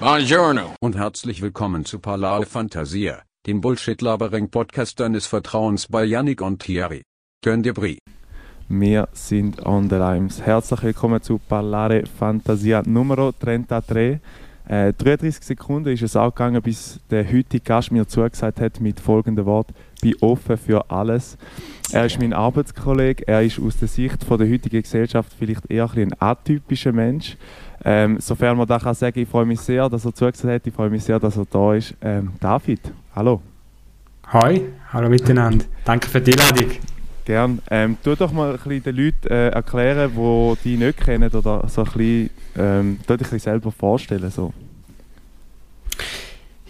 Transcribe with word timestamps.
Buongiorno. 0.00 0.76
Und 0.80 0.96
herzlich 0.96 1.42
willkommen 1.42 1.84
zu 1.84 1.98
Parlare 1.98 2.46
Fantasia, 2.46 3.22
dem 3.48 3.60
Bullshit-Labering-Podcast 3.60 5.00
deines 5.00 5.26
Vertrauens 5.26 5.88
bei 5.88 6.04
Yannick 6.04 6.40
und 6.40 6.62
Thierry. 6.62 7.02
Könnt 7.44 7.66
ihr 7.66 7.74
Brie. 7.74 7.98
Wir 8.68 9.08
sind 9.12 9.66
on 9.66 9.90
the 9.90 9.96
Limes. 9.96 10.40
Herzlich 10.40 10.84
willkommen 10.84 11.20
zu 11.20 11.38
Parlare 11.38 12.04
Fantasia 12.06 12.84
Numero 12.86 13.32
33. 13.40 14.20
Äh, 14.68 14.92
33 14.92 15.44
Sekunden 15.44 15.88
ist 15.88 16.02
es 16.02 16.14
auch 16.14 16.32
gegangen, 16.32 16.62
bis 16.62 17.00
der 17.10 17.26
heutige 17.26 17.64
Gast 17.64 17.90
mir 17.90 18.06
zugesagt 18.06 18.60
hat 18.60 18.80
mit 18.80 19.00
folgendem 19.00 19.46
Wort: 19.46 19.70
Bin 20.00 20.14
offen 20.20 20.58
für 20.58 20.88
alles. 20.92 21.36
Er 21.90 22.06
ist 22.06 22.20
mein 22.20 22.34
Arbeitskollege, 22.34 23.26
er 23.26 23.42
ist 23.42 23.58
aus 23.58 23.78
der 23.78 23.88
Sicht 23.88 24.22
von 24.22 24.38
der 24.38 24.48
heutigen 24.48 24.82
Gesellschaft 24.82 25.32
vielleicht 25.36 25.68
eher 25.68 25.90
ein, 25.92 26.12
ein 26.12 26.20
atypischer 26.20 26.92
Mensch. 26.92 27.36
Ähm, 27.84 28.18
sofern 28.20 28.56
man 28.56 28.66
da 28.66 28.78
kann 28.78 28.94
sagen, 28.94 29.18
ich 29.20 29.28
freue 29.28 29.46
mich 29.46 29.60
sehr, 29.60 29.88
dass 29.88 30.04
er 30.04 30.14
zugesagt 30.14 30.44
hat, 30.44 30.66
ich 30.66 30.74
freue 30.74 30.90
mich 30.90 31.04
sehr, 31.04 31.18
dass 31.18 31.36
er 31.36 31.46
da 31.50 31.74
ist. 31.74 31.94
Ähm, 32.00 32.32
David, 32.40 32.80
hallo. 33.14 33.40
Hi, 34.26 34.62
hallo 34.92 35.08
miteinander. 35.08 35.64
Danke 35.84 36.08
für 36.08 36.20
die 36.20 36.32
Einladung. 36.32 36.70
Gern. 37.24 37.58
Ähm, 37.70 37.96
tu 38.02 38.14
doch 38.14 38.32
mal 38.32 38.52
ein 38.52 38.56
bisschen 38.58 38.82
den 38.82 38.96
Leuten 38.96 39.28
äh, 39.28 39.48
erklären, 39.50 40.10
die 40.14 40.56
dich 40.70 40.78
nicht 40.78 40.98
kennen 40.98 41.30
oder 41.30 41.68
so 41.68 41.82
ein 41.82 41.92
bisschen, 41.92 42.30
ähm, 42.56 42.98
tu 43.06 43.16
dich 43.16 43.26
ein 43.26 43.30
bisschen 43.30 43.38
selber 43.38 43.70
vorstellen. 43.70 44.30
So. 44.30 44.52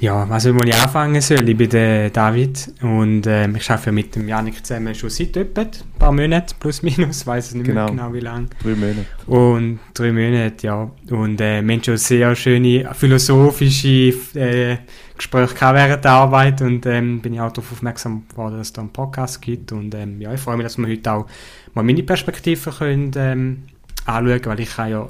Ja, 0.01 0.25
also 0.31 0.55
wo 0.55 0.61
ich 0.63 0.75
anfangen 0.75 1.21
soll, 1.21 1.49
ich 1.49 1.57
bin 1.57 1.71
der 1.71 2.11
David 2.11 2.73
und 2.83 3.27
äh, 3.27 3.49
ich 3.49 3.69
arbeite 3.69 3.91
mit 3.91 4.15
dem 4.15 4.29
Janik 4.29 4.65
zusammen 4.65 4.95
schon 4.95 5.11
seit 5.11 5.37
etwa 5.37 5.63
ein 5.63 5.71
paar 5.99 6.13
Monaten, 6.13 6.55
plus 6.61 6.83
minus, 6.83 7.27
weiß 7.27 7.49
es 7.49 7.55
nicht 7.55 7.67
genau. 7.67 7.87
mehr 7.87 7.91
genau 7.91 8.13
wie 8.13 8.21
lange. 8.21 8.47
Drei 8.63 8.77
Monate. 8.77 9.07
Und 9.27 9.81
drei 9.95 10.13
Monate, 10.13 10.67
ja. 10.67 10.89
Und 11.11 11.41
äh, 11.41 11.63
wir 11.63 11.75
haben 11.75 11.83
schon 11.83 11.97
sehr 11.97 12.37
schöne 12.37 12.89
philosophische 12.95 14.15
äh, 14.35 14.77
Gespräche 15.17 15.75
während 15.75 16.05
der 16.05 16.13
Arbeit 16.13 16.63
und 16.63 16.87
ähm, 16.87 17.21
bin 17.21 17.35
ich 17.35 17.41
auch 17.41 17.51
darauf 17.51 17.73
aufmerksam 17.73 18.23
geworden, 18.29 18.59
dass 18.59 18.69
es 18.69 18.73
da 18.73 18.83
einen 18.83 18.93
Podcast 18.93 19.43
gibt 19.43 19.73
und 19.73 19.93
ähm, 19.97 20.21
ja, 20.21 20.33
ich 20.33 20.41
freue 20.41 20.57
mich, 20.57 20.65
dass 20.65 20.79
wir 20.79 20.87
heute 20.87 21.13
auch 21.13 21.27
mal 21.75 21.83
meine 21.83 22.05
Perspektive 22.05 22.71
können 22.71 23.11
ähm, 23.17 23.65
anschauen, 24.07 24.41
weil 24.45 24.61
ich 24.61 24.79
habe 24.79 24.91
ja 24.91 25.09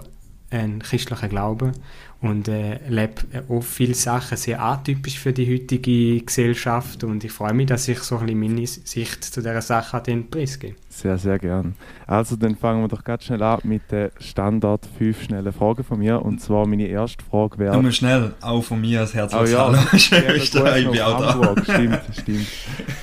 einen 0.50 0.78
christlichen 0.78 1.28
Glauben 1.28 1.72
und 2.20 2.48
äh, 2.48 2.80
lebe 2.88 3.22
auch 3.48 3.62
viele 3.62 3.94
Sachen 3.94 4.36
sehr 4.36 4.60
atypisch 4.60 5.20
für 5.20 5.32
die 5.32 5.54
heutige 5.54 6.20
Gesellschaft 6.20 7.04
und 7.04 7.22
ich 7.22 7.30
freue 7.30 7.54
mich, 7.54 7.66
dass 7.66 7.86
ich 7.86 8.00
so 8.00 8.16
ein 8.18 8.26
bisschen 8.26 8.40
meine 8.40 8.66
Sicht 8.66 9.22
zu 9.22 9.40
dieser 9.40 9.62
Sache 9.62 10.00
den 10.00 10.28
Preis 10.28 10.58
gebe. 10.58 10.74
Sehr, 10.88 11.16
sehr 11.16 11.38
gern. 11.38 11.76
Also 12.08 12.34
dann 12.34 12.56
fangen 12.56 12.82
wir 12.82 12.88
doch 12.88 13.04
ganz 13.04 13.24
schnell 13.24 13.42
an 13.44 13.60
mit 13.62 13.82
den 13.92 14.10
Standard 14.18 14.88
fünf 14.98 15.22
schnellen 15.22 15.52
Fragen 15.52 15.84
von 15.84 16.00
mir 16.00 16.20
und 16.20 16.40
zwar 16.40 16.66
meine 16.66 16.88
erste 16.88 17.24
Frage 17.24 17.56
wäre... 17.58 17.80
Nur 17.80 17.92
schnell, 17.92 18.34
auch 18.40 18.62
von 18.62 18.80
mir 18.80 19.00
als 19.00 19.14
herzliches 19.14 19.50
oh, 19.50 19.52
ja. 19.52 19.66
Hallo. 19.66 19.98
Schön, 19.98 20.24
ja, 20.24 20.34
ich 20.34 20.50
bin 20.90 21.00
auch 21.00 21.54
da. 21.54 21.62
Stimmt, 21.62 22.00
stimmt. 22.20 22.46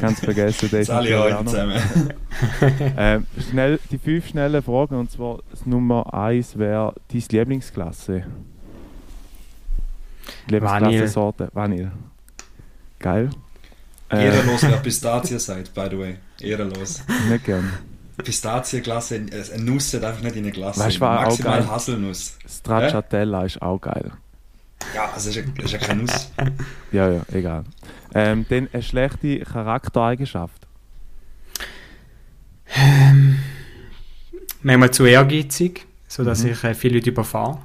Ganz 0.01 0.19
vergessen. 0.19 0.69
Das 0.71 0.89
alle 0.89 1.17
heute 1.17 1.45
zusammen. 1.45 1.81
ähm, 2.97 3.27
schnell, 3.49 3.79
die 3.91 3.97
fünf 3.97 4.27
schnellen 4.27 4.61
Fragen 4.61 4.95
und 4.95 5.09
zwar 5.09 5.39
das 5.51 5.65
Nummer 5.65 6.13
eins 6.13 6.57
wäre 6.57 6.93
deine 7.09 7.23
Lieblingsklasse. 7.31 8.25
Lebensklasse-Sorte? 10.47 11.49
Vanille. 11.53 11.91
Geil. 12.99 13.29
Äh, 14.09 14.25
Ehrenlos, 14.25 14.63
wer 14.63 14.77
Pistazie 14.77 15.39
seid, 15.39 15.73
by 15.73 15.87
the 15.89 15.97
way. 15.97 16.17
Ehrenlos. 16.39 17.03
Nicht 17.29 17.45
gern. 17.45 17.71
Pistazienglasse, 18.23 19.15
eine 19.15 19.63
Nuss 19.63 19.91
darf 19.91 20.21
nicht 20.21 20.35
in 20.35 20.43
eine 20.43 20.51
Glasse. 20.51 20.79
Weißt, 20.79 21.01
war 21.01 21.21
Maximal 21.21 21.59
auch 21.59 21.65
geil. 21.65 21.71
Haselnuss. 21.71 22.37
Stracciatella 22.47 23.43
äh? 23.43 23.45
ist 23.47 23.61
auch 23.61 23.79
geil. 23.79 24.11
Ja, 24.93 25.11
also 25.13 25.29
ist 25.29 25.35
ja, 25.35 25.43
ist 25.63 25.73
ja 25.73 25.79
keine 25.79 26.03
Nuss. 26.03 26.31
ja, 26.91 27.11
ja, 27.11 27.21
egal. 27.33 27.65
Ähm, 28.13 28.45
dann 28.47 28.69
eine 28.71 28.83
schlechte 28.83 29.39
Charaktereigenschaft. 29.39 30.65
Ähm, 32.73 33.39
manchmal 34.61 34.91
zu 34.91 35.05
ehrgeizig, 35.05 35.85
sodass 36.07 36.43
mhm. 36.43 36.51
ich 36.51 36.63
äh, 36.63 36.73
viele 36.73 36.95
Leute 36.95 37.09
überfahre. 37.09 37.59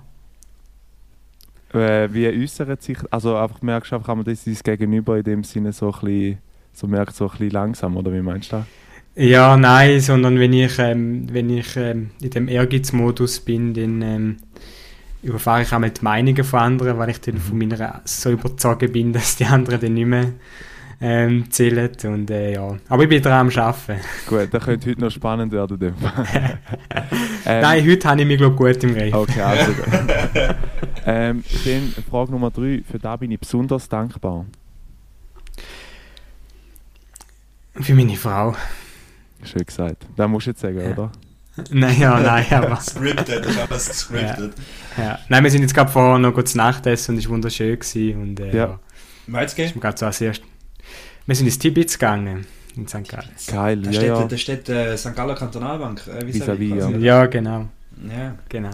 Äh, 1.72 2.12
wie 2.12 2.26
äußert 2.26 2.82
sich, 2.82 2.98
also 3.10 3.36
einfach 3.36 3.62
merkst 3.62 3.92
du 3.92 3.96
einfach, 3.96 4.14
man 4.14 4.24
das 4.24 4.44
Gegenüber 4.62 5.18
in 5.18 5.24
dem 5.24 5.44
Sinne 5.44 5.72
so 5.72 5.92
ein 5.92 6.00
bisschen, 6.00 6.38
so 6.72 6.86
merkt 6.86 7.14
so 7.14 7.26
ein 7.26 7.30
bisschen 7.30 7.50
langsam, 7.50 7.96
oder 7.96 8.12
wie 8.12 8.20
meinst 8.20 8.52
du 8.52 8.56
das? 8.56 8.66
Ja, 9.16 9.56
nein, 9.56 10.00
sondern 10.00 10.38
wenn 10.38 10.52
ich, 10.52 10.78
ähm, 10.78 11.26
wenn 11.32 11.50
ich 11.50 11.76
ähm, 11.76 12.10
in 12.22 12.30
dem 12.30 12.48
Ehrgeizmodus 12.48 13.40
bin, 13.40 13.74
dann 13.74 14.02
ähm, 14.02 14.36
überfahre 15.22 15.62
ich 15.62 15.72
auch 15.72 15.78
mit 15.78 16.02
Meinungen 16.02 16.44
von 16.44 16.60
anderen, 16.60 16.98
weil 16.98 17.10
ich 17.10 17.20
dann 17.20 17.38
von 17.38 17.58
mhm. 17.58 17.68
meiner 17.68 18.00
so 18.04 18.30
überzeugt 18.30 18.92
bin, 18.92 19.12
dass 19.12 19.36
die 19.36 19.44
anderen 19.44 19.80
dann 19.80 19.94
nicht 19.94 20.06
mehr 20.06 20.32
ähm, 21.00 21.50
zählen. 21.50 21.90
Und, 22.04 22.30
äh, 22.30 22.54
ja. 22.54 22.76
Aber 22.88 23.02
ich 23.02 23.08
bin 23.08 23.22
dran 23.22 23.48
am 23.48 23.58
Arbeiten. 23.58 24.00
Gut, 24.26 24.48
das 24.52 24.64
könnte 24.64 24.90
heute 24.90 25.00
noch 25.00 25.10
spannend 25.10 25.52
werden. 25.52 25.80
ähm, 27.46 27.62
Nein, 27.62 27.86
heute 27.86 28.08
habe 28.08 28.20
ich 28.20 28.26
mich 28.26 28.38
glaub, 28.38 28.56
gut 28.56 28.82
im 28.84 28.94
Griff. 28.94 29.14
Okay, 29.14 29.40
also 29.40 29.72
ähm, 31.06 31.42
dann 31.64 32.04
Frage 32.10 32.32
Nummer 32.32 32.50
drei. 32.50 32.82
Für 32.90 32.98
da 32.98 33.16
bin 33.16 33.30
ich 33.30 33.40
besonders 33.40 33.88
dankbar. 33.88 34.44
Für 37.74 37.94
meine 37.94 38.16
Frau. 38.16 38.54
Schön 39.42 39.64
gesagt. 39.64 40.06
Das 40.16 40.28
musst 40.28 40.46
du 40.46 40.50
jetzt 40.50 40.60
sagen, 40.60 40.80
ja. 40.80 40.90
oder? 40.90 41.12
Nein, 41.70 41.98
ja, 41.98 42.20
nein, 42.20 42.46
aber... 42.50 42.76
scripted, 42.76 43.44
das 43.44 43.52
ist 43.52 43.70
alles 43.70 43.84
scripted. 43.86 44.52
Ja. 44.96 45.04
ja. 45.04 45.18
Nein, 45.28 45.44
wir 45.44 45.50
sind 45.50 45.62
jetzt 45.62 45.74
gerade 45.74 45.90
vorher 45.90 46.18
noch 46.18 46.32
kurz 46.32 46.54
Nachtessen 46.54 47.14
und 47.14 47.18
es 47.18 47.26
war 47.26 47.32
wunderschön. 47.32 47.78
Gewesen 47.78 48.22
und, 48.22 48.40
äh, 48.40 48.54
ja. 48.54 48.78
Meinst 49.26 49.58
du? 49.58 49.80
gerade 49.80 49.96
so 49.96 50.06
als 50.06 50.20
erst... 50.20 50.42
Wir 51.30 51.36
sind 51.36 51.46
ins 51.46 51.60
Tibet 51.60 51.92
gegangen, 51.92 52.44
in 52.74 52.88
St. 52.88 53.08
Gallen. 53.08 53.30
Geil, 53.46 53.82
da 53.82 53.90
ja, 53.90 54.00
steht, 54.00 54.08
ja. 54.08 54.24
Da 54.24 54.36
steht 54.36 54.68
äh, 54.68 54.96
St. 54.96 55.14
Galler 55.14 55.36
Kantonalbank. 55.36 56.04
Äh, 56.08 56.26
vis 56.26 56.42
à 56.42 56.58
vis, 56.58 56.74
ja. 56.74 56.90
ja, 56.90 57.26
genau. 57.26 57.68
Ja. 58.08 58.34
Genau. 58.48 58.70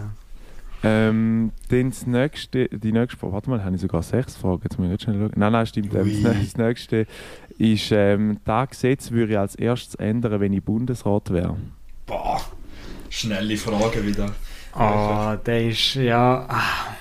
Ähm, 0.81 1.51
dann 1.69 1.91
das 1.91 2.07
nächste, 2.07 2.67
die 2.69 2.91
nächste 2.91 3.15
Frage, 3.15 3.33
warte 3.33 3.49
mal, 3.51 3.63
habe 3.63 3.75
ich 3.75 3.81
sogar 3.83 4.01
sechs 4.01 4.37
Fragen, 4.37 4.63
jetzt 4.63 4.79
muss 4.79 4.91
ich 4.91 4.99
schnell 4.99 5.19
schauen. 5.19 5.33
Nein, 5.35 5.51
nein, 5.51 5.67
stimmt. 5.67 5.93
Ähm, 5.93 6.23
das 6.23 6.57
nächste 6.57 7.05
ist, 7.59 7.91
ähm, 7.91 8.39
das 8.43 8.69
Gesetz 8.71 9.11
würde 9.11 9.33
ich 9.33 9.37
als 9.37 9.53
erstes 9.53 9.93
ändern, 9.93 10.39
wenn 10.39 10.51
ich 10.51 10.63
Bundesrat 10.63 11.29
wäre. 11.29 11.57
Boah, 12.07 12.41
schnelle 13.11 13.55
Frage 13.55 14.03
wieder. 14.03 14.33
Oh, 14.73 15.35
der 15.45 15.67
ist, 15.67 15.93
ja... 15.93 16.47
Ah. 16.49 16.95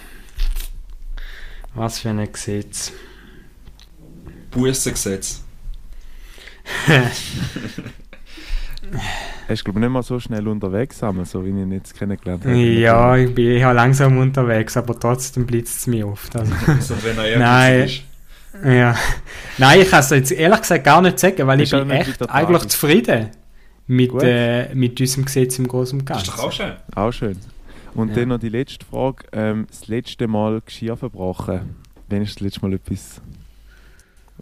Was 1.72 2.00
für 2.00 2.10
ein 2.10 2.30
Gesetz. 2.30 2.92
Bussengesetz. 4.50 5.45
Er 9.48 9.52
ist 9.52 9.64
glaube 9.64 9.78
ich 9.78 9.82
nicht 9.82 9.92
mal 9.92 10.02
so 10.02 10.18
schnell 10.18 10.46
unterwegs, 10.48 10.98
so 10.98 11.44
wie 11.44 11.48
ich 11.48 11.54
ihn 11.54 11.72
jetzt 11.72 11.96
kennengelernt 11.96 12.44
habe. 12.44 12.56
Ja, 12.56 13.16
ich 13.16 13.34
bin 13.34 13.46
eher 13.46 13.72
langsam 13.72 14.18
unterwegs, 14.18 14.76
aber 14.76 14.98
trotzdem 14.98 15.46
blitzt 15.46 15.78
es 15.78 15.86
mich 15.86 16.04
oft. 16.04 16.34
Also. 16.36 16.52
so, 16.80 16.94
wenn 17.02 17.18
er 17.18 17.38
Nein. 17.38 17.80
ist. 17.82 18.02
Ja. 18.64 18.96
Nein, 19.58 19.80
ich 19.82 19.90
kann 19.90 20.00
es 20.00 20.10
jetzt 20.10 20.32
ehrlich 20.32 20.60
gesagt 20.60 20.84
gar 20.84 21.00
nicht 21.02 21.18
sagen, 21.18 21.46
weil 21.46 21.60
ich 21.60 21.70
bin 21.70 21.90
echt 21.90 22.28
eigentlich 22.30 22.66
zufrieden 22.68 23.28
mit, 23.86 24.12
äh, 24.22 24.74
mit 24.74 25.00
unserem 25.00 25.26
Gesetz 25.26 25.58
im 25.58 25.68
Großen 25.68 26.00
und 26.00 26.06
Ganzen. 26.06 26.26
Das 26.26 26.34
ist 26.34 26.38
doch 26.38 26.48
auch 26.48 26.52
schön. 26.52 26.72
Auch 26.94 27.12
schön. 27.12 27.36
Und 27.94 28.08
ja. 28.10 28.14
dann 28.16 28.28
noch 28.28 28.38
die 28.38 28.48
letzte 28.48 28.84
Frage. 28.84 29.24
Ähm, 29.32 29.66
das 29.68 29.88
letzte 29.88 30.26
Mal 30.26 30.60
Geschirr 30.64 30.96
verbrochen. 30.96 31.76
Wann 32.08 32.22
ist 32.22 32.36
das 32.36 32.40
letzte 32.40 32.62
Mal 32.62 32.74
etwas... 32.74 33.20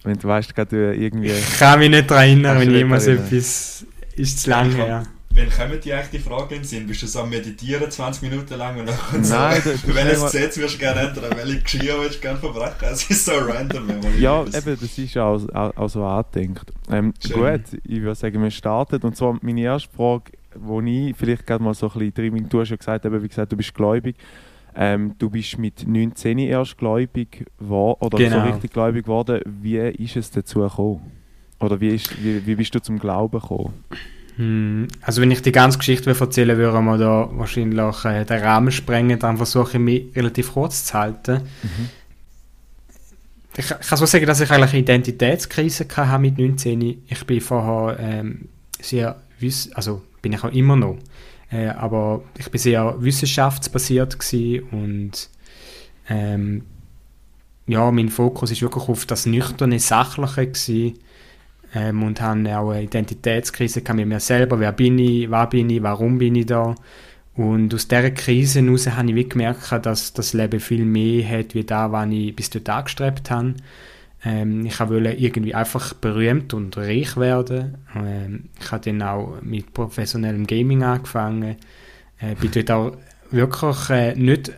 Wenn 0.04 0.18
du 0.18 0.28
weißt, 0.28 0.54
gerade 0.54 0.94
irgendwie... 0.94 1.30
Ich 1.30 1.58
kann 1.58 1.78
mich 1.78 1.90
nicht 1.90 2.10
daran 2.10 2.24
erinnern, 2.24 2.60
wenn 2.60 2.70
jemals 2.70 3.06
etwas 3.06 3.84
ist 4.16 4.40
zu 4.40 4.50
lange 4.50 4.74
her. 4.74 5.04
Wann 5.36 5.50
kommen 5.50 5.80
die 5.80 5.92
eigentlich 5.92 6.10
die 6.10 6.18
Fragen 6.20 6.54
in 6.54 6.64
Sinn? 6.64 6.86
Bist 6.86 7.02
du 7.02 7.08
so 7.08 7.22
am 7.22 7.30
Meditieren 7.30 7.90
20 7.90 8.22
Minuten 8.22 8.56
lang 8.56 8.78
und 8.78 8.86
dann 8.86 8.96
Nein, 9.28 9.60
so, 9.62 9.70
welches 9.94 10.22
Gesetz 10.22 10.56
würdest 10.56 10.76
du 10.76 10.78
gerne 10.78 11.00
ändern, 11.08 11.24
welche 11.34 11.60
Geschirr 11.60 11.98
würdest 11.98 12.18
du 12.18 12.20
gerne 12.20 12.38
verbrechen? 12.38 12.88
Es 12.92 13.10
ist 13.10 13.24
so 13.24 13.32
random. 13.32 13.88
Ja, 14.16 14.44
eben, 14.44 14.78
das 14.80 14.96
ist 14.96 15.14
ja 15.14 15.24
auch, 15.24 15.42
auch, 15.52 15.76
auch 15.76 15.88
so 15.88 16.04
angedenkt. 16.04 16.72
Ähm, 16.88 17.12
gut, 17.32 17.62
ich 17.82 18.00
würde 18.00 18.14
sagen, 18.14 18.40
wir 18.40 18.50
starten. 18.52 19.02
Und 19.02 19.16
zwar 19.16 19.36
meine 19.42 19.62
erste 19.62 19.88
Frage, 19.92 20.32
wo 20.54 20.80
ich 20.80 21.16
vielleicht 21.16 21.48
gerade 21.48 21.64
mal 21.64 21.74
so 21.74 21.90
ein 21.90 21.98
bisschen 21.98 22.14
drin 22.14 22.48
du 22.48 22.60
hast 22.60 22.70
ja 22.70 22.76
gesagt, 22.76 23.04
eben, 23.04 23.20
wie 23.20 23.28
gesagt, 23.28 23.50
du 23.50 23.56
bist 23.56 23.74
gläubig. 23.74 24.14
Ähm, 24.76 25.14
du 25.18 25.30
bist 25.30 25.58
mit 25.58 25.86
19 25.86 26.38
erst 26.38 26.78
gläubig 26.78 27.46
geworden, 27.58 27.98
oder 28.00 28.18
genau. 28.18 28.40
so 28.44 28.50
richtig 28.50 28.72
gläubig 28.72 29.04
geworden. 29.04 29.40
Wie 29.62 29.78
ist 29.78 30.16
es 30.16 30.30
dazu 30.30 30.60
gekommen? 30.60 31.12
Oder 31.60 31.80
wie, 31.80 31.88
ist, 31.88 32.22
wie, 32.22 32.44
wie 32.46 32.56
bist 32.56 32.74
du 32.74 32.80
zum 32.80 32.98
Glauben 32.98 33.40
gekommen? 33.40 33.72
Hm, 34.36 34.88
also 35.00 35.22
wenn 35.22 35.30
ich 35.30 35.42
die 35.42 35.52
ganze 35.52 35.78
Geschichte 35.78 36.10
erzählen 36.10 36.56
würde, 36.56 36.80
wir 36.80 36.98
da 36.98 37.28
wahrscheinlich 37.32 38.04
äh, 38.04 38.24
den 38.24 38.42
Rahmen 38.42 38.72
sprengen, 38.72 39.18
dann 39.18 39.36
versuche 39.36 39.74
ich 39.74 39.78
mich 39.78 40.16
relativ 40.16 40.52
kurz 40.52 40.86
zu 40.86 40.94
halten. 40.94 41.42
Mhm. 41.62 41.88
Ich, 43.56 43.70
ich, 43.70 43.88
kann 43.88 43.98
so 43.98 44.06
sagen, 44.06 44.26
dass 44.26 44.40
ich 44.40 44.50
eigentlich 44.50 44.72
eine 44.72 44.80
Identitätskrise 44.80 45.86
hatte 45.96 46.18
mit 46.18 46.38
19. 46.38 47.04
Ich 47.06 47.24
bin 47.24 47.40
vorher 47.40 48.00
ähm, 48.00 48.48
sehr, 48.80 49.16
also 49.74 50.02
bin 50.20 50.32
ich 50.32 50.42
auch 50.42 50.52
immer 50.52 50.74
noch, 50.74 50.98
äh, 51.54 51.68
aber 51.68 52.22
ich 52.36 52.50
bin 52.50 52.60
sehr 52.60 52.96
wissenschaftsbasiert 52.98 54.18
und 54.72 55.30
ähm, 56.08 56.62
ja, 57.66 57.90
mein 57.92 58.08
Fokus 58.08 58.50
ist 58.50 58.60
wirklich 58.60 58.88
auf 58.88 59.06
das 59.06 59.24
nüchterne, 59.24 59.78
sachliche 59.78 60.48
gewesen, 60.48 60.98
ähm, 61.74 62.02
und 62.02 62.20
habe 62.20 62.58
auch 62.58 62.70
eine 62.70 62.82
Identitätskrise 62.82 63.82
mit 63.94 64.06
mir 64.06 64.20
selber. 64.20 64.58
Wer 64.58 64.72
bin 64.72 64.98
ich? 64.98 65.30
Was 65.30 65.48
bin 65.50 65.70
ich? 65.70 65.82
Warum 65.82 66.18
bin 66.18 66.34
ich 66.34 66.46
da? 66.46 66.74
Und 67.36 67.72
aus 67.72 67.88
dieser 67.88 68.10
Krise 68.10 68.62
heraus 68.62 68.88
habe 68.88 69.12
ich 69.12 69.28
gemerkt, 69.28 69.86
dass 69.86 70.12
das 70.12 70.32
Leben 70.34 70.60
viel 70.60 70.84
mehr 70.84 71.28
hat, 71.28 71.54
wie 71.54 71.64
da, 71.64 71.90
was 71.90 72.08
ich 72.10 72.34
bis 72.34 72.50
dort 72.50 72.68
angestrebt 72.68 73.30
habe. 73.30 73.54
Ähm, 74.24 74.64
ich 74.64 74.80
wollte 74.80 75.12
irgendwie 75.12 75.54
einfach 75.54 75.94
berühmt 75.94 76.54
und 76.54 76.76
reich 76.76 77.16
werden. 77.16 77.78
Ähm, 77.94 78.44
ich 78.60 78.72
habe 78.72 78.84
dann 78.84 79.02
auch 79.02 79.38
mit 79.42 79.72
professionellem 79.74 80.46
Gaming 80.46 80.82
angefangen. 80.82 81.56
Äh, 82.18 82.34
bin 82.40 82.50
dort 82.50 82.70
auch 82.70 82.96
wirklich 83.30 83.90
äh, 83.90 84.14
nicht, 84.14 84.52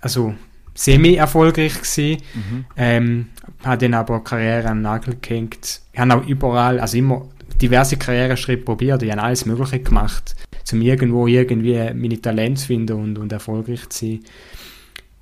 also 0.00 0.34
semi-erfolgreich 0.74 1.74
gewesen. 1.74 2.22
Mhm. 2.34 2.64
Ähm, 2.76 3.26
habe 3.64 3.78
dann 3.78 3.94
aber 3.94 4.22
Karriere 4.22 4.68
an 4.68 4.78
den 4.78 4.82
Nagel 4.82 5.16
gehängt. 5.20 5.80
Ich 5.92 5.98
habe 5.98 6.14
auch 6.14 6.26
überall, 6.26 6.78
also 6.78 6.98
immer 6.98 7.26
diverse 7.60 7.96
Karriereschritte 7.96 8.64
probiert. 8.64 9.02
Ich 9.02 9.10
habe 9.10 9.22
alles 9.22 9.46
Mögliche 9.46 9.80
gemacht, 9.80 10.36
um 10.72 10.82
irgendwo 10.82 11.26
irgendwie 11.26 11.92
meine 11.94 12.20
Talente 12.20 12.60
zu 12.60 12.66
finden 12.66 12.92
und, 12.92 13.18
und 13.18 13.32
erfolgreich 13.32 13.88
zu 13.88 14.06
sein. 14.06 14.20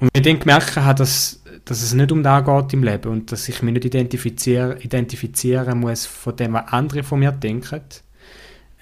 Und 0.01 0.11
ich 0.13 0.23
dann 0.23 0.41
gemerkt 0.41 0.77
habe, 0.77 0.99
dass, 0.99 1.41
dass 1.65 1.83
es 1.83 1.95
nicht 1.95 2.13
um 2.13 2.23
das 2.23 2.45
geht 2.45 2.73
im 2.75 2.83
Leben 2.83 3.11
und 3.11 3.33
dass 3.33 3.49
ich 3.49 3.63
mich 3.63 3.75
nicht 3.75 3.87
identifizieren, 3.87 4.79
identifizieren 4.81 5.81
muss 5.81 6.07
von 6.07 6.37
dem, 6.37 6.53
was 6.53 6.69
andere 6.69 7.03
von 7.03 7.21
mir 7.21 7.33
denken, 7.33 7.81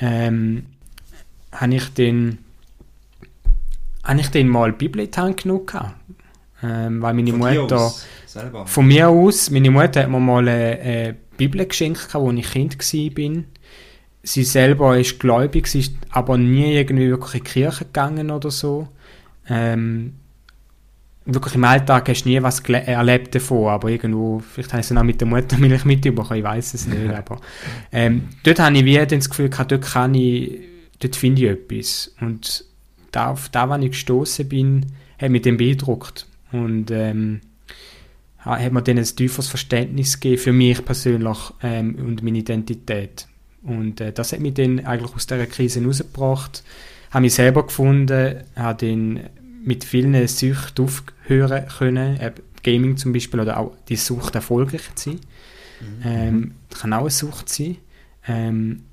ähm, 0.01 0.67
habe 1.53 1.75
ich 1.75 1.95
dann 1.95 2.39
habe 4.03 4.21
ich 4.21 4.31
dann 4.31 4.49
mal 4.49 4.73
Bibel 4.73 5.03
in 5.03 5.11
die 5.11 5.21
Hand 5.21 5.43
genommen 5.43 5.67
ähm, 6.65 7.03
weil 7.03 7.15
meine 7.15 7.31
von 7.31 7.39
Mutter 7.41 7.93
von 8.65 8.87
mir 8.87 9.09
aus, 9.09 9.51
meine 9.51 9.71
Mutter 9.71 10.03
hat 10.03 10.11
mir 10.11 10.21
mal 10.21 10.49
eine, 10.49 10.81
eine 10.81 11.17
Bibel 11.37 11.67
geschenkt, 11.67 12.15
als 12.15 12.35
ich 12.35 12.51
Kind 12.51 12.79
war. 12.79 13.45
Sie 14.25 14.45
selber 14.45 14.99
ist 14.99 15.19
gläubig, 15.19 15.67
sie 15.67 15.81
ist 15.81 15.95
aber 16.11 16.39
nie 16.39 16.75
irgendwie 16.75 17.11
wirklich 17.11 17.35
in 17.35 17.45
die 17.45 17.51
Kirche 17.51 17.85
gegangen 17.85 18.31
oder 18.31 18.51
so. 18.51 18.89
Ähm, 19.49 20.15
wirklich 21.25 21.55
im 21.55 21.65
Alltag 21.65 22.09
hast 22.09 22.25
du 22.25 22.29
nie 22.29 22.43
was 22.43 22.61
erlebt 22.61 23.35
davon, 23.35 23.69
aber 23.69 23.89
irgendwo, 23.89 24.41
vielleicht 24.41 24.73
habe 24.73 24.81
ich 24.81 24.91
es 24.91 24.97
auch 24.97 25.03
mit 25.03 25.21
der 25.21 25.29
Mutter 25.29 25.57
Muttermilch 25.59 25.85
mitbekommen, 25.85 26.39
ich 26.39 26.45
weiß 26.45 26.75
es 26.75 26.87
nicht, 26.87 27.11
aber 27.11 27.41
ähm, 27.93 28.29
dort 28.43 28.59
habe 28.59 28.77
ich 28.77 28.85
wieder 28.85 29.07
das 29.07 29.31
Gefühl 29.31 29.49
gehabt, 29.49 29.73
dort 29.73 29.83
kann 29.83 30.15
ich, 30.15 30.61
dort 30.99 31.17
finde 31.17 31.43
ich 31.43 31.49
etwas. 31.49 32.15
Und 32.21 32.65
da, 33.13 33.31
auf 33.31 33.49
das, 33.51 33.69
was 33.69 33.83
ich 33.83 33.91
gestoßen 33.91 34.49
bin, 34.49 34.87
hat 35.21 35.31
mich 35.31 35.43
dann 35.43 35.57
beeindruckt. 35.57 36.27
Und 36.51 36.91
ähm, 36.91 37.41
hat 38.39 38.73
mir 38.73 38.83
dann 38.83 38.99
ein 38.99 39.05
tieferes 39.05 39.49
Verständnis 39.49 40.19
gegeben 40.19 40.43
für 40.43 40.53
mich 40.53 40.85
persönlich 40.85 41.39
ähm, 41.63 41.95
und 41.95 42.23
meine 42.23 42.39
Identität. 42.39 43.29
Und 43.63 44.01
äh, 44.01 44.13
das 44.13 44.33
hat 44.33 44.41
mich 44.41 44.55
dann 44.55 44.81
eigentlich 44.81 45.15
aus 45.15 45.27
dieser 45.27 45.47
Krise 45.47 45.81
herausgebracht, 45.81 46.65
habe 47.11 47.23
mich 47.23 47.35
selber 47.35 47.65
gefunden, 47.67 48.43
habe 48.57 48.87
dann 48.87 49.21
mit 49.65 49.85
vielen 49.85 50.27
Süchten 50.29 50.85
aufhören 50.85 51.67
können, 51.69 52.21
äh, 52.21 52.33
Gaming 52.63 52.97
zum 52.97 53.13
Beispiel, 53.13 53.41
oder 53.41 53.59
auch 53.59 53.77
die 53.89 53.97
Sucht 53.97 54.35
erfolgreich 54.35 54.95
zu 54.95 55.11
sein. 55.11 55.21
Mhm. 55.81 56.03
Ähm, 56.05 56.55
kann 56.71 56.93
auch 56.93 57.01
eine 57.01 57.11
Sucht 57.11 57.49
sein. 57.49 57.77
Ähm, 58.27 58.85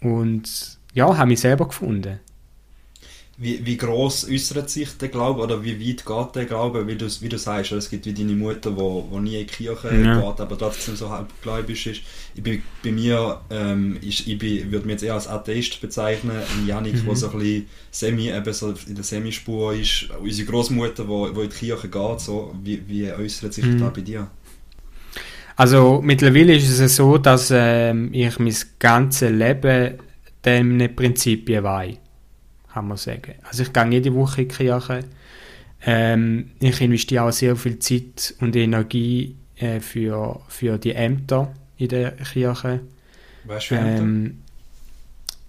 und 0.00 0.78
ja, 0.94 1.16
habe 1.16 1.28
mich 1.28 1.40
selber 1.40 1.68
gefunden 1.68 2.20
wie, 3.42 3.64
wie 3.64 3.78
groß 3.78 4.28
äußert 4.30 4.68
sich 4.68 4.98
der 4.98 5.08
Glaube 5.08 5.42
oder 5.42 5.64
wie 5.64 5.80
weit 5.80 6.04
geht 6.04 6.36
der 6.36 6.44
Glaube? 6.44 6.86
Weil 6.86 6.96
du, 6.96 7.06
wie 7.06 7.28
du 7.28 7.38
sagst, 7.38 7.72
es 7.72 7.88
gibt 7.88 8.04
wie 8.04 8.12
deine 8.12 8.34
Mutter, 8.34 8.76
wo, 8.76 9.06
wo 9.08 9.18
nie 9.18 9.40
in 9.40 9.46
die 9.46 9.52
Kirche 9.52 9.88
ja. 9.94 10.20
geht, 10.20 10.40
aber 10.40 10.58
trotzdem 10.58 10.94
so 10.94 11.08
halb 11.08 11.28
gläubig 11.40 11.86
ist. 11.86 12.02
Ich 12.34 12.42
bin, 12.42 12.62
bei 12.84 12.92
mir, 12.92 13.40
ähm, 13.48 13.96
ich, 14.02 14.28
ich 14.28 14.36
bin, 14.36 14.70
würde 14.70 14.86
mich 14.86 14.92
jetzt 14.92 15.04
eher 15.04 15.14
als 15.14 15.26
Atheist 15.26 15.80
bezeichnen. 15.80 16.36
Ein 16.36 16.66
Janik, 16.66 16.96
mhm. 16.96 17.06
der 17.06 17.16
so 17.16 17.30
ein 17.30 17.38
bisschen 17.38 17.66
semi, 17.90 18.28
eben 18.28 18.52
so 18.52 18.74
in 18.86 18.94
der 18.94 19.04
Semispur 19.04 19.72
ist. 19.72 20.10
Unsere 20.22 20.46
Großmutter, 20.46 21.08
wo, 21.08 21.34
wo 21.34 21.40
in 21.40 21.48
die 21.48 21.56
Kirche 21.56 21.88
geht, 21.88 22.20
so, 22.20 22.54
wie, 22.62 22.82
wie 22.86 23.10
äußert 23.10 23.54
sich 23.54 23.64
mhm. 23.64 23.80
das 23.80 23.92
bei 23.94 24.02
dir? 24.02 24.30
Also 25.56 26.02
mittlerweile 26.04 26.54
ist 26.56 26.78
es 26.78 26.96
so, 26.96 27.16
dass 27.16 27.50
ähm, 27.50 28.10
ich 28.12 28.38
mein 28.38 28.54
ganzes 28.78 29.30
Leben 29.30 29.94
dem 30.44 30.94
Prinzipien 30.94 31.64
weihe 31.64 31.96
kann 32.72 32.88
man 32.88 32.96
sagen. 32.96 33.34
Also 33.42 33.62
ich 33.62 33.72
gehe 33.72 33.88
jede 33.88 34.14
Woche 34.14 34.42
in 34.42 34.48
die 34.48 34.54
Kirche. 34.54 35.04
Ähm, 35.82 36.50
ich 36.60 36.80
investiere 36.80 37.24
auch 37.24 37.32
sehr 37.32 37.56
viel 37.56 37.78
Zeit 37.78 38.34
und 38.40 38.54
Energie 38.54 39.36
äh, 39.56 39.80
für, 39.80 40.40
für 40.48 40.78
die 40.78 40.92
Ämter 40.92 41.52
in 41.78 41.88
der 41.88 42.12
Kirche. 42.12 42.80
Was 43.44 43.64
für 43.64 43.76
Ämter? 43.76 44.02
Ähm, 44.02 44.42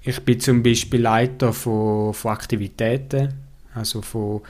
ich 0.04 0.20
bin 0.22 0.40
zum 0.40 0.64
Beispiel 0.64 1.02
Leiter 1.02 1.54
von, 1.54 2.14
von 2.14 2.32
Aktivitäten, 2.32 3.34
also 3.76 4.02
von 4.02 4.42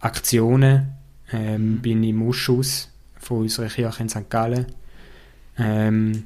Aktionen. 0.00 0.92
Ähm, 1.32 1.76
mhm. 1.76 1.78
bin 1.78 2.04
im 2.04 2.28
Ausschuss 2.28 2.90
von 3.18 3.38
unserer 3.38 3.68
Kirche 3.68 4.02
in 4.02 4.08
St. 4.10 4.28
Gallen. 4.28 4.66
Ähm, 5.58 6.24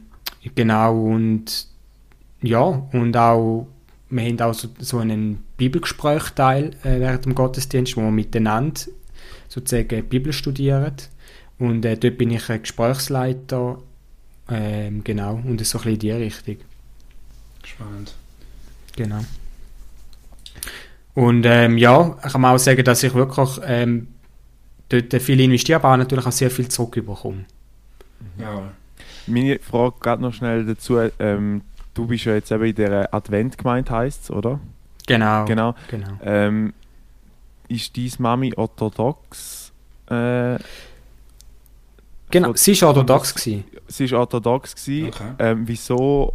genau, 0.54 1.00
und 1.00 1.68
ja, 2.42 2.60
und 2.60 3.16
auch 3.16 3.68
wir 4.10 4.24
haben 4.24 4.40
auch 4.40 4.54
so, 4.54 4.68
so 4.78 4.98
einen 4.98 5.45
Bibelgesprächteil 5.56 6.70
äh, 6.82 7.00
während 7.00 7.24
dem 7.24 7.34
Gottesdienst, 7.34 7.96
wo 7.96 8.02
wir 8.02 8.10
miteinander 8.10 8.80
sozusagen 9.48 9.88
die 9.88 10.02
Bibel 10.02 10.32
studieren. 10.32 10.94
Und 11.58 11.84
äh, 11.84 11.96
dort 11.96 12.18
bin 12.18 12.30
ich 12.30 12.50
ein 12.50 12.60
Gesprächsleiter, 12.62 13.78
äh, 14.48 14.90
genau, 15.02 15.34
und 15.36 15.64
so 15.64 15.78
ein 15.78 15.84
bisschen 15.84 15.92
in 15.92 15.98
die 15.98 16.10
Richtung. 16.10 16.56
Spannend. 17.64 18.14
Genau. 18.96 19.24
Und 21.14 21.46
ähm, 21.46 21.78
ja, 21.78 22.16
ich 22.24 22.32
kann 22.32 22.44
auch 22.44 22.58
sagen, 22.58 22.84
dass 22.84 23.02
ich 23.02 23.14
wirklich 23.14 23.48
ähm, 23.64 24.08
dort 24.90 25.14
viel 25.22 25.40
investiere, 25.40 25.78
aber 25.78 25.96
natürlich 25.96 26.26
auch 26.26 26.32
sehr 26.32 26.50
viel 26.50 26.68
zurückbekomme. 26.68 27.46
Ja. 28.38 28.72
Meine 29.26 29.58
Frage 29.58 29.96
geht 30.02 30.20
noch 30.20 30.34
schnell 30.34 30.66
dazu. 30.66 30.98
Ähm, 31.18 31.62
du 31.94 32.06
bist 32.06 32.26
ja 32.26 32.34
jetzt 32.34 32.52
eben 32.52 32.64
in 32.64 32.74
der 32.74 33.12
Adventgemeinde, 33.14 33.90
heisst 33.90 34.24
es, 34.24 34.30
oder? 34.30 34.60
Genau. 35.06 35.44
genau. 35.44 35.74
genau. 35.88 36.18
Ähm, 36.22 36.72
ist 37.68 37.96
deine 37.96 38.10
Mami 38.18 38.52
orthodox? 38.54 39.72
Äh, 40.08 40.58
genau, 42.30 42.52
sie 42.54 42.80
war 42.80 42.88
orthodox. 42.88 43.34
Gewesen. 43.34 43.64
Sie 43.88 44.10
war 44.10 44.20
orthodox. 44.20 44.74
Gewesen. 44.74 45.08
Okay. 45.08 45.30
Ähm, 45.38 45.62
wieso 45.66 46.32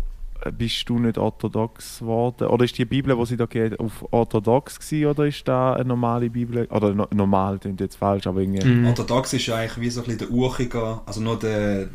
bist 0.58 0.90
du 0.90 0.98
nicht 0.98 1.18
orthodox 1.18 2.00
geworden? 2.00 2.48
Oder 2.48 2.66
ist 2.66 2.78
die 2.78 2.86
Bibel, 2.86 3.16
die 3.16 3.26
sie 3.26 3.38
da 3.38 3.46
geht, 3.46 3.80
auf 3.80 4.06
orthodox 4.12 4.80
gewesen, 4.80 5.06
oder 5.06 5.28
ist 5.28 5.48
da 5.48 5.74
eine 5.74 5.86
normale 5.86 6.30
Bibel? 6.30 6.66
Oder 6.66 6.94
no, 6.94 7.08
normal, 7.14 7.60
klingt 7.60 7.80
jetzt 7.80 7.98
falsch, 7.98 8.26
aber 8.26 8.42
irgendwie... 8.42 8.66
Mm. 8.66 8.88
Orthodox 8.88 9.34
ist 9.34 9.46
ja 9.46 9.58
eigentlich 9.58 9.80
wie 9.80 9.90
so 9.90 10.02
ein 10.02 10.06
bisschen 10.06 10.20
der 10.20 10.32
Urchiger, 10.32 11.04
also 11.06 11.22
nur 11.22 11.38
der, 11.38 11.90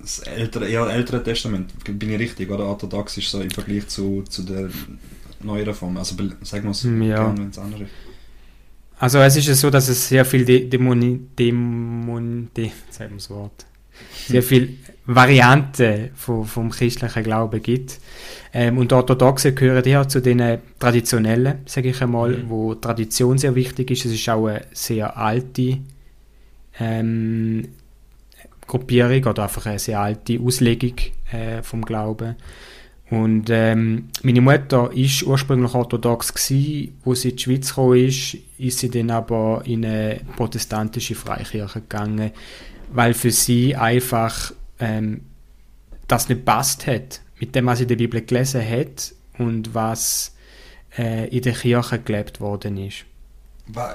das 0.00 0.18
ältere, 0.20 0.68
eher 0.68 0.86
ältere 0.88 1.22
Testament, 1.22 1.72
bin 1.84 2.10
ich 2.10 2.18
richtig, 2.18 2.50
oder? 2.50 2.66
Orthodox 2.66 3.16
ist 3.16 3.30
so 3.30 3.40
im 3.40 3.50
Vergleich 3.50 3.88
zu, 3.88 4.22
zu 4.28 4.42
der 4.42 4.68
neuen 5.44 5.74
Form. 5.74 5.96
Also 5.96 6.16
sagen 6.42 6.64
wir 6.64 6.70
es 6.70 6.82
ja. 6.82 7.28
anders 7.28 7.80
ist. 7.80 7.90
Also 8.98 9.18
es 9.18 9.36
ist 9.36 9.48
ja 9.48 9.54
so, 9.54 9.68
dass 9.68 9.88
es 9.88 10.08
sehr 10.08 10.24
viel 10.24 10.44
Dämoni, 10.44 11.18
Dämon, 11.36 12.50
De, 12.56 12.70
sagen 12.88 13.14
das 13.16 13.30
Wort, 13.30 13.66
sehr 14.28 14.44
viel 14.44 14.78
Varianten 15.06 16.10
vom, 16.14 16.44
vom 16.44 16.70
christlichen 16.70 17.24
Glauben 17.24 17.60
gibt. 17.60 17.98
Ähm, 18.54 18.78
und 18.78 18.92
Orthodoxe 18.92 19.54
gehören 19.54 19.84
ja 19.88 20.06
zu 20.06 20.20
den 20.20 20.58
Traditionellen, 20.78 21.58
sage 21.66 21.88
ich 21.88 22.00
einmal, 22.00 22.30
mhm. 22.30 22.48
wo 22.48 22.74
Tradition 22.76 23.38
sehr 23.38 23.56
wichtig 23.56 23.90
ist. 23.90 24.04
Es 24.04 24.12
ist 24.12 24.28
auch 24.28 24.46
eine 24.46 24.66
sehr 24.72 25.16
alte 25.16 25.78
ähm, 26.78 27.68
Gruppierung 28.68 29.24
oder 29.24 29.42
einfach 29.42 29.66
eine 29.66 29.80
sehr 29.80 29.98
alte 29.98 30.38
Auslegung 30.38 30.94
äh, 31.32 31.62
vom 31.62 31.84
Glauben. 31.84 32.36
Und 33.10 33.50
ähm, 33.50 34.08
meine 34.22 34.40
Mutter 34.40 34.90
ist 34.94 35.22
ursprünglich 35.22 35.74
orthodox 35.74 36.32
gsi, 36.32 36.92
wo 37.04 37.14
sie 37.14 37.30
in 37.30 37.36
die 37.36 37.42
Schweiz 37.42 37.68
gekommen 37.68 38.06
ist, 38.06 38.38
ist 38.56 38.78
sie 38.78 38.88
dann 38.88 39.10
aber 39.10 39.62
in 39.66 39.84
eine 39.84 40.20
protestantische 40.36 41.14
Freikirche 41.14 41.82
gegangen, 41.82 42.30
weil 42.90 43.12
für 43.12 43.30
sie 43.30 43.76
einfach 43.76 44.52
ähm, 44.78 45.22
das 46.08 46.28
nicht 46.28 46.44
passt 46.44 46.86
hat 46.86 47.20
mit 47.38 47.54
dem, 47.54 47.66
was 47.66 47.78
sie 47.78 47.84
in 47.84 47.88
der 47.88 47.96
Bibel 47.96 48.22
gelesen 48.22 48.66
hat 48.66 49.14
und 49.38 49.74
was 49.74 50.34
äh, 50.96 51.28
in 51.28 51.42
der 51.42 51.54
Kirche 51.54 51.98
gelebt 51.98 52.40
worden 52.40 52.78
ist. 52.78 53.04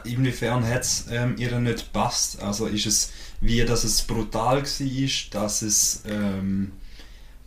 Inwiefern 0.06 0.66
hat 0.66 0.82
es 0.82 1.08
ähm, 1.12 1.36
ihr 1.38 1.60
nicht 1.60 1.92
passt? 1.92 2.42
Also 2.42 2.68
ist 2.68 2.86
es 2.86 3.12
wie, 3.42 3.64
dass 3.66 3.84
es 3.84 4.02
brutal 4.02 4.64
war, 4.64 5.42
dass 5.42 5.62
es 5.62 6.04
ähm, 6.08 6.72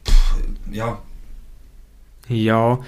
pff, 0.04 0.34
ja 0.70 1.02
ja, 2.30 2.78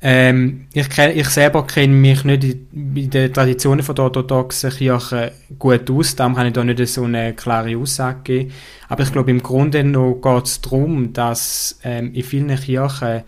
Ähm, 0.00 0.68
ich, 0.72 0.86
ich 0.96 1.28
selber 1.28 1.66
kenne 1.66 1.92
mich 1.92 2.22
nicht 2.22 2.44
in, 2.44 3.10
den 3.10 3.32
Traditionen 3.32 3.82
von 3.82 3.96
der 3.96 4.04
orthodoxen 4.04 4.70
Kirche 4.70 5.32
gut 5.58 5.90
aus, 5.90 6.14
darum 6.14 6.36
kann 6.36 6.46
ich 6.46 6.52
da 6.52 6.62
nicht 6.62 6.86
so 6.86 7.02
eine 7.02 7.34
klare 7.34 7.76
Aussage 7.76 8.20
geben. 8.22 8.52
Aber 8.88 9.02
ich 9.02 9.10
glaube, 9.10 9.32
im 9.32 9.42
Grunde 9.42 9.82
noch 9.82 10.20
geht 10.22 10.46
es 10.46 10.60
darum, 10.60 11.12
dass 11.12 11.80
ähm, 11.82 12.14
in 12.14 12.22
vielen 12.22 12.54
Kirchen 12.54 13.24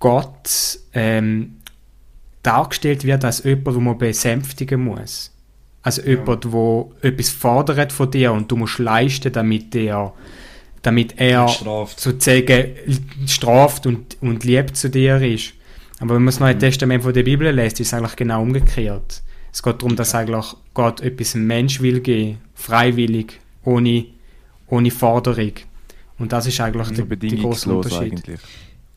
Gott 0.00 0.80
ähm, 0.92 1.58
dargestellt 2.42 3.04
wird 3.04 3.24
als 3.24 3.44
jemand, 3.44 3.76
den 3.76 3.84
man 3.84 3.98
besänftigen 3.98 4.82
muss. 4.82 5.30
Also 5.82 6.02
ja. 6.02 6.08
jemand, 6.08 6.44
der 6.44 6.86
etwas 7.02 7.30
fordert 7.30 7.92
von 7.92 8.10
dir 8.10 8.32
und 8.32 8.50
du 8.50 8.56
musst 8.56 8.80
leisten, 8.80 9.32
damit 9.32 9.72
er, 9.76 10.12
damit 10.82 11.14
er 11.16 11.48
sozusagen 11.96 12.74
straft 13.26 13.86
und, 13.86 14.16
und 14.20 14.44
lieb 14.44 14.76
zu 14.76 14.90
dir 14.90 15.20
ist. 15.22 15.54
Aber 16.00 16.16
wenn 16.16 16.22
man 16.22 16.32
das 16.32 16.40
Neue 16.40 16.54
mhm. 16.54 16.60
Testament 16.60 17.02
von 17.04 17.14
der 17.14 17.22
Bibel 17.22 17.50
liest, 17.54 17.78
ist 17.80 17.88
es 17.88 17.94
eigentlich 17.94 18.16
genau 18.16 18.42
umgekehrt. 18.42 19.22
Es 19.52 19.62
geht 19.62 19.80
darum, 19.80 19.94
dass 19.94 20.14
eigentlich 20.14 20.46
Gott 20.74 21.00
etwas 21.00 21.36
einem 21.36 21.46
Mensch 21.46 21.80
will 21.80 22.00
geben, 22.00 22.38
freiwillig, 22.54 23.38
ohne, 23.64 24.06
ohne 24.66 24.90
Forderung. 24.90 25.52
Und 26.18 26.32
das 26.32 26.46
ist 26.46 26.60
eigentlich 26.60 26.88
der, 26.88 27.04
der 27.04 27.38
große 27.38 27.72
Unterschied. 27.72 28.12
Eigentlich. 28.14 28.40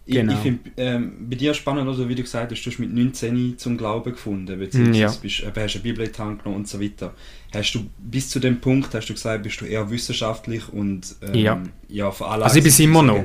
Genau. 0.07 0.33
Ich, 0.33 0.37
ich 0.37 0.43
finde 0.43 0.71
ähm, 0.77 1.13
bei 1.29 1.35
dir 1.35 1.53
spannend, 1.55 1.87
also, 1.87 2.07
wie 2.07 2.15
du 2.15 2.21
gesagt 2.21 2.51
hast, 2.51 2.63
du 2.63 2.69
hast 2.69 2.77
mit 2.77 2.93
19 2.93 3.57
zum 3.57 3.77
Glauben 3.77 4.11
gefunden, 4.11 4.59
beziehungsweise 4.59 4.99
ja. 4.99 5.13
bist, 5.19 5.39
äh, 5.41 5.51
hast 5.55 5.75
eine 5.75 5.83
Bibel 5.83 6.05
in 6.05 6.11
die 6.11 6.17
Hand 6.19 6.43
genommen 6.43 6.61
und 6.61 6.67
so 6.67 6.79
weiter. 6.79 7.13
Hast 7.53 7.73
du 7.73 7.89
bis 7.97 8.29
zu 8.29 8.39
dem 8.39 8.61
Punkt, 8.61 8.93
hast 8.93 9.09
du 9.09 9.13
gesagt, 9.13 9.43
bist 9.43 9.61
du 9.61 9.65
eher 9.65 9.89
wissenschaftlich 9.89 10.69
und 10.71 11.15
ähm, 11.21 11.33
ja. 11.33 11.63
ja, 11.89 12.11
vor 12.11 12.31
allem. 12.31 12.43
Also 12.43 12.59
ich 12.59 12.63
bin 12.63 12.85
immer 12.85 13.01
noch. 13.01 13.23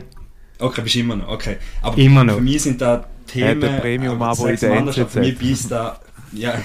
Okay, 0.58 0.82
bist 0.82 0.96
immer 0.96 1.16
noch, 1.16 1.28
okay. 1.28 1.56
Aber 1.82 1.98
immer 1.98 2.24
noch. 2.24 2.36
für 2.36 2.40
mich 2.40 2.62
sind 2.62 2.80
da 2.80 3.06
Themen... 3.26 3.62
Ja, 3.62 3.78
Premium-Abo 3.78 4.46
in 4.46 4.56
der 4.56 4.72
NZZ. 4.72 5.12
Für 5.12 5.20
mich 5.20 5.38
beißt 5.38 5.70
da... 5.70 6.00
Ja, 6.32 6.60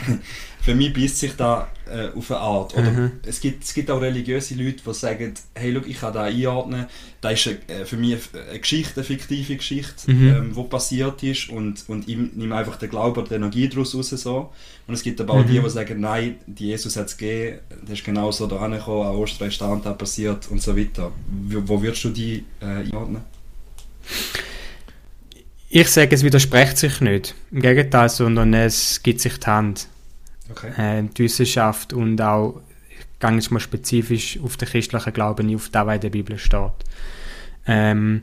für 0.65 0.73
mich 0.73 0.93
beißt 0.93 1.19
sich 1.19 1.35
da 1.35 1.67
äh, 1.87 2.07
auf 2.17 2.31
eine 2.31 2.39
Art. 2.39 2.75
Oder 2.75 2.89
mhm. 2.89 3.11
es, 3.23 3.39
gibt, 3.39 3.63
es 3.63 3.71
gibt 3.71 3.91
auch 3.91 4.01
religiöse 4.01 4.55
Leute, 4.55 4.81
die 4.83 4.93
sagen, 4.95 5.35
hey, 5.53 5.69
look, 5.69 5.87
ich 5.87 5.99
kann 5.99 6.11
da 6.11 6.23
einordnen, 6.23 6.87
da 7.21 7.29
ist 7.29 7.47
eine, 7.47 7.81
äh, 7.81 7.85
für 7.85 7.97
mich 7.97 8.17
eine 8.33 8.59
Geschichte, 8.59 8.95
eine 8.95 9.03
fiktive 9.03 9.57
Geschichte, 9.57 10.11
mhm. 10.11 10.27
ähm, 10.27 10.53
die 10.57 10.63
passiert 10.63 11.21
ist 11.21 11.49
und, 11.49 11.87
und 11.87 12.09
ich 12.09 12.17
nehme 12.17 12.55
einfach 12.55 12.77
den 12.77 12.89
Glauben 12.89 13.19
oder 13.19 13.29
die 13.29 13.35
Energie 13.35 13.69
daraus 13.69 13.93
raus. 13.93 14.09
So. 14.09 14.51
Und 14.87 14.95
es 14.95 15.03
gibt 15.03 15.21
aber 15.21 15.35
auch 15.35 15.43
mhm. 15.43 15.49
die, 15.49 15.59
die 15.59 15.69
sagen, 15.69 15.99
nein, 15.99 16.37
die 16.47 16.65
Jesus 16.65 16.97
hat 16.97 17.05
es 17.05 17.17
gegeben, 17.17 17.59
der 17.87 17.93
ist 17.93 18.03
genauso 18.03 18.47
da 18.47 18.57
angekommen, 18.57 19.07
an 19.07 19.15
Ostern 19.17 19.49
ist 19.49 19.61
da 19.61 19.67
passiert 19.75 20.49
und 20.49 20.63
so 20.63 20.75
weiter. 20.75 21.11
Wo, 21.27 21.61
wo 21.63 21.81
würdest 21.83 22.03
du 22.05 22.09
die 22.09 22.43
äh, 22.59 22.65
einordnen? 22.65 23.21
Ich 25.69 25.89
sage, 25.89 26.15
es 26.15 26.23
widerspricht 26.23 26.79
sich 26.79 27.01
nicht. 27.01 27.35
Im 27.51 27.61
Gegenteil, 27.61 28.09
sondern 28.09 28.55
es 28.55 29.03
gibt 29.03 29.21
sich 29.21 29.39
die 29.39 29.45
Hand. 29.45 29.89
Okay. 30.49 30.71
Äh, 30.77 31.03
die 31.17 31.23
Wissenschaft 31.23 31.93
und 31.93 32.21
auch, 32.21 32.61
ich 32.89 33.19
gehe 33.19 33.31
jetzt 33.31 33.51
mal 33.51 33.59
spezifisch 33.59 34.39
auf 34.43 34.57
den 34.57 34.67
christlichen 34.67 35.13
Glauben 35.13 35.55
auf 35.55 35.69
das, 35.69 35.85
was 35.85 35.95
in 35.95 36.01
der 36.01 36.09
Bibel 36.09 36.37
steht. 36.37 36.71
Ähm, 37.67 38.21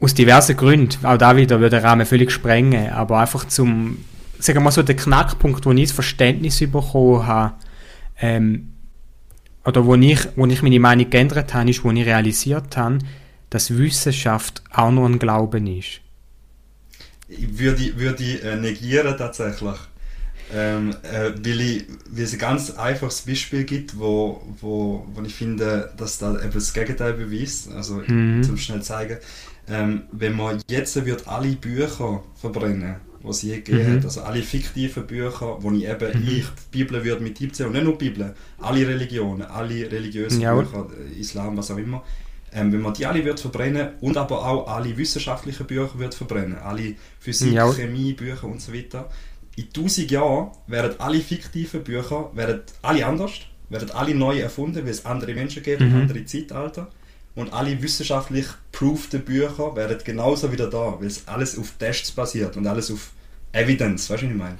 aus 0.00 0.14
diversen 0.14 0.56
Gründen, 0.56 1.04
auch 1.06 1.16
da 1.16 1.36
wieder 1.36 1.60
würde 1.60 1.76
der 1.76 1.84
Rahmen 1.84 2.04
völlig 2.04 2.30
sprengen, 2.30 2.90
aber 2.90 3.20
einfach 3.20 3.46
zum, 3.46 4.04
sagen 4.38 4.58
wir 4.58 4.64
mal 4.64 4.70
so, 4.70 4.82
der 4.82 4.96
Knackpunkt, 4.96 5.64
wo 5.64 5.72
ich 5.72 5.88
das 5.88 5.92
Verständnis 5.92 6.58
bekommen 6.58 7.26
habe, 7.26 7.54
ähm, 8.20 8.74
oder 9.64 9.86
wo 9.86 9.94
ich, 9.94 10.18
wo 10.36 10.46
ich 10.46 10.62
meine 10.62 10.80
Meinung 10.80 11.08
geändert 11.08 11.54
habe, 11.54 11.70
ist, 11.70 11.82
wo 11.84 11.90
ich 11.90 12.04
realisiert 12.04 12.76
habe, 12.76 12.98
dass 13.48 13.76
Wissenschaft 13.76 14.62
auch 14.70 14.90
nur 14.90 15.08
ein 15.08 15.18
Glauben 15.18 15.66
ist? 15.66 16.00
Ich 17.28 17.58
würde, 17.58 17.96
würde 17.96 18.24
äh, 18.42 18.56
negieren 18.56 19.16
tatsächlich. 19.16 19.78
Ähm, 20.52 20.94
äh, 21.02 21.32
weil, 21.42 21.60
ich, 21.60 21.84
weil 22.10 22.24
es 22.24 22.32
ein 22.32 22.38
ganz 22.38 22.70
einfaches 22.72 23.22
Beispiel 23.22 23.64
gibt, 23.64 23.98
wo, 23.98 24.42
wo, 24.60 25.06
wo 25.12 25.22
ich 25.22 25.34
finde, 25.34 25.92
dass 25.96 26.18
da 26.18 26.32
eben 26.32 26.52
das 26.52 26.72
Gegenteil 26.72 27.14
beweist. 27.14 27.72
Also 27.72 28.02
mhm. 28.06 28.42
zum 28.42 28.56
schnell 28.56 28.82
zeigen. 28.82 29.18
Ähm, 29.68 30.02
wenn 30.12 30.36
man 30.36 30.60
jetzt 30.68 31.02
wird 31.04 31.26
alle 31.26 31.52
Bücher 31.52 32.22
verbrennen, 32.34 32.96
die 33.22 33.28
es 33.28 33.42
je 33.42 33.56
gegeben 33.56 33.92
mhm. 33.92 33.96
hat, 33.96 34.04
also 34.04 34.20
alle 34.20 34.42
fiktiven 34.42 35.06
Bücher, 35.06 35.56
wo 35.60 35.72
ich 35.72 35.88
eben 35.88 36.20
mhm. 36.20 36.28
ich 36.28 36.44
die 36.72 36.84
Bibel 36.84 37.02
würde 37.02 37.22
mit 37.22 37.40
einbeziehen 37.40 37.66
und 37.66 37.72
nicht 37.72 37.84
nur 37.84 37.96
die 37.96 38.10
Bibel, 38.10 38.34
alle 38.58 38.86
Religionen, 38.86 39.42
alle 39.42 39.90
religiösen 39.90 40.42
ja. 40.42 40.54
Bücher, 40.54 40.86
Islam, 41.18 41.56
was 41.56 41.70
auch 41.70 41.78
immer, 41.78 42.04
ähm, 42.52 42.72
wenn 42.72 42.82
man 42.82 42.92
die 42.92 43.06
alle 43.06 43.24
wird 43.24 43.40
verbrennen 43.40 43.88
und 44.00 44.16
aber 44.16 44.46
auch 44.46 44.68
alle 44.68 44.96
wissenschaftlichen 44.96 45.66
Bücher 45.66 45.98
wird 45.98 46.14
verbrennen, 46.14 46.58
alle 46.58 46.94
Physik, 47.18 47.54
ja. 47.54 47.72
Chemie, 47.72 48.12
Bücher 48.12 48.44
und 48.44 48.60
so 48.60 48.72
weiter, 48.74 49.08
in 49.56 49.64
1000 49.64 50.10
Jahren 50.10 50.50
werden 50.66 50.98
alle 50.98 51.20
fiktiven 51.20 51.84
Bücher 51.84 52.30
werden 52.34 52.62
alle 52.82 53.06
anders, 53.06 53.32
werden 53.68 53.90
alle 53.92 54.14
neu 54.14 54.40
erfunden, 54.40 54.84
weil 54.84 54.90
es 54.90 55.06
andere 55.06 55.34
Menschen 55.34 55.62
gibt 55.62 55.80
mhm. 55.80 55.88
und 55.88 56.00
andere 56.02 56.24
Zeitalter. 56.24 56.90
Und 57.34 57.52
alle 57.52 57.82
wissenschaftlich 57.82 58.46
prooften 58.70 59.22
Bücher 59.22 59.74
werden 59.74 59.98
genauso 60.04 60.52
wieder 60.52 60.70
da, 60.70 60.96
weil 60.98 61.08
es 61.08 61.26
alles 61.26 61.58
auf 61.58 61.72
Tests 61.78 62.12
basiert 62.12 62.56
und 62.56 62.66
alles 62.66 62.92
auf 62.92 63.10
Evidence, 63.52 64.08
weißt 64.08 64.22
du, 64.22 64.26
was 64.26 64.32
ich 64.32 64.38
meine? 64.38 64.58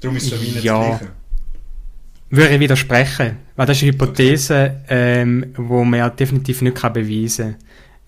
Darum 0.00 0.16
ist 0.16 0.24
es 0.24 0.32
für 0.32 0.38
mich 0.38 0.54
nicht 0.54 0.64
ja. 0.64 0.98
das 1.00 1.08
würde 2.30 2.54
ich 2.54 2.60
widersprechen, 2.60 3.38
weil 3.56 3.66
das 3.66 3.76
ist 3.76 3.82
eine 3.82 3.92
Hypothese, 3.92 4.80
ähm, 4.88 5.52
wo 5.56 5.84
man 5.84 5.98
ja 5.98 6.10
definitiv 6.10 6.62
nicht 6.62 6.76
kann 6.76 6.92
beweisen 6.92 7.56
kann. 7.58 7.66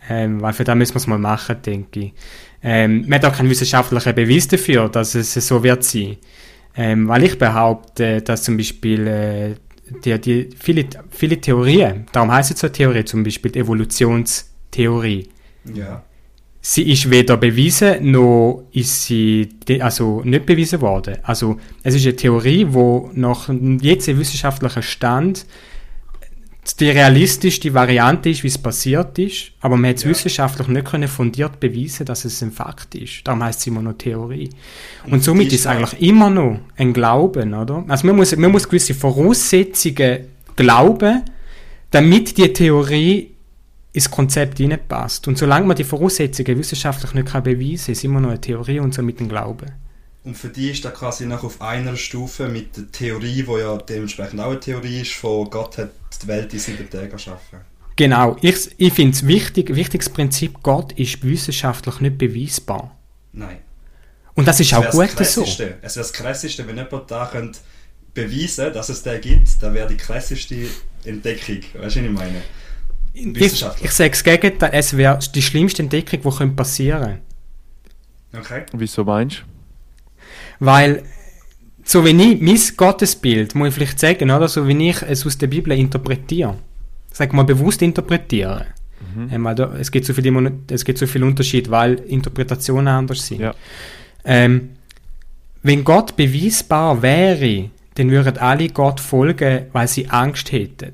Ähm, 0.08 0.42
weil 0.42 0.52
für 0.52 0.64
das 0.64 0.76
müssen 0.76 0.94
wir 0.94 0.98
es 0.98 1.06
mal 1.06 1.18
machen, 1.18 1.56
denke 1.64 2.00
ich. 2.00 2.12
Ähm, 2.62 3.04
man 3.08 3.14
hat 3.14 3.24
auch 3.24 3.36
keinen 3.36 3.50
wissenschaftlichen 3.50 4.14
Beweis 4.14 4.48
dafür, 4.48 4.88
dass 4.88 5.14
es 5.14 5.34
so 5.34 5.62
wird 5.62 5.84
sein. 5.84 6.16
Ähm, 6.76 7.08
weil 7.08 7.24
ich 7.24 7.38
behaupte, 7.38 8.22
dass 8.22 8.42
zum 8.42 8.56
Beispiel 8.56 9.06
äh, 9.06 9.54
die, 10.04 10.18
die, 10.20 10.48
viele, 10.58 10.86
viele 11.10 11.40
Theorien, 11.40 12.06
darum 12.12 12.32
heißt 12.32 12.52
es 12.52 12.60
so 12.60 12.68
Theorie, 12.68 13.04
zum 13.04 13.24
Beispiel 13.24 13.50
die 13.50 13.58
Evolutionstheorie. 13.58 15.28
Ja 15.74 16.02
sie 16.62 16.90
ist 16.90 17.10
weder 17.10 17.36
bewiesen, 17.36 18.12
noch 18.12 18.62
ist 18.72 19.06
sie 19.06 19.48
also 19.80 20.22
nicht 20.24 20.46
bewiesen 20.46 20.80
worden. 20.80 21.18
Also 21.24 21.58
es 21.82 21.96
ist 21.96 22.06
eine 22.06 22.16
Theorie, 22.16 22.66
wo 22.70 23.10
nach 23.14 23.50
jetzigem 23.80 24.20
wissenschaftlichen 24.20 24.82
Stand 24.82 25.44
die 26.64 26.90
realistischste 26.90 27.74
Variante 27.74 28.30
ist, 28.30 28.44
wie 28.44 28.48
es 28.48 28.56
passiert 28.56 29.18
ist, 29.18 29.50
aber 29.60 29.76
man 29.76 29.90
hat 29.90 29.96
es 29.96 30.04
ja. 30.04 30.10
wissenschaftlich 30.10 30.68
nicht 30.68 30.86
können 30.86 31.08
fundiert 31.08 31.58
beweisen, 31.58 32.06
dass 32.06 32.24
es 32.24 32.40
ein 32.40 32.52
Fakt 32.52 32.94
ist. 32.94 33.22
Darum 33.24 33.42
heißt 33.42 33.60
es 33.60 33.66
immer 33.66 33.82
noch 33.82 33.94
Theorie. 33.94 34.50
Und, 35.04 35.14
Und 35.14 35.24
somit 35.24 35.52
ist 35.52 35.60
es 35.60 35.66
eigentlich 35.66 36.00
immer 36.00 36.30
noch 36.30 36.60
ein 36.76 36.92
Glauben, 36.92 37.52
oder? 37.52 37.84
Also 37.88 38.06
man 38.06 38.16
muss, 38.16 38.36
man 38.36 38.52
muss 38.52 38.68
gewisse 38.68 38.94
Voraussetzungen 38.94 40.26
glauben, 40.54 41.22
damit 41.90 42.36
die 42.38 42.52
Theorie 42.52 43.32
ins 43.92 44.10
Konzept 44.10 44.58
hineinpasst. 44.58 45.26
Und 45.28 45.38
solange 45.38 45.66
man 45.66 45.76
die 45.76 45.84
Voraussetzungen 45.84 46.58
wissenschaftlich 46.58 47.12
nicht 47.12 47.28
kann 47.28 47.42
beweisen 47.42 47.86
kann, 47.86 47.92
ist 47.92 48.04
immer 48.04 48.20
noch 48.20 48.30
eine 48.30 48.40
Theorie 48.40 48.78
und 48.78 48.94
somit 48.94 49.20
ein 49.20 49.28
Glaube. 49.28 49.66
Und 50.24 50.36
für 50.36 50.48
die 50.48 50.70
ist 50.70 50.84
das 50.84 50.94
quasi 50.94 51.26
noch 51.26 51.42
auf 51.42 51.60
einer 51.60 51.96
Stufe 51.96 52.48
mit 52.48 52.76
der 52.76 52.90
Theorie, 52.92 53.44
wo 53.46 53.58
ja 53.58 53.76
dementsprechend 53.76 54.40
auch 54.40 54.50
eine 54.50 54.60
Theorie 54.60 55.00
ist, 55.00 55.12
von 55.14 55.50
Gott 55.50 55.78
hat 55.78 55.90
die 56.22 56.28
Welt 56.28 56.52
in 56.52 56.60
sieben 56.60 56.88
Tagen 56.88 57.10
erschaffen. 57.10 57.60
Genau. 57.96 58.36
Ich, 58.40 58.70
ich 58.78 58.92
finde 58.92 59.16
es 59.16 59.26
wichtig, 59.26 59.74
wichtiges 59.74 60.08
Prinzip, 60.08 60.62
Gott 60.62 60.92
ist 60.92 61.22
wissenschaftlich 61.24 62.00
nicht 62.00 62.18
beweisbar. 62.18 62.96
Nein. 63.32 63.58
Und 64.34 64.46
das 64.46 64.60
ist 64.60 64.72
das 64.72 64.86
auch 64.86 64.90
gut 64.92 65.26
so. 65.26 65.42
Es 65.42 65.58
wäre 65.58 65.78
das 65.82 66.12
Krasseste, 66.12 66.66
wenn 66.66 66.76
jemand 66.76 67.10
da 67.10 67.26
könnte 67.26 67.58
beweisen 68.14 68.72
dass 68.72 68.88
es 68.88 69.02
den 69.02 69.20
gibt, 69.20 69.62
dann 69.62 69.74
wäre 69.74 69.88
die 69.88 69.96
krasseste 69.96 70.66
Entdeckung. 71.04 71.60
Weißt 71.74 71.74
du, 71.74 71.80
was 71.80 71.96
ich 71.96 72.10
meine? 72.10 72.42
Ich, 73.14 73.36
ich 73.84 73.90
sage 73.90 74.10
das 74.10 74.24
Gegenteil, 74.24 74.70
es 74.72 74.96
wäre 74.96 75.18
die 75.34 75.42
schlimmste 75.42 75.82
Entdeckung, 75.82 76.20
die 76.22 76.46
passieren 76.54 77.20
könnte. 78.32 78.44
Okay. 78.46 78.62
Wieso 78.72 79.04
meinst 79.04 79.38
du? 79.38 79.51
Weil, 80.64 81.02
so 81.82 82.04
wie 82.04 82.10
ich 82.10 82.40
mein 82.40 82.76
Gottesbild, 82.76 83.56
muss 83.56 83.70
ich 83.70 83.74
vielleicht 83.74 83.98
sagen, 83.98 84.30
oder, 84.30 84.46
so 84.46 84.68
wie 84.68 84.90
ich 84.90 85.02
es 85.02 85.26
aus 85.26 85.36
der 85.36 85.48
Bibel 85.48 85.72
interpretiere, 85.76 86.56
sag 87.10 87.32
mal 87.32 87.42
bewusst 87.42 87.82
interpretiere, 87.82 88.66
mhm. 89.12 89.28
ähm, 89.32 89.46
es, 89.80 89.90
gibt 89.90 90.06
so 90.06 90.14
viel, 90.14 90.52
es 90.70 90.84
gibt 90.84 90.98
so 90.98 91.08
viel 91.08 91.24
Unterschied, 91.24 91.68
weil 91.68 91.94
Interpretationen 91.94 92.86
anders 92.86 93.26
sind. 93.26 93.40
Ja. 93.40 93.56
Ähm, 94.24 94.76
wenn 95.64 95.82
Gott 95.82 96.14
beweisbar 96.14 97.02
wäre, 97.02 97.70
dann 97.94 98.12
würden 98.12 98.38
alle 98.38 98.68
Gott 98.68 99.00
folgen, 99.00 99.66
weil 99.72 99.88
sie 99.88 100.08
Angst 100.10 100.52
hätten. 100.52 100.92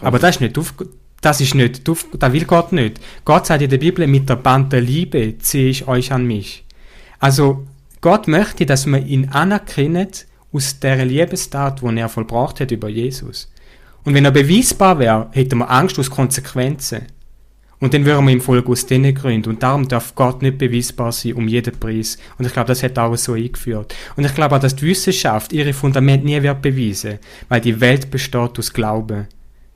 Aber 0.00 0.18
das 0.18 0.36
ist 0.36 0.40
nicht 0.40 0.56
auf, 0.56 0.72
das 1.20 1.42
ist 1.42 1.54
nicht, 1.54 1.86
auf, 1.90 2.06
das 2.18 2.32
will 2.32 2.46
Gott 2.46 2.72
nicht. 2.72 3.00
Gott 3.26 3.44
sagt 3.44 3.60
in 3.60 3.68
der 3.68 3.76
Bibel, 3.76 4.06
mit 4.06 4.30
der 4.30 4.36
Band 4.36 4.72
der 4.72 4.80
Liebe 4.80 5.36
ziehe 5.36 5.68
ich 5.68 5.86
euch 5.86 6.10
an 6.10 6.24
mich. 6.24 6.64
Also, 7.20 7.66
Gott 8.00 8.26
möchte, 8.28 8.66
dass 8.66 8.86
man 8.86 9.06
ihn 9.06 9.28
anerkennt 9.28 10.26
aus 10.52 10.80
der 10.80 11.04
Liebestat, 11.04 11.80
die 11.82 11.98
er 11.98 12.08
vollbracht 12.08 12.60
hat 12.60 12.70
über 12.70 12.88
Jesus. 12.88 13.52
Und 14.04 14.14
wenn 14.14 14.24
er 14.24 14.30
beweisbar 14.30 14.98
wäre, 14.98 15.28
hätte 15.32 15.54
man 15.54 15.68
Angst 15.68 15.98
aus 15.98 16.10
Konsequenzen. 16.10 17.02
Und 17.78 17.94
dann 17.94 18.04
würden 18.04 18.26
wir 18.26 18.32
im 18.32 18.40
Folge 18.40 18.68
aus 18.70 18.84
diesen 18.84 19.14
Gründen. 19.14 19.50
Und 19.50 19.62
darum 19.62 19.88
darf 19.88 20.14
Gott 20.14 20.42
nicht 20.42 20.58
beweisbar 20.58 21.12
sein 21.12 21.34
um 21.34 21.48
jeden 21.48 21.78
Preis. 21.78 22.18
Und 22.38 22.46
ich 22.46 22.52
glaube, 22.52 22.68
das 22.68 22.82
hat 22.82 22.98
auch 22.98 23.14
so 23.16 23.32
eingeführt. 23.34 23.94
Und 24.16 24.24
ich 24.24 24.34
glaube 24.34 24.56
auch, 24.56 24.60
dass 24.60 24.76
die 24.76 24.86
Wissenschaft 24.86 25.52
ihre 25.52 25.72
Fundament 25.72 26.24
nie 26.24 26.42
wird 26.42 26.60
beweisen. 26.60 27.18
Weil 27.48 27.60
die 27.62 27.80
Welt 27.80 28.10
besteht 28.10 28.58
aus 28.58 28.72
Glauben. 28.72 29.28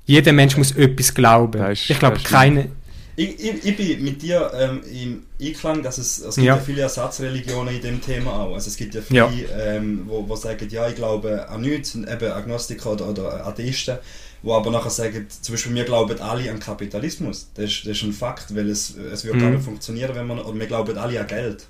Jeder 0.06 0.32
Mensch 0.34 0.56
muss 0.58 0.72
etwas 0.72 1.14
glauben. 1.14 1.62
ist- 1.70 1.88
ich 1.88 1.98
glaube, 1.98 2.18
keine, 2.18 2.68
Ich, 3.16 3.38
ich, 3.38 3.64
ich 3.64 3.76
bin 3.76 4.02
mit 4.02 4.22
dir 4.22 4.50
ähm, 4.58 4.80
im 4.92 5.22
Einklang, 5.40 5.82
dass 5.82 5.98
es, 5.98 6.18
es 6.18 6.34
gibt 6.34 6.46
Ja. 6.46 6.56
ja. 6.56 6.60
viele 6.60 6.82
Ersatzreligionen 6.82 7.76
in 7.76 7.80
dem 7.82 8.00
Thema 8.00 8.40
auch. 8.40 8.54
Also 8.54 8.68
es 8.68 8.76
gibt 8.76 8.94
ja 8.94 9.02
viele, 9.02 9.18
Ja. 9.20 9.32
ähm, 9.56 10.02
wo, 10.06 10.28
wo 10.28 10.34
sagen, 10.34 10.68
ja, 10.68 10.88
ich 10.88 10.96
glaube 10.96 11.48
an 11.48 11.60
nichts, 11.60 11.94
eben 11.94 12.08
Agnostiker 12.32 12.92
oder, 12.92 13.08
oder 13.10 13.46
Atheisten, 13.46 13.98
wo 14.42 14.54
aber 14.54 14.70
nachher 14.72 14.90
sagen, 14.90 15.26
zum 15.28 15.54
Beispiel 15.54 15.74
wir 15.74 15.84
glauben 15.84 16.20
alle 16.20 16.50
an 16.50 16.58
Kapitalismus. 16.58 17.48
Das 17.54 17.66
ist, 17.66 17.80
das 17.86 17.92
ist 17.98 18.02
ein 18.02 18.12
Fakt, 18.12 18.54
weil 18.56 18.68
es, 18.68 18.94
es 18.96 19.24
würde 19.24 19.38
Mhm. 19.38 19.42
gar 19.42 19.50
nicht 19.50 19.64
funktionieren, 19.64 20.14
wenn 20.14 20.26
man, 20.26 20.40
oder 20.40 20.58
wir 20.58 20.66
glauben 20.66 20.98
alle 20.98 21.20
an 21.20 21.26
Geld. 21.28 21.66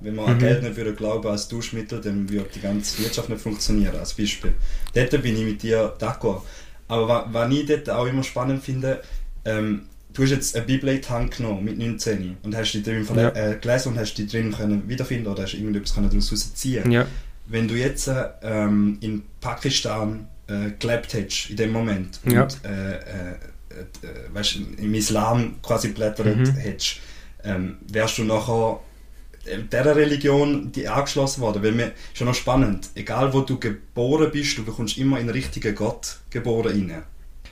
Wenn 0.00 0.14
man 0.14 0.26
an 0.26 0.34
Mhm. 0.36 0.40
Geld 0.40 0.62
nicht 0.62 0.76
würde 0.76 0.94
glauben 0.94 1.28
als 1.28 1.48
Duschmittel, 1.48 2.00
dann 2.00 2.28
würde 2.30 2.48
die 2.54 2.60
ganze 2.60 3.02
Wirtschaft 3.02 3.28
nicht 3.28 3.40
funktionieren, 3.42 3.96
als 3.96 4.14
Beispiel. 4.14 4.52
Dort 4.94 5.10
bin 5.22 5.36
ich 5.36 5.44
mit 5.44 5.62
dir 5.62 5.94
d'accord. 6.00 6.40
Aber 6.88 7.08
wa- 7.08 7.26
was 7.32 7.52
ich 7.52 7.66
dort 7.66 7.90
auch 7.90 8.06
immer 8.06 8.22
spannend 8.22 8.62
finde, 8.64 9.02
ähm, 9.44 9.82
du 10.12 10.22
hast 10.22 10.30
jetzt 10.30 10.56
eine 10.56 10.64
Bibel 10.64 10.88
in 10.90 11.00
die 11.00 11.08
Hand 11.08 11.36
genommen 11.36 11.64
mit 11.64 11.78
19 11.78 12.38
und 12.42 12.56
hast 12.56 12.72
die 12.72 12.82
drin 12.82 13.06
Ja. 13.14 13.28
äh, 13.30 13.58
gelesen 13.60 13.92
und 13.92 13.98
hast 13.98 14.14
die 14.14 14.26
drin 14.26 14.52
können 14.52 14.88
wiederfinden 14.88 15.26
oder 15.30 15.42
hast 15.44 15.54
irgendetwas 15.54 15.94
können 15.94 16.08
daraus 16.10 16.32
rausziehen. 16.32 16.90
ja, 16.90 17.06
Wenn 17.46 17.68
du 17.68 17.74
jetzt 17.74 18.08
äh, 18.08 18.24
ähm, 18.42 18.98
in 19.00 19.22
Pakistan 19.40 20.28
äh, 20.48 20.70
gelebt 20.78 21.12
hättest, 21.12 21.50
in 21.50 21.56
dem 21.56 21.72
Moment, 21.72 22.20
und 22.24 22.32
Ja. 22.32 22.46
äh, 22.64 22.92
äh, 22.94 23.00
äh, 23.00 24.34
weißt, 24.34 24.56
im 24.78 24.94
Islam 24.94 25.56
quasi 25.62 25.88
blättert 25.88 26.36
Mhm. 26.36 26.54
hättest, 26.56 27.00
ähm, 27.44 27.76
wärst 27.92 28.18
du 28.18 28.24
nachher 28.24 28.80
äh, 29.44 29.58
dieser 29.70 29.94
Religion 29.94 30.72
die 30.72 30.88
angeschlossen 30.88 31.40
worden. 31.40 31.62
Weil 31.62 31.72
mir 31.72 31.86
ist 32.12 32.18
ja 32.20 32.26
noch 32.26 32.34
spannend, 32.34 32.88
egal 32.94 33.32
wo 33.32 33.42
du 33.42 33.58
geboren 33.60 34.30
bist, 34.32 34.56
du 34.58 34.64
bekommst 34.64 34.98
immer 34.98 35.20
in 35.20 35.26
den 35.26 35.34
richtigen 35.34 35.74
Gott 35.74 36.18
geboren 36.30 36.72
rein. 36.90 37.02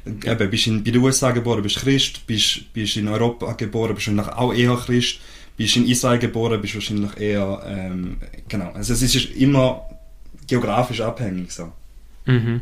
Eben, 0.06 0.50
bist 0.50 0.66
in, 0.66 0.84
bei 0.84 0.90
den 0.90 1.02
USA 1.02 1.30
geboren, 1.30 1.62
bist 1.62 1.76
Christ, 1.76 2.26
bist, 2.26 2.72
bist 2.74 2.96
in 2.96 3.08
Europa 3.08 3.52
geboren, 3.52 3.94
bist 3.94 4.08
wahrscheinlich 4.08 4.28
auch 4.36 4.52
eher 4.52 4.76
Christ, 4.76 5.20
bist 5.56 5.76
in 5.76 5.86
Israel 5.86 6.18
geboren, 6.18 6.60
bist 6.60 6.74
wahrscheinlich 6.74 7.16
eher, 7.18 7.62
ähm, 7.66 8.18
genau. 8.48 8.70
Also 8.72 8.92
es 8.92 9.02
ist 9.02 9.36
immer 9.36 9.82
geografisch 10.46 11.00
abhängig 11.00 11.52
so. 11.52 11.72
Mhm. 12.26 12.60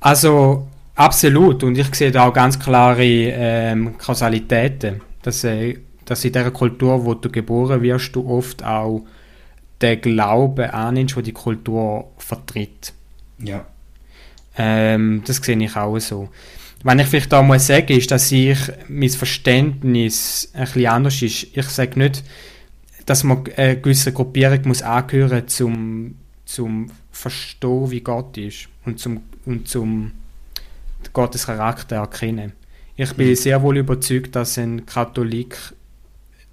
Also 0.00 0.68
absolut 0.94 1.64
und 1.64 1.76
ich 1.76 1.92
sehe 1.94 2.12
da 2.12 2.28
auch 2.28 2.32
ganz 2.32 2.58
klare 2.58 3.04
ähm, 3.04 3.98
Kausalitäten, 3.98 5.00
dass, 5.22 5.42
äh, 5.42 5.78
dass 6.04 6.24
in 6.24 6.32
der 6.32 6.52
Kultur, 6.52 7.04
wo 7.04 7.14
du 7.14 7.28
geboren 7.28 7.82
wirst, 7.82 8.14
du 8.14 8.28
oft 8.28 8.64
auch 8.64 9.04
den 9.82 10.00
Glauben 10.00 10.70
annimmst, 10.70 11.16
wo 11.16 11.20
die 11.20 11.32
Kultur 11.32 12.12
vertritt. 12.18 12.92
Ja. 13.38 13.66
Ähm, 14.56 15.22
das 15.26 15.36
sehe 15.36 15.56
ich 15.56 15.76
auch 15.76 15.98
so. 15.98 16.28
Wenn 16.82 16.98
ich 16.98 17.06
vielleicht 17.06 17.32
da 17.32 17.42
muss 17.42 17.66
sagen, 17.66 17.96
ist, 17.96 18.10
dass 18.10 18.30
ich 18.32 18.58
mein 18.88 19.10
Verständnis 19.10 20.50
ein 20.54 20.64
bisschen 20.64 20.86
anders 20.86 21.22
ist. 21.22 21.46
Ich 21.56 21.68
sage 21.68 21.98
nicht, 21.98 22.22
dass 23.06 23.24
man 23.24 23.44
eine 23.56 23.80
gewisse 23.80 24.12
Gruppierung 24.12 24.60
muss 24.64 24.82
angehören 24.82 25.48
zum 25.48 26.16
zum 26.44 26.86
Verstehen, 27.10 27.90
wie 27.90 28.00
Gott 28.00 28.36
ist 28.38 28.68
und 28.84 29.00
zum 29.00 29.22
und 29.44 29.68
zum 29.68 30.12
Gottes 31.12 31.46
Charakter 31.46 31.96
erkennen. 31.96 32.52
Ich 32.96 33.12
bin 33.14 33.28
Mhm. 33.28 33.34
sehr 33.34 33.62
wohl 33.62 33.76
überzeugt, 33.78 34.36
dass 34.36 34.56
ein 34.58 34.86
Katholik 34.86 35.56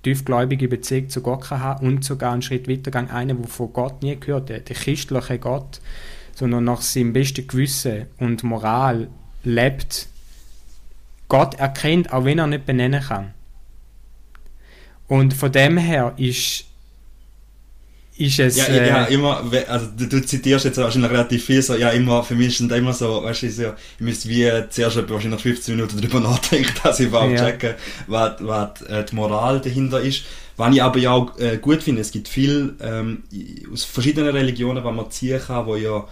tiefgläubige 0.04 0.68
Beziehung 0.68 1.10
zu 1.10 1.22
Gott 1.22 1.44
kann 1.46 1.62
haben 1.62 1.88
und 1.88 2.04
sogar 2.04 2.34
einen 2.34 2.42
Schritt 2.42 2.68
weiter 2.68 2.92
gehen, 2.92 3.10
einer, 3.10 3.36
der 3.36 3.48
von 3.48 3.72
Gott 3.72 4.04
nie 4.04 4.20
gehört 4.20 4.50
hat, 4.50 4.68
der 4.68 4.76
christliche 4.76 5.40
Gott, 5.40 5.80
sondern 6.36 6.64
nach 6.64 6.82
seinem 6.82 7.14
besten 7.14 7.48
Gewissen 7.48 8.08
und 8.18 8.44
Moral 8.44 9.08
lebt, 9.44 10.08
Gott 11.28 11.56
erkennt, 11.56 12.12
auch 12.14 12.26
wenn 12.26 12.40
er 12.40 12.48
nicht 12.48 12.66
benennen 12.66 13.02
kann. 13.02 13.34
Und 15.08 15.34
von 15.34 15.52
dem 15.52 15.78
her 15.78 16.14
ist, 16.18 16.66
ist 18.18 18.40
es... 18.40 18.58
Ja, 18.58 18.66
äh, 18.66 18.88
ja, 18.88 19.04
immer, 19.06 19.44
also 19.68 19.88
du, 19.98 20.08
du 20.08 20.26
zitierst 20.26 20.66
jetzt 20.66 20.78
wahrscheinlich 20.78 21.12
relativ 21.12 21.46
viel, 21.46 21.62
so, 21.62 21.76
ja, 21.76 21.90
immer, 21.90 22.24
für 22.24 22.36
mich 22.36 22.58
sind 22.58 22.72
da 22.72 22.76
immer 22.76 22.94
so, 22.94 23.24
weißt 23.24 23.44
du, 23.44 23.52
so, 23.52 23.64
ich 23.98 24.02
müsste 24.02 24.30
wie 24.30 24.50
zuerst 24.70 25.10
wahrscheinlich 25.10 25.42
15 25.42 25.76
Minuten 25.76 25.98
darüber 26.00 26.20
nachdenken, 26.30 26.74
dass 26.84 27.00
ich 27.00 27.08
überhaupt 27.08 27.34
Ja. 27.34 27.46
checke, 27.46 27.76
was, 28.08 28.34
was 28.40 28.82
äh, 28.84 29.04
die 29.04 29.16
Moral 29.16 29.60
dahinter 29.60 30.02
ist. 30.02 30.24
Was 30.56 30.74
ich 30.76 30.84
aber 30.84 31.00
ja 31.00 31.12
auch 31.12 31.38
äh, 31.40 31.58
gut 31.58 31.82
finde, 31.82 32.02
es 32.02 32.12
gibt 32.12 32.28
viel 32.28 32.76
ähm, 32.80 33.24
aus 33.74 33.84
verschiedenen 33.86 34.30
Religionen, 34.30 34.84
was 34.84 34.96
man 34.96 35.10
ziehen 35.10 35.42
kann, 35.42 35.66
wo 35.66 35.76
ja 35.76 36.08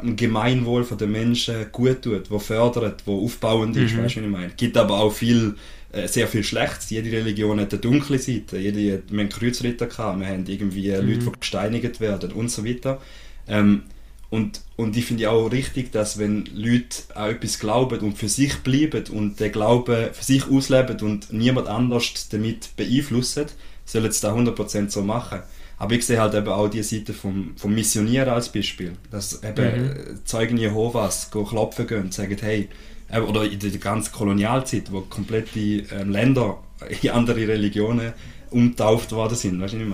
am 0.00 0.16
Gemeinwohl 0.16 0.84
den 0.84 1.12
Menschen 1.12 1.66
gut 1.72 2.02
tut, 2.02 2.30
wo 2.30 2.38
fördert, 2.38 3.02
wo 3.06 3.24
aufbauend 3.24 3.76
ist, 3.76 3.94
Mhm. 3.94 3.98
weißt 4.04 4.16
du, 4.16 4.20
was 4.20 4.26
ich 4.26 4.32
meine? 4.32 4.46
Es 4.48 4.56
gibt 4.56 4.76
aber 4.76 4.98
auch 4.98 5.12
viel, 5.12 5.54
äh, 5.92 6.08
sehr 6.08 6.26
viel 6.26 6.42
Schlechtes. 6.42 6.90
Jede 6.90 7.12
Religion 7.12 7.60
hat 7.60 7.72
eine 7.72 7.80
dunkle 7.80 8.18
Seite. 8.18 8.58
Jede, 8.58 9.02
wir 9.08 9.20
haben 9.20 9.28
Kreuzritter 9.28 9.86
gehabt, 9.86 10.18
wir 10.20 10.26
haben 10.26 10.44
irgendwie 10.46 10.88
äh, 10.90 11.00
Leute, 11.00 11.26
die 11.26 11.32
gesteinigt 11.40 12.00
werden 12.00 12.32
und 12.32 12.50
so 12.50 12.64
weiter. 12.64 13.00
Ähm, 13.48 13.82
und, 14.28 14.60
und 14.74 14.96
ich 14.96 15.04
finde 15.04 15.30
auch 15.30 15.46
richtig, 15.52 15.92
dass 15.92 16.18
wenn 16.18 16.46
Leute 16.52 17.04
an 17.14 17.30
etwas 17.30 17.60
glauben 17.60 18.00
und 18.00 18.18
für 18.18 18.28
sich 18.28 18.56
bleiben 18.56 19.04
und 19.12 19.38
den 19.38 19.52
Glauben 19.52 20.08
für 20.12 20.24
sich 20.24 20.50
ausleben 20.50 21.00
und 21.00 21.32
niemand 21.32 21.68
anders 21.68 22.28
damit 22.28 22.74
beeinflussen, 22.76 23.46
sollen 23.84 24.10
sie 24.10 24.20
das 24.20 24.24
100% 24.34 24.90
so 24.90 25.02
machen. 25.02 25.42
Aber 25.78 25.94
ich 25.94 26.06
sehe 26.06 26.18
halt 26.20 26.34
eben 26.34 26.48
auch 26.48 26.68
die 26.68 26.82
Seite 26.82 27.12
vom, 27.12 27.52
vom 27.56 27.74
Missionieren 27.74 28.30
als 28.30 28.48
Beispiel. 28.50 28.92
Dass 29.10 29.42
eben 29.42 29.82
Mhm. 29.82 29.90
äh, 29.90 30.24
Zeugen 30.24 30.56
Jehovas 30.56 31.30
go 31.30 31.44
klopfen 31.44 31.86
gehen 31.86 32.02
und 32.04 32.14
sagen, 32.14 32.36
hey, 32.40 32.68
äh, 33.10 33.20
oder 33.20 33.44
in 33.44 33.58
der 33.58 33.70
ganzen 33.72 34.12
Kolonialzeit, 34.12 34.90
wo 34.90 35.02
komplette 35.02 35.60
ähm, 35.60 36.10
Länder 36.10 36.58
in 37.02 37.10
andere 37.10 37.46
Religionen 37.48 38.12
umtauft 38.50 39.12
worden 39.12 39.34
sind, 39.36 39.60
weißt 39.60 39.74
du, 39.74 39.78
was 39.78 39.84
ich 39.84 39.90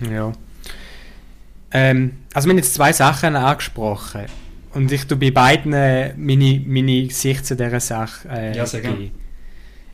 meine? 0.00 0.16
Ja. 0.16 0.32
Ähm, 1.70 2.12
also 2.34 2.48
wir 2.48 2.50
haben 2.52 2.58
jetzt 2.58 2.74
zwei 2.74 2.92
Sachen 2.92 3.36
angesprochen. 3.36 4.22
Und 4.74 4.90
ich 4.90 5.04
tu 5.06 5.16
bei 5.16 5.30
beiden 5.30 5.72
äh, 5.74 6.14
meine, 6.16 6.60
meine 6.66 7.08
Sicht 7.10 7.46
zu 7.46 7.54
dieser 7.56 7.80
Sache 7.80 8.28
äh, 8.28 8.56
Ja, 8.56 8.66
sehr 8.66 8.80
gern. 8.80 8.98
geben. 8.98 9.12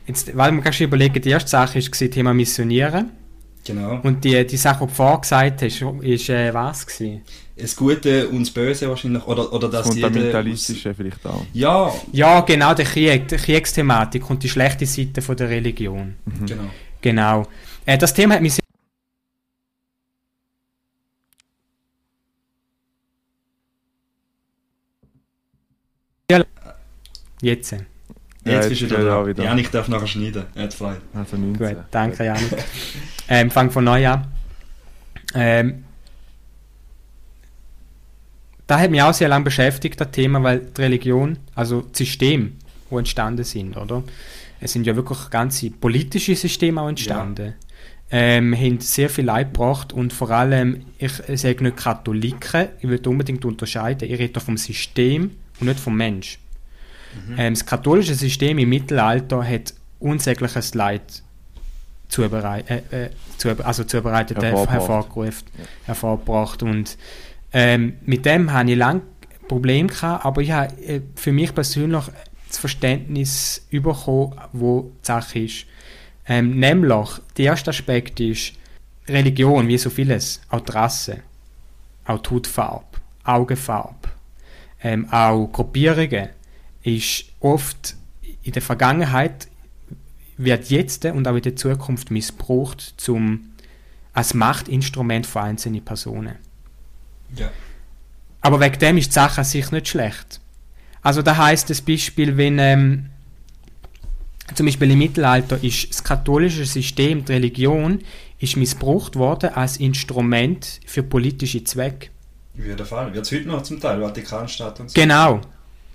Jetzt, 0.07 0.35
weil 0.35 0.51
man 0.51 0.63
kannst 0.63 0.79
du 0.79 0.85
überlegen, 0.85 1.21
die 1.21 1.29
erste 1.29 1.49
Sache 1.49 1.79
war 1.79 2.09
Thema 2.09 2.33
Missionieren. 2.33 3.11
Genau. 3.65 3.99
Und 4.03 4.23
die, 4.23 4.45
die 4.47 4.57
Sache, 4.57 4.79
die 4.85 4.87
du 4.87 4.93
vorher 4.93 5.19
gesagt 5.19 5.61
hast, 5.61 5.81
ist 6.01 6.29
äh, 6.29 6.53
was 6.53 6.87
gewesen? 6.87 7.21
das 7.61 7.75
Gute 7.75 8.27
und 8.29 8.41
das 8.41 8.51
Böse 8.51 8.89
wahrscheinlich, 8.89 9.25
oder, 9.25 9.51
oder 9.51 9.69
dass 9.69 9.87
Das. 9.87 9.95
Fundamentalistische 9.95 10.93
vielleicht 10.93 11.25
auch. 11.25 11.45
Ja, 11.53 11.93
Ja, 12.11 12.41
genau, 12.41 12.73
der 12.73 12.85
Krieg, 12.85 13.27
die 13.27 13.35
Kriegsthematik 13.35 14.29
und 14.29 14.41
die 14.43 14.49
schlechte 14.49 14.85
Seite 14.85 15.21
von 15.21 15.35
der 15.35 15.49
Religion. 15.49 16.15
Mhm. 16.25 16.45
genau. 16.45 16.63
Genau. 17.01 17.47
Äh, 17.85 17.97
das 17.97 18.13
Thema 18.13 18.35
hat 18.35 18.41
mich 18.41 18.53
sehr 18.53 18.61
Jetzt. 27.41 27.75
Jetzt 28.45 28.63
Ja, 28.63 28.69
bist 28.69 28.81
du 28.81 28.85
wieder 28.85 29.27
wieder. 29.27 29.43
Ja, 29.43 29.55
ich 29.55 29.69
darf 29.69 29.87
nachher 29.89 30.07
schneiden. 30.07 30.45
Er 30.55 30.63
hat 30.63 30.73
frei. 30.73 30.95
Also 31.13 31.37
19. 31.37 31.57
Gut, 31.57 31.83
danke 31.91 32.25
Janik. 32.25 32.51
ähm, 33.27 33.51
fang 33.51 33.69
von 33.69 33.83
neu 33.83 34.07
an. 34.07 34.27
Ähm, 35.35 35.83
da 38.65 38.79
hat 38.79 38.91
mich 38.91 39.01
auch 39.01 39.13
sehr 39.13 39.27
lange 39.27 39.45
beschäftigt, 39.45 39.99
das 39.99 40.11
Thema, 40.11 40.41
weil 40.43 40.59
die 40.59 40.81
Religion, 40.81 41.37
also 41.55 41.81
die 41.81 42.05
Systeme, 42.05 42.51
die 42.89 42.95
entstanden 42.95 43.43
sind, 43.43 43.75
oder? 43.75 44.03
Es 44.61 44.73
sind 44.73 44.85
ja 44.85 44.95
wirklich 44.95 45.29
ganze 45.29 45.71
politische 45.71 46.35
Systeme 46.35 46.81
auch 46.81 46.89
entstanden. 46.89 47.55
Ähm, 48.11 48.55
haben 48.55 48.79
sehr 48.79 49.09
viel 49.09 49.25
Leid 49.25 49.53
gebracht 49.53 49.93
und 49.93 50.13
vor 50.13 50.31
allem, 50.31 50.85
ich 50.97 51.13
sage 51.13 51.63
nicht 51.63 51.77
Katholiken, 51.77 52.67
ich 52.79 52.89
will 52.89 53.01
unbedingt 53.07 53.45
unterscheiden, 53.45 54.09
ich 54.09 54.19
rede 54.19 54.39
vom 54.39 54.57
System 54.57 55.31
und 55.59 55.67
nicht 55.67 55.79
vom 55.79 55.95
Mensch. 55.95 56.39
Ähm, 57.37 57.53
das 57.53 57.65
katholische 57.65 58.15
System 58.15 58.57
im 58.57 58.69
Mittelalter 58.69 59.43
hat 59.43 59.73
unsägliches 59.99 60.73
Leid 60.75 61.23
zubereit, 62.07 62.69
äh, 62.69 63.05
äh, 63.05 63.09
zuber 63.37 63.65
also 63.65 63.83
zubereitet, 63.83 64.37
äh, 64.37 64.47
Hervorgebracht. 64.47 64.73
hervorgerufen, 64.79 65.47
Ja. 65.57 65.63
hervorgebracht. 65.85 66.63
Und 66.63 66.97
ähm, 67.53 67.93
mit 68.05 68.25
dem 68.25 68.51
hatte 68.51 68.71
ich 68.71 68.77
lange 68.77 69.01
Probleme 69.47 69.87
gehabt, 69.89 70.25
aber 70.25 70.41
ich 70.41 70.51
habe 70.51 70.73
äh, 70.81 71.01
für 71.15 71.31
mich 71.31 71.53
persönlich 71.53 72.03
das 72.47 72.57
Verständnis 72.57 73.65
bekommen, 73.71 74.33
wo 74.53 74.91
die 75.01 75.05
Sache 75.07 75.39
ist. 75.39 75.65
Ähm, 76.27 76.59
nämlich, 76.59 77.09
der 77.37 77.45
erste 77.45 77.69
Aspekt 77.71 78.19
ist 78.19 78.53
Religion, 79.07 79.67
wie 79.67 79.77
so 79.77 79.89
vieles, 79.89 80.41
auch 80.49 80.61
die 80.61 80.71
Rasse, 80.71 81.17
auch 82.05 82.19
die 82.19 82.29
Hautfarbe, 82.29 82.85
Augenfarbe, 83.23 84.09
ähm, 84.83 85.07
auch 85.11 85.47
Gruppierungen, 85.51 86.29
ist 86.83 87.25
oft 87.39 87.95
in 88.43 88.53
der 88.53 88.61
Vergangenheit 88.61 89.47
wird 90.37 90.69
jetzt 90.69 91.05
und 91.05 91.27
auch 91.27 91.35
in 91.35 91.41
der 91.41 91.55
Zukunft 91.55 92.11
missbraucht 92.11 92.93
zum, 92.97 93.51
als 94.13 94.33
Machtinstrument 94.33 95.27
für 95.27 95.41
einzelne 95.41 95.81
Personen. 95.81 96.35
Ja. 97.35 97.51
Aber 98.41 98.59
wegen 98.61 98.79
dem 98.79 98.97
ist 98.97 99.09
die 99.09 99.13
Sache 99.13 99.39
an 99.39 99.45
sich 99.45 99.71
nicht 99.71 99.89
schlecht. 99.89 100.39
Also 101.01 101.21
da 101.21 101.35
heißt 101.35 101.69
das 101.69 101.81
Beispiel, 101.81 102.37
wenn 102.37 102.57
ähm, 102.57 103.09
zum 104.55 104.65
Beispiel 104.65 104.91
im 104.91 104.97
Mittelalter 104.97 105.61
ist 105.63 105.89
das 105.89 106.03
katholische 106.03 106.65
System, 106.65 107.25
die 107.25 107.33
Religion, 107.33 107.99
ist 108.39 108.55
missbraucht 108.55 109.15
worden 109.17 109.51
als 109.53 109.77
Instrument 109.77 110.79
für 110.85 111.03
politische 111.03 111.63
Zwecke. 111.63 112.09
Auf 112.57 112.65
jeden 112.65 112.85
Fall. 112.85 113.13
Wird 113.13 113.25
es 113.25 113.31
heute 113.31 113.47
noch 113.47 113.61
zum 113.63 113.79
Teil, 113.79 114.01
Vatikanstaat 114.01 114.79
und 114.79 114.89
so. 114.89 114.99
Genau, 114.99 115.41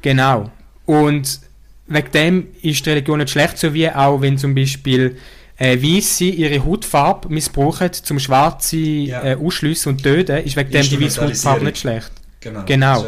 genau. 0.02 0.50
Und 0.86 1.40
wegen 1.86 2.10
dem 2.12 2.46
ist 2.62 2.84
die 2.84 2.90
Religion 2.90 3.18
nicht 3.18 3.30
schlecht, 3.30 3.58
so 3.58 3.74
wie 3.74 3.88
auch 3.90 4.20
wenn 4.20 4.38
zum 4.38 4.54
Beispiel 4.54 5.16
äh, 5.56 5.80
Weisse 5.80 6.24
ihre 6.24 6.64
Hautfarbe 6.64 7.28
missbrauchen, 7.28 7.92
zum 7.92 8.18
Schwarze 8.18 8.76
Ja. 8.76 9.22
äh, 9.24 9.34
ausschliessen 9.36 9.90
und 9.90 10.02
töten, 10.02 10.38
ist 10.44 10.56
wegen 10.56 10.70
dem 10.70 10.88
die 10.88 11.00
weiße 11.00 11.22
Hautfarbe 11.24 11.64
nicht 11.64 11.78
schlecht. 11.78 12.10
Genau. 12.40 12.62
Genau. 12.66 13.04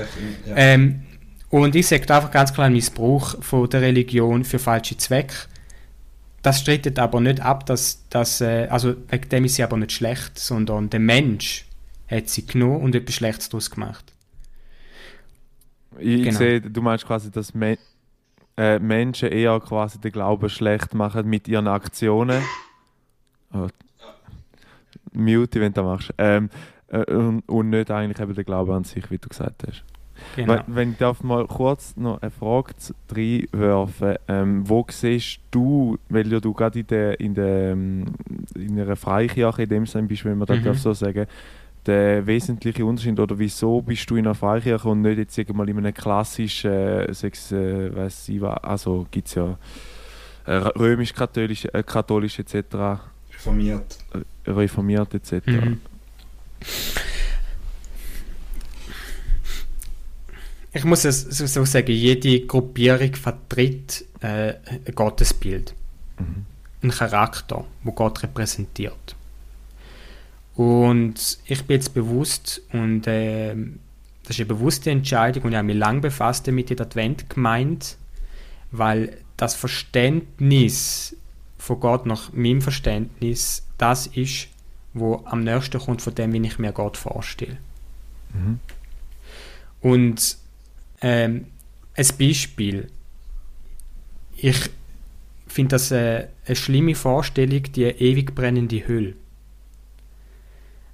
Ja. 0.47 0.57
Ähm, 0.57 1.03
und 1.51 1.75
ich 1.75 1.87
sage 1.87 2.03
einfach 2.15 2.31
ganz 2.31 2.53
klar 2.53 2.67
einen 2.67 2.75
Missbrauch 2.77 3.43
von 3.43 3.69
der 3.71 3.81
Religion 3.83 4.45
für 4.45 4.59
falsche 4.59 4.97
Zwecke. 4.97 5.35
Das 6.43 6.61
streitet 6.61 6.99
aber 6.99 7.21
nicht 7.21 7.41
ab, 7.41 7.67
dass, 7.67 8.03
dass 8.11 8.41
äh, 8.41 8.67
also 8.71 8.95
wegen 9.09 9.29
dem 9.29 9.45
ist 9.45 9.57
sie 9.57 9.63
aber 9.63 9.77
nicht 9.77 9.93
schlecht, 9.93 10.39
sondern 10.39 10.91
der 10.91 11.01
Mensch 11.01 11.65
hat 12.09 12.29
sie 12.29 12.47
genommen 12.47 12.83
und 12.83 12.95
etwas 12.95 13.17
Schlechtes 13.17 13.49
daraus 13.49 13.71
gemacht. 13.71 14.13
Ich, 15.99 16.23
Genau. 16.25 16.39
sehe, 16.39 16.61
du 16.61 16.83
meinst 16.83 17.07
quasi, 17.07 17.31
dass 17.31 17.55
Me 17.55 17.79
äh, 18.57 18.79
Menschen 18.79 19.29
eher 19.31 19.61
quasi 19.61 19.99
den 20.01 20.13
Glauben 20.13 20.49
schlecht 20.49 20.95
machen 20.95 21.29
mit 21.29 21.47
ihren 21.49 21.69
Aktionen. 21.69 22.43
Oh. 23.53 23.69
Mute, 25.13 25.61
wenn 25.61 25.73
du 25.73 25.81
das 25.83 25.85
machst. 25.85 26.15
Ähm, 26.19 26.51
äh, 26.89 27.05
und, 27.13 27.41
und 27.49 27.71
nicht 27.71 27.91
eigentlich 27.91 28.21
eben 28.21 28.35
den 28.35 28.45
Glauben 28.45 28.73
an 28.73 28.85
sich, 28.85 29.11
wie 29.11 29.19
du 29.19 29.29
gesagt 29.29 29.63
hast. 29.67 29.85
Genau. 30.35 30.61
Wenn, 30.67 30.93
ich 30.93 30.97
darf 30.97 31.23
mal 31.23 31.47
kurz 31.47 31.95
noch 31.97 32.23
eine 32.23 32.31
Frage 32.31 32.73
reinwerfen, 33.15 34.15
ähm, 34.29 34.69
wo 34.69 34.85
siehst 34.89 35.41
du, 35.51 35.99
weil 36.09 36.31
ja 36.33 36.41
du 36.41 36.55
gerade 36.55 36.79
in, 36.81 36.87
der, 36.87 37.21
in, 37.21 37.35
der, 37.35 37.73
ähm, 37.73 38.07
in 38.55 38.81
einer 38.81 38.97
Freikirche 38.97 39.65
in 39.65 39.69
dem 39.69 39.87
Sinne 39.87 40.09
bist, 40.09 40.25
wenn 40.25 40.39
man 40.39 40.47
das 40.47 40.59
Mhm. 40.61 40.65
darf 40.65 40.79
so 40.79 40.93
sagen, 40.95 41.27
der 41.87 42.27
wesentliche 42.27 42.85
Unterschied 42.85 43.19
oder 43.21 43.39
wieso 43.39 43.83
bist 43.83 44.09
du 44.11 44.17
in 44.17 44.27
einer 44.27 44.35
Freikirche 44.35 44.89
und 44.89 45.03
nicht 45.03 45.19
jetzt 45.19 45.39
irgendwann 45.39 45.69
in 45.69 45.79
einem 45.79 45.95
klassischen, 45.95 46.71
äh, 46.71 47.13
sechs, 47.15 47.53
äh, 47.53 47.95
weiss 47.95 48.29
ich 48.29 48.41
was, 48.41 48.57
also 48.65 49.07
gibt 49.11 49.29
es 49.29 49.35
ja 49.35 49.59
äh, 50.47 50.55
römisch-katholisch 50.55 51.67
äh, 51.73 51.83
katholisch 51.83 52.39
etc., 52.39 53.01
Reformiert. 53.33 53.99
äh, 54.15 54.51
reformiert 54.51 55.15
etc. 55.15 55.47
Mhm. 55.47 55.81
Ich 60.73 60.85
muss 60.85 61.05
es 61.05 61.23
so, 61.23 61.47
so 61.47 61.65
sagen, 61.65 61.93
jede 61.93 62.41
Gruppierung 62.47 63.15
vertritt 63.15 64.05
äh, 64.21 64.55
ein 64.65 64.95
Gottesbild, 64.95 65.75
Mhm. 66.19 66.45
einen 66.83 66.93
Charakter, 66.93 67.65
wo 67.83 67.93
Gott 67.93 68.23
repräsentiert. 68.23 69.16
Und 70.57 71.39
ich 71.45 71.65
bin 71.65 71.77
jetzt 71.77 71.93
bewusst 71.93 72.63
und 72.73 73.03
ähm, 73.07 73.79
das 74.23 74.37
ist 74.37 74.41
eine 74.41 74.47
bewusste 74.47 74.91
Entscheidung 74.91 75.45
und 75.45 75.53
ich 75.53 75.57
habe 75.57 75.67
mich 75.67 75.77
lange 75.77 76.01
befasst 76.01 76.49
damit 76.49 76.71
in 76.71 76.81
Advent 76.81 77.29
gemeint, 77.29 77.97
weil 78.73 79.19
das 79.37 79.55
Verständnis 79.55 81.15
von 81.59 81.79
Gott 81.79 82.07
nach 82.07 82.33
meinem 82.33 82.63
Verständnis 82.63 83.67
das 83.77 84.07
ist, 84.07 84.49
wo 84.95 85.23
am 85.27 85.45
nächsten 85.45 85.79
kommt 85.79 86.01
von 86.01 86.15
dem, 86.15 86.33
wie 86.33 86.47
ich 86.47 86.59
mir 86.59 86.73
Gott 86.73 86.97
vorstelle. 86.97 87.59
Mhm. 88.33 88.61
Und 89.83 90.39
ähm, 91.03 91.47
ein 91.95 92.07
Beispiel. 92.19 92.91
Ich 94.37 94.59
finde 95.47 95.71
das 95.71 95.91
äh, 95.91 96.29
eine 96.47 96.57
schlimme 96.57 96.95
Vorstellung, 96.95 97.63
die 97.63 97.85
ewig 97.85 98.35
brennende 98.35 98.87
Hölle. 98.89 99.15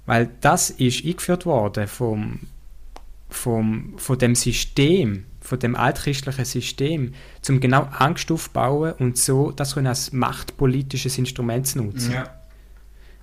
Weil 0.05 0.29
das 0.41 0.69
ist 0.69 1.05
eingeführt 1.05 1.45
worden 1.45 1.87
vom, 1.87 2.41
vom, 3.29 3.93
von 3.97 4.17
dem 4.17 4.35
System, 4.35 5.25
von 5.39 5.59
dem 5.59 5.75
altchristlichen 5.75 6.45
System, 6.45 7.13
zum 7.41 7.59
genau 7.59 7.83
Angst 7.97 8.31
aufbauen 8.31 8.93
und 8.99 9.17
so 9.17 9.51
das 9.51 9.75
können 9.75 9.87
als 9.87 10.11
machtpolitisches 10.11 11.17
Instrument 11.17 11.67
zu 11.67 11.83
nutzen. 11.83 12.13
Ja. 12.13 12.33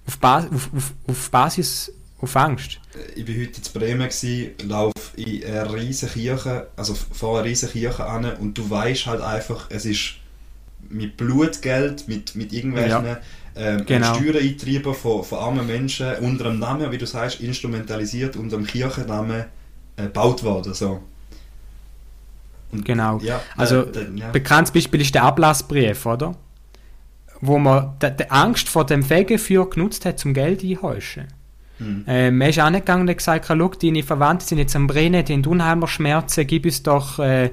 Auf, 0.07 0.19
Bas 0.19 0.47
auf, 0.51 0.71
auf, 0.75 0.93
auf 1.07 1.31
Basis 1.31 1.93
auf 2.19 2.37
Angst. 2.37 2.81
Ich 3.15 3.27
war 3.27 3.35
heute 3.35 3.61
in 3.61 3.73
Bremen, 3.73 4.09
gewesen, 4.09 4.51
laufe 4.69 5.17
in 5.17 5.45
eine 5.45 5.73
riesige 5.73 6.13
Kirche, 6.13 6.69
also 6.77 6.95
vor 6.95 7.39
einer 7.39 7.49
riesige 7.49 7.73
Kirche 7.73 8.05
an 8.05 8.25
und 8.37 8.57
du 8.59 8.69
weißt 8.69 9.07
halt 9.07 9.23
einfach, 9.23 9.67
es 9.71 9.85
ist 9.85 10.15
mit 10.89 11.17
Blutgeld, 11.17 12.09
mit, 12.09 12.35
mit 12.35 12.53
irgendwelchen 12.53 13.17
ähm, 13.57 13.85
Genau. 13.87 14.15
Steuern 14.15 14.37
eingetrieben 14.37 14.95
von, 14.95 15.25
von 15.25 15.39
armen 15.39 15.67
Menschen 15.67 16.15
unter 16.21 16.45
dem 16.45 16.59
Namen, 16.59 16.91
wie 16.91 16.99
du 16.99 17.07
sagst, 17.07 17.41
instrumentalisiert 17.41 18.37
unter 18.37 18.57
dem 18.57 18.67
Kirchennamen 18.67 19.45
äh, 19.97 20.03
gebaut 20.03 20.43
worden. 20.43 20.75
So. 20.75 21.01
Und, 22.73 22.85
Genau. 22.85 23.19
Ja, 23.19 23.41
Also, 23.57 23.83
äh, 23.83 24.07
ja. 24.15 24.31
Bekanntes 24.31 24.73
Beispiel 24.73 25.01
ist 25.01 25.15
der 25.15 25.25
Ablassbrief, 25.25 26.07
oder? 26.07 26.37
Wo 27.41 27.59
man 27.59 27.97
die, 28.03 28.31
Angst 28.31 28.69
vor 28.69 28.85
dem 28.85 29.03
Fegefeuer 29.03 29.69
genutzt 29.69 30.05
hat, 30.05 30.19
zum 30.19 30.35
Geld 30.35 30.63
einhäuschen. 30.63 31.29
Hm. 31.79 32.05
Ähm, 32.07 32.41
er 32.43 32.51
ist 32.51 32.59
angegangen 32.59 33.03
und 33.03 33.11
hat 33.11 33.17
gesagt, 33.17 33.47
schau, 33.49 33.69
deine 33.69 34.03
Verwandten 34.03 34.47
sind 34.47 34.59
jetzt 34.59 34.77
am 34.77 34.87
Brennen, 34.87 35.25
die 35.25 35.33
haben 35.33 35.47
unheimlich 35.47 35.91
Schmerzen, 35.91 36.47
gib 36.47 36.67
uns 36.67 36.83
doch 36.83 37.19
äh, 37.19 37.51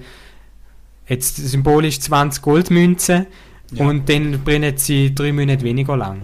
jetzt 1.07 1.37
symbolisch 1.37 2.01
20 2.01 2.41
Goldmünzen 2.41 3.27
Ja. 3.71 3.85
und 3.85 4.07
dann 4.09 4.43
brennen 4.43 4.77
sie 4.77 5.13
drei 5.13 5.31
Monate 5.33 5.63
weniger 5.63 5.97
lang. 5.97 6.23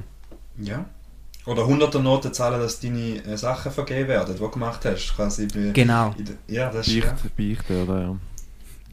Ja. 0.62 0.86
Oder 1.46 1.68
hunderte 1.68 2.00
Noten 2.00 2.32
zahlen, 2.34 2.62
dass 2.62 2.80
deine 2.80 3.18
äh, 3.26 3.36
Sachen 3.38 3.72
vergeben 3.72 4.08
werden, 4.08 4.34
die 4.34 4.40
du 4.40 4.50
gemacht 4.50 4.86
hast. 4.86 5.14
Quasi 5.16 5.48
bei, 5.48 5.72
Genau. 5.74 6.14
in 6.18 6.26
der- 6.26 6.36
ja, 6.56 6.70
das 6.72 6.88
ist 6.88 6.94
ja. 6.96 7.06
Beichte, 7.06 7.30
Beichte, 7.36 7.84
oder? 7.84 8.02
Ja. 8.02 8.16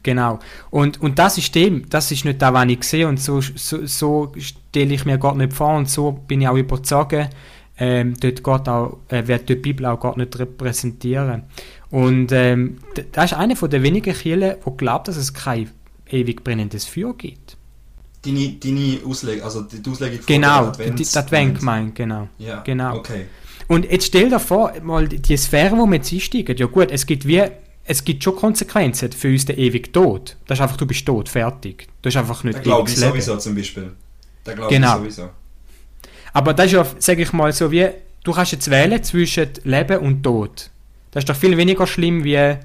Genau. 0.03 0.39
Und, 0.69 0.99
und 1.01 1.17
das 1.19 1.35
System, 1.35 1.87
das 1.89 2.11
ist 2.11 2.25
nicht 2.25 2.41
das, 2.41 2.51
was 2.53 2.65
ich 2.67 2.83
sehe 2.83 3.07
und 3.07 3.19
so, 3.21 3.39
so, 3.39 3.85
so 3.85 4.33
stelle 4.37 4.93
ich 4.95 5.05
mir 5.05 5.17
Gott 5.17 5.37
nicht 5.37 5.53
vor 5.53 5.75
und 5.77 5.87
so 5.89 6.11
bin 6.11 6.41
ich 6.41 6.47
auch 6.47 6.55
überzeugt, 6.57 7.29
ähm, 7.77 8.15
dort 8.19 8.43
Gott 8.43 8.67
auch, 8.67 8.97
äh, 9.09 9.25
wird 9.27 9.47
die 9.47 9.55
Bibel 9.55 9.85
auch 9.85 9.99
Gott 9.99 10.17
nicht 10.17 10.37
repräsentieren. 10.37 11.43
Und 11.89 12.31
ähm, 12.31 12.79
das 13.13 13.31
ist 13.31 13.37
eine 13.37 13.55
von 13.55 13.69
der 13.69 13.81
wenigen 13.83 14.13
Kirchen, 14.13 14.55
die 14.65 14.77
glaubt, 14.77 15.07
dass 15.07 15.15
es 15.17 15.33
kein 15.33 15.69
ewig 16.09 16.43
brennendes 16.43 16.85
Feuer 16.85 17.13
gibt. 17.15 17.40
Deine, 18.23 18.49
deine 18.53 18.99
Auslegung, 19.05 19.43
also 19.43 19.61
die 19.63 19.81
Auslegung 19.89 20.17
von 20.17 20.25
Genau, 20.27 20.71
die, 20.71 20.91
die 21.03 21.17
Advent 21.17 21.59
gemeint, 21.59 21.95
genau. 21.95 22.27
Ja, 22.37 22.61
Genau. 22.61 22.97
Okay. 22.97 23.25
Und 23.67 23.89
jetzt 23.89 24.07
stell 24.07 24.29
dir 24.29 24.39
vor, 24.39 24.73
mal 24.83 25.07
die 25.07 25.37
Sphäre, 25.37 25.77
wo 25.77 25.85
wir 25.87 25.95
jetzt 25.95 26.11
einsteigen, 26.13 26.55
ja 26.57 26.65
gut, 26.67 26.91
es 26.91 27.05
gibt 27.05 27.25
wie, 27.25 27.41
es 27.85 28.03
gibt 28.03 28.23
schon 28.23 28.35
Konsequenzen 28.35 29.11
für 29.11 29.29
uns 29.29 29.45
den 29.45 29.57
ewigen 29.57 29.91
Tod. 29.93 30.35
Das 30.45 30.59
ist 30.59 30.61
einfach, 30.61 30.77
du 30.77 30.85
bist 30.85 31.05
tot, 31.05 31.29
fertig. 31.29 31.87
Du 32.01 32.07
hast 32.09 32.17
einfach 32.17 32.43
nicht 32.43 32.57
Da 32.57 32.61
glaube 32.61 32.89
ich 32.89 32.95
ewiges 32.97 33.01
Leben. 33.01 33.21
sowieso 33.21 33.37
zum 33.37 33.55
Beispiel. 33.55 33.91
Da 34.43 34.53
glaube 34.53 34.73
Genau. 34.73 34.97
ich 34.97 35.13
sowieso. 35.15 35.29
Aber 36.33 36.53
das 36.53 36.67
ist 36.67 36.71
ja, 36.73 36.85
sage 36.99 37.23
ich 37.23 37.33
mal, 37.33 37.51
so 37.53 37.71
wie, 37.71 37.87
du 38.23 38.31
kannst 38.33 38.51
jetzt 38.51 38.69
wählen 38.69 39.01
zwischen 39.03 39.49
Leben 39.63 39.97
und 39.99 40.21
Tod. 40.23 40.69
Das 41.11 41.21
ist 41.23 41.29
doch 41.29 41.35
viel 41.35 41.57
weniger 41.57 41.87
schlimm 41.87 42.23
wie 42.23 42.57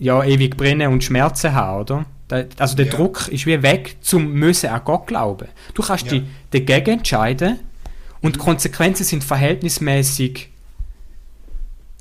ja, 0.00 0.24
ewig 0.24 0.56
brennen 0.56 0.88
und 0.92 1.04
Schmerzen 1.04 1.54
haben, 1.54 1.80
oder? 1.82 2.04
Also 2.58 2.74
der 2.76 2.86
Ja. 2.86 2.92
Druck 2.92 3.28
ist 3.28 3.46
wie 3.46 3.62
weg 3.62 3.96
zum 4.00 4.32
müssen 4.32 4.70
an 4.70 4.80
Gott 4.84 5.06
glauben. 5.06 5.48
Du 5.74 5.82
kannst 5.82 6.06
Ja. 6.10 6.18
dich 6.18 6.22
dagegen 6.50 6.98
entscheiden 6.98 7.58
und 8.20 8.36
die 8.36 8.40
Konsequenzen 8.40 9.04
sind 9.04 9.22
verhältnismäßig 9.24 10.48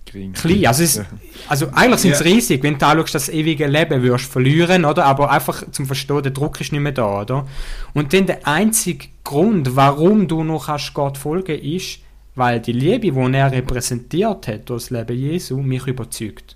klein. 0.06 0.66
Also, 0.66 0.84
es, 0.84 1.02
also 1.48 1.68
eigentlich 1.74 2.00
sind 2.02 2.12
es 2.14 2.20
Ja. 2.20 2.26
riesig, 2.26 2.64
wenn 2.64 2.78
du 2.78 2.86
anschaust, 2.86 3.14
das 3.16 3.30
ewige 3.30 3.68
Leben 3.68 4.02
würdest 4.02 4.32
verlieren, 4.32 4.86
oder? 4.86 5.06
Aber 5.06 5.30
einfach 5.32 5.64
zum 5.72 5.86
Verstehen, 5.86 6.24
der 6.24 6.32
Druck 6.32 6.60
ist 6.62 6.72
nicht 6.72 6.82
mehr 6.82 6.92
da, 6.92 7.22
oder? 7.22 7.48
Und 7.94 8.14
dann 8.14 8.26
der 8.26 8.48
einzige 8.48 9.08
Grund, 9.24 9.76
warum 9.76 10.28
du 10.28 10.44
noch 10.44 10.66
kannst 10.68 10.94
Gott 10.94 11.18
folgen, 11.18 11.60
ist, 11.60 12.00
weil 12.36 12.60
die 12.60 12.72
Liebe, 12.72 13.12
die 13.12 13.34
er 13.38 13.52
repräsentiert 13.52 14.48
hat 14.48 14.70
durch 14.70 14.84
das 14.84 14.90
Leben 14.90 15.18
Jesu, 15.18 15.58
mich 15.58 15.86
überzeugt. 15.86 16.56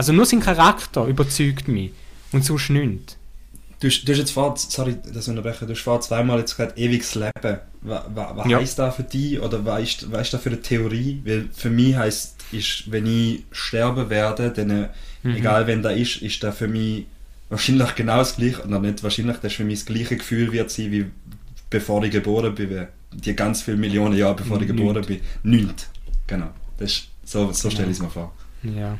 Also 0.00 0.14
nur 0.14 0.24
sein 0.24 0.40
Charakter 0.40 1.04
überzeugt 1.04 1.68
mich 1.68 1.90
und 2.32 2.42
sonst 2.42 2.70
nichts. 2.70 3.18
Du, 3.80 3.86
hast- 3.88 4.02
du 4.08 4.12
hast 4.12 4.18
jetzt 4.18 4.30
vor, 4.30 4.54
sorry, 4.56 4.96
das 5.12 5.28
unterbrechen, 5.28 5.66
du 5.68 5.74
hast 5.74 5.82
vor 5.82 6.00
zweimal 6.00 6.38
jetzt 6.38 6.56
gesagt, 6.56 6.78
ewiges 6.78 7.14
Leben. 7.16 7.58
Was, 7.82 8.02
was, 8.14 8.48
Ja. 8.48 8.58
heisst 8.60 8.78
das 8.78 8.96
für 8.96 9.02
dich 9.02 9.38
oder 9.38 9.62
was 9.66 9.82
ist, 9.82 10.10
was 10.10 10.22
ist 10.22 10.32
das 10.32 10.40
für 10.42 10.48
eine 10.48 10.62
Theorie? 10.62 11.20
Weil 11.26 11.50
für 11.54 11.68
mich 11.68 11.94
heisst, 11.96 12.36
ist, 12.50 12.90
wenn 12.90 13.04
ich 13.04 13.44
sterben 13.52 14.08
werde, 14.08 14.48
dann, 14.50 14.70
äh, 14.70 14.88
Mhm. 15.22 15.34
egal 15.36 15.66
wenn 15.66 15.82
da 15.82 15.90
ist, 15.90 16.22
ist 16.22 16.42
das 16.42 16.56
für 16.56 16.66
mich 16.66 17.04
wahrscheinlich 17.50 17.94
genau 17.94 18.16
das 18.16 18.36
gleiche, 18.36 18.64
oder 18.64 18.78
nicht 18.80 19.02
wahrscheinlich, 19.02 19.36
das 19.36 19.52
ist 19.52 19.56
für 19.56 19.64
mich 19.64 19.80
das 19.80 19.84
gleiche 19.86 20.16
Gefühl 20.16 20.50
wird 20.50 20.70
sein, 20.70 20.90
wie 20.92 21.04
bevor 21.68 22.02
ich 22.04 22.10
geboren 22.10 22.54
bin, 22.54 22.86
die 23.12 23.36
ganz 23.36 23.60
viele 23.60 23.76
Millionen 23.76 24.16
Jahre 24.16 24.36
bevor 24.36 24.58
ich 24.62 24.66
geboren 24.66 25.04
bin, 25.04 25.20
nichts. 25.42 25.88
Genau. 26.26 26.48
Das 26.78 26.90
ist, 26.90 27.08
so 27.26 27.52
so 27.52 27.68
stelle 27.68 27.88
ich 27.90 27.96
es 27.98 28.02
mir 28.02 28.08
vor. 28.08 28.32
Ja. 28.62 28.98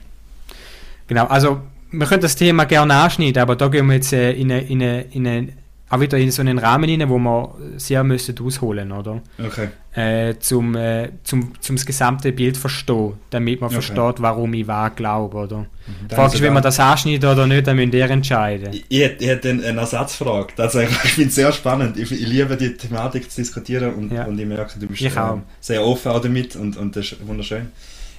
Genau, 1.11 1.27
also 1.27 1.61
wir 1.91 2.07
können 2.07 2.23
das 2.23 2.37
Thema 2.37 2.65
gerne 2.67 2.95
anschneiden, 2.95 3.43
aber 3.43 3.57
da 3.57 3.67
gehen 3.67 3.87
wir 3.89 3.95
jetzt 3.97 4.13
äh, 4.13 4.31
in, 4.33 4.51
eine, 4.53 4.61
in, 4.63 4.81
eine, 4.81 5.01
in 5.11 5.27
eine, 5.27 5.49
auch 5.89 5.99
wieder 5.99 6.17
in 6.19 6.31
so 6.31 6.41
einen 6.41 6.57
Rahmen 6.59 6.89
rein, 6.89 7.09
wo 7.09 7.19
wir 7.19 7.53
sehr 7.79 8.05
müssen 8.05 8.37
ausholen, 8.41 8.93
oder? 8.93 9.21
Okay. 9.45 9.71
Äh, 9.93 10.39
zum, 10.39 10.77
äh, 10.77 11.09
zum, 11.25 11.51
zum 11.61 11.75
das 11.75 11.85
gesamte 11.85 12.31
Bild 12.31 12.57
verstehen, 12.57 13.15
damit 13.31 13.61
man 13.61 13.67
Okay. 13.75 13.83
versteht, 13.83 14.23
warum 14.23 14.55
ich 14.55 14.69
was 14.69 14.95
glaube, 14.95 15.37
oder? 15.37 15.67
Frage 16.09 16.27
ist, 16.27 16.33
sogar- 16.35 16.47
wenn 16.47 16.53
man 16.55 16.63
das 16.63 16.79
anschneidet 16.79 17.25
oder 17.25 17.45
nicht, 17.49 17.67
dann 17.67 17.75
müsst 17.75 17.93
ihr 17.95 18.09
entscheiden. 18.09 18.69
Ich, 18.73 18.85
ich, 18.89 19.01
hätte- 19.01 19.25
ich 19.25 19.29
hätte 19.31 19.51
eine 19.51 19.81
Ersatzfrage. 19.81 20.53
Tatsächlich, 20.57 20.97
ich 21.03 21.13
finde 21.15 21.29
es 21.31 21.35
sehr 21.35 21.51
spannend. 21.51 21.97
Ich, 21.99 22.13
ich 22.13 22.25
liebe 22.25 22.57
die 22.57 22.73
Thematik 22.77 23.29
zu 23.29 23.41
diskutieren 23.41 23.93
und, 23.95 24.13
Ja. 24.13 24.27
und 24.27 24.39
ich 24.39 24.47
merke, 24.47 24.79
du 24.79 24.87
bist 24.87 25.03
ähm, 25.03 25.43
sehr 25.59 25.85
offen 25.85 26.13
auch 26.13 26.21
damit 26.21 26.55
und, 26.55 26.77
und 26.77 26.95
das 26.95 27.07
ist 27.11 27.27
wunderschön. 27.27 27.67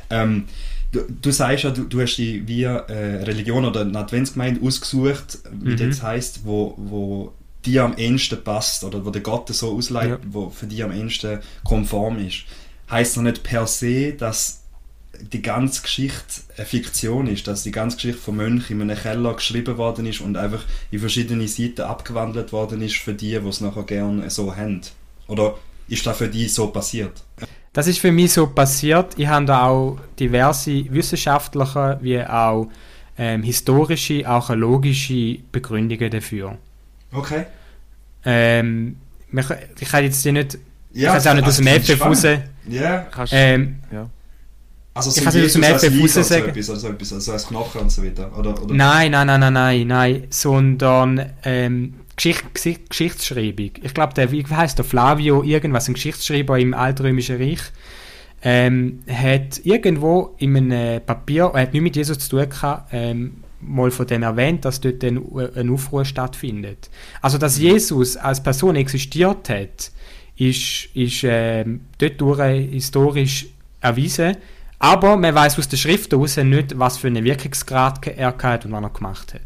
Ähm, 0.10 0.43
du, 0.91 1.01
du 1.21 1.32
sagst 1.32 1.63
ja, 1.63 1.71
du, 1.71 1.84
du 1.86 2.01
hast 2.01 2.15
die 2.17 2.47
wie 2.47 2.63
äh, 2.63 2.71
Religion 2.71 3.65
oder 3.65 3.82
eine 3.82 3.97
Adventsgemeinde 3.99 4.62
ausgesucht, 4.65 5.39
wie 5.51 5.71
Mhm. 5.71 5.89
das 5.89 6.01
heisst, 6.04 6.45
wo, 6.45 6.73
wo 6.77 7.34
dir 7.65 7.84
am 7.84 7.95
ehesten 7.97 8.43
passt 8.43 8.84
oder 8.84 9.06
wo 9.06 9.10
der 9.12 9.21
Gott 9.21 9.49
so 9.49 9.75
ausleitet, 9.77 10.19
Ja. 10.23 10.30
wo 10.34 10.49
für 10.49 10.65
dich 10.67 10.84
am 10.84 10.91
ehesten 10.91 11.39
konform 11.63 12.17
ist. 12.25 12.43
Heißt 12.89 13.15
noch 13.17 13.23
nicht 13.23 13.43
per 13.43 13.67
se, 13.67 14.13
dass 14.13 14.60
die 15.32 15.41
ganze 15.43 15.84
Geschichte 15.84 16.41
eine 16.58 16.65
Fiktion 16.65 17.27
ist, 17.27 17.45
dass 17.47 17.62
die 17.63 17.71
ganze 17.71 17.97
Geschichte 17.97 18.19
von 18.21 18.36
Mönchen 18.38 18.82
in 18.82 18.89
einem 18.89 18.99
Keller 18.99 19.36
geschrieben 19.36 19.77
worden 19.77 20.08
ist 20.08 20.21
und 20.21 20.36
einfach 20.36 20.63
in 20.89 20.99
verschiedene 20.99 21.47
Seiten 21.47 21.82
abgewandelt 21.82 22.51
worden 22.51 22.82
ist 22.82 22.95
für 22.95 23.13
die, 23.13 23.30
die 23.39 23.47
es 23.47 23.62
nachher 23.62 23.84
gerne 23.84 24.30
so 24.32 24.56
haben. 24.56 24.82
Oder 25.27 25.58
ist 25.88 26.06
das 26.08 26.17
für 26.17 26.27
die 26.30 26.47
so 26.47 26.67
passiert? 26.67 27.23
Das 27.73 27.88
ist 27.88 27.99
für 27.99 28.12
mich 28.12 28.34
so 28.34 28.47
passiert. 28.47 29.17
Ich 29.17 29.27
habe 29.27 29.45
da 29.45 29.65
auch 29.67 29.97
diverse 30.19 30.86
wissenschaftliche 30.93 31.97
wie 32.01 32.21
auch 32.21 32.67
ähm, 33.17 33.43
historische, 33.43 34.27
archäologische 34.27 35.38
Begründungen 35.51 36.10
dafür. 36.12 36.57
Okay. 37.13 37.45
Ähm, 38.25 38.97
ich 39.79 39.89
kann 39.89 40.03
jetzt 40.03 40.23
die 40.25 40.31
nicht, 40.34 40.57
ich 40.93 41.01
Ja, 41.01 41.10
kann 41.12 41.17
es 41.19 41.27
auch 41.27 41.34
nicht 41.34 41.47
aus 41.47 41.57
dem 41.57 41.67
also, 41.67 41.93
FF 41.93 42.01
raus. 42.05 42.23
Ja, 42.67 43.07
Ähm, 43.31 43.79
ja. 43.91 44.10
also 44.93 45.10
Ich 45.10 45.15
so 45.15 45.21
kann 45.23 45.29
es 45.29 45.36
nicht 45.36 45.45
aus 45.45 45.53
dem 45.53 45.63
FF 45.63 46.12
so 46.12 46.21
sagen. 46.23 46.49
etwas, 46.49 46.69
also 46.69 46.88
etwas, 46.89 47.13
also 47.13 47.31
als 47.31 47.47
Knochen 47.47 47.81
und 47.81 47.89
so 47.91 48.03
weiter. 48.03 48.38
Oder, 48.38 48.62
oder? 48.62 48.73
Nein, 48.73 49.12
nein, 49.12 49.27
nein, 49.27 49.39
nein, 49.39 49.53
nein, 49.53 49.88
nein, 49.88 50.27
sondern 50.29 51.31
ähm, 51.43 52.00
Geschicht, 52.15 52.89
Geschichtsschreibung. 52.89 53.71
Ich 53.82 53.93
glaube, 53.93 54.13
der, 54.13 54.32
wie 54.32 54.45
heißt 54.45 54.78
der 54.78 54.86
Flavio, 54.86 55.43
irgendwas, 55.43 55.88
ein 55.88 55.93
Geschichtsschreiber 55.93 56.60
im 56.60 56.74
Altrömischen 56.74 57.38
Reich, 57.38 57.62
ähm, 58.43 59.04
hat 59.08 59.62
irgendwo 59.63 60.36
in 60.38 60.56
einem 60.56 61.02
Papier, 61.06 61.52
er 61.54 61.62
hat 61.62 61.74
nichts 61.74 61.84
mit 61.84 61.95
Jesus 61.95 62.19
zu 62.19 62.38
tun 62.38 62.50
gehabt, 62.50 62.89
ähm, 62.91 63.43
mal 63.62 63.91
von 63.91 64.08
dem 64.08 64.24
erwähnt, 64.24 64.65
dass 64.65 64.82
dort 64.82 65.04
ein, 65.04 65.21
ein 65.56 65.69
Aufruhr 65.69 66.06
stattfindet. 66.06 66.89
Also, 67.21 67.38
dass 67.38 67.60
Jesus 67.60 68.17
als 68.17 68.41
Person 68.41 68.76
existiert 68.76 69.50
hat, 69.50 69.91
ist, 70.36 70.89
ist 70.95 71.24
ähm, 71.24 71.82
dort 72.00 72.41
historisch 72.50 73.47
erwiesen. 73.80 74.38
Aber 74.80 75.15
man 75.15 75.36
weiß 75.36 75.60
aus 75.60 75.67
der 75.67 75.78
Schrift 75.78 76.12
heraus 76.12 76.38
nicht, 76.38 76.80
was 76.80 76.97
für 76.97 77.08
einen 77.08 77.24
Wirkungsgrad 77.24 78.08
er 78.08 78.36
hat 78.36 78.65
und 78.65 78.71
was 78.71 78.82
er 78.82 78.89
gemacht 78.89 79.34
hat. 79.36 79.41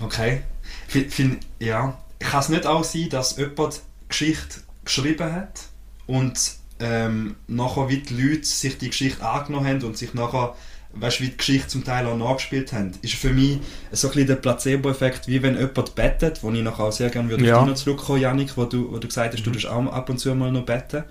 Okay. 0.00 0.42
Find, 0.92 1.38
ja. 1.58 1.98
Kann 2.18 2.40
es 2.40 2.48
nicht 2.48 2.66
auch 2.66 2.84
sein, 2.84 3.08
dass 3.08 3.36
jemand 3.36 3.80
Geschichte 4.08 4.60
geschrieben 4.84 5.32
hat 5.32 5.60
und 6.06 6.38
ähm, 6.80 7.36
nachher 7.46 7.88
wie 7.88 7.98
die 7.98 8.14
Leute 8.14 8.44
sich 8.44 8.78
die 8.78 8.88
Geschichte 8.90 9.24
angenommen 9.26 9.66
haben 9.66 9.82
und 9.84 9.96
sich 9.96 10.14
nachher, 10.14 10.54
weißt 10.92 11.20
du, 11.20 11.24
wie 11.24 11.28
die 11.28 11.36
Geschichte 11.36 11.68
zum 11.68 11.84
Teil 11.84 12.06
auch 12.06 12.16
nachgespielt 12.16 12.72
haben? 12.72 12.92
Ist 13.02 13.14
für 13.14 13.30
mich 13.30 13.58
so 13.92 14.08
ein 14.08 14.12
bisschen 14.12 14.26
der 14.28 14.36
Placebo-Effekt, 14.36 15.28
wie 15.28 15.42
wenn 15.42 15.56
jemand 15.56 15.94
bettet, 15.94 16.42
wo 16.42 16.50
ich 16.50 16.62
nachher 16.62 16.84
auch 16.84 16.92
sehr 16.92 17.10
gerne 17.10 17.28
würde 17.30 17.44
Ja. 17.46 17.56
auf 17.58 17.64
dich 17.64 17.70
noch 17.70 17.82
zurückkommen, 17.82 18.20
Janik, 18.20 18.56
wo 18.56 18.64
du, 18.64 18.90
wo 18.92 18.98
du 18.98 19.08
gesagt 19.08 19.34
hast, 19.34 19.46
du 19.46 19.50
tust 19.50 19.66
auch 19.66 19.86
ab 19.86 20.10
und 20.10 20.18
zu 20.18 20.34
mal 20.34 20.52
noch 20.52 20.64
beten. 20.66 21.04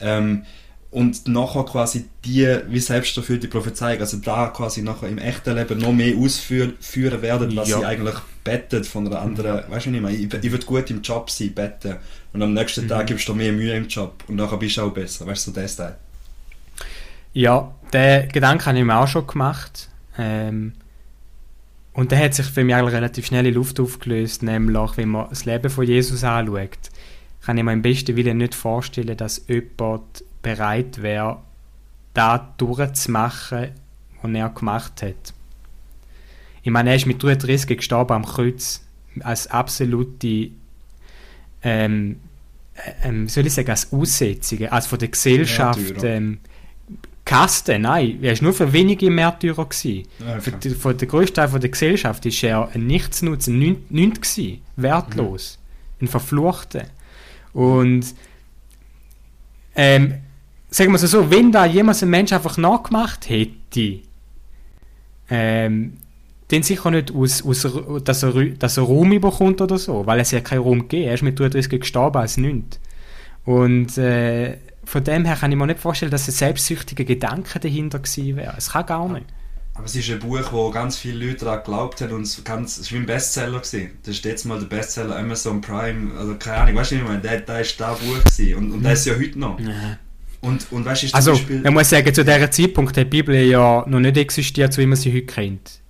Ähm, 0.00 0.44
und 0.92 1.26
nachher 1.26 1.64
quasi 1.64 2.04
die 2.24 2.46
wie 2.68 2.78
selbsterfüllte 2.78 3.48
Prophezeiung, 3.48 3.98
also 4.00 4.18
da 4.18 4.48
quasi 4.48 4.82
nachher 4.82 5.08
im 5.08 5.18
echten 5.18 5.54
Leben 5.56 5.78
noch 5.80 5.92
mehr 5.92 6.16
ausführen 6.16 6.74
führen 6.80 7.20
werden, 7.22 7.56
was 7.56 7.70
Ja. 7.70 7.78
sie 7.78 7.84
eigentlich 7.86 8.14
bettet 8.44 8.86
von 8.86 9.06
einer 9.06 9.20
anderen, 9.20 9.62
weißt 9.70 9.86
du 9.86 9.90
nicht 9.90 10.02
mehr, 10.02 10.10
ich, 10.10 10.32
ich 10.32 10.52
würde 10.52 10.66
gut 10.66 10.90
im 10.90 11.02
Job 11.02 11.30
sein, 11.30 11.52
betten 11.54 11.96
und 12.32 12.42
am 12.42 12.52
nächsten 12.54 12.86
Tag 12.86 13.06
gibst 13.08 13.26
du 13.28 13.34
mehr 13.34 13.52
Mühe 13.52 13.74
im 13.74 13.88
Job 13.88 14.22
und 14.28 14.36
nachher 14.36 14.58
bist 14.58 14.76
du 14.76 14.82
auch 14.82 14.90
besser, 14.92 15.26
weißt 15.26 15.46
du, 15.48 15.50
so 15.50 15.60
das 15.60 15.76
Teil. 15.76 15.96
Ja, 17.32 17.74
den 17.92 18.28
Gedanken 18.28 18.66
habe 18.66 18.78
ich 18.78 18.84
mir 18.84 18.98
auch 18.98 19.08
schon 19.08 19.26
gemacht. 19.26 19.88
Ähm, 20.18 20.74
und 21.94 22.10
der 22.10 22.18
hat 22.18 22.34
sich 22.34 22.46
für 22.46 22.64
mich 22.64 22.74
eigentlich 22.74 22.94
relativ 22.94 23.26
schnell 23.26 23.46
in 23.46 23.54
Luft 23.54 23.78
aufgelöst, 23.80 24.42
nämlich 24.42 24.96
wenn 24.96 25.08
man 25.10 25.28
das 25.28 25.44
Leben 25.44 25.70
von 25.70 25.86
Jesus 25.86 26.24
anschaut, 26.24 26.78
kann 27.44 27.58
ich 27.58 27.64
mir 27.64 27.72
im 27.72 27.82
besten 27.82 28.16
Willen 28.16 28.38
nicht 28.38 28.54
vorstellen, 28.54 29.16
dass 29.16 29.44
jemand 29.48 30.24
bereit 30.42 31.02
wäre, 31.02 31.38
das 32.14 32.40
durchzumachen, 32.58 33.68
was 34.22 34.30
er 34.32 34.48
gemacht 34.50 35.02
hat. 35.02 35.34
Ich 36.62 36.70
meine, 36.70 36.90
er 36.90 36.96
ist 36.96 37.06
mit 37.06 37.22
33 37.22 37.76
gestorben 37.78 38.12
am 38.14 38.24
Kreuz, 38.24 38.82
als 39.20 39.48
absolute, 39.48 40.50
ähm, 41.62 42.16
äh, 42.74 43.08
ähm, 43.08 43.26
wie 43.26 43.30
soll 43.30 43.46
ich 43.46 43.52
sagen, 43.52 43.70
als 43.70 43.92
Aussetzung, 43.92 44.66
als 44.68 44.86
von 44.86 44.98
der 44.98 45.08
Gesellschaft, 45.08 45.78
ähm, 46.04 46.38
Kaste, 47.24 47.78
nein, 47.78 48.18
er 48.22 48.34
war 48.36 48.42
nur 48.42 48.52
für 48.52 48.72
wenige 48.72 49.08
Märtyrer. 49.10 49.64
Gewesen. 49.64 50.06
Für 50.40 50.50
die, 50.52 50.70
von 50.70 50.96
der 50.96 51.06
grössten 51.06 51.36
Teil 51.36 51.48
von 51.48 51.60
der 51.60 51.70
Gesellschaft 51.70 52.24
war 52.24 52.48
er 52.48 52.68
ein 52.74 52.86
Nichtsnutz, 52.86 53.46
ein 53.46 53.60
Nün- 53.60 53.76
Nünd 53.90 54.20
gewesen, 54.20 54.60
wertlos, 54.76 55.58
ein 56.00 56.08
Verfluchter. 56.08 56.86
Und 57.52 58.14
ähm, 59.74 60.14
sagen 60.70 60.92
wir 60.92 61.02
es 61.02 61.10
so, 61.10 61.30
wenn 61.30 61.52
da 61.52 61.64
jemals 61.66 62.02
ein 62.02 62.10
Mensch 62.10 62.32
einfach 62.32 62.56
nachgemacht 62.56 63.28
hätte, 63.28 64.00
ähm, 65.30 65.98
dann 66.48 66.62
sicher 66.62 66.90
nicht 66.90 67.14
aus, 67.14 67.42
aus 67.44 67.66
dass, 68.04 68.22
er, 68.22 68.32
dass 68.32 68.76
er 68.76 68.82
Ruhm 68.82 69.18
bekommt 69.20 69.60
oder 69.60 69.78
so, 69.78 70.06
weil 70.06 70.20
es 70.20 70.30
ja 70.30 70.40
keinen 70.40 70.60
Ruhm 70.60 70.80
gegeben 70.80 71.08
Er 71.08 71.14
ist 71.14 71.22
mit 71.22 71.38
33 71.38 71.80
gestorben 71.80 72.18
als 72.18 72.36
nichts. 72.36 72.78
Und 73.44 73.96
äh, 73.96 74.58
von 74.84 75.04
dem 75.04 75.24
her 75.24 75.36
kann 75.36 75.50
ich 75.50 75.58
mir 75.58 75.66
nicht 75.66 75.80
vorstellen, 75.80 76.10
dass 76.10 76.28
ein 76.28 76.32
selbstsüchtiger 76.32 77.04
Gedanke 77.04 77.58
dahinter 77.58 77.98
gewesen 77.98 78.36
wäre. 78.36 78.54
Es 78.56 78.70
kann 78.70 78.86
gar 78.86 79.08
nicht. 79.08 79.26
Aber 79.74 79.86
es 79.86 79.96
ist 79.96 80.10
ein 80.10 80.18
Buch, 80.18 80.52
wo 80.52 80.70
ganz 80.70 80.98
viele 80.98 81.26
Leute 81.26 81.44
daran 81.46 81.60
geglaubt 81.60 82.00
haben 82.02 82.12
und 82.12 82.22
es, 82.22 82.42
ganz, 82.44 82.76
es 82.76 82.92
war 82.92 83.00
ein 83.00 83.06
Bestseller. 83.06 83.58
Gewesen. 83.58 83.90
Das 84.04 84.16
ist 84.16 84.24
jetzt 84.24 84.44
mal 84.44 84.58
der 84.60 84.66
Bestseller 84.66 85.16
Amazon 85.16 85.60
Prime, 85.62 86.12
also 86.18 86.34
keine 86.34 86.58
Ahnung, 86.58 86.76
weißt 86.76 86.90
du, 86.92 86.94
ich 86.96 87.02
meine, 87.02 87.20
der 87.20 87.60
ist 87.60 87.80
das 87.80 87.98
Buch 87.98 88.18
gewesen. 88.22 88.54
und, 88.56 88.72
und 88.72 88.82
der 88.82 88.92
ist 88.92 89.06
ja 89.06 89.14
heute 89.14 89.38
noch. 89.38 89.58
Und, 90.42 90.72
und 90.72 90.84
weißt 90.84 91.02
du, 91.02 91.06
ist 91.06 91.10
zum 91.12 91.16
Also, 91.16 91.30
Beispiel... 91.32 91.60
man 91.62 91.72
muss 91.74 91.88
sagen, 91.88 92.12
zu 92.14 92.24
diesem 92.24 92.52
Zeitpunkt 92.52 92.96
hat 92.96 93.06
die 93.06 93.10
Bibel 93.10 93.34
ja 93.34 93.84
noch 93.88 94.00
nicht 94.00 94.16
existiert, 94.18 94.72
so 94.74 94.82
wie 94.82 94.86
man 94.86 94.96
sie 94.98 95.12
heute 95.12 95.26
kennt. 95.26 95.80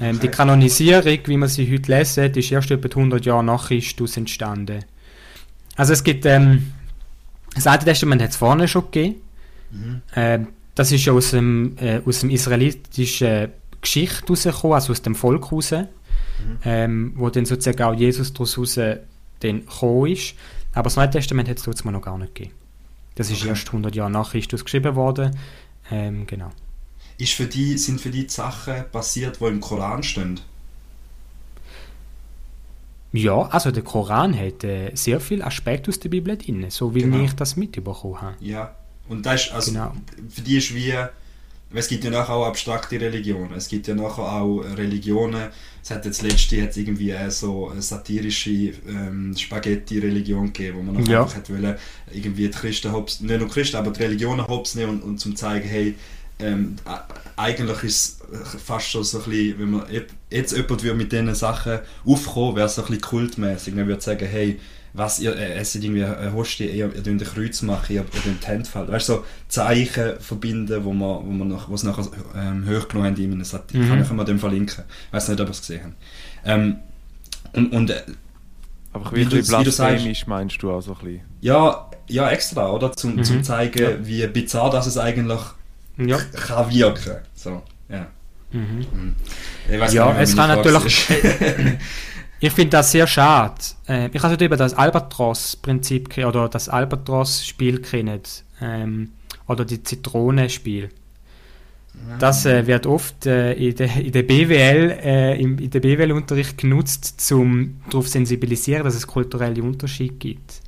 Ähm, 0.00 0.18
Die 0.20 0.28
Okay. 0.28 0.36
Kanonisierung, 0.36 1.18
wie 1.26 1.36
man 1.36 1.48
sie 1.48 1.70
heute 1.72 1.90
lesen, 1.92 2.32
ist 2.32 2.52
erst 2.52 2.70
etwa 2.70 2.88
100 2.88 3.26
Jahre 3.26 3.44
nach 3.44 3.68
Christus 3.68 4.16
entstanden. 4.16 4.84
Also 5.74 5.92
es 5.92 6.02
gibt, 6.04 6.24
ähm, 6.24 6.72
das 7.54 7.66
Alte 7.66 7.84
Testament 7.84 8.22
hat 8.22 8.30
es 8.30 8.36
vorne 8.36 8.66
schon 8.68 8.84
gegeben. 8.90 9.16
Mhm. 9.70 10.02
Ähm, 10.14 10.46
das 10.76 10.92
ist 10.92 11.04
ja 11.04 11.12
aus 11.12 11.32
dem, 11.32 11.76
äh, 11.78 12.00
aus 12.06 12.20
dem 12.20 12.30
israelitischen 12.30 13.48
Geschichte 13.80 14.24
rausgekommen, 14.28 14.74
also 14.74 14.92
aus 14.92 15.02
dem 15.02 15.14
Volk 15.16 15.50
raus, 15.50 15.74
ähm, 16.64 17.12
wo 17.16 17.28
dann 17.30 17.44
sozusagen 17.46 17.82
auch 17.82 17.94
Jesus 17.94 18.32
daraus 18.32 18.56
raus 18.56 18.74
dann 18.76 19.60
gekommen 19.60 20.12
ist. 20.12 20.34
Aber 20.72 20.84
das 20.84 20.96
Neue 20.96 21.10
Testament 21.10 21.48
hat 21.48 21.56
es 21.58 21.64
trotzdem 21.64 21.90
noch 21.92 22.02
gar 22.02 22.18
nicht 22.18 22.34
gegeben. 22.34 22.54
Das 23.16 23.30
ist 23.30 23.40
Okay. 23.40 23.48
erst 23.48 23.66
100 23.72 23.94
Jahre 23.96 24.10
nach 24.10 24.30
Christus 24.32 24.62
geschrieben 24.64 24.94
worden. 24.94 25.36
Ähm, 25.90 26.26
genau. 26.26 26.50
Ist 27.18 27.32
für 27.32 27.46
die, 27.46 27.78
sind 27.78 27.98
für 28.00 28.10
die 28.10 28.26
die 28.26 28.32
Sachen 28.32 28.74
passiert, 28.92 29.40
die 29.40 29.44
im 29.46 29.60
Koran 29.60 30.02
stehen? 30.02 30.38
Ja, 33.12 33.42
also 33.48 33.70
der 33.70 33.82
Koran 33.82 34.38
hat 34.38 34.62
äh, 34.64 34.90
sehr 34.94 35.20
viel 35.20 35.42
Aspekte 35.42 35.88
aus 35.90 35.98
der 36.00 36.10
Bibel 36.10 36.36
drin, 36.36 36.66
so 36.68 36.94
wie 36.94 37.00
Genau. 37.02 37.20
ich 37.24 37.32
das 37.32 37.56
mitbekommen 37.56 38.20
habe. 38.20 38.36
Ja. 38.40 38.74
Und 39.08 39.24
das 39.26 39.46
ist, 39.46 39.52
also, 39.52 39.72
Genau. 39.72 39.92
für 40.28 40.40
die 40.42 40.56
ist 40.58 40.74
wie, 40.74 40.92
es 41.74 41.88
gibt 41.88 42.04
ja 42.04 42.10
nachher 42.10 42.34
auch 42.34 42.46
abstrakte 42.46 43.00
Religionen, 43.00 43.52
es 43.56 43.68
gibt 43.68 43.86
ja 43.86 43.94
nachher 43.94 44.22
auch 44.22 44.60
Religionen, 44.76 45.48
es 45.82 45.90
hat 45.90 46.04
jetzt 46.04 46.22
letzte 46.22 46.62
hat 46.62 46.76
irgendwie 46.76 47.14
so 47.28 47.68
eine 47.70 47.82
satirische 47.82 48.50
ähm, 48.88 49.34
Spaghetti-Religion 49.36 50.46
gegeben, 50.52 50.78
wo 50.78 50.82
man 50.82 50.94
nachher 50.96 51.12
Ja. 51.12 51.22
einfach 51.22 51.36
hat 51.36 51.50
wollen, 51.50 51.76
irgendwie 52.12 52.48
die 52.48 52.50
Christen 52.56 52.92
hops, 52.92 53.20
nicht 53.20 53.38
nur 53.38 53.48
Christen, 53.48 53.76
aber 53.76 53.90
die 53.90 54.02
Religionen 54.02 54.46
hops 54.46 54.74
nehmen 54.74 54.94
und, 54.94 55.02
und 55.02 55.18
zum 55.20 55.36
zeigen, 55.36 55.68
hey, 55.68 55.94
ähm, 56.38 56.76
eigentlich 57.36 57.82
ist 57.84 58.20
es 58.30 58.62
fast 58.62 58.88
schon 58.88 59.04
so 59.04 59.18
ein 59.18 59.24
bisschen, 59.30 59.58
wenn 59.58 59.70
man 59.70 59.86
jetzt 60.30 60.52
jemand 60.56 60.82
würde 60.82 60.94
mit 60.94 61.10
diesen 61.12 61.34
Sachen 61.34 61.78
aufkommen, 62.04 62.56
wäre 62.56 62.66
es 62.66 62.74
so 62.74 62.82
ein 62.82 62.88
bisschen 62.88 63.02
kultmäßig. 63.02 63.74
Man 63.74 63.86
würde 63.86 64.02
sagen, 64.02 64.26
hey, 64.26 64.58
was, 64.96 65.20
ihr 65.20 65.36
äh, 65.36 65.54
esset 65.54 65.84
irgendwie 65.84 66.04
eine 66.04 66.32
Hostie, 66.32 66.64
ihr, 66.64 66.90
ihr 66.94 67.06
ein 67.06 67.18
Kreuz 67.18 67.60
machen, 67.62 67.94
ihr, 67.94 68.00
ihr 68.02 68.32
die 68.32 68.46
Hände 68.46 68.68
falten. 68.68 68.92
Weißt 68.92 69.08
du, 69.10 69.14
so 69.14 69.24
Zeichen 69.48 70.18
verbinden, 70.20 70.84
wo 70.84 70.92
man, 70.92 71.26
wo 71.26 71.30
man 71.30 71.48
noch, 71.48 71.70
was 71.70 71.82
nachher 71.82 72.06
ähm, 72.34 72.66
hochgenommen 72.66 73.12
haben 73.12 73.22
in 73.22 73.32
einem 73.32 73.44
Satir. 73.44 73.80
Mhm. 73.80 73.88
Kann 73.88 74.02
ich 74.02 74.10
mal 74.10 74.24
dem 74.24 74.38
verlinken. 74.38 74.84
Ich 75.08 75.12
weiß 75.12 75.28
nicht, 75.28 75.40
ob 75.40 75.48
ihr 75.48 75.50
es 75.50 75.60
gesehen 75.60 75.82
habt. 75.84 75.94
Ähm, 76.44 76.76
und, 77.52 77.72
und, 77.72 77.90
äh, 77.90 78.02
Aber 78.92 79.12
wie, 79.12 79.30
wie, 79.30 79.36
wie 79.36 79.42
blasphemisch 79.42 80.26
meinst 80.26 80.62
du 80.62 80.72
auch 80.72 80.80
so 80.80 80.92
ein 80.92 81.04
bisschen? 81.04 81.20
Ja, 81.42 81.90
ja 82.08 82.30
extra, 82.30 82.70
oder? 82.70 82.92
Zum, 82.92 83.16
mhm. 83.16 83.24
zum 83.24 83.44
zeigen, 83.44 83.82
ja. 83.82 84.06
wie 84.06 84.26
bizarr 84.28 84.70
das 84.70 84.86
es 84.86 84.96
eigentlich 84.96 85.40
ja. 85.98 86.18
kann 86.18 86.70
wirken. 86.70 87.16
So, 87.34 87.62
ja. 87.90 88.06
Mhm. 88.50 88.86
mhm. 88.92 89.14
ja, 89.68 90.12
nicht, 90.12 90.22
es 90.22 90.36
kann 90.36 90.48
natürlich. 90.48 91.06
ich 92.40 92.52
finde 92.52 92.70
das 92.70 92.92
sehr 92.92 93.06
schade. 93.06 93.54
Äh, 93.88 94.10
ich 94.12 94.22
habe 94.22 94.44
über 94.44 94.56
das 94.56 94.74
Albatros-Prinzip 94.74 96.18
oder 96.18 96.48
das 96.48 96.68
Albatros-Spiel 96.68 97.80
kennt. 97.80 98.44
Ähm, 98.60 99.12
oder 99.46 99.64
die 99.64 99.82
Zitronenspiel. 99.82 100.90
Das 102.18 102.44
äh, 102.44 102.66
wird 102.66 102.86
oft 102.86 103.26
äh, 103.26 103.54
in, 103.54 103.74
der, 103.74 103.96
in 103.96 104.12
der 104.12 104.22
BWL, 104.22 104.98
äh, 105.02 105.40
im, 105.40 105.58
in 105.58 105.70
der 105.70 105.80
BWL-Unterricht 105.80 106.58
genutzt, 106.58 107.32
um 107.32 107.80
darauf 107.88 108.08
sensibilisieren, 108.08 108.84
dass 108.84 108.94
es 108.94 109.06
kulturelle 109.06 109.62
Unterschiede 109.62 110.14
gibt. 110.14 110.60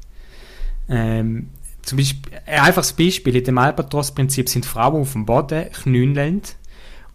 Ähm, 0.89 1.51
zum 1.83 1.99
Beispiel, 1.99 2.33
ein 2.47 2.61
einfaches 2.61 2.95
Beispiel, 2.95 3.37
in 3.37 3.45
dem 3.45 3.59
Albatros-Prinzip 3.59 4.49
sind 4.49 4.65
Frauen 4.65 5.03
auf 5.03 5.13
dem 5.13 5.27
Boden, 5.27 5.71
knünelnd, 5.71 6.57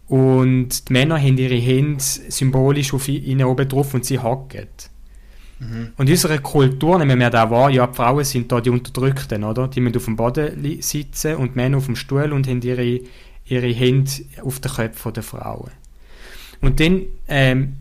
und 0.08 0.88
die 0.88 0.92
Männer 0.92 1.18
haben 1.18 1.38
ihre 1.38 1.54
Hände 1.54 2.02
symbolisch 2.02 2.92
auf 2.92 3.08
ihnen 3.08 3.44
oben 3.44 3.68
drauf 3.68 3.94
und 3.94 4.04
sie 4.04 4.18
hocken. 4.18 4.68
Mhm. 5.58 5.92
Und 5.96 6.06
in 6.06 6.12
unserer 6.12 6.38
Kultur 6.38 6.98
nehmen 6.98 7.18
wir 7.18 7.30
da 7.30 7.50
wahr, 7.50 7.70
ja, 7.70 7.86
die 7.86 7.94
Frauen 7.94 8.24
sind 8.24 8.52
da 8.52 8.60
die 8.60 8.70
Unterdrückten, 8.70 9.44
oder? 9.44 9.68
Die 9.68 9.80
müssen 9.80 9.96
auf 9.96 10.04
dem 10.04 10.16
Boden 10.16 10.82
sitzen 10.82 11.36
und 11.36 11.54
die 11.54 11.56
Männer 11.56 11.78
auf 11.78 11.86
dem 11.86 11.96
Stuhl 11.96 12.32
und 12.32 12.46
haben 12.48 12.60
ihre, 12.62 13.00
ihre 13.46 13.68
Hände 13.68 14.10
auf 14.42 14.60
den 14.60 14.72
Köpfen 14.72 15.12
der 15.12 15.22
Frauen. 15.22 15.70
Und 16.60 16.80
dann 16.80 17.02
ähm, 17.28 17.76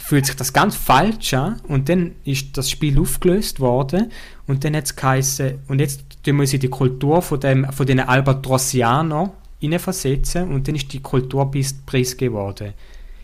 fühlt 0.00 0.26
sich 0.26 0.36
das 0.36 0.52
ganz 0.52 0.76
falsch 0.76 1.34
an 1.34 1.60
und 1.66 1.88
dann 1.88 2.12
ist 2.24 2.56
das 2.56 2.70
Spiel 2.70 2.98
aufgelöst 3.00 3.58
worden 3.58 4.12
und 4.46 4.64
dann 4.64 4.76
hat 4.76 4.84
es 4.84 4.96
geheißen, 4.96 5.60
und 5.68 5.80
jetzt 5.80 6.02
tun 6.22 6.36
wir 6.36 6.42
uns 6.42 6.52
in 6.52 6.60
die 6.60 6.68
Kultur 6.68 7.22
von, 7.22 7.40
dem, 7.40 7.72
von 7.72 7.86
den 7.86 8.00
Albatrossianern 8.00 9.30
versetzen 9.78 10.52
und 10.52 10.68
dann 10.68 10.74
ist 10.74 10.92
die 10.92 11.00
Kultur 11.00 11.50
Preis 11.86 12.16
geworden. 12.16 12.74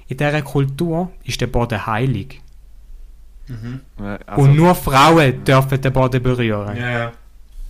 In 0.08 0.16
dieser 0.16 0.42
Kultur 0.42 1.10
ist 1.24 1.40
der 1.40 1.46
Boden 1.46 1.86
heilig. 1.86 2.40
Mhm. 3.46 3.80
Also, 4.26 4.42
und 4.42 4.56
nur 4.56 4.74
Frauen 4.74 5.44
dürfen 5.44 5.80
den 5.80 5.92
Boden 5.92 6.22
berühren. 6.22 6.76
Ja, 6.76 7.12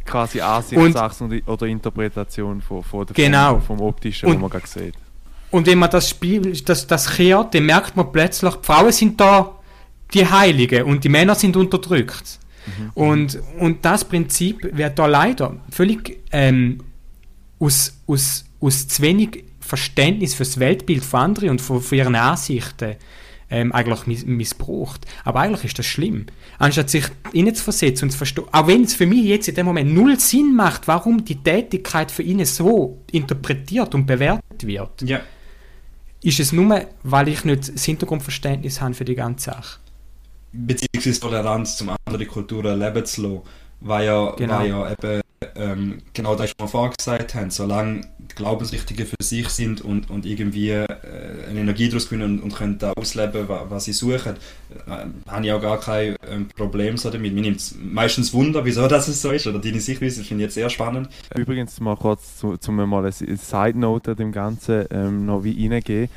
Quasi 0.04 0.40
Ansichtssache 0.40 1.42
oder 1.46 1.66
Interpretation 1.66 2.60
von, 2.60 2.82
von 2.82 3.06
der, 3.06 3.14
genau. 3.14 3.60
vom, 3.60 3.78
vom 3.78 3.86
Optischen, 3.86 4.28
und, 4.28 4.34
was 4.34 4.40
man 4.40 4.50
gerade 4.50 4.66
sieht. 4.66 4.94
Und 5.50 5.66
wenn 5.66 5.78
man 5.78 5.90
das 5.90 6.08
Spiel, 6.08 6.52
das, 6.62 6.86
das 6.86 7.16
kehrt, 7.16 7.54
dann 7.54 7.66
merkt 7.66 7.96
man 7.96 8.10
plötzlich, 8.10 8.54
die 8.54 8.66
Frauen 8.66 8.92
sind 8.92 9.20
da 9.20 9.52
die 10.12 10.26
Heiligen 10.26 10.84
und 10.84 11.04
die 11.04 11.08
Männer 11.08 11.34
sind 11.34 11.56
unterdrückt. 11.56 12.38
Mhm. 12.66 12.90
Und, 12.94 13.38
und 13.58 13.84
das 13.84 14.04
Prinzip 14.04 14.76
wird 14.76 14.98
da 14.98 15.06
leider 15.06 15.56
völlig 15.70 16.18
ähm, 16.32 16.78
aus, 17.58 17.94
aus, 18.06 18.44
aus 18.60 18.88
zu 18.88 19.02
wenig 19.02 19.44
Verständnis 19.60 20.34
für 20.34 20.44
das 20.44 20.58
Weltbild 20.58 21.04
von 21.04 21.20
anderen 21.20 21.50
und 21.50 21.60
von, 21.60 21.80
von 21.80 21.96
ihren 21.98 22.14
Ansichten 22.14 22.96
ähm, 23.50 23.72
eigentlich 23.72 24.26
missbraucht. 24.26 25.06
Aber 25.24 25.40
eigentlich 25.40 25.64
ist 25.64 25.78
das 25.78 25.86
schlimm. 25.86 26.26
Anstatt 26.58 26.88
sich 26.90 27.06
ihnen 27.32 27.54
zu 27.54 27.64
versetzen 27.64 28.04
und 28.06 28.10
zu 28.10 28.18
verstehen, 28.18 28.44
auch 28.52 28.66
wenn 28.66 28.84
es 28.84 28.94
für 28.94 29.06
mich 29.06 29.24
jetzt 29.24 29.48
in 29.48 29.54
dem 29.56 29.66
Moment 29.66 29.92
null 29.92 30.18
Sinn 30.18 30.54
macht, 30.54 30.86
warum 30.88 31.24
die 31.24 31.36
Tätigkeit 31.36 32.10
für 32.10 32.22
ihn 32.22 32.44
so 32.44 33.02
interpretiert 33.10 33.94
und 33.94 34.06
bewertet 34.06 34.66
wird, 34.66 35.02
ja. 35.02 35.20
ist 36.22 36.40
es 36.40 36.52
nur, 36.52 36.86
weil 37.02 37.28
ich 37.28 37.44
nicht 37.44 37.74
das 37.74 37.84
Hintergrundverständnis 37.84 38.80
habe 38.80 38.94
für 38.94 39.04
die 39.04 39.16
ganze 39.16 39.50
Sache. 39.50 39.80
Beziehungsweise 40.52 41.20
Toleranz 41.20 41.76
zum 41.76 41.90
anderen 42.04 42.26
Kulturen 42.26 42.78
leben 42.78 43.04
zu 43.04 43.22
lassen, 43.22 43.40
weil 43.80 44.06
ja, 44.06 44.30
genau. 44.32 44.58
weil 44.58 44.68
ja 44.68 44.92
eben 44.92 45.22
ähm, 45.56 45.98
genau 46.14 46.34
das, 46.34 46.52
was 46.58 46.66
wir 46.66 46.68
vorher 46.68 46.92
gesagt 46.96 47.34
haben, 47.34 47.50
solange 47.50 48.02
die 48.18 48.34
Glaubensrichtungen 48.34 49.06
für 49.06 49.16
sich 49.22 49.48
sind 49.48 49.80
und, 49.80 50.10
und 50.10 50.26
irgendwie 50.26 50.70
äh, 50.70 50.86
eine 51.48 51.60
Energie 51.60 51.88
daraus 51.88 52.08
gewinnen 52.08 52.38
und, 52.38 52.42
und 52.44 52.54
können 52.54 52.78
da 52.78 52.92
ausleben, 52.92 53.48
was, 53.48 53.70
was 53.70 53.84
sie 53.84 53.92
suchen, 53.92 54.36
äh, 54.86 55.30
habe 55.30 55.44
ich 55.44 55.52
auch 55.52 55.60
gar 55.60 55.78
kein 55.78 56.16
ähm, 56.28 56.48
Problem 56.48 56.96
so 56.96 57.10
damit. 57.10 57.34
Mir 57.34 57.42
nimmt 57.42 57.74
meistens 57.82 58.32
Wunder, 58.32 58.64
wieso 58.64 58.86
das 58.88 59.06
so 59.06 59.30
ist, 59.30 59.46
oder 59.46 59.58
deine 59.58 59.80
Sichtweise 59.80 60.22
finde 60.24 60.44
ich 60.44 60.46
jetzt 60.48 60.54
sehr 60.54 60.70
spannend. 60.70 61.08
Übrigens 61.34 61.80
mal 61.80 61.96
kurz, 61.96 62.38
zu, 62.38 62.72
mal 62.72 63.04
eine 63.04 63.12
Side-Note 63.12 64.14
dem 64.16 64.32
Ganzen 64.32 64.86
ähm, 64.90 65.26
noch 65.26 65.44
wie 65.44 65.68
reingehen. 65.68 66.08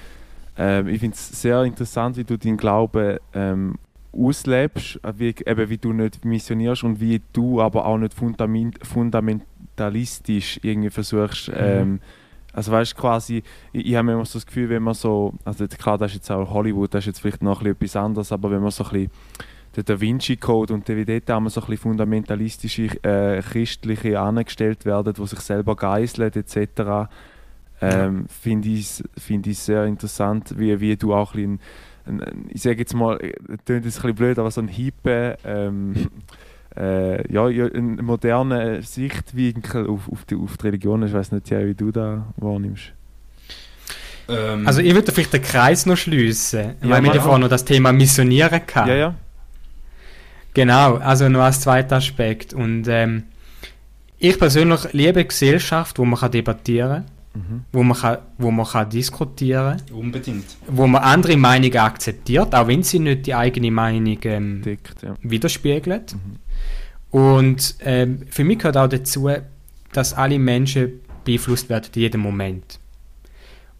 Ähm, 0.58 0.88
ich 0.88 1.00
finde 1.00 1.16
es 1.16 1.42
sehr 1.42 1.64
interessant, 1.64 2.18
wie 2.18 2.24
du 2.24 2.38
deinen 2.38 2.58
Glauben 2.58 3.18
ähm, 3.34 3.76
auslebst, 4.14 5.00
wie, 5.18 5.36
eben 5.46 5.70
wie 5.70 5.78
du 5.78 5.94
nicht 5.94 6.24
missionierst 6.24 6.84
und 6.84 7.00
wie 7.00 7.22
du 7.34 7.62
aber 7.62 7.86
auch 7.86 7.98
nicht 7.98 8.14
fundament, 8.14 8.80
fundamentalistisch 8.86 10.60
irgendwie 10.64 10.90
versuchst, 10.90 11.50
mhm. 11.50 11.56
ähm, 11.58 12.00
also 12.54 12.72
weißt 12.72 12.96
quasi, 12.96 13.44
ich, 13.72 13.88
ich 13.88 13.96
habe 13.96 14.12
immer 14.12 14.26
so 14.26 14.38
das 14.38 14.46
Gefühl, 14.46 14.70
wenn 14.70 14.84
man 14.84 14.94
so, 14.94 15.34
also 15.44 15.68
klar, 15.68 15.98
das 15.98 16.12
ist 16.12 16.18
jetzt 16.18 16.32
auch 16.32 16.54
Hollywood, 16.54 16.94
das 16.94 17.04
ist 17.04 17.08
jetzt 17.08 17.20
vielleicht 17.22 17.42
noch 17.42 17.62
ein 17.62 17.68
etwas 17.68 17.96
anderes, 17.96 18.32
aber 18.32 18.52
wenn 18.52 18.62
man 18.62 18.72
so 18.72 18.84
ein 18.84 18.92
bisschen 18.92 19.12
den 19.76 19.86
Da 19.86 20.00
Vinci 20.00 20.38
Code 20.38 20.74
und 20.74 20.88
wie 20.88 21.04
dort 21.04 21.28
so 21.28 21.34
ein 21.34 21.44
bisschen 21.46 21.78
fundamentalistische 21.78 23.04
äh, 23.04 23.42
Christliche 23.42 24.20
angestellt 24.20 24.86
werden, 24.86 25.14
die 25.14 25.26
sich 25.26 25.40
selber 25.40 25.76
geißeln 25.76 26.32
etc., 26.32 27.10
ähm, 27.82 28.28
finde 28.30 28.70
ich 28.70 28.82
es 28.82 29.04
find 29.18 29.46
sehr 29.56 29.86
interessant, 29.86 30.54
wie, 30.58 30.80
wie 30.80 30.96
du 30.96 31.14
auch 31.14 31.34
ein 31.34 31.60
bisschen 31.60 31.60
ich 32.50 32.62
sage 32.62 32.80
jetzt 32.80 32.94
mal, 32.94 33.18
das 33.18 33.30
äh, 33.30 33.34
klingt 33.66 33.70
ein 33.70 33.82
bisschen 33.82 34.16
blöd, 34.16 34.40
aber 34.40 34.52
so 34.52 34.62
ein 34.62 34.68
hippe, 34.68 35.38
ähm, 35.46 36.10
äh, 36.78 37.32
ja, 37.32 37.46
ein 37.46 37.96
moderner 38.04 38.82
Sichtwinkel 38.82 39.88
auf, 39.88 40.10
auf, 40.12 40.26
die, 40.26 40.36
auf 40.36 40.58
die 40.58 40.68
Religion. 40.68 41.04
Ich 41.04 41.14
weiß 41.14 41.32
nicht, 41.32 41.50
wie 41.50 41.74
du 41.74 41.92
da 41.92 42.28
wahrnimmst. 42.38 42.92
Ähm, 44.30 44.68
also 44.68 44.82
ich 44.82 44.94
würde 44.94 45.12
vielleicht 45.12 45.34
den 45.34 45.42
Kreis 45.42 45.86
noch 45.86 45.98
schließen, 45.98 46.76
ja, 46.82 46.90
weil 46.90 47.04
wir 47.04 47.12
davor 47.12 47.38
noch 47.38 47.50
das 47.50 47.66
Thema 47.66 47.92
Missionieren 47.92 48.52
hatten. 48.52 48.90
Ja, 48.90 48.96
ja. 48.96 49.16
Genau, 50.54 50.98
also 50.98 51.30
noch 51.30 51.42
als 51.42 51.62
zweiter 51.62 51.98
Aspekt. 51.98 52.54
Und 52.54 52.88
ähm, 52.88 53.24
ich 54.20 54.38
persönlich 54.38 54.94
liebe 54.94 55.26
Gesellschaft, 55.26 55.98
wo 56.00 56.06
man 56.06 56.20
kann 56.20 56.32
debattieren 56.32 57.04
kann 57.06 57.13
mhm. 57.34 57.66
wo 57.72 57.84
man, 57.84 57.98
kann, 57.98 58.18
wo 58.38 58.52
man 58.52 58.66
kann 58.66 58.90
diskutieren 58.90 59.78
kann. 59.88 59.96
Unbedingt. 59.98 60.46
Wo 60.68 60.88
man 60.88 61.04
andere 61.04 61.38
Meinungen 61.38 61.78
akzeptiert, 61.78 62.54
auch 62.56 62.68
wenn 62.68 62.84
sie 62.84 63.00
nicht 63.00 63.26
die 63.26 63.36
eigene 63.36 63.72
Meinung 63.72 64.18
ähm, 64.24 64.62
Deckt, 64.62 65.04
ja. 65.04 65.16
widerspiegelt. 65.22 66.14
Mhm. 66.14 66.38
Und 67.12 67.76
ähm, 67.82 68.22
für 68.30 68.44
mich 68.44 68.58
gehört 68.60 68.78
auch 68.78 68.88
dazu, 68.88 69.30
dass 69.92 70.14
alle 70.14 70.40
Menschen 70.40 71.02
beeinflusst 71.24 71.70
werden 71.70 71.90
in 71.96 72.02
jedem 72.02 72.22
Moment. 72.22 72.80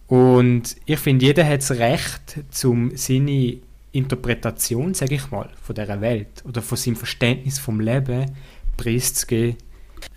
Und 0.06 0.76
ich 0.84 0.98
finde, 0.98 1.26
jeder 1.26 1.46
hat 1.46 1.60
das 1.60 1.72
Recht, 1.72 2.44
zum 2.50 2.96
seine 2.96 3.58
Interpretation, 3.92 4.94
sage 4.94 5.14
ich 5.14 5.30
mal, 5.30 5.48
von 5.62 5.74
dieser 5.74 6.00
Welt 6.00 6.44
oder 6.46 6.62
von 6.62 6.76
seinem 6.76 6.96
Verständnis 6.96 7.58
vom 7.58 7.80
Leben 7.80 8.26
preiszugeben 8.76 9.56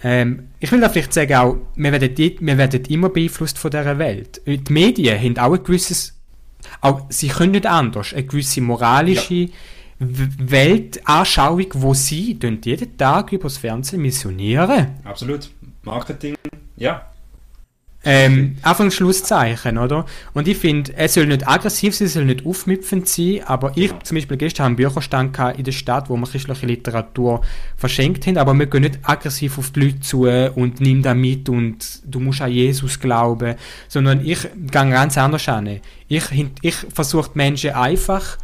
ähm, 0.04 0.50
ich 0.60 0.72
will 0.72 0.82
da 0.82 0.90
vielleicht 0.90 1.14
sagen 1.14 1.36
auch, 1.36 1.58
wir 1.76 1.92
werden, 1.92 2.36
wir 2.40 2.58
werden 2.58 2.86
immer 2.86 3.10
beeinflusst 3.10 3.58
von 3.58 3.72
dieser 3.72 3.98
Welt. 3.98 4.42
Die 4.46 4.62
Medien 4.72 5.20
haben 5.20 5.38
auch 5.38 5.54
ein 5.54 5.64
gewisses, 5.64 6.16
auch, 6.82 7.02
sie 7.10 7.30
können 7.30 7.52
nicht 7.54 7.66
anders, 7.66 8.14
eine 8.14 8.24
gewisse 8.24 8.62
moralische 8.62 9.34
ja. 9.34 9.48
Weltanschauung, 10.00 11.66
wo 11.74 11.94
sie 11.94 12.38
jeden 12.40 12.98
Tag 12.98 13.32
übers 13.32 13.58
Fernsehen 13.58 14.02
missionieren. 14.02 14.88
Absolut. 15.04 15.50
Marketing, 15.84 16.36
ja. 16.76 17.10
Ähm, 18.10 18.56
Anfang 18.62 18.90
Schlusszeichen, 18.90 19.78
oder? 19.78 20.06
Und 20.34 20.48
ich 20.48 20.56
finde, 20.56 20.96
es 20.96 21.16
soll 21.16 21.26
nicht 21.26 21.46
aggressiv 21.46 21.94
sein, 21.94 22.06
es 22.06 22.14
soll 22.14 22.24
nicht 22.24 22.46
aufmüpfend 22.46 23.06
sein, 23.06 23.42
aber 23.46 23.74
ich 23.76 23.92
zum 24.04 24.16
Beispiel 24.16 24.38
gestern 24.38 24.68
einen 24.68 24.76
Bücherstand 24.78 25.38
in 25.58 25.66
der 25.66 25.74
Stadt, 25.74 26.10
wo 26.10 26.16
wir 26.16 26.26
christliche 26.26 26.68
Literatur 26.68 27.42
verschenkt 27.76 28.26
haben, 28.26 28.38
aber 28.38 28.54
wir 28.54 28.68
gehen 28.68 28.84
nicht 28.84 29.00
aggressiv 29.04 29.58
auf 29.58 29.72
die 29.72 29.82
Leute 29.82 30.00
zu 30.00 30.22
und 30.22 30.80
nimm 30.80 31.02
da 31.02 31.14
mit 31.14 31.50
und 31.50 32.00
du 32.06 32.22
musst 32.22 32.40
an 32.40 32.50
Jesus 32.50 32.98
glauben, 32.98 33.56
sondern 33.90 34.26
ich 34.26 34.42
gehe 34.42 34.90
ganz 34.90 35.18
anders 35.18 35.50
an. 35.50 35.82
Ich, 36.08 36.24
ich 36.62 36.76
versuche 36.76 37.32
Menschen 37.34 37.72
einfach 37.72 38.38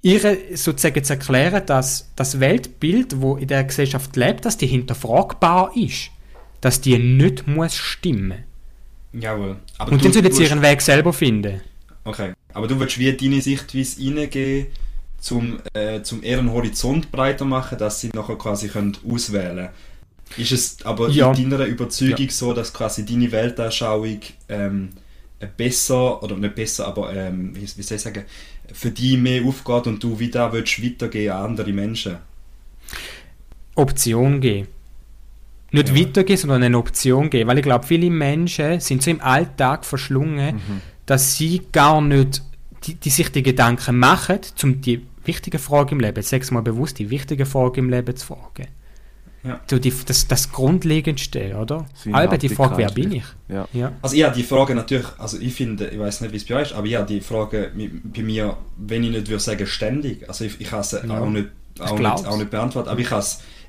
ihre 0.00 0.38
sozusagen 0.54 1.02
zu 1.02 1.14
erklären, 1.14 1.66
dass 1.66 2.12
das 2.14 2.38
Weltbild, 2.38 3.20
wo 3.20 3.34
in 3.34 3.48
der 3.48 3.64
Gesellschaft 3.64 4.14
lebt, 4.14 4.44
dass 4.44 4.56
die 4.56 4.68
hinterfragbar 4.68 5.72
ist 5.74 6.12
dass 6.62 6.80
die 6.80 6.98
nicht 6.98 7.46
muss 7.46 7.76
stimmen 7.76 8.44
Jawohl. 9.12 9.56
Aber 9.78 9.92
und 9.92 10.04
dann 10.04 10.12
sollen 10.12 10.32
sie 10.32 10.44
ihren 10.44 10.62
Weg 10.62 10.80
selber 10.80 11.12
finden. 11.12 11.60
Okay. 12.04 12.32
Aber 12.54 12.66
du 12.66 12.78
willst 12.80 12.98
wie 12.98 13.12
deine 13.12 13.40
Sichtweise 13.40 14.00
reingehen, 14.00 14.68
zum, 15.18 15.60
äh, 15.74 16.02
zum 16.02 16.22
einen 16.24 16.50
Horizont 16.50 17.12
breiter 17.12 17.44
machen, 17.44 17.78
dass 17.78 18.00
sie 18.00 18.10
nachher 18.14 18.36
quasi 18.36 18.68
können 18.68 18.96
auswählen 19.08 19.56
können. 19.56 19.68
Ist 20.38 20.52
es 20.52 20.76
aber 20.84 21.10
ja. 21.10 21.30
in 21.32 21.50
deiner 21.50 21.66
Überzeugung 21.66 22.26
ja. 22.26 22.32
so, 22.32 22.54
dass 22.54 22.72
quasi 22.72 23.04
deine 23.04 23.30
Weltanschauung 23.30 24.20
ähm, 24.48 24.88
besser, 25.56 26.22
oder 26.22 26.36
nicht 26.36 26.54
besser, 26.54 26.86
aber 26.86 27.14
ähm, 27.14 27.54
wie, 27.54 27.62
wie 27.62 27.82
soll 27.82 27.96
ich 27.96 28.02
sagen, 28.02 28.24
für 28.72 28.90
dich 28.90 29.18
mehr 29.18 29.44
aufgeht 29.44 29.86
und 29.86 30.02
du 30.02 30.18
wieder 30.18 30.52
willst 30.52 30.82
weitergehen 30.82 31.32
an 31.32 31.50
andere 31.50 31.72
Menschen? 31.72 32.16
Option 33.74 34.40
geben. 34.40 34.68
Nicht 35.72 35.88
ja. 35.88 35.96
weitergehen, 35.96 36.36
sondern 36.36 36.62
eine 36.62 36.78
Option 36.78 37.30
geben. 37.30 37.48
Weil 37.48 37.58
ich 37.58 37.64
glaube, 37.64 37.86
viele 37.86 38.10
Menschen 38.10 38.78
sind 38.80 39.02
so 39.02 39.10
im 39.10 39.20
Alltag 39.20 39.84
verschlungen, 39.84 40.56
mhm. 40.56 40.80
dass 41.06 41.36
sie 41.36 41.62
gar 41.72 42.00
nicht 42.00 42.42
die, 42.84 42.94
die, 42.94 43.10
sich 43.10 43.30
die 43.30 43.42
Gedanken 43.42 43.98
machen, 43.98 44.40
um 44.62 44.80
die 44.80 45.06
wichtige 45.24 45.58
Frage 45.58 45.92
im 45.92 46.00
Leben, 46.00 46.22
sechs 46.22 46.50
mal 46.50 46.62
bewusst, 46.62 46.98
die 46.98 47.10
wichtige 47.10 47.46
Frage 47.46 47.80
im 47.80 47.90
Leben 47.90 48.14
zu 48.16 48.26
fragen. 48.26 48.68
Ja. 49.44 49.60
So 49.68 49.78
die, 49.78 49.92
das, 50.06 50.28
das 50.28 50.52
Grundlegendste, 50.52 51.56
oder? 51.56 51.86
Aber 52.12 52.38
die 52.38 52.48
Frage, 52.48 52.76
wer 52.76 52.90
bin 52.92 53.12
ich? 53.12 53.24
Ja. 53.48 53.66
ja. 53.72 53.92
Also 54.00 54.14
ja, 54.14 54.30
die 54.30 54.44
Frage 54.44 54.74
natürlich, 54.74 55.06
also 55.18 55.36
ich 55.38 55.52
finde, 55.54 55.88
ich 55.88 55.98
weiß 55.98 56.20
nicht, 56.20 56.32
wie 56.32 56.36
es 56.36 56.44
bei 56.44 56.54
euch 56.54 56.70
ist, 56.70 56.74
aber 56.74 56.86
ja, 56.86 57.02
die 57.02 57.20
Frage 57.20 57.72
bei 57.74 58.22
mir, 58.22 58.56
wenn 58.76 59.02
ich 59.02 59.10
nicht 59.10 59.28
würde 59.28 59.42
sagen 59.42 59.66
ständig, 59.66 60.28
also 60.28 60.44
ich, 60.44 60.60
ich 60.60 60.70
kann 60.70 60.80
es 60.80 60.92
ja. 60.92 61.00
auch, 61.00 61.28
nicht, 61.28 61.48
auch, 61.80 61.98
nicht, 61.98 62.26
auch 62.26 62.36
nicht 62.36 62.50
beantworten, 62.50 62.88
aber 62.88 63.00
ich, 63.00 63.10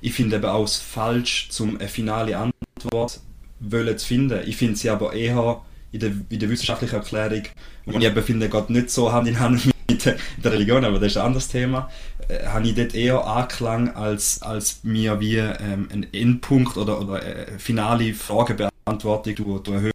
ich 0.03 0.13
finde 0.13 0.35
eben 0.35 0.45
auch 0.45 0.67
falsch, 0.67 1.47
zum 1.49 1.79
eine 1.79 1.87
finale 1.87 2.37
Antwort 2.37 3.21
wollen 3.61 3.97
zu 3.97 4.05
finden. 4.05 4.41
Ich 4.45 4.57
finde 4.57 4.75
sie 4.75 4.89
aber 4.89 5.13
eher 5.13 5.61
in 5.93 5.99
der, 6.01 6.11
in 6.29 6.39
der 6.39 6.49
wissenschaftlichen 6.49 6.95
Erklärung, 6.95 7.43
und 7.85 8.01
ich 8.01 8.03
eben 8.03 8.23
finde, 8.23 8.49
geht 8.49 8.69
nicht 8.69 8.89
so 8.89 9.13
Hand 9.13 9.29
in 9.29 9.39
Hand 9.39 9.65
mit 9.89 10.05
der 10.05 10.51
Religion, 10.51 10.83
aber 10.83 10.99
das 10.99 11.13
ist 11.13 11.17
ein 11.17 11.27
anderes 11.27 11.47
Thema, 11.47 11.89
äh, 12.27 12.45
habe 12.45 12.67
ich 12.67 12.75
dort 12.75 12.93
eher 12.93 13.25
Anklang, 13.25 13.95
als, 13.95 14.41
als 14.41 14.83
mir 14.83 15.21
wie 15.21 15.37
ähm, 15.37 15.87
ein 15.89 16.05
Endpunkt 16.11 16.75
oder, 16.75 16.99
oder 16.99 17.21
eine 17.21 17.57
finale 17.57 18.13
Fragebeantwortung 18.13 19.35
durch, 19.35 19.63
durch 19.63 19.93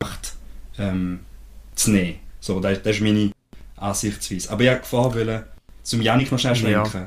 Höchst 0.00 0.36
ähm, 0.78 1.20
zu 1.74 1.90
nehmen. 1.90 2.20
So, 2.38 2.60
das, 2.60 2.80
das 2.82 2.96
ist 2.96 3.02
meine 3.02 3.32
Ansichtsweise. 3.74 4.52
Aber 4.52 4.62
ich 4.62 4.70
wollte 4.70 4.84
vorher 4.84 5.46
zum 5.82 6.00
Janik 6.00 6.30
noch 6.30 6.38
schnell 6.38 6.54
schwenken. 6.54 7.06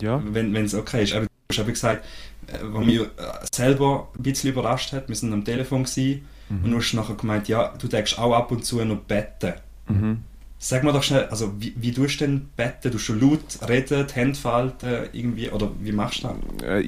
Ja. 0.00 0.18
ja. 0.18 0.22
Wenn 0.26 0.54
es 0.56 0.74
okay 0.74 1.04
ist. 1.04 1.14
Aber 1.14 1.26
du 1.56 1.62
hast 1.62 1.72
gesagt, 1.72 2.04
äh, 2.46 2.58
was 2.62 2.84
mich 2.84 3.00
äh, 3.00 3.06
selber 3.52 4.08
ein 4.16 4.22
bisschen 4.22 4.50
überrascht 4.50 4.92
hat, 4.92 5.08
wir 5.08 5.22
waren 5.22 5.32
am 5.32 5.44
Telefon 5.44 5.84
gewesen, 5.84 6.26
mhm. 6.48 6.64
und 6.64 6.70
du 6.70 6.76
hast 6.78 6.92
nachher 6.94 7.14
gemeint, 7.14 7.48
ja, 7.48 7.74
du 7.78 7.88
denkst 7.88 8.18
auch 8.18 8.34
ab 8.34 8.50
und 8.50 8.64
zu 8.64 8.84
noch 8.84 8.98
betten. 8.98 9.54
Mhm. 9.88 10.18
Sag 10.58 10.84
mal 10.84 10.92
doch 10.92 11.02
schnell, 11.02 11.24
also 11.24 11.60
wie, 11.60 11.74
wie 11.76 11.92
tust 11.92 12.20
du 12.20 12.26
denn 12.26 12.48
betten? 12.56 12.92
Du 12.92 12.98
schon 12.98 13.20
laut 13.20 13.40
reden, 13.68 14.06
die 14.06 14.14
Hände 14.14 14.38
falten, 14.38 15.08
irgendwie, 15.12 15.50
oder 15.50 15.70
wie 15.80 15.90
machst 15.90 16.22
du 16.22 16.28
das? 16.58 16.68
Äh, 16.68 16.80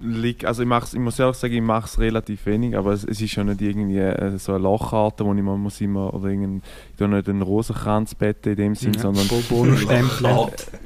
liegt, 0.00 0.44
also 0.44 0.62
ich, 0.62 0.68
mach's, 0.68 0.94
ich 0.94 1.00
muss 1.00 1.18
ehrlich 1.18 1.36
sagen, 1.36 1.54
ich 1.54 1.62
mache 1.62 1.86
es 1.86 1.98
relativ 1.98 2.46
wenig, 2.46 2.76
aber 2.76 2.92
es, 2.92 3.04
es 3.04 3.20
ist 3.20 3.30
schon 3.30 3.46
nicht 3.46 3.60
irgendwie 3.60 3.98
äh, 3.98 4.38
so 4.38 4.52
eine 4.52 4.62
Lochkarte, 4.62 5.24
wo 5.24 5.34
ich 5.34 5.42
mal 5.42 5.56
muss 5.56 5.80
immer, 5.80 6.14
oder 6.14 6.28
irgendein, 6.28 6.62
ich 6.92 6.98
tue 6.98 7.08
nicht 7.08 7.28
einen 7.28 7.42
Rosenkranz 7.42 8.14
betten 8.14 8.52
in 8.52 8.56
dem 8.56 8.74
Sinn, 8.74 8.94
ja, 8.94 9.00
sondern... 9.00 9.26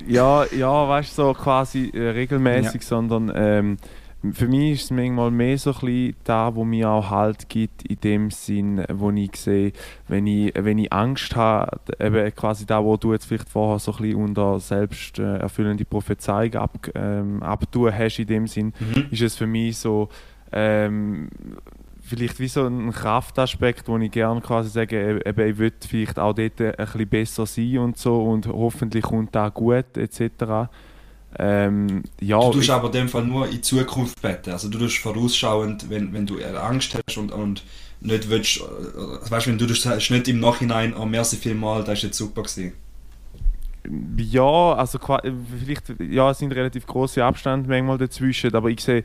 Ja, 0.06 0.44
ja, 0.56 0.88
weißt 0.88 1.18
du, 1.18 1.22
so 1.22 1.34
quasi 1.34 1.90
äh, 1.94 2.10
regelmäßig, 2.10 2.82
ja. 2.82 2.86
sondern... 2.88 3.32
Ähm, 3.34 3.76
für 4.32 4.46
mich 4.46 4.72
ist 4.72 4.84
es 4.84 4.90
manchmal 4.92 5.30
mehr 5.30 5.58
so 5.58 5.70
ein 5.70 5.80
bisschen 5.80 6.16
da, 6.24 6.54
wo 6.54 6.64
mir 6.64 6.88
auch 6.88 7.10
Halt 7.10 7.48
gibt, 7.48 7.82
in 7.82 8.00
dem 8.00 8.30
Sinn, 8.30 8.84
wo 8.92 9.10
ich 9.10 9.34
sehe, 9.36 9.72
wenn 10.06 10.26
ich, 10.26 10.52
wenn 10.54 10.78
ich 10.78 10.92
Angst 10.92 11.34
habe, 11.34 11.80
eben 11.98 12.34
quasi 12.34 12.64
da, 12.64 12.84
wo 12.84 12.96
du 12.96 13.12
jetzt 13.12 13.26
vielleicht 13.26 13.48
vorher 13.48 13.80
so 13.80 13.92
ein 13.92 13.98
bisschen 13.98 14.16
unter 14.16 14.60
selbsterfüllende 14.60 15.84
Prophezeiung 15.84 16.54
ab, 16.54 16.88
ähm, 16.94 17.42
abtun 17.42 17.92
hast, 17.92 18.18
in 18.20 18.26
dem 18.26 18.46
Sinn, 18.46 18.72
mhm. 18.78 19.06
ist 19.10 19.22
es 19.22 19.36
für 19.36 19.46
mich 19.46 19.78
so, 19.78 20.08
ähm, 20.52 21.28
vielleicht 22.02 22.38
wie 22.40 22.48
so 22.48 22.66
ein 22.66 22.92
Kraftaspekt, 22.92 23.88
wo 23.88 23.96
ich 23.98 24.10
gerne 24.10 24.40
quasi 24.40 24.70
sage, 24.70 25.20
e-, 25.24 25.28
eben, 25.28 25.48
ich 25.48 25.58
würde 25.58 25.76
vielleicht 25.86 26.18
auch 26.18 26.34
dort 26.34 26.60
ein 26.60 26.74
bisschen 26.76 27.08
besser 27.08 27.46
sein 27.46 27.78
und 27.78 27.96
so 27.96 28.22
und 28.22 28.46
hoffentlich 28.46 29.04
kommt 29.04 29.34
da 29.34 29.48
gut 29.48 29.96
etc. 29.96 30.68
Ähm, 31.39 32.03
ja, 32.20 32.39
du 32.39 32.53
tust 32.53 32.70
aber 32.70 32.87
in 32.87 32.93
dem 32.93 33.09
Fall 33.09 33.24
nur 33.24 33.49
in 33.49 33.62
Zukunft 33.62 34.20
beten. 34.20 34.51
Also 34.51 34.68
du 34.68 34.78
tust 34.78 34.99
vorausschauend, 34.99 35.89
wenn, 35.89 36.12
wenn 36.12 36.26
du 36.26 36.43
Angst 36.45 36.95
hast 36.95 37.16
und, 37.16 37.33
und 37.33 37.62
nicht 38.01 38.28
willst, 38.28 38.59
äh, 38.59 39.30
weißt, 39.30 39.47
wenn 39.47 39.59
du 39.59 39.72
sagst, 39.74 40.11
nicht 40.11 40.28
im 40.28 40.41
Nachhinein, 40.41 40.95
oh 40.95 41.07
merci 41.07 41.37
vielmal, 41.37 41.85
das 41.85 41.99
ist 41.99 42.05
jetzt 42.05 42.18
super 42.18 42.43
gewesen. 42.43 42.74
Ja, 44.16 44.74
also 44.74 44.99
vielleicht 45.59 46.01
ja, 46.01 46.30
es 46.30 46.39
sind 46.39 46.53
relativ 46.53 46.87
große 46.87 47.24
Abstände 47.24 47.68
manchmal 47.68 47.99
dazwischen, 47.99 48.55
aber 48.55 48.70
ich 48.70 48.80
sehe, 48.80 49.03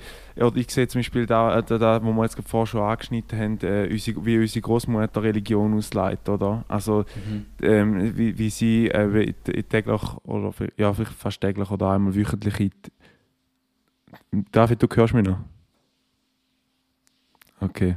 ich 0.53 0.71
sehe 0.71 0.87
zum 0.87 0.99
Beispiel 0.99 1.25
da, 1.25 1.61
da, 1.63 1.77
da 1.79 2.03
wo 2.03 2.13
wir 2.13 2.23
jetzt 2.23 2.37
vorher 2.45 2.67
schon 2.67 2.81
angeschnitten 2.81 3.39
haben, 3.39 3.59
äh, 3.63 3.89
unsere, 3.91 4.23
wie 4.23 4.37
unsere 4.37 4.61
Großmutter 4.61 5.23
Religion 5.23 5.73
ausleitet, 5.73 6.29
oder? 6.29 6.63
Also 6.67 7.05
mhm. 7.27 7.45
ähm, 7.63 8.17
wie, 8.17 8.37
wie 8.37 8.49
sie 8.51 8.89
äh, 8.89 9.33
täglich 9.63 10.01
oder 10.23 10.53
ja 10.77 10.93
vielleicht 10.93 11.13
fast 11.13 11.41
täglich 11.41 11.71
oder 11.71 11.91
einmal 11.91 12.15
wöchentlich. 12.15 12.71
David, 14.51 14.83
du 14.83 14.87
hörst 14.95 15.13
mich 15.15 15.25
noch? 15.25 15.39
Okay. 17.59 17.95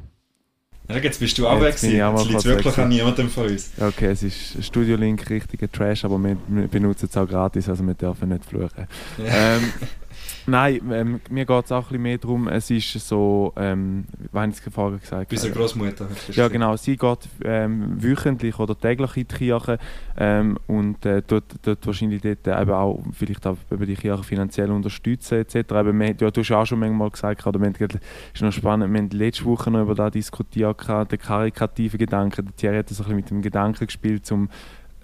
Ja, 0.90 0.98
jetzt 0.98 1.20
bist 1.20 1.38
du 1.38 1.46
auch 1.46 1.60
weg. 1.60 1.74
Es 1.74 1.82
liegt 1.82 2.44
wirklich 2.44 2.78
an 2.78 2.88
niemandem 2.88 3.28
von 3.28 3.46
uns. 3.46 3.70
Okay, 3.78 4.06
es 4.06 4.22
ist 4.22 4.64
Studio 4.64 4.96
Link 4.96 5.28
richtiger 5.30 5.70
Trash, 5.70 6.04
aber 6.04 6.18
wir, 6.18 6.36
wir 6.48 6.68
benutzen 6.68 7.08
es 7.10 7.16
auch 7.16 7.28
gratis, 7.28 7.68
also 7.68 7.86
wir 7.86 7.94
dürfen 7.94 8.28
nicht 8.30 8.44
fluchen. 8.44 8.86
Ja. 9.18 9.56
Ähm, 9.56 9.72
Nein, 10.46 10.80
ähm, 10.92 11.20
mir 11.30 11.44
geht 11.44 11.64
es 11.64 11.72
auch 11.72 11.78
ein 11.78 11.82
bisschen 11.84 12.02
mehr 12.02 12.18
darum, 12.18 12.48
es 12.48 12.70
ist 12.70 12.92
so, 13.06 13.52
ähm, 13.56 14.04
wie 14.32 14.38
habe 14.38 14.50
ich 14.50 14.66
es 14.66 14.72
vorher 14.72 14.98
gesagt? 14.98 15.28
Bis 15.28 15.44
eine 15.44 15.54
Großmutter. 15.54 16.08
Ja, 16.32 16.48
genau. 16.48 16.76
Sie 16.76 16.96
geht 16.96 17.28
ähm, 17.44 18.02
wöchentlich 18.02 18.58
oder 18.58 18.78
täglich 18.78 19.16
in 19.16 19.28
die 19.28 19.34
Kirche 19.34 19.78
ähm, 20.18 20.58
und 20.66 21.04
äh, 21.06 21.22
dort, 21.26 21.44
dort 21.62 21.86
wahrscheinlich 21.86 22.22
dort 22.22 22.46
eben 22.46 22.70
auch 22.72 23.00
vielleicht 23.12 23.46
auch 23.46 23.56
über 23.70 23.86
die 23.86 23.94
Kirche 23.94 24.24
finanziell 24.24 24.70
unterstützen 24.70 25.40
etc. 25.40 25.56
Eben, 25.56 25.98
wir, 25.98 26.14
ja, 26.18 26.30
du 26.30 26.40
hast 26.40 26.50
auch 26.52 26.66
schon 26.66 26.80
manchmal 26.80 27.10
gesagt, 27.10 27.46
oder 27.46 27.60
wir 27.60 27.66
haben, 27.66 28.00
ist 28.34 28.42
noch 28.42 28.52
spannend, 28.52 28.92
wir 28.92 29.00
haben 29.00 29.10
letzte 29.10 29.44
Woche 29.44 29.70
noch 29.70 29.82
über 29.82 29.94
das 29.94 30.12
diskutiert, 30.12 30.80
den 30.88 31.18
karikativen 31.18 31.98
Gedanken. 31.98 32.46
Der 32.46 32.56
Thierry 32.56 32.76
hat 32.78 32.88
so 32.88 32.94
ein 32.94 33.04
bisschen 33.04 33.16
mit 33.16 33.30
dem 33.30 33.42
Gedanken 33.42 33.86
gespielt, 33.86 34.30
um 34.32 34.48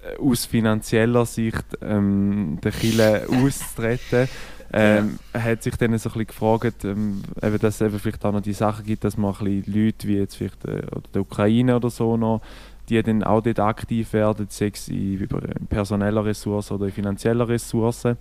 äh, 0.03 0.21
aus 0.21 0.47
finanzieller 0.47 1.27
Sicht 1.27 1.65
ähm, 1.83 2.59
den 2.63 2.73
Kille 2.73 3.27
auszutreten. 3.45 4.29
Ähm, 4.73 5.19
ja. 5.33 5.43
hat 5.43 5.63
sich 5.63 5.77
dann 5.77 5.97
so 5.99 6.11
ein 6.11 6.13
bisschen 6.13 6.27
gefragt, 6.27 6.85
ähm, 6.85 7.23
eben, 7.43 7.59
dass 7.59 7.77
es 7.77 7.81
eben 7.81 7.99
vielleicht 7.99 8.25
auch 8.25 8.33
noch 8.33 8.41
die 8.41 8.53
Sachen 8.53 8.85
gibt, 8.85 9.05
dass 9.05 9.17
man 9.17 9.35
ein 9.35 9.63
bisschen 9.63 9.73
Leute 9.73 10.09
wie 10.09 10.17
jetzt 10.17 10.37
vielleicht 10.37 10.65
äh, 10.65 10.83
oder 10.91 11.09
der 11.15 11.23
Ukraine 11.23 11.77
oder 11.77 11.91
so 11.91 12.17
noch, 12.17 12.41
die 12.89 13.03
dann 13.03 13.23
auch 13.23 13.43
dort 13.43 13.61
aktiv 13.61 14.13
werden, 14.13 14.47
sei 14.51 14.71
es 14.75 14.89
in 14.89 15.29
personeller 15.69 16.25
Ressourcen 16.25 16.75
oder 16.75 16.87
in 16.87 16.93
finanzieller 16.93 17.49
Ressourcen. 17.49 18.17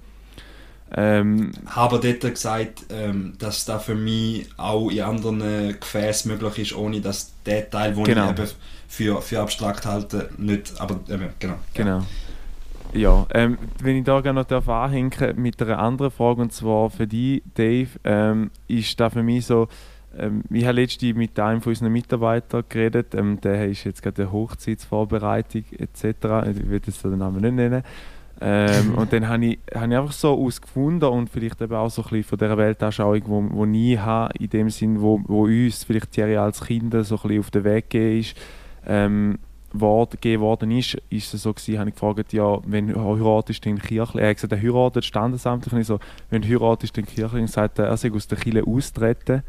Ähm, 0.95 1.51
habe 1.65 1.99
dort 1.99 2.21
gesagt, 2.21 2.85
ähm, 2.89 3.33
dass 3.39 3.65
das 3.65 3.83
für 3.83 3.95
mich 3.95 4.47
auch 4.57 4.89
in 4.89 5.01
anderen 5.01 5.79
Gefäßen 5.79 6.31
möglich 6.31 6.59
ist, 6.59 6.77
ohne 6.77 7.01
dass 7.01 7.33
der 7.45 7.69
Teil, 7.69 7.95
den 7.95 8.03
genau. 8.03 8.25
ich 8.25 8.39
eben 8.39 8.49
für, 8.87 9.21
für 9.21 9.41
abstrakt 9.41 9.85
halte, 9.85 10.29
nicht, 10.37 10.79
aber 10.79 10.99
eben, 11.09 11.29
genau. 11.39 11.55
Genau. 11.73 11.97
Ja. 11.97 12.05
Ja, 12.95 13.27
ähm, 13.33 13.57
wenn 13.83 13.97
ich 13.97 14.05
da 14.05 14.21
gerne 14.21 14.45
noch 14.49 14.67
anhängen 14.69 15.11
mit 15.35 15.61
einer 15.61 15.79
anderen 15.79 16.11
Frage, 16.11 16.41
und 16.41 16.53
zwar 16.53 16.89
für 16.89 17.05
dich, 17.05 17.43
Dave, 17.53 17.89
ähm, 18.05 18.51
ist 18.69 18.97
da 18.97 19.09
für 19.09 19.21
mich 19.21 19.45
so, 19.45 19.67
ähm, 20.17 20.43
ich 20.49 20.63
habe 20.63 20.79
letztens 20.79 21.13
mit 21.13 21.37
einem 21.37 21.61
von 21.61 21.71
unseren 21.71 21.91
Mitarbeitern 21.91 22.63
geredet, 22.69 23.13
ähm, 23.13 23.41
der 23.41 23.67
ist 23.67 23.83
jetzt 23.83 24.01
gerade 24.01 24.23
eine 24.23 24.31
Hochzeitsvorbereitung 24.31 25.65
etc., 25.77 26.03
ich 26.03 26.69
will 26.69 26.81
jetzt 26.85 27.03
den 27.03 27.17
Namen 27.17 27.41
nicht 27.41 27.53
nennen, 27.53 27.83
ähm, 28.39 28.95
und 28.95 29.11
dann 29.11 29.27
habe 29.27 29.45
ich, 29.45 29.59
hab 29.73 29.89
ich 29.89 29.97
einfach 29.97 30.11
so 30.13 30.33
ausgefunden 30.45 31.09
und 31.09 31.29
vielleicht 31.29 31.61
eben 31.61 31.75
auch 31.75 31.89
so 31.89 32.01
ein 32.01 32.09
bisschen 32.09 32.23
von 32.23 32.37
dieser 32.37 32.57
Weltanschauung, 32.57 33.21
wo, 33.25 33.43
wo 33.49 33.65
ich 33.65 33.99
habe, 33.99 34.33
in 34.39 34.49
dem 34.49 34.69
Sinn, 34.69 35.01
wo, 35.01 35.19
wo 35.25 35.43
uns 35.43 35.83
vielleicht 35.83 36.11
Thierry 36.11 36.37
als 36.37 36.63
Kinder 36.63 37.03
so 37.03 37.15
ein 37.15 37.21
bisschen 37.23 37.39
auf 37.39 37.51
den 37.51 37.63
Weg 37.65 37.89
gegeben 37.89 38.19
ist, 38.19 38.37
ähm, 38.87 39.37
Wort 39.79 40.11
gegeben 40.11 40.41
worden 40.41 40.71
ist, 40.71 40.97
ist 41.09 41.33
es 41.33 41.43
so 41.43 41.53
gewesen, 41.53 41.79
habe 41.79 41.89
ich 41.89 41.95
gefragt, 41.95 42.33
ja, 42.33 42.59
wenn 42.65 42.87
du 42.87 42.99
heiratest, 42.99 43.65
dann 43.65 43.79
kirchlich. 43.79 44.23
Er 44.23 44.29
hat 44.29 44.37
gesagt, 44.37 44.53
er 44.53 44.61
heiratet 44.61 45.05
standesamtlich. 45.05 45.73
Und 45.73 45.81
ich 45.81 45.87
so, 45.87 45.99
wenn 46.29 46.41
du 46.41 46.47
heiratest, 46.47 46.97
dann 46.97 47.05
kirchlich. 47.05 47.41
Und 47.41 47.49
sagt 47.49 47.79
er, 47.79 47.85
er 47.85 47.97
sei 47.97 48.11
aus 48.11 48.27
der 48.27 48.37
Kirche 48.37 48.65
austreten. 48.65 49.43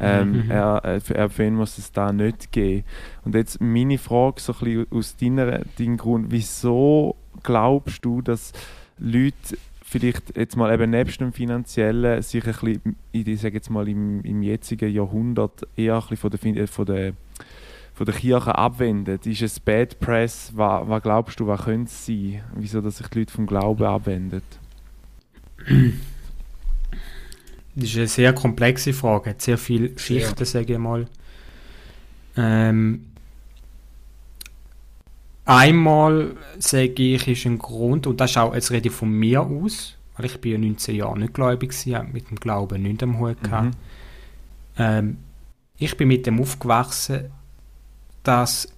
Ähm, 0.00 0.44
mhm. 0.44 0.50
er, 0.50 1.00
er, 1.08 1.30
für 1.30 1.44
ihn 1.44 1.54
muss 1.54 1.78
es 1.78 1.92
da 1.92 2.12
nicht 2.12 2.50
geben. 2.50 2.84
Und 3.24 3.34
jetzt 3.34 3.60
meine 3.60 3.98
Frage 3.98 4.40
so 4.40 4.52
ein 4.52 4.58
bisschen 4.58 4.86
aus 4.90 5.16
deiner, 5.16 5.60
deinem 5.78 5.96
Grund, 5.96 6.26
wieso 6.30 7.14
glaubst 7.42 8.04
du, 8.04 8.20
dass 8.20 8.52
Leute 8.98 9.56
vielleicht 9.84 10.36
jetzt 10.36 10.56
mal 10.56 10.72
eben 10.72 10.90
nebst 10.90 11.20
dem 11.20 11.32
Finanziellen 11.32 12.20
sich 12.22 12.44
ein 12.44 12.52
bisschen, 12.52 12.96
ich 13.12 13.40
sage 13.40 13.54
jetzt 13.54 13.70
mal 13.70 13.88
im, 13.88 14.22
im 14.22 14.42
jetzigen 14.42 14.90
Jahrhundert 14.92 15.66
eher 15.76 15.94
ein 15.94 16.00
bisschen 16.08 16.16
von 16.16 16.54
der, 16.54 16.68
von 16.68 16.86
der 16.86 17.12
von 17.94 18.06
der 18.06 18.14
Kirche 18.14 18.56
abwendet? 18.58 19.26
Ist 19.26 19.42
es 19.42 19.60
Bad 19.60 20.00
Press? 20.00 20.52
Was, 20.54 20.88
was 20.88 21.02
glaubst 21.02 21.40
du, 21.40 21.46
was 21.46 21.62
könnte 21.62 21.90
es 21.90 22.06
sein? 22.06 22.42
Wieso 22.56 22.80
dass 22.80 22.98
sich 22.98 23.06
die 23.08 23.20
Leute 23.20 23.32
vom 23.32 23.46
Glauben 23.46 23.84
abwenden? 23.84 24.42
Das 27.76 27.88
ist 27.88 27.96
eine 27.96 28.08
sehr 28.08 28.32
komplexe 28.32 28.92
Frage, 28.92 29.30
hat 29.30 29.42
sehr 29.42 29.58
viele 29.58 29.98
Schichten, 29.98 30.38
ja. 30.38 30.44
sage 30.44 30.74
ich 30.74 30.78
mal. 30.78 31.06
Ähm, 32.36 33.06
einmal 35.44 36.36
sage 36.58 37.14
ich, 37.14 37.28
ist 37.28 37.46
ein 37.46 37.58
Grund, 37.58 38.06
und 38.06 38.20
das 38.20 38.32
ist 38.32 38.36
auch, 38.36 38.54
jetzt 38.54 38.70
rede 38.70 38.88
ich 38.88 38.94
von 38.94 39.10
mir 39.10 39.42
aus, 39.42 39.96
weil 40.16 40.26
ich 40.26 40.40
bin 40.40 40.52
ja 40.52 40.58
19 40.58 40.96
Jahre 40.96 41.18
nicht 41.18 41.34
gläubig 41.34 41.72
war, 41.86 42.04
mit 42.04 42.30
dem 42.30 42.38
Glauben 42.38 42.82
nicht 42.82 43.02
am 43.02 43.18
Hut 43.18 43.42
Mhm. 43.42 43.70
Ähm, 44.76 45.18
ich 45.76 45.96
bin 45.96 46.08
mit 46.08 46.26
dem 46.26 46.40
aufgewachsen, 46.40 47.30
dass, 48.24 48.68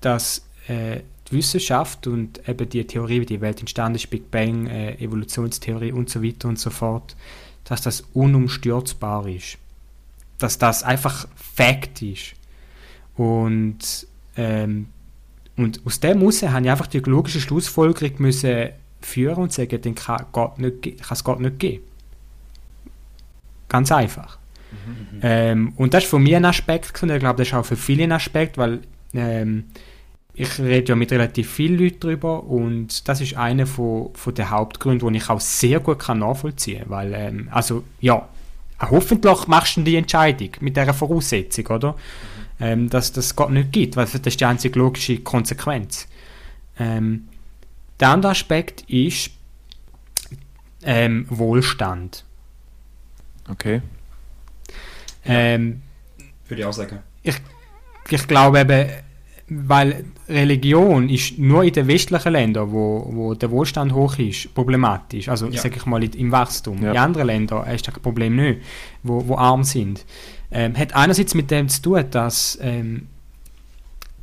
dass 0.00 0.46
äh, 0.68 1.00
die 1.28 1.36
Wissenschaft 1.36 2.06
und 2.06 2.48
eben 2.48 2.68
die 2.68 2.86
Theorie, 2.86 3.20
wie 3.20 3.26
die 3.26 3.40
Welt 3.40 3.60
entstanden 3.60 3.96
ist, 3.96 4.08
Big 4.08 4.30
Bang, 4.30 4.66
äh, 4.66 4.94
Evolutionstheorie 4.94 5.92
und 5.92 6.08
so 6.08 6.22
weiter 6.22 6.48
und 6.48 6.58
so 6.58 6.70
fort, 6.70 7.16
dass 7.64 7.82
das 7.82 8.02
unumstürzbar 8.12 9.26
ist. 9.26 9.58
Dass 10.38 10.58
das 10.58 10.82
einfach 10.82 11.28
Fakt 11.34 12.02
ist. 12.02 12.34
Und, 13.16 14.06
ähm, 14.36 14.88
und 15.56 15.80
aus 15.86 16.00
dem 16.00 16.20
heraus 16.20 16.42
ich 16.42 16.48
einfach 16.48 16.86
die 16.86 16.98
logische 16.98 17.40
Schlussfolgerung 17.40 18.14
müssen 18.18 18.70
führen 19.00 19.44
und 19.44 19.52
sagen, 19.52 19.80
nicht, 19.84 19.98
kann 19.98 20.26
es 21.10 21.24
Gott 21.24 21.40
nicht 21.40 21.58
geben. 21.58 21.84
Ganz 23.68 23.92
einfach. 23.92 24.38
Mhm. 25.12 25.18
Ähm, 25.22 25.72
und 25.76 25.94
das 25.94 26.04
ist 26.04 26.10
für 26.10 26.18
mich 26.18 26.34
ein 26.36 26.44
Aspekt 26.44 27.02
und 27.02 27.10
ich 27.10 27.18
glaube, 27.18 27.38
das 27.38 27.48
ist 27.48 27.54
auch 27.54 27.64
für 27.64 27.76
viele 27.76 28.04
ein 28.04 28.12
Aspekt, 28.12 28.58
weil 28.58 28.80
ähm, 29.14 29.64
ich 30.34 30.58
rede 30.58 30.90
ja 30.90 30.96
mit 30.96 31.12
relativ 31.12 31.50
vielen 31.50 31.78
Leuten 31.78 32.00
darüber 32.00 32.42
und 32.44 33.08
das 33.08 33.20
ist 33.20 33.36
einer 33.36 33.66
von, 33.66 34.10
von 34.14 34.34
den 34.34 34.50
Hauptgründen, 34.50 35.06
den 35.06 35.14
ich 35.14 35.30
auch 35.30 35.40
sehr 35.40 35.80
gut 35.80 36.00
kann 36.00 36.18
nachvollziehen 36.18 36.80
kann, 36.80 36.90
weil, 36.90 37.14
ähm, 37.14 37.48
also, 37.52 37.84
ja, 38.00 38.28
hoffentlich 38.80 39.46
machst 39.46 39.76
du 39.76 39.82
die 39.82 39.96
Entscheidung 39.96 40.50
mit 40.60 40.76
dieser 40.76 40.94
Voraussetzung, 40.94 41.66
oder? 41.68 41.92
Mhm. 41.92 41.96
Ähm, 42.60 42.90
dass 42.90 43.12
das 43.12 43.34
Gott 43.34 43.50
nicht 43.50 43.72
gibt, 43.72 43.96
weil 43.96 44.06
das 44.06 44.14
ist 44.14 44.40
die 44.40 44.44
einzige 44.44 44.78
logische 44.78 45.18
Konsequenz. 45.18 46.06
Ähm, 46.78 47.28
der 48.00 48.08
andere 48.10 48.32
Aspekt 48.32 48.82
ist 48.88 49.30
ähm, 50.84 51.26
Wohlstand. 51.30 52.24
Okay. 53.48 53.82
Ähm, 55.26 55.82
Würde 56.48 56.60
ich 56.62 56.66
auch 56.66 56.72
sagen. 56.72 56.98
Ich, 57.22 57.36
ich 58.10 58.26
glaube 58.26 58.60
eben, 58.60 58.88
weil 59.48 60.04
Religion 60.28 61.08
ist 61.08 61.38
nur 61.38 61.64
in 61.64 61.72
den 61.72 61.86
westlichen 61.86 62.32
Ländern, 62.32 62.72
wo, 62.72 63.08
wo 63.10 63.34
der 63.34 63.50
Wohlstand 63.50 63.92
hoch 63.92 64.18
ist, 64.18 64.54
problematisch. 64.54 65.28
Also 65.28 65.48
ja. 65.48 65.60
sage 65.60 65.76
ich 65.76 65.86
mal 65.86 66.02
im 66.02 66.32
Wachstum. 66.32 66.82
Ja. 66.82 66.92
In 66.92 66.96
anderen 66.96 67.26
Ländern 67.26 67.68
ist 67.70 67.86
das 67.86 67.94
Problem 67.94 68.36
nicht, 68.36 68.60
wo, 69.02 69.26
wo 69.28 69.36
arm 69.36 69.64
sind. 69.64 70.04
Ähm, 70.50 70.76
hat 70.76 70.94
einerseits 70.94 71.34
mit 71.34 71.50
dem 71.50 71.68
zu 71.68 71.82
tun, 71.82 72.04
dass, 72.10 72.58
ähm, 72.62 73.08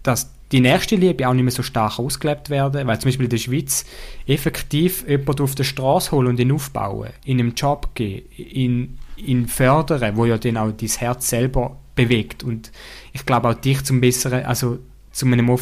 dass 0.02 0.32
die 0.52 0.60
nächste 0.60 0.96
Liebe 0.96 1.28
auch 1.28 1.34
nicht 1.34 1.44
mehr 1.44 1.52
so 1.52 1.64
stark 1.64 2.00
ausgelebt 2.00 2.50
werden, 2.50 2.86
weil 2.88 3.00
zum 3.00 3.10
Beispiel 3.10 3.26
in 3.26 3.30
der 3.30 3.38
Schweiz 3.38 3.86
effektiv 4.28 5.08
jemanden 5.08 5.44
auf 5.44 5.56
der 5.56 5.64
Straße 5.64 6.12
holen 6.12 6.28
und 6.28 6.40
ihn 6.40 6.52
aufbauen, 6.52 7.10
in 7.26 7.40
einem 7.40 7.54
Job 7.54 7.90
gehen, 7.96 8.24
ihn, 8.36 8.98
ihn 9.26 9.48
fördern, 9.48 10.16
wo 10.16 10.26
ja 10.26 10.38
dann 10.38 10.58
auch 10.58 10.72
dein 10.72 10.90
Herz 10.90 11.30
selber 11.30 11.78
bewegt 11.96 12.44
und 12.44 12.72
ich 13.14 13.26
glaube 13.26 13.50
auch 13.50 13.54
dich 13.54 13.84
zum 13.84 14.02
besseren, 14.02 14.46
also 14.46 14.80
zu 15.12 15.26
einem 15.26 15.58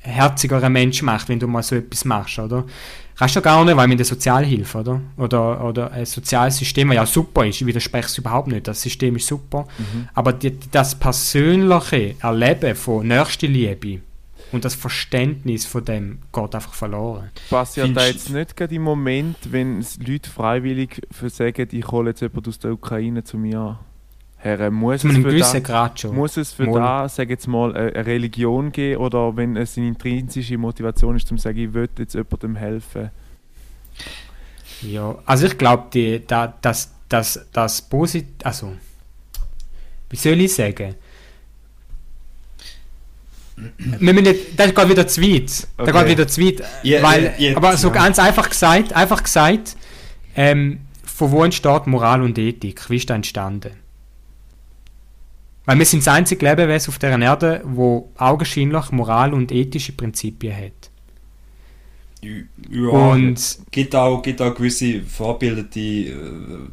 herzigeren 0.00 0.72
Mensch 0.72 1.02
macht, 1.02 1.28
wenn 1.28 1.38
du 1.38 1.46
mal 1.46 1.62
so 1.62 1.76
etwas 1.76 2.04
machst, 2.04 2.38
oder? 2.38 2.64
Kannst 3.16 3.34
du 3.34 3.40
gar 3.40 3.64
nicht, 3.64 3.76
weil 3.76 3.88
mit 3.88 3.98
der 3.98 4.06
Sozialhilfe, 4.06 4.78
oder? 4.78 5.00
Oder, 5.16 5.64
oder 5.64 5.90
ein 5.90 6.06
soziales 6.06 6.56
System, 6.56 6.88
das 6.88 6.96
ja 6.96 7.06
super 7.06 7.44
ist, 7.44 7.60
ich 7.60 7.66
widerspreche 7.66 8.06
es 8.06 8.18
überhaupt 8.18 8.48
nicht, 8.48 8.68
das 8.68 8.80
System 8.80 9.16
ist 9.16 9.26
super, 9.26 9.66
mhm. 9.76 10.08
aber 10.14 10.32
die, 10.32 10.56
das 10.70 10.94
persönliche 10.94 12.14
Erleben 12.20 12.76
von 12.76 13.06
Nächstenliebe 13.06 14.00
und 14.52 14.64
das 14.64 14.74
Verständnis 14.74 15.66
von 15.66 15.84
dem 15.84 16.18
geht 16.32 16.54
einfach 16.54 16.74
verloren. 16.74 17.30
Passiert 17.50 17.96
da 17.96 18.06
jetzt 18.06 18.30
nicht 18.30 18.56
gerade 18.56 18.74
im 18.74 18.82
Moment, 18.82 19.36
wenn 19.50 19.84
Leute 20.04 20.30
freiwillig 20.30 21.02
sagen, 21.10 21.68
ich 21.70 21.86
hole 21.88 22.10
jetzt 22.10 22.20
jemanden 22.20 22.48
aus 22.48 22.58
der 22.58 22.72
Ukraine 22.72 23.24
zu 23.24 23.36
mir 23.36 23.58
an? 23.58 23.78
Herr, 24.40 24.70
muss 24.70 25.02
es, 25.02 25.16
für 25.16 25.36
da, 25.36 25.58
Grad 25.58 25.98
schon. 25.98 26.14
muss 26.14 26.36
es 26.36 26.52
für 26.52 26.66
mal. 26.66 26.78
da, 26.78 27.08
sag 27.08 27.28
jetzt 27.28 27.48
mal, 27.48 27.74
eine 27.74 28.06
Religion 28.06 28.70
geben 28.70 29.02
oder 29.02 29.36
wenn 29.36 29.56
es 29.56 29.76
eine 29.76 29.88
intrinsische 29.88 30.56
Motivation 30.56 31.16
ist, 31.16 31.26
zum 31.26 31.38
zu 31.38 31.42
sagen, 31.42 31.58
ich 31.58 31.74
will 31.74 31.88
jetzt 31.98 32.14
jemandem 32.14 32.54
helfen? 32.54 33.10
Ja, 34.82 35.18
also 35.26 35.46
ich 35.46 35.58
glaube, 35.58 36.20
da, 36.20 36.54
das, 36.60 36.94
das, 37.08 37.48
das 37.52 37.82
Posit 37.82 38.26
also 38.44 38.74
wie 40.10 40.16
soll 40.16 40.40
ich 40.40 40.54
sagen? 40.54 40.94
Wir 43.78 44.12
müssen 44.12 44.28
nicht, 44.28 44.58
das 44.58 44.74
geht 44.74 44.88
wieder 44.88 45.06
zu 45.06 45.22
weit. 45.22 45.66
Okay. 45.76 45.92
Das 45.92 46.02
geht 46.02 46.10
wieder 46.10 46.28
zu 46.28 46.40
weit. 46.40 46.62
Yeah, 46.84 47.02
weil, 47.02 47.34
yeah, 47.38 47.56
aber 47.56 47.76
so 47.76 47.90
ganz 47.90 48.18
einfach 48.18 48.48
gesagt, 48.48 48.92
einfach 48.92 49.22
gesagt, 49.22 49.76
ähm, 50.36 50.80
von 51.02 51.30
wo 51.32 51.44
entsteht 51.44 51.86
Moral 51.86 52.22
und 52.22 52.38
Ethik? 52.38 52.88
Wie 52.90 52.96
ist 52.96 53.10
das 53.10 53.16
entstanden? 53.16 53.72
Weil 55.64 55.78
wir 55.78 55.84
sind 55.84 56.06
das 56.06 56.14
einzige 56.14 56.46
Lebewesen 56.46 56.90
auf 56.90 56.98
der 56.98 57.18
Erde, 57.18 57.60
wo 57.64 58.10
augenscheinlich 58.16 58.90
Moral 58.90 59.34
und 59.34 59.52
ethische 59.52 59.92
Prinzipien 59.92 60.56
hat. 60.56 60.90
Ja, 62.22 62.88
und 62.88 63.58
gibt 63.70 63.94
auch, 63.94 64.22
gibt 64.22 64.40
auch 64.40 64.54
gewisse 64.54 65.02
vorbildete 65.02 65.80
äh, 65.80 66.14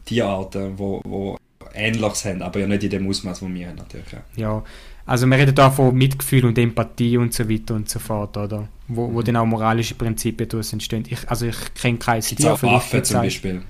Tierarten, 0.06 0.80
wo, 0.80 1.02
wo 1.04 1.38
Ähnliches 1.74 2.26
haben, 2.26 2.42
aber 2.42 2.60
ja 2.60 2.68
nicht 2.68 2.84
in 2.84 2.90
dem 2.90 3.10
Ausmaß, 3.10 3.42
wo 3.42 3.48
wir 3.48 3.68
haben 3.68 3.76
natürlich. 3.76 4.08
Ja, 4.38 4.64
also 5.06 5.28
wir 5.28 5.38
reden 5.38 5.56
da 5.56 5.70
von 5.70 5.96
Mitgefühl 5.96 6.46
und 6.46 6.58
Empathie 6.58 7.18
und 7.18 7.34
so 7.34 7.50
weiter 7.50 7.76
und 7.76 7.90
so 7.90 8.00
fort, 8.00 8.38
oder? 8.38 8.68
Wo, 8.88 9.14
wo 9.14 9.20
mhm. 9.20 9.24
dann 9.24 9.36
auch 9.38 9.46
moralische 9.46 9.96
Prinzipien 9.96 10.50
daraus 10.50 10.74
entstehen. 10.74 11.04
Ich, 11.08 11.30
also 11.30 11.46
ich 11.46 11.74
kenne 11.74 11.98
kein 11.98 12.22
Tier. 12.22 12.54
Auch 12.54 12.64
Affen 12.64 13.04
zum 13.04 13.22
Beispiel 13.22 13.62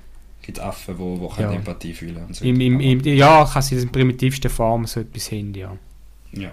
gibt 0.46 0.60
Affen, 0.60 0.96
die, 0.98 1.36
die 1.36 1.42
ja. 1.42 1.52
Empathie 1.52 1.94
fühlen 1.94 2.28
so 2.32 2.46
Im, 2.46 2.60
im, 2.62 2.80
im, 2.80 3.04
ja, 3.04 3.46
kann 3.52 3.62
sie 3.62 3.76
in 3.76 3.90
primitivsten 3.90 4.52
Form 4.52 4.86
so 4.86 5.00
etwas 5.00 5.28
hin, 5.28 5.54
ja. 5.54 5.76
Ja. 6.32 6.52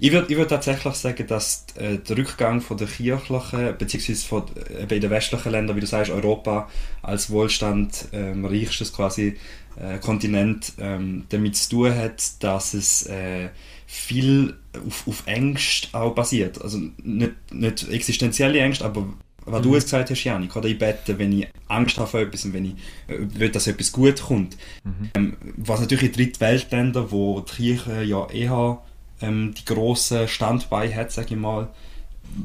Ich 0.00 0.12
würde 0.12 0.34
würd 0.34 0.48
tatsächlich 0.48 0.94
sagen, 0.94 1.26
dass 1.26 1.66
äh, 1.74 1.98
der 1.98 2.16
Rückgang 2.16 2.62
von 2.62 2.78
der 2.78 2.86
kirchlichen, 2.86 3.76
beziehungsweise 3.76 4.26
von, 4.26 4.44
äh, 4.56 4.94
in 4.94 5.00
den 5.02 5.10
westlichen 5.10 5.52
Ländern, 5.52 5.76
wie 5.76 5.80
du 5.80 5.86
sagst, 5.86 6.10
Europa 6.10 6.70
als 7.02 7.28
Wohlstand 7.28 8.08
ähm, 8.12 8.46
reichstes 8.46 8.94
quasi 8.94 9.36
äh, 9.76 9.98
Kontinent 9.98 10.72
ähm, 10.78 11.24
damit 11.28 11.56
zu 11.56 11.70
tun 11.70 11.94
hat, 11.94 12.42
dass 12.42 12.72
es 12.72 13.06
äh, 13.06 13.48
viel 13.90 14.54
auf, 14.86 15.08
auf 15.08 15.26
Ängste 15.26 15.88
auch 15.98 16.14
basiert. 16.14 16.60
Also 16.60 16.78
nicht, 17.02 17.32
nicht 17.50 17.88
existenzielle 17.88 18.60
Ängste, 18.60 18.84
aber 18.84 19.08
was 19.46 19.60
mhm. 19.60 19.62
du 19.62 19.74
jetzt 19.74 19.84
gesagt 19.84 20.10
hast, 20.10 20.24
Janik, 20.24 20.54
oder 20.54 20.68
ich 20.68 20.78
bete, 20.78 21.18
wenn 21.18 21.32
ich 21.32 21.48
Angst 21.68 21.96
habe 21.96 22.06
vor 22.06 22.20
etwas 22.20 22.44
und 22.44 22.52
wenn 22.52 22.66
ich 22.66 22.74
äh, 23.06 23.16
will, 23.18 23.48
dass 23.48 23.66
etwas 23.66 23.90
gut 23.90 24.20
kommt. 24.20 24.58
Mhm. 24.84 25.10
Ähm, 25.14 25.36
was 25.56 25.80
natürlich 25.80 26.04
in 26.04 26.12
Drittweltländern, 26.12 27.10
wo 27.10 27.40
die 27.40 27.54
Kirche 27.54 28.02
ja 28.02 28.28
eher 28.28 28.82
ähm, 29.22 29.54
die 29.54 29.64
grossen 29.64 30.28
Standbeine 30.28 30.94
hat, 30.94 31.10
sage 31.10 31.28
ich 31.30 31.40
mal, 31.40 31.68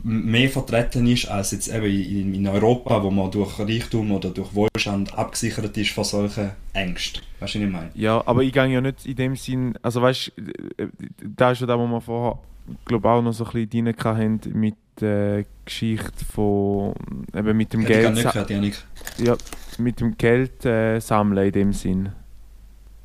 mehr 0.04 0.50
vertreten 0.50 1.08
ist 1.08 1.28
als 1.28 1.52
jetzt 1.52 1.68
eben 1.68 1.86
in, 1.86 2.48
Europa, 2.48 3.04
wo 3.04 3.12
man 3.12 3.32
durch 3.32 3.60
Reichtum 3.60 4.12
oder 4.12 4.30
durch 4.30 4.54
Wohlstand 4.54 5.18
abgesichert 5.18 5.78
ist 5.78 5.92
vor 5.92 6.06
solchen 6.06 6.52
Ängsten. 6.74 7.22
Weißt 7.40 7.56
du, 7.56 7.60
was 7.60 7.66
ich 7.66 7.72
meine? 7.72 7.92
Ja, 7.96 8.24
aber 8.26 8.44
ich 8.44 8.52
gehe 8.52 8.66
ja 8.66 8.82
nicht 8.82 9.06
in 9.06 9.16
dem 9.16 9.36
Sinn, 9.36 9.78
also 9.82 10.02
weißt 10.02 10.34
du, 10.36 10.84
äh, 10.84 10.88
da 11.36 11.52
ist 11.52 11.62
ja 11.62 11.68
da, 11.68 11.78
wo 11.78 11.88
wir 11.88 12.02
vorher, 12.02 12.40
glaube 12.86 13.10
auch 13.10 13.22
noch 13.22 13.34
so 13.34 13.46
ein 13.46 13.68
bisschen 13.68 13.88
rein 13.88 14.18
haben 14.18 14.40
mit 14.54 14.76
der 15.00 15.46
Geschichte 15.66 16.26
von 16.26 16.94
eben 17.34 17.58
mit 17.58 17.74
dem 17.74 17.82
ja, 17.82 17.88
Geld. 17.88 18.16
Nicht 18.16 18.32
gehört. 18.32 18.86
Ja, 19.18 19.36
mit 19.78 20.00
dem 20.00 20.18
Geld 20.18 20.66
äh, 20.66 21.00
sammeln 21.00 21.48
in 21.48 21.52
dem 21.52 21.74
Sinn. 21.74 22.10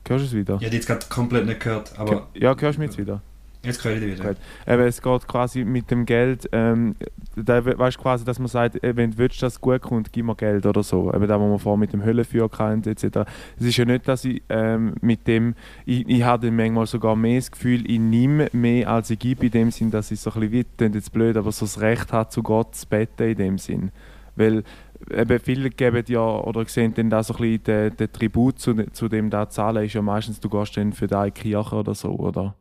Hörst 0.06 0.24
du 0.24 0.26
es 0.28 0.34
wieder? 0.34 0.56
Ich 0.60 0.66
habe 0.66 0.74
jetzt 0.74 0.86
gerade 0.86 1.06
komplett 1.08 1.46
nicht 1.46 1.60
gehört, 1.60 1.98
aber. 1.98 2.28
Ja, 2.34 2.56
hörst 2.58 2.78
du 2.78 2.80
mich 2.80 2.90
jetzt 2.90 2.98
wieder? 2.98 3.22
Jetzt 3.68 3.84
höre 3.84 3.94
ich 3.96 4.00
dich 4.00 4.18
wieder. 4.18 4.34
Eben, 4.66 4.82
es 4.82 5.02
geht 5.02 5.28
quasi 5.28 5.64
mit 5.64 5.90
dem 5.90 6.06
Geld, 6.06 6.48
ähm, 6.52 6.96
da 7.36 7.64
weißt 7.64 7.98
quasi, 7.98 8.24
dass 8.24 8.38
man 8.38 8.48
sagt, 8.48 8.82
äh, 8.82 8.96
wenn 8.96 9.10
du 9.10 9.24
es 9.24 9.60
gut 9.60 9.82
kommt, 9.82 10.12
gib 10.12 10.24
mir 10.24 10.34
Geld 10.34 10.64
oder 10.64 10.82
so. 10.82 11.12
Eben 11.12 11.28
da, 11.28 11.38
wo 11.38 11.46
man 11.46 11.58
vorher 11.58 11.78
mit 11.78 11.92
dem 11.92 12.02
Höllenführer 12.02 12.48
kannte, 12.48 12.90
etc. 12.90 13.28
Es 13.58 13.66
ist 13.66 13.76
ja 13.76 13.84
nicht, 13.84 14.08
dass 14.08 14.24
ich 14.24 14.42
ähm, 14.48 14.94
mit 15.02 15.26
dem, 15.26 15.54
ich, 15.84 16.08
ich 16.08 16.22
habe 16.22 16.50
manchmal 16.50 16.86
sogar 16.86 17.14
mehr 17.14 17.38
das 17.38 17.50
Gefühl, 17.50 17.88
ich 17.88 17.98
nehme 17.98 18.48
mehr, 18.52 18.88
als 18.88 19.10
ich 19.10 19.18
gebe, 19.18 19.46
in 19.46 19.52
dem 19.52 19.70
Sinn, 19.70 19.90
dass 19.90 20.10
ich 20.10 20.20
so 20.20 20.30
ein 20.32 20.40
bisschen, 20.40 20.66
wie, 20.80 20.94
jetzt 20.94 21.12
blöd, 21.12 21.36
aber 21.36 21.52
so 21.52 21.66
das 21.66 21.80
Recht 21.80 22.12
habe, 22.12 22.30
zu 22.30 22.42
Gott 22.42 22.74
zu 22.74 22.86
beten 22.86 23.28
in 23.28 23.36
dem 23.36 23.58
Sinn. 23.58 23.90
Weil 24.34 24.62
eben 25.10 25.38
viele 25.40 25.70
geben 25.70 26.04
ja 26.08 26.20
oder 26.20 26.64
sehen 26.66 26.94
dann 26.94 27.10
da 27.10 27.22
so 27.22 27.34
ein 27.34 27.40
bisschen 27.40 27.64
den, 27.64 27.96
den 27.96 28.12
Tribut 28.12 28.58
zu, 28.58 28.74
zu 28.92 29.08
dem 29.08 29.30
da 29.30 29.48
zahlen, 29.48 29.84
ist 29.84 29.94
ja 29.94 30.02
meistens, 30.02 30.40
du 30.40 30.48
gehst 30.48 30.76
dann 30.76 30.92
für 30.92 31.06
deine 31.06 31.32
Kirche 31.32 31.74
oder 31.74 31.94
so, 31.94 32.10
oder? 32.10 32.54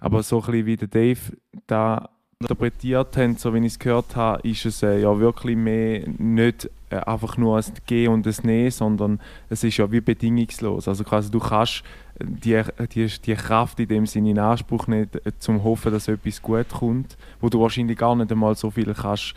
Aber 0.00 0.22
so 0.22 0.42
ein 0.42 0.66
wie 0.66 0.76
der 0.76 0.88
Dave 0.88 1.20
da 1.66 2.10
interpretiert 2.40 3.16
haben, 3.16 3.36
so 3.36 3.54
wie 3.54 3.58
ich 3.60 3.72
es 3.72 3.78
gehört 3.78 4.14
habe, 4.14 4.46
ist 4.46 4.66
es 4.66 4.82
äh, 4.82 5.00
ja 5.00 5.18
wirklich 5.18 5.56
mehr 5.56 6.06
nicht 6.18 6.70
äh, 6.90 6.96
einfach 6.96 7.38
nur 7.38 7.56
ein 7.56 7.64
G 7.86 8.08
und 8.08 8.26
ein 8.26 8.34
Nein, 8.42 8.70
sondern 8.70 9.20
es 9.48 9.64
ist 9.64 9.78
ja 9.78 9.90
wie 9.90 10.00
bedingungslos. 10.00 10.86
Also 10.86 11.02
quasi 11.04 11.30
du 11.30 11.38
kannst 11.38 11.82
die, 12.20 12.62
die, 12.92 13.06
die 13.06 13.34
Kraft 13.34 13.80
in 13.80 13.88
dem 13.88 14.06
Sinne 14.06 14.30
in 14.30 14.38
Anspruch 14.38 14.86
nehmen, 14.86 15.08
äh, 15.24 15.32
zum 15.38 15.64
hoffen, 15.64 15.92
dass 15.92 16.08
etwas 16.08 16.42
gut 16.42 16.68
kommt, 16.68 17.16
wo 17.40 17.48
du 17.48 17.60
wahrscheinlich 17.60 17.96
gar 17.96 18.14
nicht 18.14 18.30
einmal 18.30 18.54
so 18.54 18.70
viel 18.70 18.92
kannst 18.92 19.34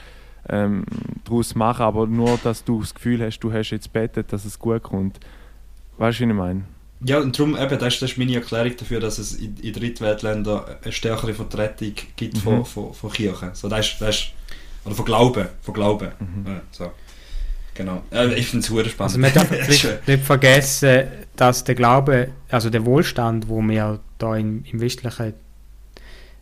ähm, 0.49 0.83
daraus 1.23 1.55
machen, 1.55 1.83
aber 1.83 2.05
nur, 2.05 2.37
dass 2.43 2.63
du 2.63 2.81
das 2.81 2.93
Gefühl 2.93 3.23
hast, 3.23 3.39
du 3.39 3.51
hast 3.51 3.69
jetzt 3.69 3.93
betet, 3.93 4.33
dass 4.33 4.45
es 4.45 4.59
gut 4.59 4.83
kommt. 4.83 5.19
Weißt 5.97 6.19
du, 6.19 6.23
was 6.25 6.29
ich 6.29 6.35
meine? 6.35 6.63
Ja, 7.01 7.19
und 7.19 7.37
darum, 7.37 7.55
eben, 7.55 7.79
das, 7.79 7.93
ist, 7.93 8.01
das 8.01 8.11
ist 8.11 8.17
meine 8.17 8.35
Erklärung 8.35 8.75
dafür, 8.75 8.99
dass 8.99 9.19
es 9.19 9.35
in, 9.35 9.55
in 9.57 9.73
Drittweltländern 9.73 10.63
eine 10.83 10.91
stärkere 10.91 11.33
Vertretung 11.33 11.93
gibt 12.15 12.35
mhm. 12.35 12.39
von, 12.39 12.65
von, 12.65 12.93
von 12.93 13.11
Kirchen. 13.11 13.51
So, 13.53 13.69
das 13.69 13.87
ist, 13.87 14.01
das 14.01 14.15
ist, 14.15 14.31
oder 14.83 14.95
von 14.95 15.05
Glauben. 15.05 15.47
Von 15.61 15.73
Glauben. 15.73 16.09
Mhm. 16.19 16.45
Ja, 16.45 16.61
so. 16.71 16.91
Genau. 17.73 18.03
Äh, 18.11 18.33
ich 18.33 18.47
finde 18.47 18.65
es 18.65 18.73
sehr 18.73 18.85
spannend. 18.85 18.99
Also 18.99 19.19
man 19.19 19.33
darf 19.33 19.49
nicht, 19.69 20.07
nicht, 20.07 20.23
vergessen, 20.25 21.07
dass 21.37 21.63
der 21.63 21.75
Glaube, 21.75 22.29
also 22.49 22.69
der 22.69 22.85
Wohlstand, 22.85 23.47
wo 23.47 23.61
wir 23.61 24.01
da 24.17 24.35
im, 24.35 24.65
im 24.69 24.81
westlichen 24.81 25.33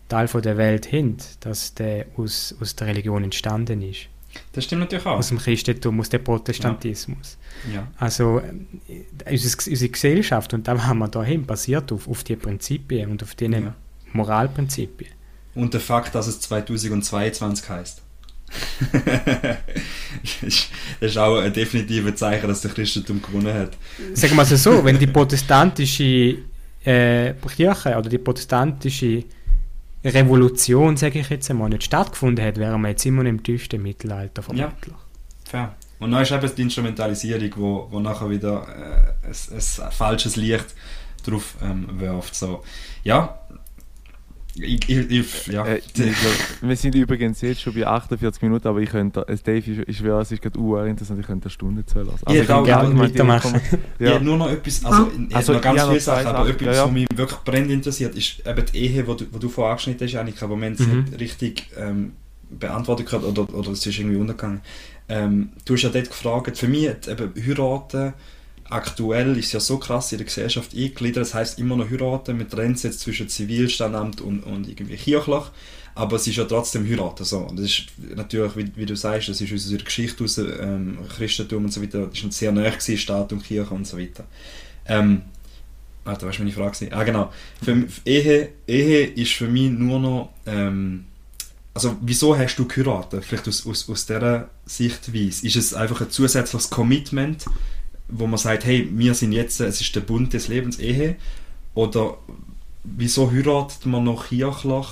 Teil 0.10 0.28
von 0.28 0.42
der 0.42 0.58
Welt 0.58 0.92
haben, 0.92 1.18
dass 1.42 1.76
der 1.76 2.08
aus, 2.18 2.56
aus 2.60 2.76
der 2.76 2.88
Religion 2.88 3.24
entstanden 3.24 3.84
ist. 3.84 4.08
Das 4.52 4.64
stimmt 4.64 4.82
natürlich 4.82 5.06
auch. 5.06 5.18
Aus 5.18 5.30
dem 5.30 5.38
Christentum, 5.38 6.00
aus 6.00 6.10
dem 6.10 6.24
Protestantismus. 6.24 7.38
Ja. 7.68 7.76
ja. 7.76 7.88
Also 7.98 8.40
äh, 8.88 9.32
unsere, 9.32 9.70
unsere 9.70 9.90
Gesellschaft 9.90 10.54
und 10.54 10.68
da 10.68 10.82
haben 10.84 11.00
wir 11.00 11.08
dahin 11.08 11.46
basiert 11.46 11.92
auf, 11.92 12.08
auf 12.08 12.24
die 12.24 12.36
Prinzipien 12.36 13.12
und 13.12 13.24
auf 13.24 13.36
die 13.36 13.46
ja. 13.46 13.74
Moralprinzipien. 14.14 15.12
Und 15.56 15.74
der 15.74 15.82
Fakt, 15.82 16.14
dass 16.16 16.28
es 16.28 16.40
2022 16.42 17.70
heißt. 17.70 18.02
das 20.42 20.70
ist 21.02 21.18
auch 21.18 21.38
ein 21.40 21.52
definitives 21.52 22.16
Zeichen, 22.16 22.48
dass 22.48 22.62
der 22.62 22.72
Christentum 22.72 23.22
gewonnen 23.22 23.54
hat. 23.54 23.72
Sagen 24.14 24.36
wir 24.36 24.44
es 24.44 24.64
so, 24.64 24.84
wenn 24.86 24.98
die 24.98 25.08
protestantische 25.08 26.38
äh, 26.86 27.34
Kirche 27.34 27.98
oder 27.98 28.10
die 28.10 28.18
protestantische 28.18 29.26
Revolution, 30.14 30.98
sage 30.98 31.20
ich 31.20 31.30
jetzt 31.30 31.50
einmal, 31.50 31.70
nicht 31.70 31.84
stattgefunden 31.84 32.44
hätte, 32.44 32.60
wären 32.60 32.82
wir 32.82 32.90
jetzt 32.90 33.06
immer 33.06 33.24
noch 33.24 33.30
im 33.30 33.44
tiefsten 33.44 33.82
Mittelalter 33.82 34.42
vermutlich. 34.42 34.94
Ja, 34.94 35.00
fair. 35.46 35.76
Und 36.00 36.12
dann 36.12 36.22
ist 36.22 36.32
eben 36.32 36.56
die 36.56 36.62
Instrumentalisierung, 36.62 37.50
wo, 37.56 37.88
wo 37.90 38.00
nachher 38.00 38.30
wieder 38.30 38.68
äh, 39.24 39.28
ein, 39.28 39.36
ein, 39.56 39.92
falsches 39.92 40.36
Licht 40.36 40.76
drauf 41.26 41.56
ähm, 41.62 42.00
wirft. 42.00 42.36
So. 42.36 42.64
Ja, 43.04 43.40
ich, 44.60 44.90
ich, 44.90 45.12
ich, 45.12 45.48
ja. 45.48 45.66
Äh, 45.66 45.82
wir 46.62 46.76
sind 46.76 46.96
übrigens 46.96 47.42
jetzt 47.42 47.62
schon 47.62 47.74
bei 47.74 47.86
48 47.86 48.42
Minuten, 48.42 48.68
aber 48.68 48.80
ich 48.80 48.90
könnte, 48.90 49.28
äh, 49.28 49.38
Dave, 49.38 49.58
ich, 49.58 49.88
ich 49.88 49.98
schwöre, 49.98 50.22
es 50.22 50.32
ist 50.32 50.42
gerade 50.42 50.60
urinteressant, 50.60 51.20
ich 51.20 51.26
könnte 51.26 51.46
eine 51.46 51.52
Stunde 51.52 51.86
zählen 51.86 52.08
lassen. 52.08 52.26
Also 52.26 52.42
ich 52.42 52.48
kann 52.48 52.64
gerne 52.64 52.98
weitermachen. 52.98 53.62
Ja. 54.00 54.14
ja, 54.14 54.20
nur 54.20 54.38
noch 54.38 54.50
etwas, 54.50 54.86
also, 54.86 55.12
also 55.34 55.54
noch 55.54 55.62
ganz 55.62 55.84
viele 55.84 56.00
Sachen, 56.00 56.28
aber 56.28 56.50
etwas, 56.50 56.68
ja, 56.68 56.74
ja. 56.74 56.86
was 56.86 56.92
mich 56.92 57.08
wirklich 57.16 57.40
brennend 57.40 57.72
interessiert, 57.72 58.16
ist 58.16 58.46
eben 58.46 58.66
die 58.66 58.78
Ehe, 58.78 59.08
wo 59.08 59.14
du, 59.14 59.26
wo 59.32 59.40
du 59.40 59.50
vorher 59.50 59.72
angeschnitten 59.72 60.08
hast, 60.08 60.16
Annika, 60.16 60.46
aber 60.46 60.56
wir 60.56 60.66
haben 60.66 60.74
es 60.74 60.80
mhm. 60.80 61.04
nicht 61.04 61.20
richtig 61.20 61.70
ähm, 61.78 62.14
beantwortet 62.50 63.08
gehabt, 63.08 63.26
oder, 63.26 63.54
oder 63.54 63.72
es 63.72 63.86
ist 63.86 63.98
irgendwie 63.98 64.18
untergegangen. 64.18 64.62
Ähm, 65.10 65.50
du 65.66 65.74
hast 65.74 65.84
ja 65.84 65.90
dort 65.90 66.10
gefragt, 66.10 66.58
für 66.58 66.68
mich 66.68 66.84
eben 66.84 67.34
heiraten 67.36 68.14
aktuell 68.70 69.38
ist 69.38 69.54
ja 69.54 69.60
so 69.60 69.78
krass 69.78 70.12
in 70.12 70.18
der 70.18 70.26
Gesellschaft 70.26 70.74
eingegliedert, 70.74 71.22
das 71.22 71.34
heißt 71.34 71.60
immer 71.60 71.76
noch 71.76 71.90
heiraten, 71.90 72.38
mit 72.38 72.52
trennt 72.52 72.82
jetzt 72.84 73.00
zwischen 73.00 73.30
Zivilstandamt 73.30 74.22
und, 74.22 74.42
und 74.42 74.68
irgendwie 74.68 74.96
kirchlich, 74.96 75.44
aber 75.96 76.16
es 76.18 76.28
ist 76.28 76.36
ja 76.36 76.46
trotzdem 76.46 76.88
heiraten 76.88 77.24
so. 77.24 77.40
Und 77.40 77.58
das 77.58 77.66
ist 77.66 77.86
natürlich, 78.16 78.56
wie, 78.56 78.72
wie 78.76 78.86
du 78.86 78.96
sagst, 78.96 79.30
das 79.30 79.42
ist 79.42 79.54
aus 79.54 79.66
unserer 79.66 79.84
Geschichte 79.84 80.24
aus 80.24 80.38
ähm, 80.38 80.98
Christentum 81.16 81.66
und 81.66 81.72
so 81.72 81.82
weiter, 81.82 82.08
das 82.08 82.20
ist 82.20 82.34
sehr 82.34 82.52
nahe 82.52 82.72
gewesen, 82.72 82.98
Staat 82.98 83.32
und 83.34 83.44
Kirche 83.44 83.74
und 83.74 83.88
so 83.88 83.98
weiter. 83.98 84.26
Ähm, 84.86 85.24
warte, 86.04 86.28
was 86.28 86.38
war 86.38 86.46
meine 86.46 86.56
Frage? 86.56 86.96
Ah 86.96 87.04
genau, 87.04 87.32
für, 87.64 87.86
Ehe, 88.06 88.50
Ehe 88.68 89.06
ist 89.08 89.34
für 89.34 89.48
mich 89.48 89.72
nur 89.72 90.00
noch, 90.00 90.34
ähm, 90.46 91.06
also 91.74 91.96
wieso 92.02 92.38
hast 92.38 92.56
du 92.58 92.68
geheiratet? 92.68 93.24
Vielleicht 93.24 93.48
aus, 93.48 93.66
aus, 93.66 93.90
aus 93.90 94.06
dieser 94.06 94.50
Sichtweise. 94.66 95.46
Ist 95.46 95.56
es 95.56 95.74
einfach 95.74 96.02
ein 96.02 96.10
zusätzliches 96.10 96.70
Commitment, 96.70 97.46
wo 98.10 98.28
man 98.28 98.38
sagt, 98.38 98.66
hey, 98.66 98.88
wir 98.92 99.14
sind 99.14 99.32
jetzt, 99.32 99.60
es 99.60 99.82
ist 99.82 99.96
der 99.96 100.02
Bund 100.02 100.34
des 100.34 100.48
Lebens, 100.48 100.80
Ehe, 100.80 101.16
oder 101.74 102.18
wieso 102.84 103.32
heiratet 103.32 103.86
man 103.86 104.04
noch 104.04 104.30
kirchlich? 104.30 104.88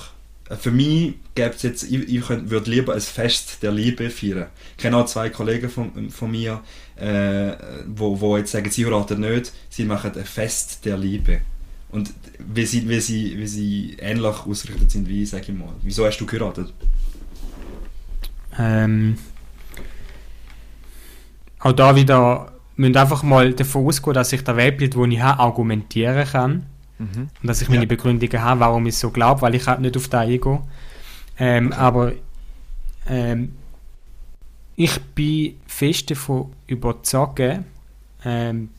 Äh, 0.48 0.56
für 0.56 0.70
mich 0.70 1.14
gäbe 1.34 1.54
es 1.54 1.62
jetzt, 1.62 1.82
ich, 1.84 2.08
ich 2.08 2.28
würde 2.28 2.70
lieber 2.70 2.94
ein 2.94 3.00
Fest 3.00 3.62
der 3.62 3.72
Liebe 3.72 4.10
feiern. 4.10 4.46
Ich 4.76 4.82
kenne 4.82 4.96
auch 4.98 5.06
zwei 5.06 5.30
Kollegen 5.30 5.68
von, 5.68 6.10
von 6.10 6.30
mir, 6.30 6.62
äh, 6.96 7.52
wo, 7.86 8.20
wo 8.20 8.36
jetzt 8.36 8.52
sagen, 8.52 8.70
sie 8.70 8.84
heiraten 8.86 9.20
nicht, 9.20 9.52
sie 9.70 9.84
machen 9.84 10.12
ein 10.14 10.24
Fest 10.24 10.84
der 10.84 10.96
Liebe. 10.96 11.40
Und 11.90 12.12
wie 12.38 12.66
sie, 12.66 12.88
wie 12.88 13.00
sie, 13.00 13.38
wie 13.38 13.46
sie 13.46 13.96
ähnlich 14.00 14.36
ausgerichtet 14.46 14.90
sind 14.90 15.08
wie 15.08 15.22
ich, 15.22 15.30
sage 15.30 15.44
ich 15.48 15.58
mal. 15.58 15.72
Wieso 15.82 16.04
hast 16.04 16.18
du 16.18 16.26
geheiratet? 16.26 16.72
Ähm, 18.58 19.16
auch 21.60 21.72
da 21.72 21.94
wieder 21.94 22.55
müssen 22.76 22.96
einfach 22.96 23.22
mal 23.22 23.52
davon 23.52 23.86
ausgehen, 23.86 24.14
dass 24.14 24.32
ich 24.32 24.44
der 24.44 24.56
Weltbild, 24.56 24.94
das 24.94 25.06
ich 25.08 25.20
habe, 25.20 25.40
argumentieren 25.40 26.26
kann. 26.26 26.66
Mhm. 26.98 27.28
Und 27.42 27.46
dass 27.46 27.62
ich 27.62 27.68
meine 27.68 27.82
ja. 27.82 27.88
Begründungen 27.88 28.42
habe, 28.42 28.60
warum 28.60 28.86
ich 28.86 28.96
so 28.96 29.10
glaube, 29.10 29.42
weil 29.42 29.54
ich 29.54 29.66
halt 29.66 29.80
nicht 29.80 29.96
auf 29.96 30.08
das 30.08 30.20
eingehe. 30.22 30.62
Ähm, 31.38 31.66
okay. 31.68 31.76
Aber 31.76 32.12
ähm, 33.06 33.54
ich 34.76 35.00
bin 35.14 35.56
fest 35.66 36.10
davon 36.10 36.52
überzeugt, 36.66 37.60
ähm, 38.24 38.70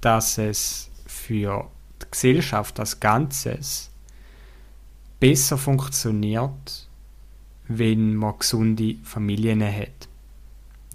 dass 0.00 0.38
es 0.38 0.90
für 1.06 1.68
die 2.00 2.06
Gesellschaft 2.10 2.78
als 2.80 2.98
Ganzes 2.98 3.90
besser 5.18 5.58
funktioniert, 5.58 6.88
wenn 7.68 8.14
man 8.14 8.38
gesunde 8.38 8.96
Familien 9.04 9.62
hat. 9.62 10.08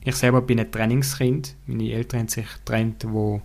Ich 0.05 0.15
selber 0.15 0.41
bin 0.41 0.59
ein 0.59 0.71
Trainingskind. 0.71 1.55
Meine 1.65 1.91
Eltern 1.91 2.21
haben 2.21 2.27
sich 2.27 2.45
getrennt, 2.45 3.05
wo 3.07 3.41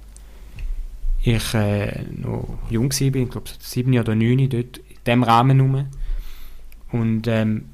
ich 1.23 1.55
äh, 1.55 2.03
noch 2.11 2.59
jung 2.69 2.91
war, 2.91 3.01
ich 3.01 3.31
glaube 3.31 3.51
sieben 3.59 3.99
oder 3.99 4.15
neun, 4.15 4.47
dort 4.49 4.77
in 4.77 4.85
diesem 5.07 5.23
Rahmen 5.23 5.59
herum. 5.59 5.87
Und 6.93 7.27
ähm, 7.29 7.71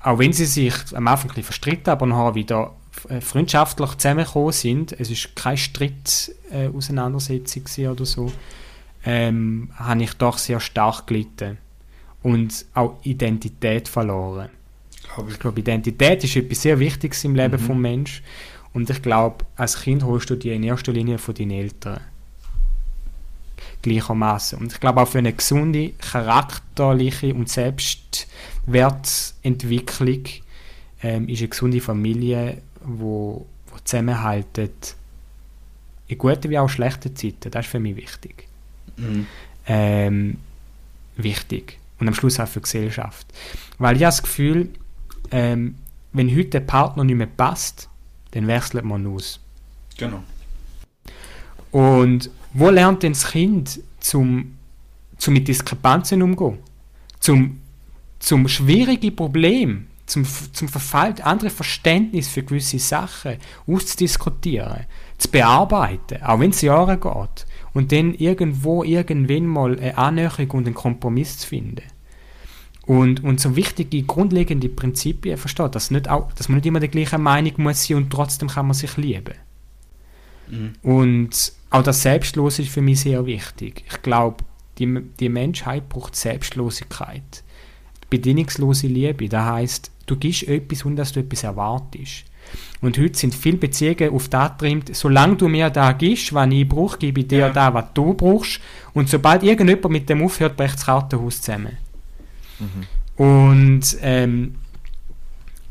auch 0.00 0.20
wenn 0.20 0.32
sie 0.32 0.46
sich 0.46 0.74
am 0.94 1.08
Anfang 1.08 1.32
ein 1.32 1.42
verstritten 1.42 1.90
aber 1.90 2.06
nachher 2.06 2.36
wieder 2.36 2.72
äh, 3.08 3.20
freundschaftlich 3.20 3.96
zusammengekommen 3.96 4.52
sind, 4.52 4.92
es 5.00 5.10
war 5.10 5.16
keine 5.34 5.56
Stritt-Auseinandersetzung 5.56 7.64
äh, 7.78 7.88
oder 7.88 8.06
so, 8.06 8.30
ähm, 9.04 9.72
habe 9.74 10.04
ich 10.04 10.14
doch 10.14 10.38
sehr 10.38 10.60
stark 10.60 11.08
gelitten 11.08 11.58
und 12.22 12.64
auch 12.74 12.98
Identität 13.02 13.88
verloren. 13.88 14.50
Ich 15.28 15.38
glaube, 15.38 15.60
Identität 15.60 16.24
ist 16.24 16.36
etwas 16.36 16.62
sehr 16.62 16.78
Wichtiges 16.78 17.24
im 17.24 17.34
Leben 17.34 17.62
mhm. 17.62 17.68
des 17.68 17.76
Menschen. 17.76 18.24
Und 18.72 18.88
ich 18.88 19.02
glaube, 19.02 19.44
als 19.56 19.82
Kind 19.82 20.04
holst 20.04 20.30
du 20.30 20.36
die 20.36 20.50
in 20.50 20.62
erster 20.62 20.92
Linie 20.92 21.18
von 21.18 21.34
deinen 21.34 21.50
Eltern. 21.50 22.00
Gleichermaßen. 23.82 24.58
Und 24.58 24.72
ich 24.72 24.80
glaube 24.80 25.00
auch 25.00 25.08
für 25.08 25.18
eine 25.18 25.32
gesunde, 25.32 25.94
charakterliche 25.98 27.34
und 27.34 27.48
Selbstwertentwicklung 27.48 30.24
ähm, 31.02 31.28
ist 31.28 31.40
eine 31.40 31.48
gesunde 31.48 31.80
Familie, 31.80 32.58
wo, 32.84 33.46
wo 33.68 33.76
zusammenhaltet, 33.82 34.94
in 36.08 36.18
guten 36.18 36.50
wie 36.50 36.58
auch 36.58 36.68
schlechten 36.68 37.16
Zeiten. 37.16 37.50
Das 37.50 37.64
ist 37.64 37.70
für 37.70 37.80
mich 37.80 37.96
wichtig. 37.96 38.46
Mhm. 38.96 39.26
Ähm, 39.66 40.36
wichtig. 41.16 41.78
Und 41.98 42.08
am 42.08 42.14
Schluss 42.14 42.38
auch 42.38 42.48
für 42.48 42.60
die 42.60 42.64
Gesellschaft. 42.64 43.26
Weil 43.78 43.96
ich 43.96 44.02
habe 44.02 44.10
das 44.10 44.22
Gefühl, 44.22 44.68
ähm, 45.30 45.76
wenn 46.12 46.30
heute 46.30 46.50
der 46.50 46.60
Partner 46.60 47.04
nicht 47.04 47.16
mehr 47.16 47.26
passt, 47.26 47.88
dann 48.32 48.46
wechselt 48.46 48.84
man 48.84 49.06
aus. 49.06 49.40
Genau. 49.96 50.22
Und 51.70 52.30
wo 52.52 52.70
lernt 52.70 53.02
denn 53.02 53.12
das 53.12 53.30
Kind 53.30 53.80
zum, 54.00 54.56
zum 55.18 55.34
mit 55.34 55.46
Diskrepanzen 55.46 56.22
umgehen? 56.22 56.58
Zum, 57.20 57.60
zum 58.18 58.48
schwierige 58.48 59.12
Problem, 59.12 59.86
zum, 60.06 60.26
zum 60.52 60.68
Verfall, 60.68 61.14
andere 61.22 61.50
Verständnis 61.50 62.28
für 62.28 62.42
gewisse 62.42 62.78
Sachen 62.78 63.36
auszudiskutieren, 63.66 64.86
zu 65.18 65.30
bearbeiten, 65.30 66.22
auch 66.22 66.40
wenn 66.40 66.50
es 66.50 66.62
Jahre 66.62 66.98
geht. 66.98 67.46
Und 67.72 67.92
dann 67.92 68.14
irgendwo, 68.14 68.82
irgendwann 68.82 69.46
mal 69.46 69.78
eine 69.78 69.96
Annäherung 69.96 70.50
und 70.50 70.66
einen 70.66 70.74
Kompromiss 70.74 71.38
zu 71.38 71.48
finden. 71.48 71.82
Und, 72.90 73.22
und 73.22 73.38
so 73.38 73.54
wichtige, 73.54 74.02
grundlegende 74.02 74.68
Prinzipien 74.68 75.36
versteht, 75.36 75.76
dass, 75.76 75.92
nicht 75.92 76.08
auch, 76.10 76.32
dass 76.32 76.48
man 76.48 76.56
nicht 76.56 76.66
immer 76.66 76.80
der 76.80 76.88
gleichen 76.88 77.22
Meinung 77.22 77.52
muss 77.58 77.84
sein 77.84 77.98
und 77.98 78.10
trotzdem 78.10 78.48
kann 78.48 78.66
man 78.66 78.74
sich 78.74 78.96
lieben. 78.96 79.34
Mhm. 80.48 80.72
Und 80.82 81.52
auch 81.70 81.84
das 81.84 82.02
Selbstlose 82.02 82.62
ist 82.62 82.72
für 82.72 82.82
mich 82.82 82.98
sehr 82.98 83.24
wichtig. 83.26 83.84
Ich 83.88 84.02
glaube, 84.02 84.38
die, 84.78 85.02
die 85.20 85.28
Menschheit 85.28 85.88
braucht 85.88 86.16
Selbstlosigkeit. 86.16 87.44
Bedingungslose 88.10 88.88
Liebe, 88.88 89.28
das 89.28 89.44
heißt, 89.44 89.92
du 90.06 90.16
gibst 90.16 90.48
etwas 90.48 90.84
und 90.84 90.96
dass 90.96 91.12
du 91.12 91.20
etwas 91.20 91.44
erwartest. 91.44 92.24
Und 92.80 92.98
heute 92.98 93.16
sind 93.16 93.36
viele 93.36 93.58
Beziehungen 93.58 94.12
auf 94.12 94.26
das 94.26 94.50
getrimmt, 94.58 94.96
solange 94.96 95.36
du 95.36 95.46
mir 95.46 95.70
da 95.70 95.92
gibst, 95.92 96.34
was 96.34 96.50
ich 96.50 96.68
brauche, 96.68 96.98
gebe 96.98 97.20
ich 97.20 97.28
dir 97.28 97.38
ja. 97.38 97.50
da, 97.50 97.72
was 97.72 97.84
du 97.94 98.14
brauchst. 98.14 98.60
Und 98.94 99.08
sobald 99.08 99.44
irgendjemand 99.44 99.92
mit 99.92 100.08
dem 100.08 100.24
aufhört, 100.24 100.56
bricht 100.56 100.74
das 100.74 100.86
Kartenhaus 100.86 101.40
zusammen. 101.40 101.76
Mhm. 102.60 103.24
Und 103.24 103.96
ähm, 104.02 104.54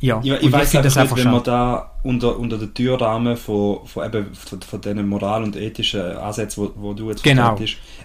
ja, 0.01 0.21
ich, 0.23 0.31
ich 0.31 0.51
weiß 0.51 0.71
das 0.71 0.97
einfach, 0.97 1.17
wenn 1.17 1.31
man 1.31 1.43
da 1.43 1.91
unter, 2.03 2.39
unter 2.39 2.57
den 2.57 2.73
Türrahmen 2.73 3.35
von, 3.35 3.85
von, 3.85 4.05
eben, 4.05 4.33
von, 4.33 4.61
von 4.61 4.81
diesen 4.81 5.07
moral- 5.07 5.43
und 5.43 5.55
ethischen 5.57 6.01
Ansätzen, 6.01 6.63
wo, 6.63 6.71
wo 6.75 6.93
du 6.93 7.09
jetzt 7.09 7.23
genau. 7.23 7.57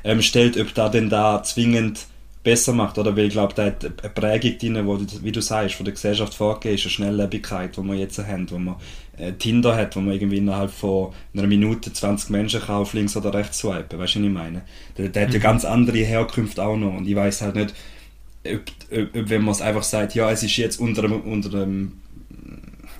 ähm, 0.02 0.20
stellt, 0.20 0.58
ob 0.58 0.74
da 0.74 0.88
denn 0.88 1.08
da 1.08 1.42
zwingend 1.42 2.06
besser 2.42 2.72
macht, 2.72 2.98
oder? 2.98 3.16
Weil 3.16 3.26
ich 3.26 3.32
glaube, 3.32 3.54
da 3.54 3.66
hat 3.66 3.84
eine 3.84 4.12
Prägung 4.12 4.58
drin, 4.58 4.86
wo, 4.86 4.98
wie 5.22 5.32
du 5.32 5.40
sagst, 5.40 5.76
von 5.76 5.84
der 5.84 5.94
Gesellschaft 5.94 6.34
vorgegeben 6.34 6.74
ist, 6.74 6.82
eine 6.82 6.90
Schnelllebigkeit, 6.90 7.76
die 7.76 7.82
wir 7.82 7.94
jetzt 7.94 8.18
haben, 8.18 8.50
wo 8.50 8.58
man 8.58 8.76
äh, 9.16 9.32
Tinder 9.32 9.76
hat, 9.76 9.94
wo 9.96 10.00
man 10.00 10.14
irgendwie 10.14 10.38
innerhalb 10.38 10.70
von 10.70 11.12
einer 11.32 11.46
Minute 11.46 11.92
20 11.92 12.30
Menschen 12.30 12.60
kann 12.60 12.76
auf 12.76 12.92
links 12.92 13.16
oder 13.16 13.32
rechts 13.32 13.58
swipen, 13.58 13.98
weißt 13.98 14.16
du, 14.16 14.20
was 14.20 14.26
ich 14.26 14.32
meine? 14.32 14.62
Der, 14.98 15.08
der 15.08 15.22
mhm. 15.22 15.26
hat 15.26 15.34
ja 15.34 15.38
mhm. 15.38 15.42
ganz 15.42 15.64
andere 15.64 15.98
Herkünfte 15.98 16.64
auch 16.64 16.76
noch 16.76 16.94
und 16.94 17.08
ich 17.08 17.14
weiß 17.14 17.42
halt 17.42 17.54
nicht, 17.54 17.74
ob, 18.46 18.62
ob, 18.90 19.16
ob 19.16 19.30
wenn 19.30 19.42
man 19.42 19.52
es 19.52 19.60
einfach 19.60 19.82
sagt, 19.82 20.14
ja, 20.14 20.30
es 20.30 20.42
ist 20.42 20.56
jetzt 20.56 20.78
unter 20.78 21.04
einem, 21.04 21.20
unter 21.20 21.54
einem 21.54 21.92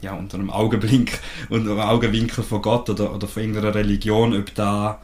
ja, 0.00 0.14
unter 0.14 0.38
einem 0.38 0.50
Augenblink, 0.50 1.18
unter 1.48 1.70
einem 1.70 1.80
Augenwinkel 1.80 2.44
von 2.44 2.62
Gott 2.62 2.90
oder, 2.90 3.14
oder 3.14 3.26
von 3.26 3.42
irgendeiner 3.42 3.74
Religion, 3.74 4.36
ob 4.36 4.54
da 4.54 5.00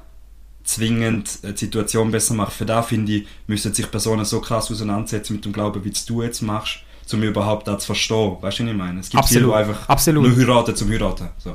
zwingend 0.62 1.42
die 1.42 1.56
Situation 1.56 2.10
besser 2.10 2.34
macht. 2.34 2.52
Für 2.52 2.66
da 2.66 2.82
finde 2.82 3.12
ich, 3.12 3.26
müssen 3.46 3.74
sich 3.74 3.90
Personen 3.90 4.24
so 4.24 4.40
krass 4.40 4.70
auseinandersetzen 4.70 5.34
mit 5.34 5.44
dem 5.44 5.52
Glauben, 5.52 5.82
wie 5.84 5.92
du 6.06 6.22
jetzt 6.22 6.42
machst, 6.42 6.80
um 7.12 7.22
überhaupt 7.22 7.66
das 7.66 7.80
zu 7.80 7.86
verstehen. 7.86 8.36
Weißt 8.40 8.60
du, 8.60 8.64
was 8.64 8.70
ich 8.70 8.76
meine? 8.76 9.00
Es 9.00 9.10
gibt 9.10 9.22
Absolut. 9.22 9.42
viele, 9.42 9.52
die 9.52 9.70
einfach 9.70 9.88
Absolut. 9.88 10.22
nur 10.22 10.36
heiraten 10.36 10.76
zum 10.76 10.90
Heiraten. 10.90 11.28
So. 11.38 11.54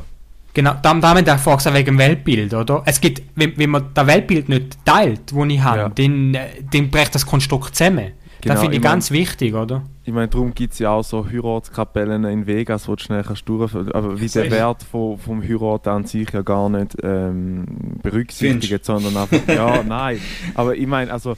Genau, 0.53 0.73
damit 0.81 1.29
haben 1.29 1.39
fragst 1.39 1.65
du 1.65 1.73
wegen 1.73 1.86
dem 1.86 1.97
Weltbild, 1.97 2.53
oder? 2.53 2.81
Es 2.86 2.99
gibt, 2.99 3.21
wenn, 3.36 3.57
wenn 3.57 3.69
man 3.69 3.89
das 3.93 4.07
Weltbild 4.07 4.49
nicht 4.49 4.77
teilt, 4.86 5.31
das 5.31 5.45
ich 5.49 5.61
habe, 5.61 5.79
ja. 5.79 5.89
dann, 5.89 6.33
äh, 6.33 6.47
dann 6.71 6.89
bricht 6.89 7.13
das 7.13 7.25
Konstrukt 7.25 7.75
zusammen. 7.75 8.13
Genau, 8.41 8.53
das 8.53 8.61
finde 8.61 8.75
ich, 8.75 8.79
ich 8.79 8.83
ganz 8.83 9.09
mein, 9.09 9.19
wichtig, 9.19 9.53
oder? 9.53 9.83
Ich 10.03 10.13
meine, 10.13 10.27
darum 10.27 10.53
gibt 10.53 10.73
es 10.73 10.79
ja 10.79 10.91
auch 10.91 11.03
so 11.03 11.25
Heiratskapellen 11.25 12.25
in 12.25 12.45
Vegas, 12.45 12.88
wo 12.88 12.95
du 12.95 13.03
schnell 13.03 13.23
kannst 13.23 13.49
Aber 13.49 14.19
wie 14.19 14.27
der 14.27 14.51
Wert 14.51 14.83
von, 14.83 15.17
vom 15.17 15.41
Heirat 15.41 15.88
an 15.88 16.05
sich 16.05 16.31
ja 16.31 16.41
gar 16.41 16.69
nicht 16.69 16.95
ähm, 17.01 17.65
berücksichtigt, 18.03 18.86
sondern 18.86 19.17
einfach, 19.17 19.47
ja, 19.47 19.83
nein. 19.83 20.19
Aber 20.53 20.75
ich 20.75 20.88
meine, 20.88 21.11
also 21.11 21.36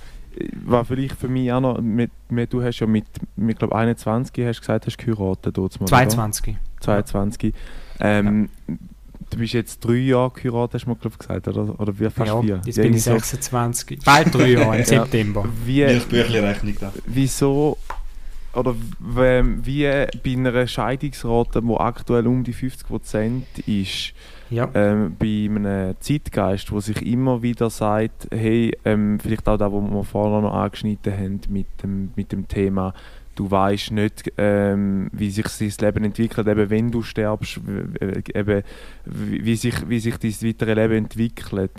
war 0.65 0.85
vielleicht 0.85 1.15
für 1.15 1.27
mich 1.27 1.51
auch 1.51 1.61
noch, 1.61 1.81
mit, 1.81 2.11
mit, 2.29 2.53
du 2.53 2.61
hast 2.61 2.79
ja 2.79 2.87
mit, 2.87 3.05
mit 3.35 3.59
glaube 3.59 3.75
21 3.75 4.45
hast 4.45 4.59
gesagt, 4.59 4.85
hast 4.85 4.97
geheiratet. 4.97 5.57
Dort 5.57 5.79
mal, 5.79 5.87
22. 5.87 6.55
Oder? 6.55 6.59
22. 6.81 7.53
Ähm, 7.99 8.49
ja. 8.67 8.75
Du 9.29 9.37
bist 9.37 9.53
jetzt 9.53 9.83
drei 9.83 9.95
Jahre 9.95 10.31
geheiratet, 10.31 10.75
hast 10.75 10.85
du 10.85 10.89
mir 10.89 10.95
glaub, 10.95 11.19
gesagt, 11.19 11.47
oder, 11.47 11.79
oder 11.79 11.99
wie 11.99 12.09
fast 12.09 12.27
ja, 12.27 12.41
vier? 12.41 12.61
jetzt 12.65 12.81
bin 12.81 12.93
ich 12.93 13.03
26. 13.03 13.99
Bald 14.05 14.33
drei 14.33 14.51
Jahre, 14.51 14.77
im 14.77 14.85
September. 14.85 15.45
Wie, 15.65 15.81
Rechnung 15.81 16.75
da. 16.79 16.93
Wieso, 17.05 17.77
oder 18.53 18.75
wie 18.99 19.83
bei 20.23 20.31
einer 20.31 20.65
Scheidungsrate, 20.65 21.61
die 21.61 21.75
aktuell 21.75 22.25
um 22.27 22.43
die 22.43 22.53
50% 22.53 23.43
ist, 23.67 24.13
ja. 24.49 24.69
ähm, 24.73 25.15
bei 25.19 25.45
einem 25.49 25.95
Zeitgeist, 25.99 26.71
der 26.71 26.81
sich 26.81 27.05
immer 27.05 27.41
wieder 27.41 27.69
sagt, 27.69 28.27
hey, 28.31 28.75
ähm, 28.85 29.19
vielleicht 29.19 29.47
auch 29.47 29.57
da, 29.57 29.71
wo 29.71 29.81
wir 29.81 30.03
vorher 30.03 30.41
noch 30.41 30.53
angeschnitten 30.53 31.13
haben 31.13 31.41
mit 31.49 31.67
dem, 31.83 32.11
mit 32.15 32.31
dem 32.31 32.47
Thema, 32.47 32.93
du 33.37 33.49
weißt 33.49 33.91
nicht, 33.91 34.33
ähm, 34.37 35.09
wie 35.13 35.29
sich 35.29 35.45
das 35.45 35.79
Leben 35.79 36.03
entwickelt, 36.03 36.47
eben 36.47 36.69
wenn 36.69 36.91
du 36.91 37.03
stirbst, 37.03 37.61
eben, 38.33 38.63
wie, 39.05 39.55
sich, 39.55 39.87
wie 39.87 39.99
sich 39.99 40.17
dein 40.17 40.33
weitere 40.41 40.73
Leben 40.73 41.05
entwickelt. 41.05 41.71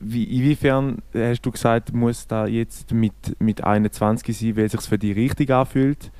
Wie, 0.00 0.24
inwiefern 0.24 1.02
hast 1.14 1.42
du 1.42 1.50
gesagt, 1.50 1.92
muss 1.92 2.26
da 2.26 2.46
jetzt 2.46 2.92
mit, 2.92 3.12
mit 3.38 3.64
21 3.64 4.36
sein, 4.36 4.56
weil 4.56 4.64
es 4.64 4.72
sich 4.72 4.80
für 4.82 4.98
dich 4.98 5.16
richtig 5.16 5.50
anfühlt? 5.50 6.10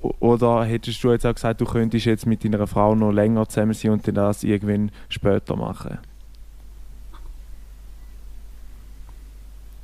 Oder 0.00 0.64
hättest 0.64 1.02
du 1.02 1.10
jetzt 1.10 1.26
auch 1.26 1.34
gesagt, 1.34 1.60
du 1.60 1.64
könntest 1.64 2.06
jetzt 2.06 2.26
mit 2.26 2.44
deiner 2.44 2.66
Frau 2.66 2.94
noch 2.94 3.10
länger 3.10 3.48
zusammen 3.48 3.74
sein 3.74 3.92
und 3.92 4.06
dann 4.06 4.14
das 4.14 4.44
irgendwann 4.44 4.92
später 5.08 5.56
machen? 5.56 5.98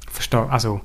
Verstehe, 0.08 0.48
also 0.50 0.80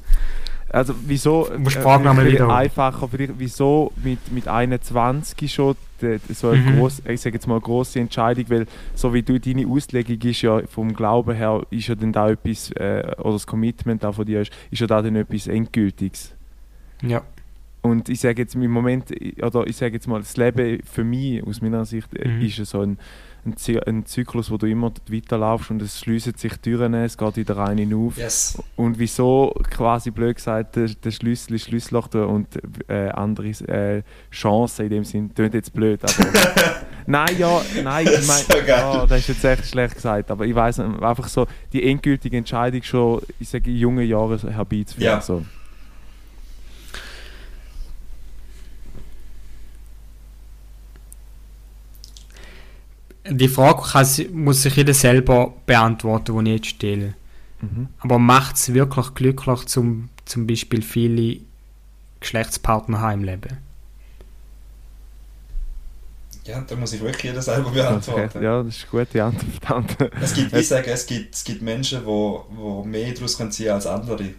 also 0.69 0.93
wieso 1.05 1.49
äh, 1.49 2.41
einfacher 2.41 3.07
vielleicht, 3.07 3.33
wieso 3.37 3.91
mit, 4.03 4.31
mit 4.31 4.47
21 4.47 5.51
schon 5.51 5.75
de, 6.01 6.19
so 6.29 6.49
eine 6.49 6.61
mhm. 6.61 6.79
groß, 6.79 7.03
ich 7.07 7.21
sage 7.21 7.35
jetzt 7.35 7.47
mal 7.47 7.59
große 7.59 7.99
Entscheidung, 7.99 8.45
weil 8.49 8.67
so 8.93 9.13
wie 9.13 9.23
du 9.23 9.39
deine 9.39 9.65
Auslegung 9.67 10.19
ist 10.19 10.41
ja 10.41 10.61
vom 10.67 10.93
Glauben 10.93 11.35
her 11.35 11.61
ist 11.69 11.87
ja 11.87 11.95
dann 11.95 12.11
da 12.11 12.29
etwas 12.29 12.71
äh, 12.71 13.15
oder 13.19 13.33
das 13.33 13.47
Commitment 13.47 14.03
da 14.03 14.11
von 14.11 14.25
dir 14.25 14.41
ist, 14.41 14.51
ist 14.69 14.79
ja 14.79 14.87
da 14.87 15.01
dann 15.01 15.15
etwas 15.15 15.47
endgültiges. 15.47 16.33
Ja. 17.01 17.21
Und 17.81 18.09
ich 18.09 18.19
sage 18.19 18.41
jetzt 18.41 18.55
im 18.55 18.69
Moment 18.69 19.11
oder 19.41 19.65
ich 19.65 19.77
sage 19.77 19.93
jetzt 19.93 20.07
mal 20.07 20.19
das 20.19 20.35
Leben 20.35 20.81
für 20.83 21.03
mich 21.03 21.45
aus 21.45 21.61
meiner 21.61 21.85
Sicht 21.85 22.13
äh, 22.15 22.27
mhm. 22.27 22.41
ist 22.41 22.57
ja 22.57 22.65
so 22.65 22.81
ein 22.81 22.97
ein, 23.45 23.55
ein 23.85 24.05
Zyklus, 24.05 24.51
wo 24.51 24.57
du 24.57 24.65
immer 24.67 24.91
weiterlaufst 25.09 25.71
und 25.71 25.81
es 25.81 25.99
schließen 25.99 26.33
sich 26.35 26.53
Türen, 26.57 26.93
es 26.93 27.17
geht 27.17 27.37
wieder 27.37 27.57
rein 27.57 27.93
auf. 27.93 28.17
Yes. 28.17 28.61
Und 28.75 28.99
wieso 28.99 29.53
quasi 29.69 30.11
blöd 30.11 30.35
gesagt 30.35 30.75
der, 30.75 30.87
der 30.87 31.11
Schlüssel 31.11 31.55
ist 31.55 31.65
Schlüsselloch 31.65 32.13
und 32.13 32.47
äh, 32.87 33.09
andere 33.09 33.47
äh, 33.47 34.03
Chancen 34.31 34.85
in 34.85 34.89
dem 34.91 35.03
Sinn, 35.03 35.33
klingt 35.33 35.53
jetzt 35.53 35.73
blöd, 35.73 36.01
aber 36.03 36.29
nein, 37.05 37.37
ja, 37.37 37.61
nein, 37.83 38.07
ich 38.07 38.27
meine, 38.27 38.67
ja, 38.67 39.05
das 39.05 39.19
ist 39.19 39.27
jetzt 39.29 39.43
echt 39.45 39.65
schlecht 39.65 39.95
gesagt, 39.95 40.31
aber 40.31 40.45
ich 40.45 40.55
weiß 40.55 40.79
einfach 40.79 41.27
so 41.27 41.47
die 41.73 41.89
endgültige 41.89 42.37
Entscheidung 42.37 42.83
schon, 42.83 43.21
ich 43.39 43.49
sage, 43.49 43.69
in 43.69 43.77
jungen 43.77 44.07
Jahren 44.07 44.39
herbeizuführen. 44.39 45.13
Ja. 45.13 45.21
So. 45.21 45.43
Die 53.29 53.47
Frage 53.47 53.81
kann, 53.81 54.07
muss 54.33 54.61
sich 54.61 54.75
jeder 54.75 54.93
selber 54.93 55.53
beantworten, 55.65 56.45
die 56.45 56.51
ich 56.51 56.57
jetzt 56.57 56.67
stelle. 56.67 57.13
Mhm. 57.61 57.87
Aber 57.99 58.19
macht 58.19 58.55
es 58.55 58.73
wirklich 58.73 59.13
glücklich, 59.13 59.65
zum, 59.65 60.09
zum 60.25 60.47
Beispiel 60.47 60.81
viele 60.81 61.39
Geschlechtspartner 62.19 62.99
haben 62.99 63.21
im 63.21 63.23
Leben? 63.23 63.57
Ja, 66.45 66.61
da 66.61 66.75
muss 66.77 66.93
ich 66.93 67.01
wirklich 67.01 67.23
jeder 67.23 67.41
selber 67.41 67.71
beantworten. 67.71 68.41
Ja, 68.41 68.63
das 68.63 68.77
ist 68.77 68.87
eine 68.91 69.03
gute 69.03 69.23
Antwort. 69.23 70.11
es 70.21 70.33
gibt, 70.33 70.53
ich 70.53 70.67
sage, 70.67 70.89
es 70.91 71.05
gibt, 71.05 71.35
es 71.35 71.43
gibt 71.43 71.61
Menschen, 71.61 71.99
die 71.99 72.05
wo, 72.05 72.45
wo 72.49 72.83
mehr 72.85 73.13
daraus 73.13 73.37
ziehen 73.37 73.49
können 73.49 73.69
als 73.71 73.85
andere. 73.85 74.29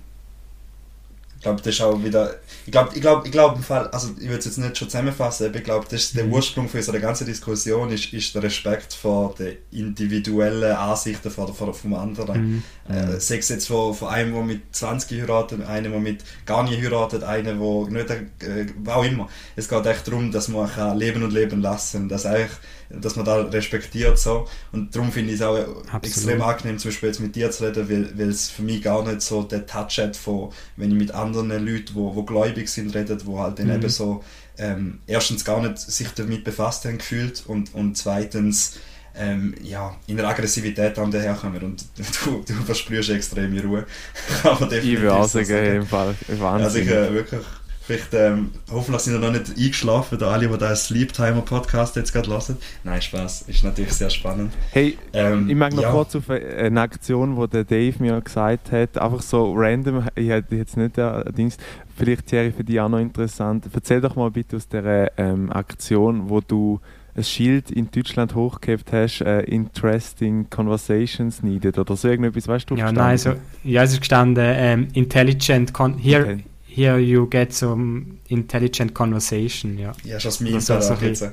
Ich 1.39 1.43
glaube, 1.43 1.63
das 1.63 1.73
ist 1.73 1.81
auch 1.83 2.03
wieder. 2.03 2.35
Ich 2.67 2.73
glaube, 2.73 2.91
ich 2.97 3.01
glaube, 3.01 3.25
ich 3.25 3.31
glaube 3.31 3.57
im 3.57 3.63
Fall, 3.63 3.87
also 3.89 4.09
ich 4.19 4.25
würde 4.25 4.39
es 4.39 4.47
jetzt 4.47 4.59
nicht 4.59 4.77
schon 4.77 4.91
zusammenfassen, 4.91 5.47
aber 5.47 5.57
ich 5.57 5.63
glaube, 5.63 5.87
das 5.89 6.03
ist 6.03 6.17
der 6.17 6.25
mhm. 6.25 6.33
Ursprung 6.33 6.69
für 6.69 6.79
unsere 6.79 6.99
ganze 6.99 7.25
Diskussion 7.25 7.91
ist, 7.91 8.13
ist 8.13 8.35
der 8.35 8.43
Respekt 8.43 8.93
vor 8.93 9.37
den 9.39 9.57
individuellen 9.71 10.75
Ansichten 10.75 11.31
von, 11.31 11.55
von, 11.55 11.73
vom 11.73 11.95
anderen. 11.95 12.41
Mhm. 12.43 12.63
Äh, 12.89 13.21
sei 13.21 13.39
es 13.39 13.51
jetzt 13.51 13.69
von, 13.69 13.95
von 13.95 14.09
einem, 14.09 14.35
der 14.35 14.43
mit 14.43 14.63
20 14.75 15.21
heiratet, 15.21 15.65
einem, 15.65 15.93
der 15.93 16.01
mit 16.01 16.25
gar 16.45 16.65
nicht 16.65 16.83
heiratet, 16.83 17.23
einem, 17.23 17.61
der 17.61 18.03
nicht, 18.03 18.11
äh, 18.43 18.91
auch 18.91 19.05
immer. 19.05 19.29
Es 19.55 19.69
geht 19.69 19.87
echt 19.87 20.09
darum, 20.09 20.33
dass 20.33 20.49
man 20.49 20.69
kann 20.69 20.99
leben 20.99 21.23
und 21.23 21.33
leben 21.33 21.63
lassen, 21.63 22.09
dass 22.09 22.27
eigentlich 22.27 22.51
dass 22.91 23.17
man 23.17 23.25
da 23.25 23.43
respektiert 23.43 24.19
so 24.19 24.49
und 24.73 24.95
darum 24.95 25.13
finde 25.13 25.33
ich 25.33 25.41
es 25.41 25.43
auch 25.43 25.57
Absolut. 25.57 26.05
extrem 26.05 26.43
angenehm 26.43 26.79
zum 26.79 26.91
Beispiel 26.91 27.09
jetzt 27.09 27.21
mit 27.21 27.37
dir 27.37 27.51
zu 27.51 27.65
reden, 27.65 27.89
weil, 27.91 28.19
weil 28.19 28.29
es 28.29 28.49
für 28.49 28.63
mich 28.63 28.83
gar 28.83 29.07
nicht 29.07 29.21
so 29.21 29.43
der 29.43 29.67
Touch 29.67 29.99
hat 29.99 30.17
von, 30.17 30.51
wenn 30.77 30.91
ich 30.91 30.97
mit 30.97 31.11
anderen 31.11 31.28
Leuten, 31.35 31.95
wo, 31.95 32.15
wo 32.15 32.23
gläubig 32.23 32.69
sind, 32.69 32.95
redet, 32.95 33.27
wo 33.27 33.39
halt 33.39 33.59
dann 33.59 33.67
mhm. 33.67 33.75
eben 33.75 33.89
so 33.89 34.23
ähm, 34.59 34.99
erstens 35.07 35.45
gar 35.45 35.63
nicht 35.63 35.79
sich 35.79 36.09
damit 36.15 36.45
befasst 36.45 36.85
haben 36.85 36.99
gefühlt 36.99 37.45
und, 37.47 37.75
und 37.75 37.97
zweitens 37.97 38.79
ähm, 39.17 39.55
ja, 39.63 39.97
in 40.07 40.17
der 40.17 40.29
Aggressivität 40.29 40.99
an 40.99 41.11
daherkommen 41.11 41.63
und 41.63 41.85
du, 42.25 42.45
du 42.47 42.55
versprühst 42.65 43.11
extreme 43.11 43.63
Ruhe. 43.63 43.87
Kann 44.43 44.59
man 44.61 44.69
definitiv 44.69 44.99
ich 44.99 45.03
will 45.03 45.11
auch 45.11 45.29
sagen, 45.29 45.77
im 45.77 45.87
Fall 45.87 46.15
Wahnsinn. 46.29 46.65
Also 46.65 46.79
ich 46.79 46.89
äh, 46.89 47.13
wirklich 47.13 47.41
Vielleicht, 47.89 48.13
ähm, 48.13 48.51
hoffentlich 48.71 49.01
sind 49.01 49.15
wir 49.15 49.21
noch 49.21 49.33
nicht 49.33 49.57
eingeschlafen, 49.57 50.19
da 50.19 50.33
alle, 50.33 50.47
die 50.47 50.59
den 50.59 50.77
Sleep 50.77 51.11
Timer 51.11 51.41
Podcast 51.41 51.97
jetzt 51.97 52.13
gerade 52.13 52.29
hören. 52.29 52.59
Nein, 52.85 53.01
Spaß, 53.01 53.47
ist 53.49 53.65
natürlich 53.65 53.95
sehr 53.95 54.11
spannend. 54.11 54.53
Hey, 54.73 54.99
ähm, 55.15 55.49
ich 55.49 55.57
mag 55.57 55.73
noch 55.73 55.85
ja. 55.85 55.91
kurz 55.91 56.15
auf 56.15 56.29
eine 56.29 56.83
Aktion, 56.83 57.41
die 57.41 57.49
der 57.49 57.65
Dave 57.65 57.95
mir 57.99 58.21
gesagt 58.21 58.73
hat, 58.73 58.99
einfach 58.99 59.23
so 59.23 59.55
random, 59.57 60.07
ich 60.17 60.29
hätte 60.29 60.57
jetzt 60.57 60.77
nicht 60.77 60.99
der 60.99 61.33
Dings, 61.33 61.57
vielleicht 61.97 62.27
Thierry 62.27 62.53
für 62.53 62.63
dich 62.63 62.79
auch 62.79 62.91
noch 62.91 62.99
interessant. 62.99 63.65
Erzähl 63.73 64.03
doch 64.03 64.17
mal 64.17 64.31
bitte 64.31 64.57
aus 64.57 64.69
der 64.69 65.11
ähm, 65.17 65.51
Aktion, 65.51 66.29
wo 66.29 66.43
du 66.43 66.81
ein 67.17 67.25
Schild 67.25 67.71
in 67.71 67.91
Deutschland 67.91 68.35
hochgehebt 68.35 68.93
hast, 68.93 69.23
äh, 69.23 69.41
Interesting 69.45 70.51
Conversations 70.51 71.43
needed 71.43 71.79
oder 71.79 71.97
so 71.97 72.07
irgendetwas, 72.07 72.49
weißt 72.49 72.69
du? 72.69 72.75
Ja, 72.77 72.93
nein, 72.93 73.17
so, 73.17 73.33
ja, 73.65 73.83
es 73.83 73.95
ist 73.95 74.01
gestanden, 74.01 74.45
ähm, 74.47 74.89
Intelligent, 74.93 75.73
con 75.73 75.97
here, 75.97 76.25
okay. 76.25 76.45
Here 76.79 76.99
you 76.99 77.27
get 77.29 77.53
some 77.53 78.19
intelligent 78.29 78.95
conversation, 78.95 79.79
ja. 79.79 79.93
Ja, 80.05 80.21
schon 80.21 80.29
das 80.29 80.41
Meme 80.41 80.61
da 80.61 80.81
so 80.81 80.95
jetzt. 80.95 81.33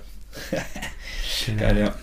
Geil, 1.58 1.78
ja. 1.78 1.94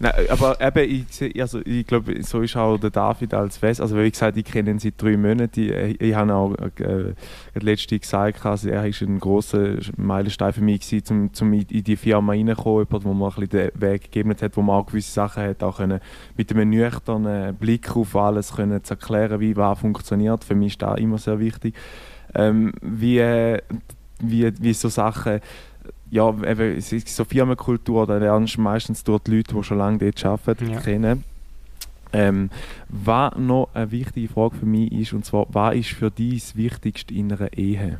Nein, 0.00 0.12
aber 0.28 0.60
eben, 0.60 1.06
ich, 1.20 1.40
also, 1.40 1.60
ich 1.64 1.84
glaube, 1.84 2.22
so 2.22 2.40
ist 2.40 2.56
auch 2.56 2.78
der 2.78 2.90
David 2.90 3.34
als 3.34 3.60
West. 3.62 3.80
Also, 3.80 3.96
wie 3.96 4.08
gesagt, 4.08 4.36
ich 4.36 4.44
kenne 4.44 4.70
ihn 4.70 4.78
seit 4.78 4.94
drei 4.96 5.16
Monaten. 5.16 5.60
Ich, 5.60 5.70
ich, 5.70 6.00
ich 6.00 6.14
habe 6.14 6.32
auch 6.32 6.54
äh, 6.54 7.14
letzte 7.54 7.98
gesagt, 7.98 8.46
also, 8.46 8.68
er 8.68 8.84
war 8.84 9.08
ein 9.08 9.18
großer 9.18 9.76
Meilenstein 9.96 10.52
für 10.52 10.60
mich, 10.60 10.88
gewesen, 10.88 11.30
um, 11.40 11.48
um 11.48 11.52
in 11.52 11.82
die 11.82 11.96
Firma 11.96 12.32
reinzukommen. 12.32 12.86
Jemand, 12.86 13.04
wo 13.04 13.12
man 13.12 13.32
ein 13.32 13.34
bisschen 13.34 13.72
den 13.72 13.80
Weg 13.80 14.02
gegeben 14.04 14.36
hat, 14.40 14.56
wo 14.56 14.62
man 14.62 14.76
auch 14.76 14.86
gewisse 14.86 15.10
Sachen 15.10 15.42
hat, 15.42 15.64
auch 15.64 15.78
können, 15.78 16.00
mit 16.36 16.52
einem 16.52 16.70
nüchternen 16.70 17.56
Blick 17.56 17.96
auf 17.96 18.14
alles 18.14 18.54
können 18.54 18.84
zu 18.84 18.94
erklären, 18.94 19.40
wie 19.40 19.56
was 19.56 19.80
funktioniert. 19.80 20.44
Für 20.44 20.54
mich 20.54 20.74
ist 20.74 20.82
das 20.82 21.00
immer 21.00 21.18
sehr 21.18 21.40
wichtig. 21.40 21.74
Ähm, 22.34 22.72
wie, 22.82 23.56
wie, 24.20 24.52
wie 24.60 24.72
so 24.74 24.88
Sachen 24.88 25.40
ja, 26.10 26.28
eben, 26.30 26.76
es 26.76 26.92
ist 26.92 27.08
so 27.08 27.24
Firmenkultur, 27.24 28.06
da 28.06 28.16
lernst 28.16 28.56
du 28.56 28.62
meistens 28.62 29.04
durch 29.04 29.22
die 29.24 29.36
Leute, 29.36 29.54
die 29.54 29.62
schon 29.62 29.78
lange 29.78 29.98
dort 29.98 30.24
arbeiten, 30.24 30.70
ja. 30.70 30.80
kennen. 30.80 31.24
Ähm, 32.12 32.50
was 32.88 33.36
noch 33.36 33.68
eine 33.74 33.90
wichtige 33.90 34.32
Frage 34.32 34.56
für 34.56 34.66
mich 34.66 34.90
ist, 34.92 35.12
und 35.12 35.26
zwar, 35.26 35.46
was 35.50 35.74
ist 35.76 35.90
für 35.90 36.10
dich 36.10 36.42
das 36.42 36.56
Wichtigste 36.56 37.12
in 37.12 37.32
einer 37.32 37.52
Ehe? 37.52 37.98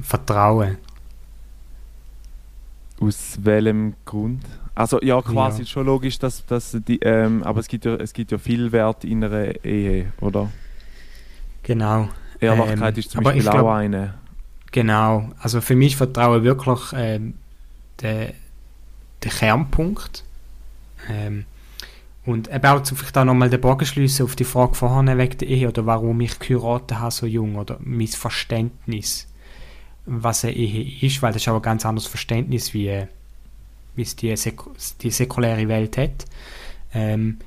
Vertrauen. 0.00 0.76
Aus 3.00 3.38
welchem 3.42 3.94
Grund? 4.04 4.44
Also 4.74 5.00
ja, 5.02 5.20
quasi 5.20 5.62
ja. 5.62 5.66
schon 5.66 5.86
logisch, 5.86 6.18
dass, 6.18 6.46
dass 6.46 6.76
die, 6.86 6.98
ähm, 7.00 7.42
aber 7.42 7.60
es 7.60 7.68
gibt, 7.68 7.84
ja, 7.84 7.94
es 7.96 8.12
gibt 8.12 8.30
ja 8.30 8.38
viel 8.38 8.70
Wert 8.72 9.04
in 9.04 9.24
einer 9.24 9.64
Ehe, 9.64 10.12
oder? 10.20 10.50
Genau. 11.66 12.08
Ehrlichkeit 12.38 12.94
ähm, 12.94 13.00
ist 13.00 13.10
zum 13.10 13.24
Beispiel 13.24 13.48
auch 13.48 13.72
eine. 13.72 14.14
Genau, 14.70 15.30
also 15.40 15.60
für 15.60 15.74
mich 15.74 15.96
Vertrauen 15.96 16.44
wirklich 16.44 16.92
äh, 16.92 17.20
der, 18.00 18.34
der 19.24 19.30
Kernpunkt. 19.30 20.22
Ähm, 21.10 21.44
und 22.24 22.52
eben 22.52 22.66
auch 22.66 22.84
vielleicht 22.84 23.18
auch 23.18 23.24
nochmal 23.24 23.50
den 23.50 23.60
Bogen 23.60 23.84
schließen 23.84 24.24
auf 24.24 24.36
die 24.36 24.44
Frage 24.44 24.74
vorhin 24.74 25.18
wegen 25.18 25.38
der 25.38 25.48
Ehe 25.48 25.68
oder 25.68 25.86
warum 25.86 26.20
ich 26.20 26.38
geheiratet 26.38 26.98
habe 26.98 27.10
so 27.10 27.26
jung 27.26 27.56
oder 27.56 27.78
mein 27.80 28.06
Verständnis, 28.08 29.26
was 30.04 30.44
eine 30.44 30.54
Ehe 30.54 31.04
ist, 31.04 31.20
weil 31.22 31.32
das 31.32 31.42
ist 31.42 31.48
auch 31.48 31.56
ein 31.56 31.62
ganz 31.62 31.84
anderes 31.84 32.06
Verständnis, 32.06 32.74
wie, 32.74 33.06
wie 33.96 34.02
es 34.02 34.14
die, 34.14 34.36
Sek 34.36 34.60
die 35.00 35.10
säkuläre 35.10 35.66
Welt 35.66 35.96
hat, 35.96 36.26
ähm, 36.94 37.38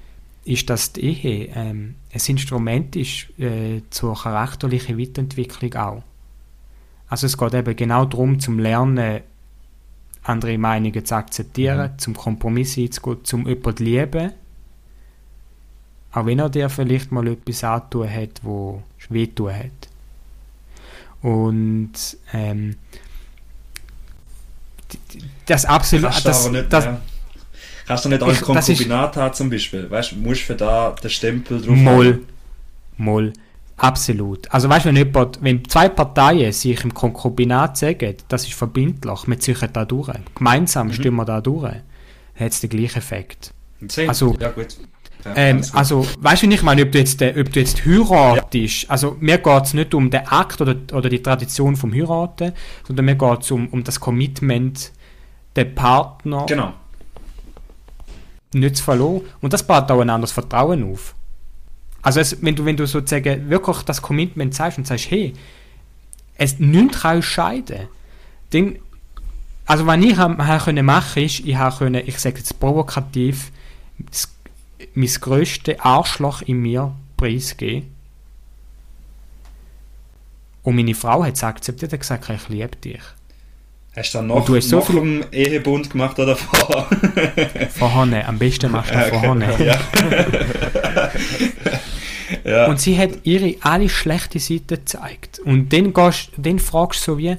ist, 0.49 0.69
dass 0.69 0.93
die 0.93 1.01
Ehe 1.01 1.49
ähm, 1.53 1.95
ein 2.11 2.21
Instrument 2.27 2.95
ist 2.95 3.27
äh, 3.39 3.81
zur 3.91 4.15
charakterlichen 4.15 4.97
Weiterentwicklung 4.97 5.75
auch. 5.75 6.03
Also 7.07 7.27
es 7.27 7.37
geht 7.37 7.53
eben 7.53 7.75
genau 7.75 8.05
darum, 8.05 8.39
zum 8.39 8.59
Lernen, 8.59 9.21
andere 10.23 10.57
Meinungen 10.57 11.05
zu 11.05 11.15
akzeptieren, 11.15 11.91
mhm. 11.93 11.99
zum 11.99 12.15
Kompromiss 12.15 12.77
einzugehen, 12.77 13.23
zum 13.23 13.47
jemanden 13.47 13.77
zu 13.77 13.83
lieben. 13.83 14.31
Auch 16.11 16.25
wenn 16.25 16.39
er 16.39 16.49
dir 16.49 16.69
vielleicht 16.69 17.11
mal 17.11 17.27
etwas 17.27 17.63
antun 17.63 18.09
hat, 18.11 18.43
wo 18.43 18.81
wehtun 19.09 19.53
hat. 19.53 19.89
Und 21.21 21.93
ähm, 22.33 22.75
das 25.45 25.65
absolut... 25.65 26.05
Das, 26.25 26.51
das, 26.69 26.85
ja. 26.85 27.01
Kannst 27.89 28.05
du 28.05 28.09
nicht 28.09 28.21
als 28.21 28.41
Konkubinat 28.41 29.17
haben 29.17 29.33
zum 29.33 29.49
Beispiel? 29.49 29.89
Weißt 29.89 30.11
du, 30.11 30.17
musst 30.17 30.41
für 30.41 30.53
da 30.53 30.93
den 31.01 31.09
Stempel 31.09 31.59
drauf 31.59 31.75
Moll. 31.75 32.05
Haben? 32.05 32.25
Moll. 32.97 33.33
Absolut. 33.77 34.47
Also 34.53 34.69
weißt 34.69 34.85
du, 34.85 34.89
wenn, 34.89 34.95
jemand, 34.95 35.39
wenn 35.41 35.65
zwei 35.67 35.89
Parteien 35.89 36.53
sich 36.53 36.83
im 36.83 36.93
Konkubinat 36.93 37.77
sagen, 37.77 38.13
das 38.27 38.43
ist 38.43 38.53
verbindlich, 38.53 39.27
wir 39.27 39.39
ziehen 39.39 39.57
da 39.73 39.85
durch, 39.85 40.11
gemeinsam 40.35 40.89
mhm. 40.89 40.93
stimmen 40.93 41.17
wir 41.17 41.25
da 41.25 41.41
durch, 41.41 41.63
dann 41.63 41.81
hat 42.39 42.51
es 42.51 42.61
den 42.61 42.69
gleichen 42.69 42.99
Effekt. 42.99 43.55
Also, 44.05 44.37
ja, 44.39 44.49
gut. 44.49 44.67
Ja, 45.25 45.33
ähm, 45.35 45.63
also, 45.73 46.05
weißt 46.19 46.43
du, 46.43 46.47
ich 46.47 46.61
meine, 46.61 46.83
ob 46.83 46.91
du 46.91 46.99
jetzt, 46.99 47.19
ob 47.19 47.51
du 47.51 47.59
jetzt 47.59 47.83
heiratest, 47.87 48.83
ja. 48.83 48.89
also 48.89 49.17
mir 49.19 49.39
geht 49.39 49.63
es 49.63 49.73
nicht 49.73 49.95
um 49.95 50.11
den 50.11 50.27
Akt 50.27 50.61
oder, 50.61 50.75
oder 50.93 51.09
die 51.09 51.23
Tradition 51.23 51.75
vom 51.75 51.91
Heiraten, 51.91 52.53
sondern 52.85 53.05
mir 53.05 53.15
geht 53.15 53.41
es 53.41 53.49
um, 53.49 53.67
um 53.69 53.83
das 53.83 53.99
Commitment, 53.99 54.91
den 55.55 55.73
Partner 55.73 56.45
genau. 56.47 56.73
Nicht 58.53 58.77
zu 58.77 58.83
verlieren. 58.83 59.21
Und 59.41 59.53
das 59.53 59.65
baut 59.65 59.89
auch 59.91 60.01
ein 60.01 60.09
anderes 60.09 60.31
Vertrauen 60.31 60.91
auf. 60.91 61.15
Also 62.01 62.19
es, 62.19 62.41
wenn, 62.41 62.55
du, 62.55 62.65
wenn 62.65 62.77
du 62.77 62.87
sozusagen 62.87 63.49
wirklich 63.49 63.77
das 63.83 64.01
Commitment 64.01 64.53
zeigst 64.53 64.77
und 64.77 64.87
sagst, 64.87 65.11
hey, 65.11 65.33
es 66.35 66.59
nichts 66.59 67.01
kann 67.01 67.21
scheiden, 67.21 67.87
dann, 68.51 68.77
also 69.65 69.85
was 69.85 69.99
ich 69.99 70.17
haben 70.17 70.37
können 70.37 70.85
machen 70.85 71.23
ist, 71.23 71.41
ich 71.41 71.55
habe 71.55 71.75
können, 71.75 72.03
ich 72.05 72.17
sage 72.19 72.37
jetzt 72.37 72.59
provokativ, 72.59 73.51
das, 73.97 74.33
mein 74.93 75.07
grösstes 75.07 75.79
Arschloch 75.79 76.41
in 76.41 76.61
mir 76.61 76.93
preisgeben. 77.17 77.93
Und 80.63 80.75
meine 80.75 80.95
Frau 80.95 81.23
hat 81.23 81.35
es 81.35 81.43
akzeptiert 81.43 81.91
und 81.93 81.99
gesagt, 81.99 82.29
ich 82.29 82.49
liebe 82.49 82.75
dich. 82.77 83.01
Hast 83.95 84.13
du 84.13 84.19
dann 84.19 84.27
noch, 84.27 84.45
du 84.45 84.55
hast 84.55 84.69
so 84.69 84.81
viel 84.81 85.25
Ehebund 85.31 85.89
gemacht 85.89 86.19
oder 86.19 86.35
vorher? 86.37 86.87
vorher, 87.69 88.29
am 88.29 88.37
besten 88.37 88.71
machst 88.71 88.93
du 88.93 88.97
okay, 88.97 89.19
vorher. 89.19 89.59
Ja. 89.65 89.79
ja. 92.51 92.65
Und 92.67 92.79
sie 92.79 92.97
hat 92.97 93.11
ihre 93.23 93.55
alle 93.61 93.89
schlechte 93.89 94.39
Seiten 94.39 94.67
gezeigt. 94.67 95.39
Und 95.39 95.73
dann, 95.73 95.93
gehst, 95.93 96.29
dann 96.37 96.59
fragst 96.59 97.01
du 97.01 97.13
so 97.13 97.17
wie, 97.17 97.35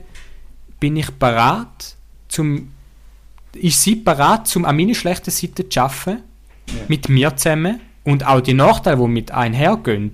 bin 0.80 0.96
ich 0.96 1.10
bereit, 1.10 1.96
zum, 2.28 2.72
ist 3.54 3.82
sie 3.82 3.94
bereit, 3.94 4.54
um 4.56 4.64
an 4.64 4.76
meine 4.76 4.94
schlechten 4.94 5.30
Seiten 5.30 5.70
zu 5.70 5.80
arbeiten, 5.80 6.22
ja. 6.66 6.74
mit 6.88 7.08
mir 7.08 7.36
zusammen 7.36 7.80
und 8.02 8.26
auch 8.26 8.40
die 8.40 8.54
Nachteile, 8.54 8.96
die 8.96 9.06
mit 9.06 9.30
einhergehen, 9.30 10.12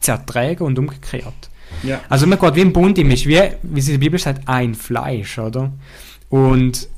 zu 0.00 0.10
ertragen 0.10 0.64
und 0.64 0.78
umgekehrt. 0.78 1.50
Ja. 1.86 2.00
Also 2.08 2.26
man 2.26 2.38
geht 2.38 2.54
wie 2.56 2.60
im 2.60 2.72
Bund, 2.72 2.98
ist 2.98 3.26
wie, 3.26 3.40
wie 3.62 3.80
es 3.80 3.88
in 3.88 3.94
der 3.94 3.98
Bibel 3.98 4.18
sagt, 4.18 4.48
ein 4.48 4.74
Fleisch, 4.74 5.38
oder? 5.38 5.72
Und 6.28 6.88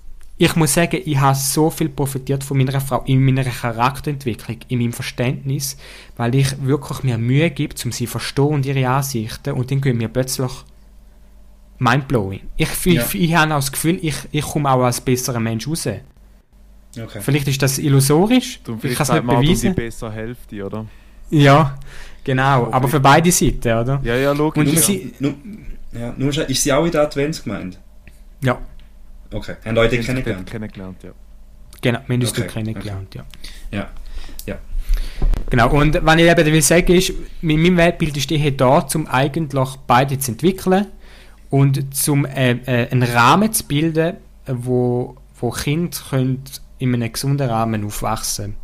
ich 0.41 0.55
muss 0.55 0.75
sagen, 0.75 1.01
ich 1.05 1.19
habe 1.19 1.37
so 1.37 1.69
viel 1.69 1.89
profitiert 1.89 2.45
von 2.45 2.57
meiner 2.57 2.81
Frau 2.81 3.03
in 3.07 3.25
meiner 3.25 3.45
Charakterentwicklung, 3.45 4.59
in 4.69 4.79
meinem 4.79 4.93
Verständnis, 4.93 5.77
weil 6.17 6.35
ich 6.37 6.63
wirklich 6.65 7.03
mir 7.03 7.19
Mühe 7.19 7.51
gebe, 7.51 7.75
um 7.85 7.91
sie 7.91 8.07
zu 8.07 8.13
verstehen 8.13 8.47
und 8.47 8.67
ihre 8.67 8.89
Ansichten 8.89 9.55
und 9.55 9.71
dann 9.71 9.81
gehen 9.81 9.99
mir 9.99 10.09
plötzlich 10.09 10.53
mindblowing. 11.79 12.41
Ich, 12.57 12.69
ich, 12.85 12.95
ja. 12.95 13.05
ich, 13.05 13.15
ich 13.21 13.35
habe 13.35 13.53
auch 13.53 13.59
das 13.59 13.73
Gefühl, 13.73 13.99
ich, 14.01 14.17
ich 14.31 14.45
komme 14.45 14.71
auch 14.71 14.85
als 14.85 15.01
besserer 15.01 15.41
Mensch 15.41 15.67
raus. 15.67 15.89
Okay. 16.97 17.21
Vielleicht 17.21 17.49
ist 17.49 17.61
das 17.61 17.79
illusorisch. 17.79 18.61
Du, 18.63 18.79
ich 18.83 18.95
kann 18.95 19.07
es 19.07 19.13
nicht 19.13 19.27
beweisen. 19.27 19.75
die 19.75 19.83
bessere 19.83 20.13
Hälfte, 20.13 20.65
oder? 20.65 20.87
Ja, 21.31 21.79
Genau, 22.25 22.63
okay. 22.63 22.73
aber 22.73 22.89
für 22.89 23.01
beide 23.01 23.33
Seiten, 23.33 23.73
oder? 23.73 24.01
Ja, 24.03 24.17
ja, 24.17 24.33
logisch. 24.33 24.67
Und 24.67 24.75
ja. 24.75 24.81
Sie, 24.81 25.15
nur, 25.19 25.35
ja, 25.93 26.15
nur, 26.17 26.49
ist 26.49 26.63
sie 26.63 26.73
auch 26.73 26.85
in 26.85 26.91
der 26.91 27.03
Adventsgemeinde? 27.03 27.77
Ja. 28.43 28.59
Okay, 29.33 29.57
haben 29.65 29.75
Leute 29.75 29.99
kennengelernt? 29.99 30.51
kennengelernt, 30.51 31.03
ja. 31.03 31.11
Genau, 31.81 32.01
uns 32.09 32.31
okay. 32.31 32.47
kennengelernt, 32.47 33.15
okay. 33.15 33.25
ja. 33.71 33.79
Ja, 33.79 33.89
ja. 34.47 34.59
Genau, 35.51 35.71
und 35.71 35.99
was 36.05 36.17
ich 36.17 36.23
eben 36.23 36.47
will 36.47 36.63
sagen 36.63 36.93
ist, 36.93 37.13
mit 37.41 37.59
meinem 37.59 37.77
Weltbild 37.77 38.17
ist 38.17 38.29
hier 38.29 38.57
da, 38.57 38.87
um 38.95 39.07
eigentlich 39.07 39.69
beide 39.87 40.19
zu 40.19 40.33
entwickeln 40.33 40.87
und 41.51 41.95
zum 41.95 42.27
äh, 42.27 42.53
äh, 42.53 42.91
einen 42.91 43.03
Rahmen 43.03 43.53
zu 43.53 43.65
bilden, 43.65 44.17
wo, 44.47 45.17
wo 45.41 45.51
Kinder 45.51 45.97
können 46.11 46.43
in 46.79 46.95
einem 46.95 47.13
gesunden 47.13 47.49
Rahmen 47.49 47.85
aufwachsen 47.85 48.57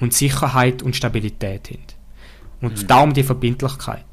und 0.00 0.12
Sicherheit 0.12 0.82
und 0.82 0.96
Stabilität 0.96 1.70
haben. 1.70 1.97
Und 2.60 2.82
mhm. 2.82 2.86
darum 2.86 3.12
die 3.12 3.22
Verbindlichkeit. 3.22 4.04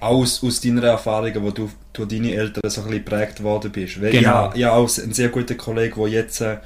Aus, 0.00 0.42
aus 0.44 0.60
deiner 0.60 0.84
Erfahrung, 0.84 1.32
wo 1.42 1.50
du 1.50 1.70
durch 1.92 2.08
deine 2.08 2.34
Eltern 2.34 2.68
so 2.68 2.82
ein 2.82 2.88
bisschen 2.88 3.04
geprägt 3.04 3.42
worden 3.42 3.72
bist. 3.72 4.00
Weil 4.02 4.10
genau. 4.12 4.52
ich, 4.54 4.64
habe, 4.64 4.72
auch 4.72 4.98
einen 4.98 5.12
sehr 5.12 5.28
guten 5.28 5.56
Kollegen, 5.56 5.94
der 5.96 6.08
jetzt 6.08 6.40
äh, 6.40 6.58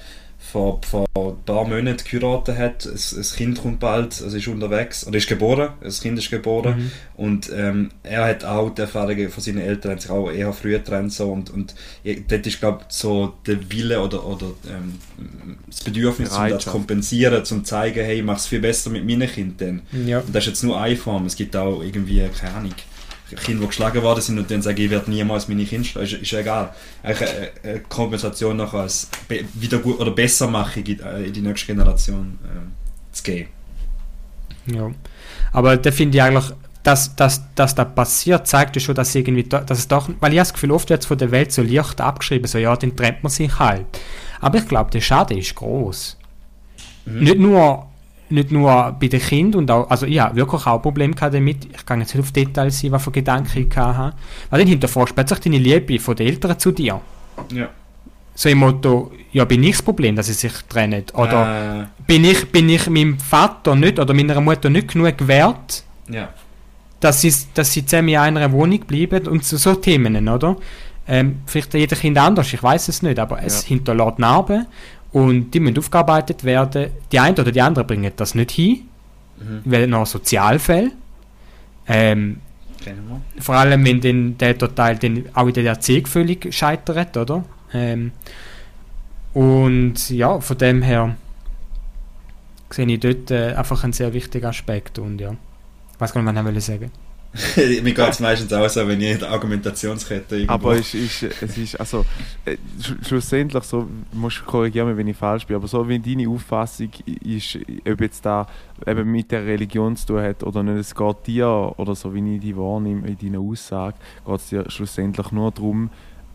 vor, 0.51 0.80
vor 0.88 1.07
ein 1.14 1.44
paar 1.44 1.66
Monaten 1.66 2.03
geheiratet 2.05 2.57
hat. 2.57 2.86
Ein, 2.86 3.18
ein 3.18 3.36
Kind 3.36 3.62
kommt 3.62 3.80
bald, 3.80 4.22
also 4.22 4.36
ist 4.36 4.49
unterwegs, 4.49 5.07
oder 5.07 5.18
ist 5.18 5.28
geboren, 5.28 5.70
ein 5.82 5.90
Kind 5.90 6.18
ist 6.18 6.30
geboren. 6.30 6.78
Mhm. 6.78 6.90
Und 7.16 7.51
ähm, 7.55 7.90
er 8.03 8.24
hat 8.24 8.44
auch 8.44 8.70
die 8.70 8.82
Erfahrungen 8.82 9.28
von 9.28 9.42
seinen 9.42 9.59
Eltern, 9.59 9.92
haben 9.92 10.01
sich 10.01 10.11
auch 10.11 10.30
eher 10.30 10.53
früher 10.53 10.78
getrennt. 10.78 11.12
So, 11.12 11.30
und, 11.30 11.51
und 11.51 11.74
dort 12.05 12.46
ist, 12.46 12.61
glaube 12.61 12.80
ich, 12.88 12.94
so 12.94 13.34
der 13.46 13.70
Wille 13.70 14.01
oder, 14.01 14.26
oder 14.26 14.46
ähm, 14.70 14.94
das 15.66 15.84
Bedürfnis, 15.84 16.30
um 16.30 16.49
das 16.49 16.64
zu 16.64 16.70
kompensieren, 16.70 17.44
zum 17.44 17.59
zu 17.59 17.64
zeigen, 17.64 18.05
hey, 18.05 18.18
ich 18.18 18.24
mache 18.24 18.38
es 18.38 18.46
viel 18.46 18.61
besser 18.61 18.90
mit 18.90 19.05
meinen 19.05 19.28
Kindern. 19.28 19.82
Ja. 20.07 20.20
Und 20.20 20.34
das 20.34 20.44
ist 20.44 20.49
jetzt 20.49 20.64
nur 20.64 20.80
eine 20.80 20.96
Form. 20.96 21.26
Es 21.26 21.36
gibt 21.36 21.55
auch 21.57 21.82
irgendwie, 21.82 22.22
keine 22.38 22.55
Ahnung, 22.55 22.74
Kinder, 23.37 23.62
die 23.62 23.66
geschlagen 23.68 24.03
worden 24.03 24.20
sind 24.20 24.39
und 24.39 24.51
dann 24.51 24.62
sagen, 24.62 24.81
ich 24.81 24.91
werde 24.91 25.11
niemals 25.11 25.49
meine 25.49 25.64
Kinder 25.64 25.87
schlagen, 25.87 26.07
ist, 26.07 26.14
ist 26.14 26.33
egal. 26.33 26.74
Eigentlich 27.03 27.29
eine, 27.29 27.51
eine 27.62 27.81
Kompensation 27.81 28.57
nachher 28.57 28.81
als 28.81 29.09
be 29.29 29.45
wieder 29.55 29.79
gut 29.79 30.01
oder 30.01 30.11
Bessermachung 30.11 30.85
in, 30.85 31.01
äh, 31.01 31.24
in 31.24 31.33
die 31.33 31.41
nächste 31.41 31.66
Generation 31.66 32.39
äh, 32.45 33.14
zu 33.14 33.22
geben. 33.22 33.49
Ja. 34.66 34.91
Aber 35.53 35.76
da 35.76 35.91
finde 35.91 36.18
ich 36.18 36.22
eigentlich, 36.22 36.53
dass, 36.83 37.14
dass, 37.16 37.43
dass 37.55 37.74
das 37.74 37.95
passiert, 37.95 38.47
zeigt 38.47 38.76
ja 38.76 38.81
schon, 38.81 38.95
dass, 38.95 39.14
irgendwie, 39.14 39.45
dass 39.45 39.79
es 39.79 39.89
doch, 39.89 40.09
weil 40.20 40.33
ich 40.33 40.39
habe 40.39 40.49
das 40.49 40.53
Gefühl, 40.55 40.70
oft 40.70 40.89
wird 40.89 41.03
es 41.03 41.07
von 41.07 41.18
der 41.18 41.31
Welt 41.31 41.53
so 41.53 41.62
leicht 41.62 42.01
abgeschrieben, 42.01 42.47
so 42.47 42.59
ja, 42.59 42.74
dann 42.76 42.97
trennt 42.97 43.22
man 43.22 43.31
sich 43.31 43.59
halt. 43.59 43.87
Aber 44.41 44.59
ich 44.59 44.68
glaube, 44.68 44.91
der 44.91 45.01
Schaden 45.01 45.37
ist 45.37 45.55
groß. 45.55 46.16
Mhm. 47.05 47.20
Nicht 47.20 47.39
nur 47.39 47.88
nicht 48.31 48.51
nur 48.51 48.97
bei 48.99 49.09
den 49.09 49.20
Kindern 49.20 49.62
und 49.62 49.70
auch, 49.70 49.91
also 49.91 50.07
ich 50.07 50.20
habe 50.20 50.37
wirklich 50.37 50.66
auch 50.66 50.81
Probleme 50.81 51.14
damit, 51.14 51.64
ich 51.64 51.87
kann 51.87 52.01
jetzt 52.01 52.14
nicht 52.14 52.22
auf 52.22 52.33
Details 52.33 52.81
sein, 52.81 52.93
was 52.93 53.03
für 53.03 53.11
Gedanken 53.11 53.59
ich 53.59 53.76
hatte, 53.76 54.16
weil 54.51 54.61
dann 54.61 54.68
hinterfragst 54.68 55.11
du 55.11 55.14
plötzlich 55.14 55.39
deine 55.41 55.59
Liebe 55.59 55.99
von 55.99 56.16
den 56.16 56.26
Eltern 56.26 56.59
zu 56.59 56.72
dir. 56.72 57.01
Ja. 57.53 57.68
So 58.35 58.49
im 58.49 58.59
Motto, 58.59 59.12
ja, 59.33 59.45
bin 59.45 59.64
ich 59.64 59.72
das 59.72 59.83
Problem, 59.83 60.14
dass 60.14 60.26
sie 60.26 60.33
sich 60.33 60.53
trennen? 60.68 61.05
Oder 61.14 61.83
äh. 61.83 62.03
bin, 62.07 62.24
ich, 62.24 62.51
bin 62.53 62.68
ich 62.68 62.89
meinem 62.89 63.18
Vater 63.18 63.74
nicht 63.74 63.99
oder 63.99 64.14
meiner 64.14 64.41
Mutter 64.41 64.70
nicht 64.70 64.89
genug 64.89 65.26
wert, 65.26 65.83
ja. 66.09 66.29
dass, 67.01 67.20
sie, 67.20 67.35
dass 67.55 67.72
sie 67.72 67.85
zusammen 67.85 68.11
in 68.11 68.16
einer 68.16 68.53
Wohnung 68.53 68.81
bleiben 68.81 69.26
und 69.26 69.45
so, 69.45 69.57
so 69.57 69.74
Themen, 69.74 70.29
oder? 70.29 70.57
Ähm, 71.11 71.41
vielleicht 71.47 71.72
jeder 71.72 71.97
Kind 71.97 72.18
anders, 72.18 72.53
ich 72.53 72.62
weiß 72.62 72.89
es 72.89 73.03
nicht, 73.03 73.18
aber 73.18 73.43
es 73.43 73.64
hinterlässt 73.64 74.18
Narben 74.18 74.66
und 75.12 75.50
die 75.52 75.61
müssen 75.61 75.78
aufgearbeitet 75.78 76.44
werden. 76.44 76.90
Die 77.11 77.18
einen 77.18 77.38
oder 77.38 77.52
die 77.52 77.62
anderen 77.62 77.86
bringen 77.86 78.12
das 78.16 78.34
nicht 78.34 78.50
hin, 78.50 78.88
mhm. 79.38 79.62
weil 79.64 79.86
noch 79.86 80.06
Sozialfälle. 80.06 80.92
Ähm, 81.86 82.40
vor 83.40 83.56
allem, 83.56 83.84
wenn 83.84 84.00
den, 84.00 84.38
der 84.38 84.56
Teil 84.59 84.96
dann 84.96 85.24
auch 85.34 85.46
in 85.46 85.54
der 85.54 85.64
Erziehung 85.64 86.06
völlig 86.06 86.52
scheitert, 86.54 87.16
oder? 87.16 87.44
Ähm, 87.72 88.12
und 89.34 90.11
ja, 90.11 90.40
von 90.40 90.59
dem 90.59 90.82
her 90.82 91.16
sehe 92.70 92.86
ich 92.86 93.00
dort 93.00 93.30
äh, 93.30 93.54
einfach 93.54 93.84
einen 93.84 93.92
sehr 93.92 94.12
wichtigen 94.12 94.46
Aspekt 94.46 94.98
und 94.98 95.20
ja, 95.20 95.32
ich 95.32 96.00
weiß 96.00 96.12
gar 96.12 96.22
nicht, 96.22 96.44
was 96.44 96.56
ich 96.56 96.64
sagen 96.64 96.90
Mir 97.57 97.95
geht 97.95 98.09
es 98.09 98.20
meistens 98.20 98.53
auch 98.53 98.68
so, 98.68 98.86
wenn 98.86 99.01
ich 99.01 99.12
in 99.12 99.18
der 99.18 99.30
Argumentationskette 99.30 100.36
irgendwo... 100.36 100.55
Aber 100.55 100.76
es 100.76 100.95
ist, 100.95 101.22
es 101.22 101.57
ist 101.57 101.78
also, 101.78 102.05
äh, 102.45 102.57
sch 102.80 103.07
schlussendlich 103.07 103.64
so, 103.64 103.89
musst 104.12 104.41
du 104.41 104.45
korrigieren, 104.45 104.97
wenn 104.97 105.07
ich 105.07 105.16
falsch 105.16 105.47
bin, 105.47 105.57
aber 105.57 105.68
so 105.68 105.89
wie 105.89 105.99
deine 105.99 106.28
Auffassung 106.28 106.91
ist, 107.24 107.59
ob 107.86 108.01
jetzt 108.01 108.24
da 108.24 108.47
eben 108.86 109.11
mit 109.11 109.30
der 109.30 109.45
Religion 109.45 109.97
zu 109.97 110.07
tun 110.07 110.22
hat 110.22 110.43
oder 110.43 110.62
nicht, 110.62 110.78
es 110.78 110.95
geht 110.95 111.26
dir, 111.26 111.74
oder 111.76 111.95
so 111.95 112.12
wie 112.14 112.34
ich 112.34 112.41
die 112.41 112.57
wahrnehme 112.57 113.07
in 113.07 113.18
deiner 113.18 113.41
Aussage, 113.41 113.97
geht 114.26 114.36
es 114.36 114.49
dir 114.49 114.70
schlussendlich 114.70 115.30
nur 115.30 115.51
darum, 115.53 115.91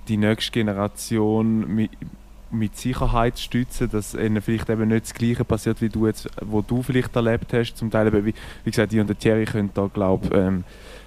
die 0.07 0.17
nächste 0.17 0.51
Generation 0.51 1.67
mit, 1.73 1.91
mit 2.51 2.77
Sicherheit 2.77 3.37
zu 3.37 3.43
stützen, 3.43 3.89
dass 3.89 4.13
ihnen 4.13 4.41
vielleicht 4.41 4.69
eben 4.69 4.89
nicht 4.89 5.05
das 5.05 5.13
Gleiche 5.13 5.43
passiert, 5.43 5.81
wie 5.81 5.89
du 5.89 6.07
jetzt, 6.07 6.29
wo 6.41 6.61
du 6.61 6.83
vielleicht 6.83 7.15
erlebt 7.15 7.51
hast. 7.53 7.75
Zum 7.75 7.89
Teil 7.89 8.07
eben, 8.07 8.25
wie, 8.25 8.33
wie 8.63 8.69
gesagt, 8.69 8.93
ich 8.93 8.99
und 8.99 9.07
der 9.07 9.17
Thierry 9.17 9.45
können 9.45 9.71
da, 9.73 9.89
glaube 9.91 10.35
ähm, 10.35 10.63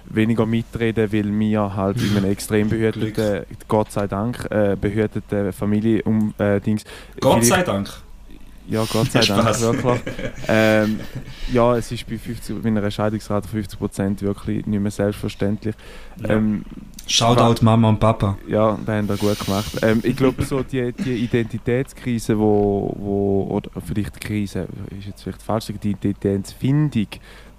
weniger 0.09 0.45
mitreden, 0.45 1.11
weil 1.11 1.39
wir 1.39 1.75
halt 1.75 2.01
in 2.01 2.17
einem 2.17 2.31
extrem 2.31 2.69
behüteten, 2.69 3.45
Gott 3.67 3.91
sei 3.91 4.07
Dank, 4.07 4.47
äh, 4.49 4.75
behüteten 4.79 5.53
Familie 5.53 6.03
um 6.03 6.33
äh, 6.37 6.59
Dings. 6.59 6.83
Gott 7.19 7.43
sei 7.45 7.63
Dank. 7.63 7.89
Ja, 8.69 8.85
Gott 8.91 9.11
sei 9.11 9.21
Dank, 9.27 9.61
wirklich. 9.61 10.01
ähm, 10.47 10.99
ja, 11.53 11.77
es 11.77 11.91
ist 11.91 12.05
bei, 12.07 12.17
50, 12.17 12.61
bei 12.61 12.67
einer 12.67 12.91
Scheidungsrate 12.91 13.47
von 13.47 13.63
50% 13.63 14.21
wirklich 14.21 14.65
nicht 14.65 14.81
mehr 14.81 14.91
selbstverständlich. 14.91 15.75
Ja. 16.21 16.31
Ähm, 16.31 16.65
Shoutout 17.07 17.63
Mama 17.63 17.87
und 17.87 17.99
Papa. 17.99 18.37
Ja, 18.47 18.77
da 18.85 18.95
haben 18.95 19.07
wir 19.07 19.15
gut 19.15 19.39
gemacht. 19.39 19.71
Ähm, 19.81 20.01
ich 20.03 20.17
glaube, 20.17 20.43
so 20.43 20.61
die, 20.61 20.91
die 20.91 21.15
Identitätskrise, 21.15 22.37
wo, 22.37 22.93
wo, 22.97 23.47
oder 23.49 23.69
vielleicht 23.79 24.15
die 24.15 24.27
Krise, 24.27 24.67
ist 24.97 25.07
jetzt 25.07 25.23
vielleicht 25.23 25.41
falsch, 25.41 25.67
die 25.67 25.91
Identitätsfindung, 25.91 27.07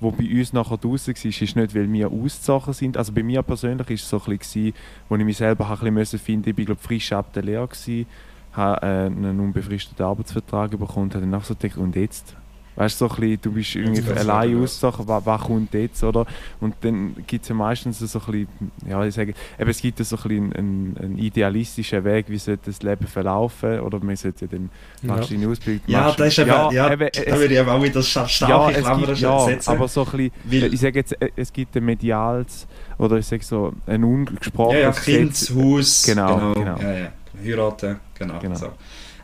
wo 0.01 0.11
bei 0.11 0.24
uns 0.24 0.53
nachher 0.53 0.76
draußen 0.76 1.14
war, 1.14 1.24
ist 1.24 1.57
nicht, 1.57 1.74
weil 1.74 1.92
wir 1.92 2.11
ausgezogen 2.11 2.72
sind. 2.72 2.96
Also 2.96 3.12
bei 3.12 3.22
mir 3.22 3.42
persönlich 3.42 3.88
war 3.88 3.94
es 3.94 4.09
so 4.09 4.20
ein 4.26 4.38
bisschen, 4.38 4.72
wo 5.09 5.16
ich 5.16 5.24
mich 5.24 5.36
selber 5.36 5.68
ein 5.80 5.94
bisschen 5.94 6.18
finden 6.18 6.51
musste. 6.51 6.62
Ich 6.62 6.68
war 6.68 6.76
frisch 6.76 7.12
ab 7.12 7.32
der 7.32 7.42
Lehre, 7.42 7.66
gewesen, 7.66 8.07
habe 8.53 8.86
äh, 8.86 9.07
einen 9.07 9.40
unbefristeten 9.40 10.05
Arbeitsvertrag 10.05 10.70
bekommen 10.70 11.05
und 11.05 11.14
habe 11.14 11.26
dann 11.26 11.40
so 11.40 11.55
gedacht, 11.55 11.78
und 11.78 11.96
jetzt? 11.96 12.36
Weißt 12.79 13.01
du, 13.01 13.09
so 13.09 13.14
bisschen, 13.16 13.41
du 13.43 13.51
bist 13.51 13.74
irgendwie 13.74 14.09
allein 14.12 14.62
aussagen, 14.62 15.03
was, 15.09 15.26
was 15.26 15.41
kommt 15.41 15.74
jetzt, 15.74 16.05
oder? 16.05 16.24
Und 16.61 16.76
dann 16.83 17.16
gibt 17.26 17.43
es 17.43 17.49
ja 17.49 17.55
meistens 17.57 17.99
so 17.99 18.20
ein 18.20 18.24
bisschen, 18.24 18.49
ja, 18.89 19.05
ich 19.05 19.16
sage, 19.16 19.35
eben, 19.59 19.68
es 19.68 19.83
gibt 19.83 19.99
so 19.99 20.14
ein 20.14 20.22
bisschen 20.22 20.53
einen, 20.53 20.97
einen 20.97 21.18
idealistischen 21.18 22.05
Weg, 22.05 22.26
wie 22.29 22.39
sollte 22.39 22.66
das 22.66 22.81
Leben 22.85 23.09
verlaufen, 23.09 23.81
oder 23.81 23.99
man 23.99 24.14
sollte 24.14 24.45
ja 24.45 24.51
dann 24.53 24.70
machst 25.03 25.31
ja. 25.33 25.49
Ausbildung. 25.49 25.83
Ja, 25.89 26.12
das 26.12 26.29
ist 26.29 26.39
eben, 26.39 26.49
ja, 26.51 26.70
ja 26.70 26.93
eben, 26.93 27.09
da 27.26 27.37
würde 27.41 27.55
ich 27.55 27.61
auch 27.61 27.83
wieder 27.83 28.01
starke 28.01 28.72
ja, 28.72 28.81
Klammern 28.81 29.16
ja, 29.16 29.45
setzen. 29.45 29.70
aber 29.70 29.89
so 29.89 30.07
ein 30.12 30.31
bisschen, 30.45 30.72
ich 30.72 30.81
sage 30.81 31.01
jetzt, 31.01 31.20
äh, 31.20 31.31
es 31.35 31.53
gibt 31.53 31.76
ein 31.76 31.85
mediales, 31.85 32.68
oder 32.97 33.16
ich 33.16 33.26
sage 33.26 33.43
so, 33.43 33.72
ein 33.89 34.05
ungesprochenes 34.05 35.05
Ja, 35.05 35.12
ja, 35.12 35.18
Kindshaus, 35.18 36.05
genau, 36.07 36.53
genau, 36.53 36.55
genau. 36.55 36.79
Ja, 36.79 36.97
ja, 36.97 37.12
heiraten, 37.45 37.99
genau, 38.16 38.39
genau. 38.39 38.55
So. 38.55 38.68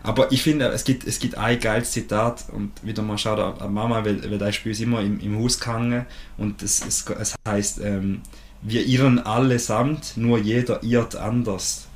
Aber 0.05 0.31
ich 0.33 0.43
finde, 0.43 0.67
es 0.67 0.85
gibt, 0.85 1.07
es 1.07 1.19
gibt 1.19 1.39
ein 1.39 1.59
geiles 1.59 1.93
Zitat 1.93 2.45
und 2.53 2.71
wieder 2.83 3.03
mal 3.03 3.17
schaut 3.17 3.39
an 3.39 3.73
Mama, 3.73 4.05
weil, 4.05 4.31
weil 4.31 4.37
da 4.37 4.49
ist 4.49 4.63
bei 4.63 4.69
uns 4.69 4.81
immer 4.81 5.01
im, 5.01 5.19
im 5.19 5.43
Haus 5.43 5.59
gehangen 5.59 6.05
und 6.37 6.63
es, 6.63 6.85
es, 6.87 7.07
es 7.09 7.35
heißt, 7.49 7.81
ähm, 7.83 8.21
wir 8.61 8.87
irren 8.87 9.19
allesamt, 9.19 10.13
nur 10.17 10.39
jeder 10.39 10.83
irrt 10.83 11.17
anders. 11.17 11.87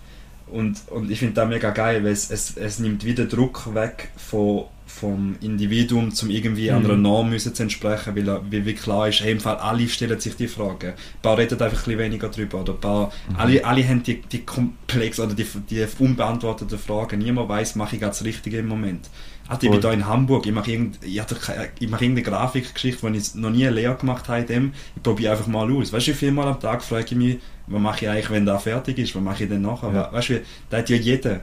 Und, 0.46 0.80
und 0.88 1.10
ich 1.10 1.18
finde 1.18 1.34
das 1.34 1.48
mega 1.50 1.68
geil, 1.70 2.02
weil 2.02 2.12
es, 2.12 2.30
es, 2.30 2.56
es 2.56 2.78
nimmt 2.78 3.04
wieder 3.04 3.26
Druck 3.26 3.74
weg 3.74 4.10
von, 4.16 4.64
vom 4.88 5.36
Individuum, 5.42 6.10
um 6.20 6.30
irgendwie 6.30 6.70
mhm. 6.70 6.76
einer 6.78 6.96
Norm 6.96 7.30
müssen 7.30 7.54
zu 7.54 7.62
entsprechen, 7.62 8.16
weil, 8.16 8.26
weil 8.26 8.66
wie 8.66 8.74
klar 8.74 9.08
ist, 9.08 9.20
hey, 9.20 9.32
im 9.32 9.40
Fall 9.40 9.56
alle 9.56 9.86
stellen 9.88 10.18
sich 10.18 10.34
die 10.34 10.48
Frage. 10.48 10.88
Ein 10.88 11.22
paar 11.22 11.36
reden 11.36 11.60
einfach 11.60 11.78
ein 11.78 11.84
bisschen 11.84 11.98
weniger 11.98 12.28
drüber. 12.30 12.62
Oder 12.62 12.72
paar, 12.72 13.12
mhm. 13.28 13.36
alle, 13.36 13.64
alle 13.64 13.86
haben 13.86 14.02
die, 14.02 14.22
die 14.22 14.40
komplex 14.40 15.20
oder 15.20 15.34
die, 15.34 15.46
die 15.68 15.86
unbeantworteten 15.98 16.78
Fragen. 16.78 17.18
Niemand 17.18 17.48
weiß, 17.48 17.76
mache 17.76 17.96
ich 17.96 18.00
das 18.00 18.24
Richtige 18.24 18.58
im 18.58 18.68
Moment. 18.68 19.08
Also 19.46 19.66
ich 19.66 19.70
bin 19.70 19.80
hier 19.80 19.92
in 19.92 20.06
Hamburg, 20.06 20.46
ich 20.46 20.52
mache, 20.52 20.70
irgend, 20.70 20.98
ich, 21.02 21.16
ich 21.16 21.88
mache 21.88 22.04
irgendeine 22.04 22.22
Grafikgeschichte, 22.22 23.10
die 23.10 23.18
ich 23.18 23.34
noch 23.34 23.50
nie 23.50 23.66
eine 23.66 23.76
Lehre 23.76 23.94
gemacht 23.94 24.28
habe 24.28 24.42
dem. 24.42 24.72
Ich 24.96 25.02
probiere 25.02 25.32
einfach 25.32 25.46
mal 25.46 25.70
aus. 25.70 25.92
Weißt 25.92 26.06
du, 26.06 26.10
wie 26.12 26.16
viel 26.16 26.32
Mal 26.32 26.48
am 26.48 26.60
Tag 26.60 26.82
frage 26.82 27.06
ich 27.06 27.14
mich, 27.14 27.38
was 27.66 27.80
mache 27.80 28.04
ich 28.04 28.10
eigentlich, 28.10 28.30
wenn 28.30 28.46
das 28.46 28.62
fertig 28.62 28.98
ist, 28.98 29.14
was 29.14 29.22
mache 29.22 29.44
ich 29.44 29.50
denn 29.50 29.62
nachher? 29.62 29.92
Ja. 29.92 30.12
Weißt 30.12 30.30
du, 30.30 30.42
da 30.70 30.78
hat 30.78 30.90
ja 30.90 30.96
jeder. 30.96 31.40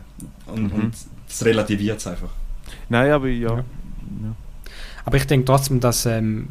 Und, 0.47 0.73
mhm. 0.73 0.83
und 0.83 0.95
das 1.27 1.45
relativiert 1.45 1.99
es 1.99 2.07
einfach. 2.07 2.29
Nein, 2.89 3.11
aber 3.11 3.27
ja. 3.27 3.49
ja. 3.49 3.55
ja. 3.57 4.35
Aber 5.05 5.17
ich 5.17 5.25
denke 5.25 5.45
trotzdem, 5.45 5.79
dass, 5.79 6.05
ähm, 6.05 6.49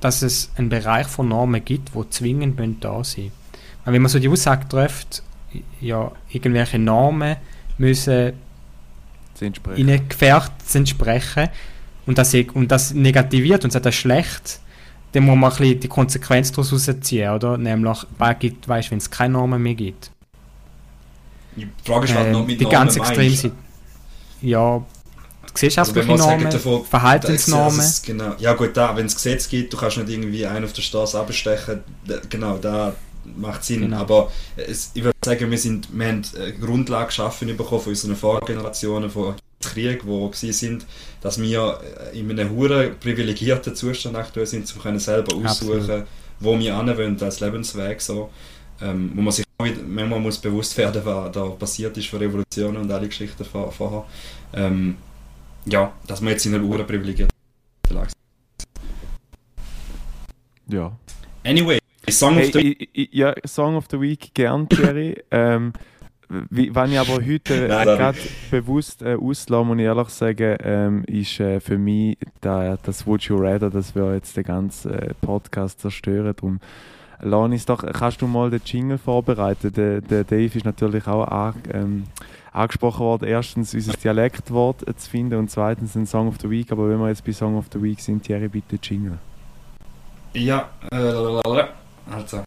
dass 0.00 0.22
es 0.22 0.50
einen 0.56 0.68
Bereich 0.68 1.06
von 1.06 1.28
Normen 1.28 1.64
gibt, 1.64 1.94
wo 1.94 2.04
zwingend 2.04 2.58
da 2.82 3.04
sein 3.04 3.30
Weil 3.84 3.94
wenn 3.94 4.02
man 4.02 4.10
so 4.10 4.18
die 4.18 4.28
Aussage 4.28 4.66
trifft, 4.68 5.22
ja, 5.80 6.10
irgendwelche 6.30 6.78
Normen 6.78 7.36
müssen 7.78 8.32
ihnen 9.76 10.08
gefährdet 10.08 10.52
entsprechen 10.72 11.48
und 12.06 12.16
das, 12.16 12.32
und 12.34 12.68
das 12.68 12.94
negativiert 12.94 13.64
und 13.64 13.72
sagt, 13.72 13.86
das 13.86 13.94
ist 13.94 14.00
schlecht, 14.00 14.60
dann 15.12 15.24
muss 15.24 15.36
man 15.36 15.50
ein 15.50 15.58
bisschen 15.58 15.80
die 15.80 15.88
Konsequenz 15.88 16.52
daraus 16.52 16.90
ziehen, 17.00 17.30
oder? 17.30 17.58
Nämlich, 17.58 18.06
was 18.18 18.38
gibt, 18.38 18.68
weißt, 18.68 18.90
wenn 18.90 18.98
es 18.98 19.10
keine 19.10 19.34
Normen 19.34 19.62
mehr 19.62 19.74
gibt. 19.74 20.10
Die 21.56 21.68
Frage 21.84 22.06
ist, 22.06 22.14
was 22.14 22.26
ähm, 22.26 22.32
noch 22.32 22.46
mit 22.46 22.60
Die 22.60 22.64
ganz 22.64 22.96
extrem 22.96 23.34
sind. 23.34 23.54
Ja, 24.40 24.82
gesellschaftliche 25.54 26.10
also 26.10 26.24
Normen, 26.26 26.50
davon, 26.50 26.84
Verhaltensnormen. 26.84 27.80
Es, 27.80 28.02
genau. 28.02 28.34
Ja 28.38 28.54
gut, 28.54 28.76
da, 28.76 28.96
wenn 28.96 29.06
es 29.06 29.14
Gesetz 29.14 29.48
gibt, 29.48 29.72
du 29.72 29.76
kannst 29.76 29.98
nicht 29.98 30.08
irgendwie 30.08 30.46
einen 30.46 30.64
auf 30.64 30.72
der 30.72 30.82
Straße 30.82 31.18
abstechen, 31.18 31.80
genau, 32.28 32.58
da 32.58 32.94
macht 33.36 33.64
Sinn. 33.64 33.82
Genau. 33.82 33.98
Aber 33.98 34.32
es, 34.56 34.90
ich 34.94 35.04
würde 35.04 35.16
sagen, 35.24 35.50
wir, 35.50 35.58
sind, 35.58 35.88
wir 35.92 36.06
haben 36.06 36.22
eine 36.36 36.52
Grundlage 36.54 37.06
geschaffen 37.06 37.48
bekommen 37.56 37.80
von 37.80 37.90
unseren 37.90 38.16
Vorgenerationen, 38.16 39.10
von 39.10 39.34
Krieg, 39.62 40.04
wo 40.06 40.30
sie 40.34 40.52
sind, 40.52 40.86
dass 41.20 41.40
wir 41.40 41.80
in 42.12 42.30
einem 42.30 42.50
hohen 42.50 42.98
privilegierten 42.98 43.74
Zustand 43.74 44.16
aktuell 44.16 44.46
sind, 44.46 44.72
um 44.84 44.98
selber 44.98 45.36
aussuchen, 45.36 45.80
Absolut. 45.80 46.04
wo 46.40 46.58
wir 46.58 46.74
wollen 46.74 47.22
als 47.22 47.40
Lebensweg 47.40 48.00
so, 48.00 48.30
ähm, 48.80 49.12
wo 49.14 49.22
man 49.22 49.32
sich 49.32 49.44
manchmal 49.58 50.18
muss 50.18 50.38
bewusst 50.38 50.76
werden, 50.76 51.02
was 51.04 51.32
da 51.32 51.44
passiert 51.44 51.96
ist 51.96 52.08
für 52.08 52.18
Revolutionen 52.18 52.78
und 52.78 52.90
alle 52.90 53.06
Geschichten 53.06 53.44
vorher. 53.44 54.04
Ähm, 54.54 54.96
ja, 55.64 55.92
dass 56.06 56.20
man 56.20 56.32
jetzt 56.32 56.46
in 56.46 56.54
einer 56.54 56.64
Uhr 56.64 56.82
privilegiert 56.84 57.30
Lage 57.90 58.12
Ja. 60.68 60.92
Anyway, 61.44 61.78
Song 62.08 62.38
of 62.38 62.46
the 62.52 62.54
Week. 62.54 62.88
Ja, 63.12 63.34
Song 63.44 63.76
of 63.76 63.86
the 63.90 64.00
Week 64.00 64.32
gern, 64.34 64.68
Jerry. 64.70 65.22
ähm, 65.30 65.72
wie, 66.50 66.74
wenn 66.74 66.92
ich 66.92 66.98
aber 66.98 67.24
heute 67.24 67.66
äh, 67.66 67.68
gerade 67.68 68.18
bewusst 68.50 69.02
äh, 69.02 69.16
auslasse, 69.16 69.64
muss 69.64 69.78
ich 69.78 69.84
ehrlich 69.84 70.08
sagen, 70.08 70.56
ähm, 70.62 71.04
ist 71.04 71.38
äh, 71.40 71.60
für 71.60 71.76
mich 71.76 72.16
da, 72.40 72.78
das 72.82 73.06
Would 73.06 73.22
You 73.24 73.36
Rather, 73.36 73.68
das 73.68 73.94
wir 73.94 74.14
jetzt 74.14 74.36
den 74.36 74.44
ganzen 74.44 74.94
äh, 74.94 75.14
Podcast 75.20 75.80
zerstören. 75.80 76.34
Darum 76.34 76.60
Lonis, 77.20 77.66
doch, 77.66 77.84
kannst 77.92 78.20
du 78.22 78.26
mal 78.26 78.50
den 78.50 78.62
Jingle 78.64 78.98
vorbereiten? 78.98 79.72
Der, 79.72 80.00
der 80.00 80.24
Dave 80.24 80.56
ist 80.56 80.64
natürlich 80.64 81.06
auch 81.06 81.26
an, 81.26 81.54
ähm, 81.72 82.04
angesprochen 82.52 83.00
worden, 83.00 83.28
erstens 83.28 83.74
unser 83.74 83.94
Dialektwort 83.94 84.80
zu 84.98 85.10
finden 85.10 85.38
und 85.38 85.50
zweitens 85.50 85.94
ein 85.94 86.06
Song 86.06 86.28
of 86.28 86.36
the 86.40 86.50
Week. 86.50 86.70
Aber 86.70 86.88
wenn 86.88 86.98
wir 86.98 87.08
jetzt 87.08 87.24
bei 87.24 87.32
Song 87.32 87.56
of 87.56 87.66
the 87.72 87.82
Week 87.82 88.00
sind, 88.00 88.22
Thierry, 88.22 88.48
bitte 88.48 88.78
Jingle. 88.82 89.18
Ja, 90.34 90.70
äh, 90.90 90.96
also. 92.10 92.44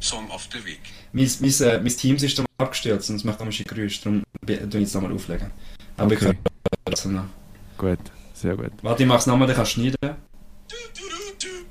Song 0.00 0.30
of 0.30 0.48
the 0.52 0.64
Week. 0.64 0.80
Mein, 1.12 1.28
mein, 1.40 1.50
äh, 1.60 1.78
mein 1.80 1.88
Teamsystem 1.88 2.44
abgestürzt 2.58 3.10
und 3.10 3.16
es 3.16 3.24
macht 3.24 3.38
komische 3.38 3.64
Geräusche, 3.64 4.02
darum 4.04 4.22
tue 4.46 4.56
ich 4.56 4.72
jetzt 4.72 4.94
nochmal 4.94 5.12
auflegen. 5.12 5.50
Aber 5.96 6.06
Okay. 6.06 6.14
ich 6.14 6.20
kann 6.20 6.36
trotzdem 6.84 7.12
noch. 7.14 7.24
Gut, 7.76 7.98
sehr 8.34 8.56
gut. 8.56 8.72
Warte, 8.82 9.02
ich 9.02 9.08
mach's 9.08 9.26
nochmal, 9.26 9.46
dann 9.48 9.56
kannst 9.56 9.76
du 9.76 9.80
schneiden. 9.80 10.16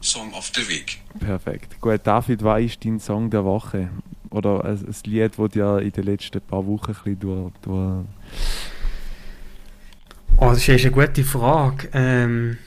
Song 0.02 0.34
of 0.34 0.52
the 0.56 0.68
Week. 0.70 1.00
Perfekt. 1.20 1.82
Gut, 1.82 2.02
David, 2.04 2.44
was 2.44 2.62
ist 2.62 2.86
dein 2.86 3.00
Song 3.00 3.30
der 3.30 3.44
Woche? 3.44 3.90
Oder 4.30 4.66
ein, 4.66 4.78
ein 4.78 4.96
Lied, 5.06 5.32
das 5.38 5.50
dir 5.52 5.80
in 5.80 5.92
den 5.92 6.04
letzten 6.04 6.42
paar 6.42 6.66
Wochen 6.66 6.92
ein 6.92 6.94
bisschen 6.94 7.20
durch, 7.20 7.52
durch 7.62 8.06
Oh, 10.40 10.50
das 10.52 10.68
ist 10.68 10.70
eine 10.86 10.92
gute 10.92 11.24
Frage. 11.24 11.90
Ähm, 11.94 12.58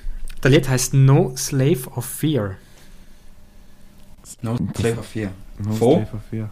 der 0.42 0.50
Lied 0.50 0.68
heißt 0.68 0.94
No 0.94 1.32
Slave 1.36 1.88
of 1.94 2.04
Fear. 2.04 2.56
No, 4.42 4.56
Flavor 4.74 5.02
4. 5.02 5.30
No 5.58 5.72
Von? 5.72 5.92
Slave 6.06 6.16
of 6.16 6.22
Fear. 6.30 6.50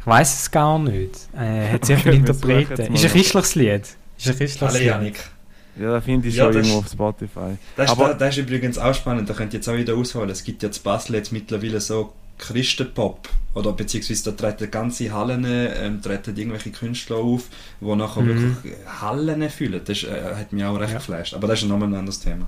Ich 0.00 0.06
weiß 0.06 0.40
es 0.40 0.50
gar 0.50 0.78
nicht. 0.78 1.28
Äh, 1.36 1.72
hat 1.72 1.84
sehr 1.84 1.96
Okay, 1.96 2.02
viele 2.04 2.16
Interpreten. 2.16 2.70
jetzt 2.76 2.90
Ist 2.90 3.04
ein 3.04 3.10
christliches 3.10 3.54
Lied. 3.56 3.82
Ist 3.82 3.96
ein 4.28 4.36
christliches 4.36 4.62
Alle 4.62 4.78
Lied. 4.78 4.86
Janik. 4.86 5.20
Ja, 5.78 5.90
da 5.90 6.00
finde 6.00 6.28
ich 6.28 6.36
Ja, 6.36 6.44
schon 6.44 6.52
das 6.54 6.62
irgendwo 6.66 6.78
ist- 6.80 6.86
auf 6.86 6.92
Spotify. 6.92 7.56
Das, 7.76 7.86
ist, 7.86 7.90
Aber- 7.98 8.08
das, 8.10 8.18
das 8.18 8.38
ist 8.38 8.46
übrigens 8.48 8.78
auch 8.78 8.94
spannend, 8.94 9.28
da 9.28 9.34
könnt 9.34 9.52
ihr 9.52 9.58
jetzt 9.58 9.68
auch 9.68 9.76
wieder 9.76 9.94
ausholen. 9.96 10.30
Es 10.30 10.44
gibt 10.44 10.62
ja 10.62 10.70
zu 10.70 10.82
Basel 10.82 11.16
jetzt 11.16 11.32
mittlerweile 11.32 11.80
so 11.80 12.12
Christenpop. 12.38 13.28
Oder 13.54 13.72
beziehungsweise 13.72 14.32
da 14.32 14.50
treten 14.50 14.70
ganze 14.70 15.10
Hallen, 15.12 15.44
ähm, 15.46 16.02
treten 16.02 16.36
irgendwelche 16.36 16.70
Künstler 16.70 17.16
auf, 17.16 17.44
die 17.80 17.94
nachher 17.96 18.20
Mhm. 18.22 18.56
wirklich 18.56 18.74
Hallen 19.00 19.48
fühlen. 19.50 19.80
Das 19.84 19.96
ist, 19.98 20.04
äh, 20.04 20.34
hat 20.36 20.52
mich 20.52 20.62
auch 20.64 20.78
recht 20.78 20.92
Ja. 20.92 20.98
geflasht. 20.98 21.32
Aber 21.34 21.46
das 21.48 21.62
ist 21.62 21.68
nochmal 21.68 21.88
ein 21.88 21.94
anderes 21.94 22.20
Thema. 22.20 22.46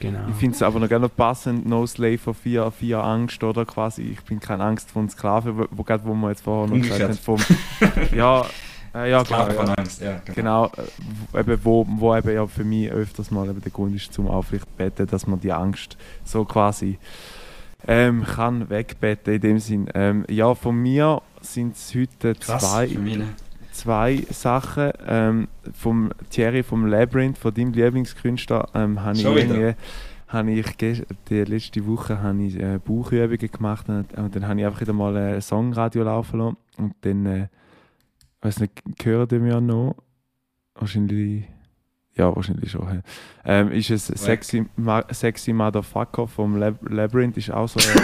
Genau. 0.00 0.28
Ich 0.30 0.36
finde 0.36 0.54
es 0.54 0.62
aber 0.62 0.78
noch 0.78 0.88
gerne 0.88 1.08
passend, 1.08 1.66
No 1.66 1.84
Slave 1.86 2.18
for 2.18 2.32
Fear, 2.34 2.70
Fear 2.70 3.02
Angst, 3.02 3.42
oder 3.42 3.64
quasi, 3.64 4.02
ich 4.02 4.20
bin 4.22 4.38
keine 4.38 4.62
Angst 4.62 4.90
von 4.92 5.08
Sklaven, 5.08 5.58
wo, 5.58 5.66
wo, 5.72 5.82
gerade 5.82 6.04
wo 6.04 6.14
wir 6.14 6.28
jetzt 6.30 6.42
vorher 6.42 6.66
noch 6.68 6.74
Umgekehrt. 6.74 7.10
gesagt 7.10 7.26
haben, 7.26 7.38
vom, 7.38 8.12
ja, 8.16 8.46
äh, 8.94 9.10
ja, 9.10 9.24
Klar, 9.24 9.48
genau, 9.48 9.58
von 9.60 9.66
ja. 9.68 9.74
Angst, 9.74 10.00
ja. 10.00 10.20
Genau. 10.24 10.34
Genau, 10.34 10.64
äh, 10.66 10.88
wo- 11.32 11.38
eben, 11.38 11.60
wo, 11.64 11.86
wo 11.88 12.16
eben 12.16 12.32
ja 12.32 12.46
für 12.46 12.62
mich 12.64 12.90
öfters 12.90 13.32
mal 13.32 13.48
eben 13.48 13.60
der 13.60 13.72
Grund 13.72 13.96
ist 13.96 14.12
zum 14.12 14.28
Aufrichten 14.28 14.70
beten, 14.76 15.06
dass 15.08 15.26
man 15.26 15.40
die 15.40 15.52
Angst 15.52 15.96
so 16.24 16.44
quasi 16.44 16.98
ähm, 17.86 18.24
kann 18.24 18.68
wegbetten 18.70 19.34
in 19.34 19.40
dem 19.40 19.58
Sinn. 19.58 19.88
Ähm, 19.94 20.24
ja, 20.28 20.54
von 20.54 20.76
mir 20.76 21.22
sind 21.40 21.76
es 21.76 21.94
heute 21.94 22.34
Krass, 22.34 22.62
zwei, 22.62 22.86
nicht. 22.86 23.20
zwei 23.72 24.24
Sachen. 24.30 24.90
Ähm, 25.06 25.48
vom 25.72 26.10
Thierry 26.30 26.62
vom 26.62 26.86
Labyrinth, 26.86 27.38
von 27.38 27.54
deinem 27.54 27.72
Lieblingskünstler, 27.72 28.68
ähm, 28.74 29.02
habe 29.02 29.16
ich 29.16 29.24
irgendwie 29.24 29.74
habe 30.28 30.50
ich 30.50 30.76
die 30.76 31.44
letzte 31.44 31.86
Woche 31.86 32.20
habe 32.20 32.42
ich 32.42 32.60
äh, 32.60 32.78
Bauchübungen 32.78 33.50
gemacht 33.50 33.88
und, 33.88 34.12
und 34.12 34.36
dann 34.36 34.46
habe 34.46 34.60
ich 34.60 34.66
einfach 34.66 34.82
wieder 34.82 34.92
mal 34.92 35.16
ein 35.16 35.40
Songradio 35.40 36.02
laufen 36.02 36.38
lassen 36.38 36.56
und 36.76 36.94
dann 37.00 37.26
äh, 37.26 37.48
weiß 38.42 38.60
nicht, 38.60 38.82
hören 39.02 39.26
die 39.28 39.38
mir 39.38 39.60
noch? 39.60 39.96
Wahrscheinlich 40.74 41.46
ja, 42.18 42.34
wahrscheinlich 42.34 42.70
schon. 42.70 43.02
Ähm, 43.44 43.70
ist 43.70 43.90
es 43.90 44.06
Sexy, 44.06 44.66
Ma 44.76 45.04
Sexy 45.10 45.52
Motherfucker 45.52 46.26
vom 46.26 46.56
Lab 46.56 46.74
Labyrinth, 46.88 47.36
ist 47.36 47.50
auch 47.50 47.68
so. 47.68 47.78
Äh, 47.80 48.02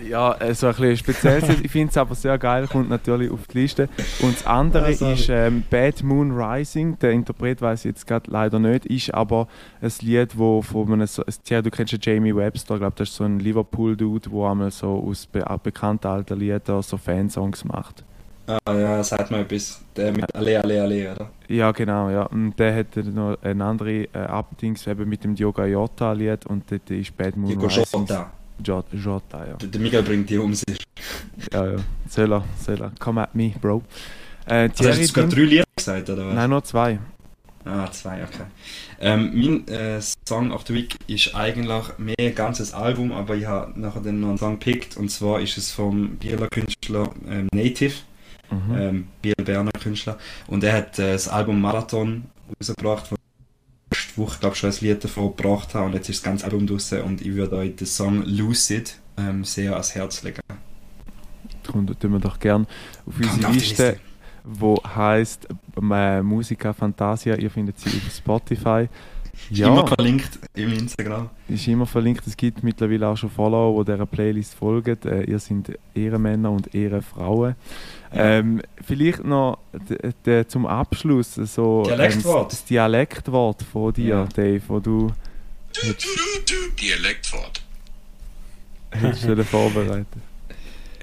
ja, 0.10 0.34
äh, 0.34 0.54
so 0.54 0.66
ein 0.66 0.74
bisschen 0.74 0.96
speziell. 0.98 1.42
Ich 1.62 1.70
finde 1.70 1.90
es 1.90 1.96
aber 1.96 2.14
sehr 2.14 2.36
geil, 2.36 2.68
kommt 2.68 2.90
natürlich 2.90 3.30
auf 3.30 3.46
die 3.46 3.60
Liste. 3.60 3.88
Und 4.20 4.36
das 4.36 4.46
andere 4.46 4.92
sorry. 4.92 5.14
ist 5.14 5.28
ähm, 5.30 5.64
Bad 5.70 6.02
Moon 6.02 6.32
Rising. 6.38 6.98
Der 6.98 7.12
Interpret 7.12 7.62
weiß 7.62 7.86
ich 7.86 7.92
jetzt 7.92 8.06
gerade 8.06 8.30
leider 8.30 8.58
nicht, 8.58 8.84
ist 8.86 9.14
aber 9.14 9.48
ein 9.80 9.90
Lied, 10.02 10.36
wo 10.36 10.60
von 10.60 10.92
einem, 10.92 11.06
so, 11.06 11.24
ja, 11.46 11.62
du 11.62 11.70
kennst 11.70 11.92
ja 11.92 11.98
Jamie 12.00 12.36
Webster, 12.36 12.74
ich 12.74 12.80
glaube, 12.80 12.96
das 12.96 13.08
ist 13.08 13.16
so 13.16 13.24
ein 13.24 13.38
Liverpool-Dude, 13.38 14.28
der 14.28 14.50
einmal 14.50 14.70
so 14.70 15.02
aus 15.08 15.26
be 15.26 15.44
bekannten 15.62 16.08
alten 16.08 16.38
Liedern 16.38 16.82
so 16.82 16.98
Fansongs 16.98 17.64
macht. 17.64 18.04
Ah, 18.46 18.72
ja, 18.72 19.02
sagt 19.02 19.30
mal 19.30 19.40
etwas. 19.40 19.80
Der 19.96 20.12
mit 20.12 20.34
Alle, 20.34 20.62
Alle, 20.62 20.82
Alle, 20.82 21.12
oder? 21.12 21.30
Ja, 21.48 21.72
genau, 21.72 22.10
ja. 22.10 22.22
Und 22.24 22.56
der 22.58 22.74
hat 22.76 22.96
noch 22.96 23.36
eine 23.42 23.64
andere 23.64 24.04
äh, 24.04 24.18
Abdings 24.18 24.86
eben 24.86 25.08
mit 25.08 25.24
dem 25.24 25.34
Diogo 25.34 25.64
Jota 25.64 26.12
Lied 26.12 26.46
und 26.46 26.70
dort 26.70 26.90
ist 26.90 27.16
Bad 27.16 27.36
Moon 27.36 27.58
Rising. 27.60 27.84
Jota. 28.00 28.30
Jota, 28.64 28.96
Jota, 28.96 29.46
ja. 29.46 29.56
Der 29.56 29.80
Miguel 29.80 30.02
bringt 30.02 30.30
die 30.30 30.38
um 30.38 30.54
sich. 30.54 30.78
Ja, 31.52 31.72
ja. 31.72 31.76
Soll 32.08 32.32
er, 32.32 32.44
soll 32.64 32.80
er. 32.80 32.92
Come 32.98 33.22
at 33.22 33.34
me, 33.34 33.52
Bro. 33.60 33.82
Äh, 34.46 34.68
Also 34.70 34.88
hast 34.88 35.08
du 35.08 35.12
gerade 35.12 35.34
drei 35.34 35.42
Lieder 35.42 35.64
gesagt, 35.76 36.08
oder 36.08 36.26
was? 36.28 36.34
Nein, 36.34 36.50
nur 36.50 36.64
zwei. 36.64 36.98
Ah, 37.64 37.90
zwei, 37.90 38.22
okay. 38.22 38.44
Ähm, 39.00 39.32
mein 39.34 39.66
äh, 39.68 40.00
Song 40.00 40.52
of 40.52 40.64
the 40.68 40.72
Week 40.74 40.94
ist 41.08 41.34
eigentlich 41.34 41.98
mehr 41.98 42.14
ein 42.16 42.34
ganzes 42.34 42.72
Album, 42.72 43.10
aber 43.10 43.34
ich 43.34 43.44
habe 43.46 43.78
nachher 43.78 44.00
dann 44.02 44.20
noch 44.20 44.28
einen 44.28 44.38
Song 44.38 44.58
gepickt 44.60 44.96
und 44.96 45.10
zwar 45.10 45.40
ist 45.40 45.58
es 45.58 45.72
vom 45.72 46.10
Bieler 46.16 46.46
Künstler 46.48 47.10
ähm, 47.28 47.48
Native, 47.52 47.94
Mhm. 48.50 48.76
ähm, 48.76 49.08
Biel 49.22 49.34
Berner 49.34 49.72
Künstler 49.72 50.18
und 50.46 50.62
er 50.64 50.72
hat 50.72 50.98
äh, 50.98 51.12
das 51.12 51.28
Album 51.28 51.60
Marathon 51.60 52.24
rausgebracht, 52.60 53.10
wo 53.10 53.16
ich 53.16 53.98
letzte 54.16 54.20
Woche 54.20 54.40
glaube 54.40 54.56
schon 54.56 54.70
ein 54.70 54.76
Lied 54.80 55.04
davon 55.04 55.36
gebracht 55.36 55.74
habe 55.74 55.86
und 55.86 55.94
jetzt 55.94 56.08
ist 56.08 56.18
das 56.18 56.24
ganze 56.24 56.44
Album 56.44 56.66
draussen 56.66 57.02
und 57.02 57.20
ich 57.20 57.34
würde 57.34 57.56
euch 57.56 57.76
den 57.76 57.86
Song 57.86 58.22
Lucid 58.24 58.98
ähm, 59.16 59.44
sehr 59.44 59.72
ans 59.72 59.94
Herz 59.94 60.22
legen. 60.22 60.40
Darum 61.62 61.86
tun 61.86 62.12
wir 62.12 62.20
doch 62.20 62.38
gern 62.38 62.66
auf 63.06 63.14
Kommt 63.14 63.32
unsere 63.32 63.48
auf 63.48 63.52
die 63.52 63.58
Liste, 63.58 64.00
wo 64.44 64.80
heisst 64.84 65.48
äh, 65.76 66.22
Musica 66.22 66.72
Fantasia. 66.72 67.34
Ihr 67.36 67.50
findet 67.50 67.78
sie 67.80 67.88
auf 67.88 68.12
Spotify. 68.14 68.88
Ist 69.50 69.58
Ja, 69.58 69.68
immer 69.68 69.86
verlinkt 69.86 70.38
im 70.54 70.72
Instagram. 70.72 71.30
ist 71.48 71.68
immer 71.68 71.86
verlinkt. 71.86 72.26
Es 72.26 72.36
gibt 72.36 72.62
mittlerweile 72.64 73.06
auch 73.08 73.16
schon 73.16 73.30
Follower, 73.30 73.84
die 73.84 73.92
dieser 73.92 74.06
Playlist 74.06 74.54
folgen. 74.54 74.96
Äh, 75.04 75.24
ihr 75.24 75.38
seid 75.38 75.78
Ehrenmänner 75.94 76.50
und 76.50 76.74
Ehrenfrauen. 76.74 77.54
Ja. 78.12 78.24
Ähm, 78.38 78.62
vielleicht 78.84 79.24
noch 79.24 79.58
zum 80.48 80.66
Abschluss 80.66 81.34
so 81.34 81.82
Dialektwort. 81.84 82.42
Ähm, 82.44 82.48
das 82.50 82.64
Dialektwort 82.64 83.62
von 83.62 83.92
dir, 83.92 84.04
Ja. 84.08 84.24
Dave, 84.34 84.62
wo 84.68 84.80
du 84.80 85.12
Dialektwort. 86.80 87.62
hättest 88.90 89.24
du 89.28 89.44
vorbereitet. 89.44 90.06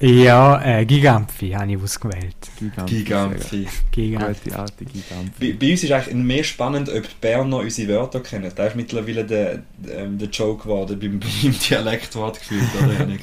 Ja, 0.05 0.61
äh, 0.61 0.85
Gigampfi 0.85 1.51
habe 1.51 1.71
ich 1.71 1.81
ausgewählt. 1.81 2.35
Gigampfi. 2.59 2.95
Gigampfi. 2.95 3.67
Gigampfi. 3.91 4.43
Gute 4.49 4.59
alte 4.59 4.85
Gigampfi. 4.85 5.53
Bei, 5.53 5.57
bei 5.57 5.71
uns 5.71 5.83
ist 5.83 5.91
eigentlich 5.93 6.13
mehr 6.15 6.43
spannend, 6.43 6.89
ob 6.89 7.03
die 7.03 7.15
Berner 7.21 7.57
unsere 7.59 7.87
Wörter 7.93 8.19
kennen. 8.19 8.51
Da 8.53 8.65
ist 8.65 8.75
mittlerweile 8.75 9.23
der, 9.23 9.63
der, 9.77 9.99
ähm, 9.99 10.17
der 10.17 10.27
Joke 10.27 10.63
geworden 10.63 10.99
beim, 10.99 11.19
beim 11.41 11.55
Dialektwort 11.69 12.39
gefühlt, 12.39 12.63
oder? 12.83 13.07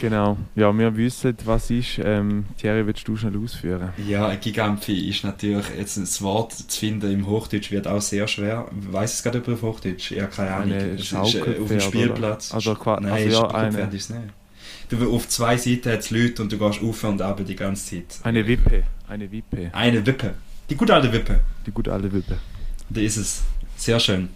Genau. 0.00 0.38
Ja, 0.56 0.76
wir 0.76 0.96
wissen, 0.96 1.36
was 1.44 1.70
ist. 1.70 2.00
Ähm, 2.02 2.46
Thierry, 2.58 2.86
willst 2.86 3.06
du 3.06 3.16
schnell 3.16 3.36
ausführen? 3.36 3.90
Ja, 4.08 4.34
Gigampfi 4.34 5.10
ist 5.10 5.24
natürlich, 5.24 5.66
jetzt 5.78 5.98
ein 5.98 6.08
Wort 6.24 6.52
zu 6.54 6.80
finden 6.80 7.12
im 7.12 7.26
Hochdeutsch 7.26 7.70
wird 7.70 7.86
auch 7.86 8.00
sehr 8.00 8.26
schwer. 8.26 8.66
Weiß 8.72 9.12
es 9.12 9.22
gerade 9.22 9.38
über 9.38 9.60
Hochdeutsch? 9.60 10.10
Ja, 10.12 10.26
keine 10.26 10.52
Ahnung. 10.52 10.72
Eine 10.72 10.90
Es 10.94 11.12
ist, 11.12 11.12
äh, 11.12 11.16
auf 11.60 11.68
dem 11.68 11.80
Spielplatz. 11.80 12.48
oder? 12.50 12.56
Also 12.56 12.74
Nein, 13.02 13.12
also 13.12 13.42
ja, 13.42 13.46
eine- 13.50 13.78
ist 13.82 13.94
es 13.94 14.10
nicht. 14.10 14.22
Du, 14.88 15.14
auf 15.14 15.28
zwei 15.28 15.56
Seiten 15.56 15.92
hat 15.92 16.00
es 16.00 16.10
Leute 16.10 16.42
und 16.42 16.52
du 16.52 16.58
gehst 16.58 16.82
auf 16.82 17.04
und 17.04 17.22
ab 17.22 17.40
die 17.46 17.56
ganze 17.56 18.02
Zeit. 18.02 18.20
Eine 18.22 18.46
Wippe. 18.46 18.84
Eine 19.08 19.30
Wippe. 19.30 19.70
Eine 19.72 20.04
Wippe. 20.04 20.34
Die 20.68 20.76
gute 20.76 20.94
alte 20.94 21.12
Wippe. 21.12 21.40
Die 21.66 21.70
gute 21.70 21.92
alte 21.92 22.12
Wippe. 22.12 22.38
Da 22.90 23.00
ist 23.00 23.16
es. 23.16 23.42
Sehr 23.76 23.98
schön. 24.00 24.28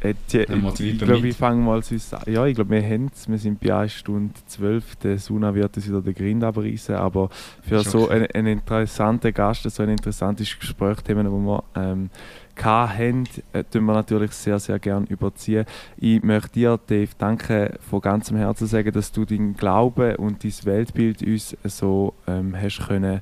Äh, 0.00 0.14
die, 0.30 0.40
ich 0.40 0.98
glaube, 0.98 1.20
mit. 1.20 1.24
ich 1.24 1.36
fange 1.36 1.62
mal 1.62 1.82
süß 1.82 2.14
an. 2.14 2.22
Ja, 2.26 2.44
ich 2.44 2.54
glaube, 2.54 2.70
wir 2.70 2.82
haben 2.82 3.10
es. 3.14 3.26
Wir 3.26 3.38
sind 3.38 3.58
bei 3.60 3.74
1 3.74 3.92
Stunde 3.92 4.34
12. 4.46 4.96
Der 4.96 5.18
Suna 5.18 5.54
wird 5.54 5.76
uns 5.76 5.88
wieder 5.88 6.02
den 6.02 6.14
Grind 6.14 6.44
abreißen. 6.44 6.94
Aber 6.94 7.30
für 7.66 7.80
so 7.80 8.08
einen, 8.08 8.26
einen 8.32 8.58
interessanten 8.58 9.32
Gast, 9.32 9.62
so 9.62 9.82
ein 9.82 9.88
interessantes 9.88 10.58
Gesprächsthema, 10.58 11.24
wo 11.30 11.38
wir 11.38 11.64
ähm, 11.74 12.10
hatten, 12.56 13.24
äh, 13.52 13.64
tun 13.64 13.84
wir 13.84 13.94
natürlich 13.94 14.32
sehr, 14.32 14.58
sehr 14.58 14.78
gerne 14.78 15.06
überziehen. 15.08 15.64
Ich 15.96 16.22
möchte 16.22 16.52
dir, 16.52 16.80
Dave, 16.86 17.10
danke 17.18 17.78
von 17.80 18.00
ganzem 18.00 18.36
Herzen 18.36 18.66
sagen, 18.66 18.92
dass 18.92 19.12
du 19.12 19.24
deinen 19.24 19.54
Glauben 19.54 20.16
und 20.16 20.44
dein 20.44 20.52
Weltbild 20.64 21.22
uns 21.22 21.56
so 21.64 22.14
ähm, 22.26 22.54
hast 22.60 22.86
können 22.86 23.20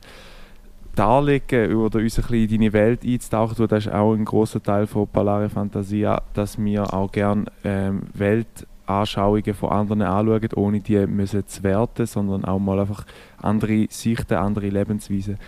darlegen 0.95 1.75
oder 1.75 2.01
uns 2.01 2.19
ein 2.19 2.23
bisschen 2.23 2.51
in 2.51 2.51
deine 2.51 2.73
Welt 2.73 3.05
einzutauchen. 3.05 3.67
Das 3.67 3.87
ist 3.87 3.93
auch 3.93 4.13
ein 4.13 4.25
großer 4.25 4.63
Teil 4.63 4.87
von 4.87 5.09
Palare 5.09 5.49
Fantasia, 5.49 6.23
dass 6.35 6.63
wir 6.63 6.93
auch 6.93 7.11
gerne 7.11 7.47
ähm, 7.65 8.03
Weltanschauungen 8.15 9.55
von 9.55 9.71
anderen 9.71 10.03
anschauen, 10.03 10.49
ohne 10.55 10.81
die 10.81 11.07
müssen 11.07 11.47
zu 11.47 11.63
werten, 11.63 12.07
sondern 12.07 12.45
auch 12.45 12.59
mal 12.59 12.81
einfach 12.81 13.07
andere 13.39 13.87
Sichten, 13.89 14.35
andere 14.35 14.69
Lebensweisen 14.69 15.39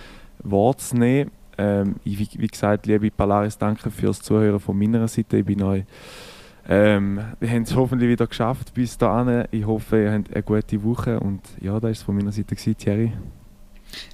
wahrzunehmen. 0.43 1.31
Ähm, 1.59 1.97
ich, 2.05 2.19
wie, 2.19 2.29
wie 2.39 2.47
gesagt, 2.47 2.87
liebe 2.87 3.11
Polaris, 3.11 3.59
danke 3.59 3.91
fürs 3.91 4.21
Zuhören 4.23 4.61
von 4.61 4.79
meiner 4.79 5.09
Seite. 5.09 5.39
Ich 5.39 5.45
bin 5.45 5.63
euch 5.63 5.85
Ähm, 6.67 7.21
wir 7.41 7.51
haben 7.51 7.63
es 7.63 7.75
hoffentlich 7.77 8.09
wieder 8.09 8.27
geschafft 8.27 8.73
bis 8.73 8.97
dahin. 8.97 9.45
Ich 9.51 9.67
hoffe, 9.67 10.03
ihr 10.03 10.13
habt 10.13 10.33
eine 10.33 10.43
gute 10.43 10.83
Woche 10.83 11.21
und 11.21 11.43
ja, 11.61 11.79
das 11.79 12.01
war 12.01 12.07
von 12.07 12.17
meiner 12.17 12.33
Seite 12.33 12.55
gewesen, 12.55 12.77
Thierry. 12.79 13.13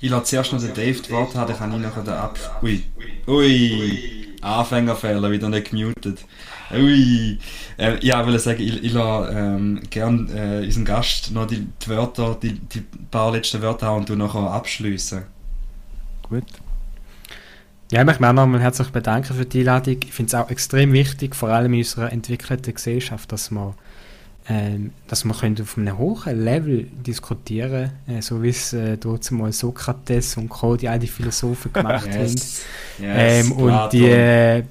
Ich 0.01 0.11
lasse 0.11 0.25
zuerst 0.25 0.53
noch 0.53 0.61
den 0.61 0.75
Dave 0.75 1.01
die 1.01 1.11
Worte 1.11 1.39
haben, 1.39 1.49
dann 1.49 1.57
kann 1.57 1.73
ich 1.73 1.81
nachher 1.81 2.03
den 2.03 2.13
Ab... 2.13 2.39
Ui. 2.63 2.83
Ui. 3.27 4.27
Anfängerfehler, 4.43 5.31
wieder 5.31 5.49
nicht 5.49 5.71
gemutet. 5.71 6.25
Ui. 6.73 7.39
Äh, 7.77 8.05
ja, 8.05 8.21
ich 8.21 8.27
will 8.27 8.39
sagen, 8.39 8.63
ich, 8.63 8.83
ich 8.83 8.93
lasse 8.93 9.33
ähm, 9.33 9.81
gerne 9.89 10.61
äh, 10.61 10.65
unseren 10.65 10.85
Gast 10.85 11.31
noch 11.31 11.47
die, 11.47 11.67
die 11.67 11.89
Wörter, 11.89 12.37
die, 12.43 12.55
die 12.59 12.81
paar 13.11 13.33
letzten 13.33 13.63
Wörter 13.63 13.87
haben 13.87 14.01
und 14.01 14.09
du 14.09 14.17
nachher 14.17 14.41
abschließen. 14.41 15.23
Gut. 16.29 16.45
Ja, 17.91 18.01
ich 18.01 18.07
möchte 18.07 18.23
mich 18.23 18.31
auch 18.31 18.35
nochmal 18.35 18.61
herzlich 18.61 18.91
bedanken 18.91 19.35
für 19.35 19.45
die 19.45 19.61
Einladung. 19.61 19.97
Ich 20.05 20.13
finde 20.13 20.29
es 20.29 20.35
auch 20.35 20.49
extrem 20.49 20.93
wichtig, 20.93 21.35
vor 21.35 21.49
allem 21.49 21.73
in 21.73 21.81
unserer 21.81 22.13
entwickelten 22.13 22.73
Gesellschaft, 22.73 23.33
dass 23.33 23.51
wir, 23.51 23.75
ähm, 24.49 24.93
dass 25.09 25.25
wir 25.25 25.35
können 25.35 25.61
auf 25.61 25.77
einem 25.77 25.99
hohen 25.99 26.45
Level 26.45 26.87
diskutieren 27.05 27.91
äh, 28.07 28.23
so 28.23 28.45
wie 28.45 28.51
es 28.51 28.73
äh, 28.75 28.97
dort 28.97 29.29
mal 29.33 29.53
Sokrates 29.53 30.37
und 30.37 30.49
Co., 30.49 30.77
die 30.77 30.89
all 30.89 31.01
die 31.01 31.09
Philosophen 31.09 31.73
gemacht 31.73 32.07
Yes. 32.07 32.63
haben. 32.99 33.05
Yes, 33.07 33.47
Ähm, 33.47 33.53
und 33.53 33.93
die, 33.93 34.07
äh, 34.07 34.63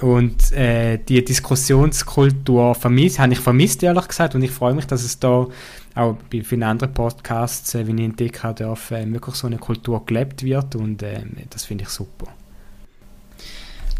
und 0.00 0.52
äh, 0.52 0.98
die 0.98 1.24
Diskussionskultur 1.24 2.74
vermisst, 2.74 3.18
habe 3.18 3.32
ich 3.32 3.38
vermisst, 3.40 3.82
ehrlich 3.82 4.08
gesagt. 4.08 4.34
Und 4.34 4.42
ich 4.42 4.50
freue 4.50 4.74
mich, 4.74 4.86
dass 4.86 5.04
es 5.04 5.18
da 5.18 5.46
auch 5.94 6.16
bei 6.30 6.42
vielen 6.42 6.64
anderen 6.64 6.92
Podcasts, 6.92 7.74
äh, 7.74 7.86
wie 7.86 7.92
ich 7.94 8.00
entdeckt 8.00 8.42
habe, 8.42 8.62
darf, 8.62 8.90
wirklich 8.90 9.36
so 9.36 9.46
eine 9.46 9.56
Kultur 9.56 10.04
gelebt 10.04 10.42
wird. 10.42 10.74
Und 10.74 11.02
ähm, 11.02 11.36
das 11.48 11.64
finde 11.64 11.84
ich 11.84 11.88
super. 11.88 12.26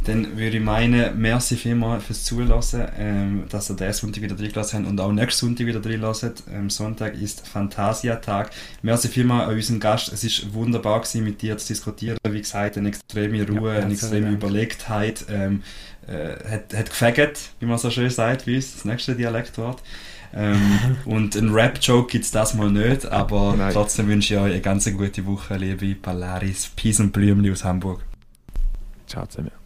Dann 0.04 0.36
würde 0.36 0.56
ich 0.56 0.62
meinen, 0.62 1.20
merci 1.20 1.56
vielmals 1.56 2.04
fürs 2.04 2.24
Zulassen, 2.24 2.86
ähm, 2.98 3.44
dass 3.48 3.70
ihr 3.70 3.76
diesen 3.76 3.92
Sonntag 3.92 4.22
wieder 4.22 4.38
reingelassen 4.38 4.80
habt 4.80 4.90
und 4.90 5.00
auch 5.00 5.12
nächsten 5.12 5.46
Sonntag 5.46 5.66
wieder 5.66 5.84
reinlassen. 5.84 6.32
Ähm, 6.52 6.70
Sonntag 6.70 7.14
ist 7.14 7.46
Fantasia-Tag. 7.46 8.50
Merci 8.82 9.08
vielmals 9.08 9.48
an 9.48 9.54
unseren 9.54 9.80
Gast. 9.80 10.12
Es 10.12 10.24
ist 10.24 10.52
wunderbar 10.52 11.00
gewesen, 11.00 11.24
mit 11.24 11.40
dir 11.40 11.56
zu 11.56 11.68
diskutieren. 11.68 12.18
Wie 12.28 12.40
gesagt, 12.40 12.76
eine 12.76 12.88
extreme 12.88 13.46
Ruhe, 13.46 13.74
Ja, 13.74 13.82
eine 13.82 13.92
extreme 13.92 14.26
Dank. 14.26 14.42
Überlegtheit. 14.42 15.24
Ähm, 15.28 15.62
äh, 16.08 16.50
hat, 16.50 16.74
hat 16.74 16.90
gefegt, 16.90 17.38
wie 17.60 17.66
man 17.66 17.78
so 17.78 17.90
schön 17.90 18.10
sagt, 18.10 18.46
wie 18.48 18.56
uns 18.56 18.74
das 18.74 18.84
nächste 18.84 19.14
Dialektwort. 19.14 19.82
Ähm, 20.34 20.78
und 21.04 21.36
ein 21.36 21.50
Rap-Joke 21.50 22.10
gibt 22.10 22.24
es 22.24 22.32
das 22.32 22.54
mal 22.54 22.70
nicht, 22.70 23.06
aber 23.06 23.54
Nein. 23.56 23.72
trotzdem 23.72 24.08
wünsche 24.08 24.34
ich 24.34 24.40
euch 24.40 24.52
eine 24.52 24.60
ganz 24.60 24.90
gute 24.92 25.24
Woche, 25.26 25.56
liebe 25.56 25.94
Polaris. 25.94 26.70
Peace 26.74 26.98
und 26.98 27.12
Blümli 27.12 27.52
aus 27.52 27.64
Hamburg. 27.64 28.04
Ciao 29.06 29.26
zusammen. 29.26 29.61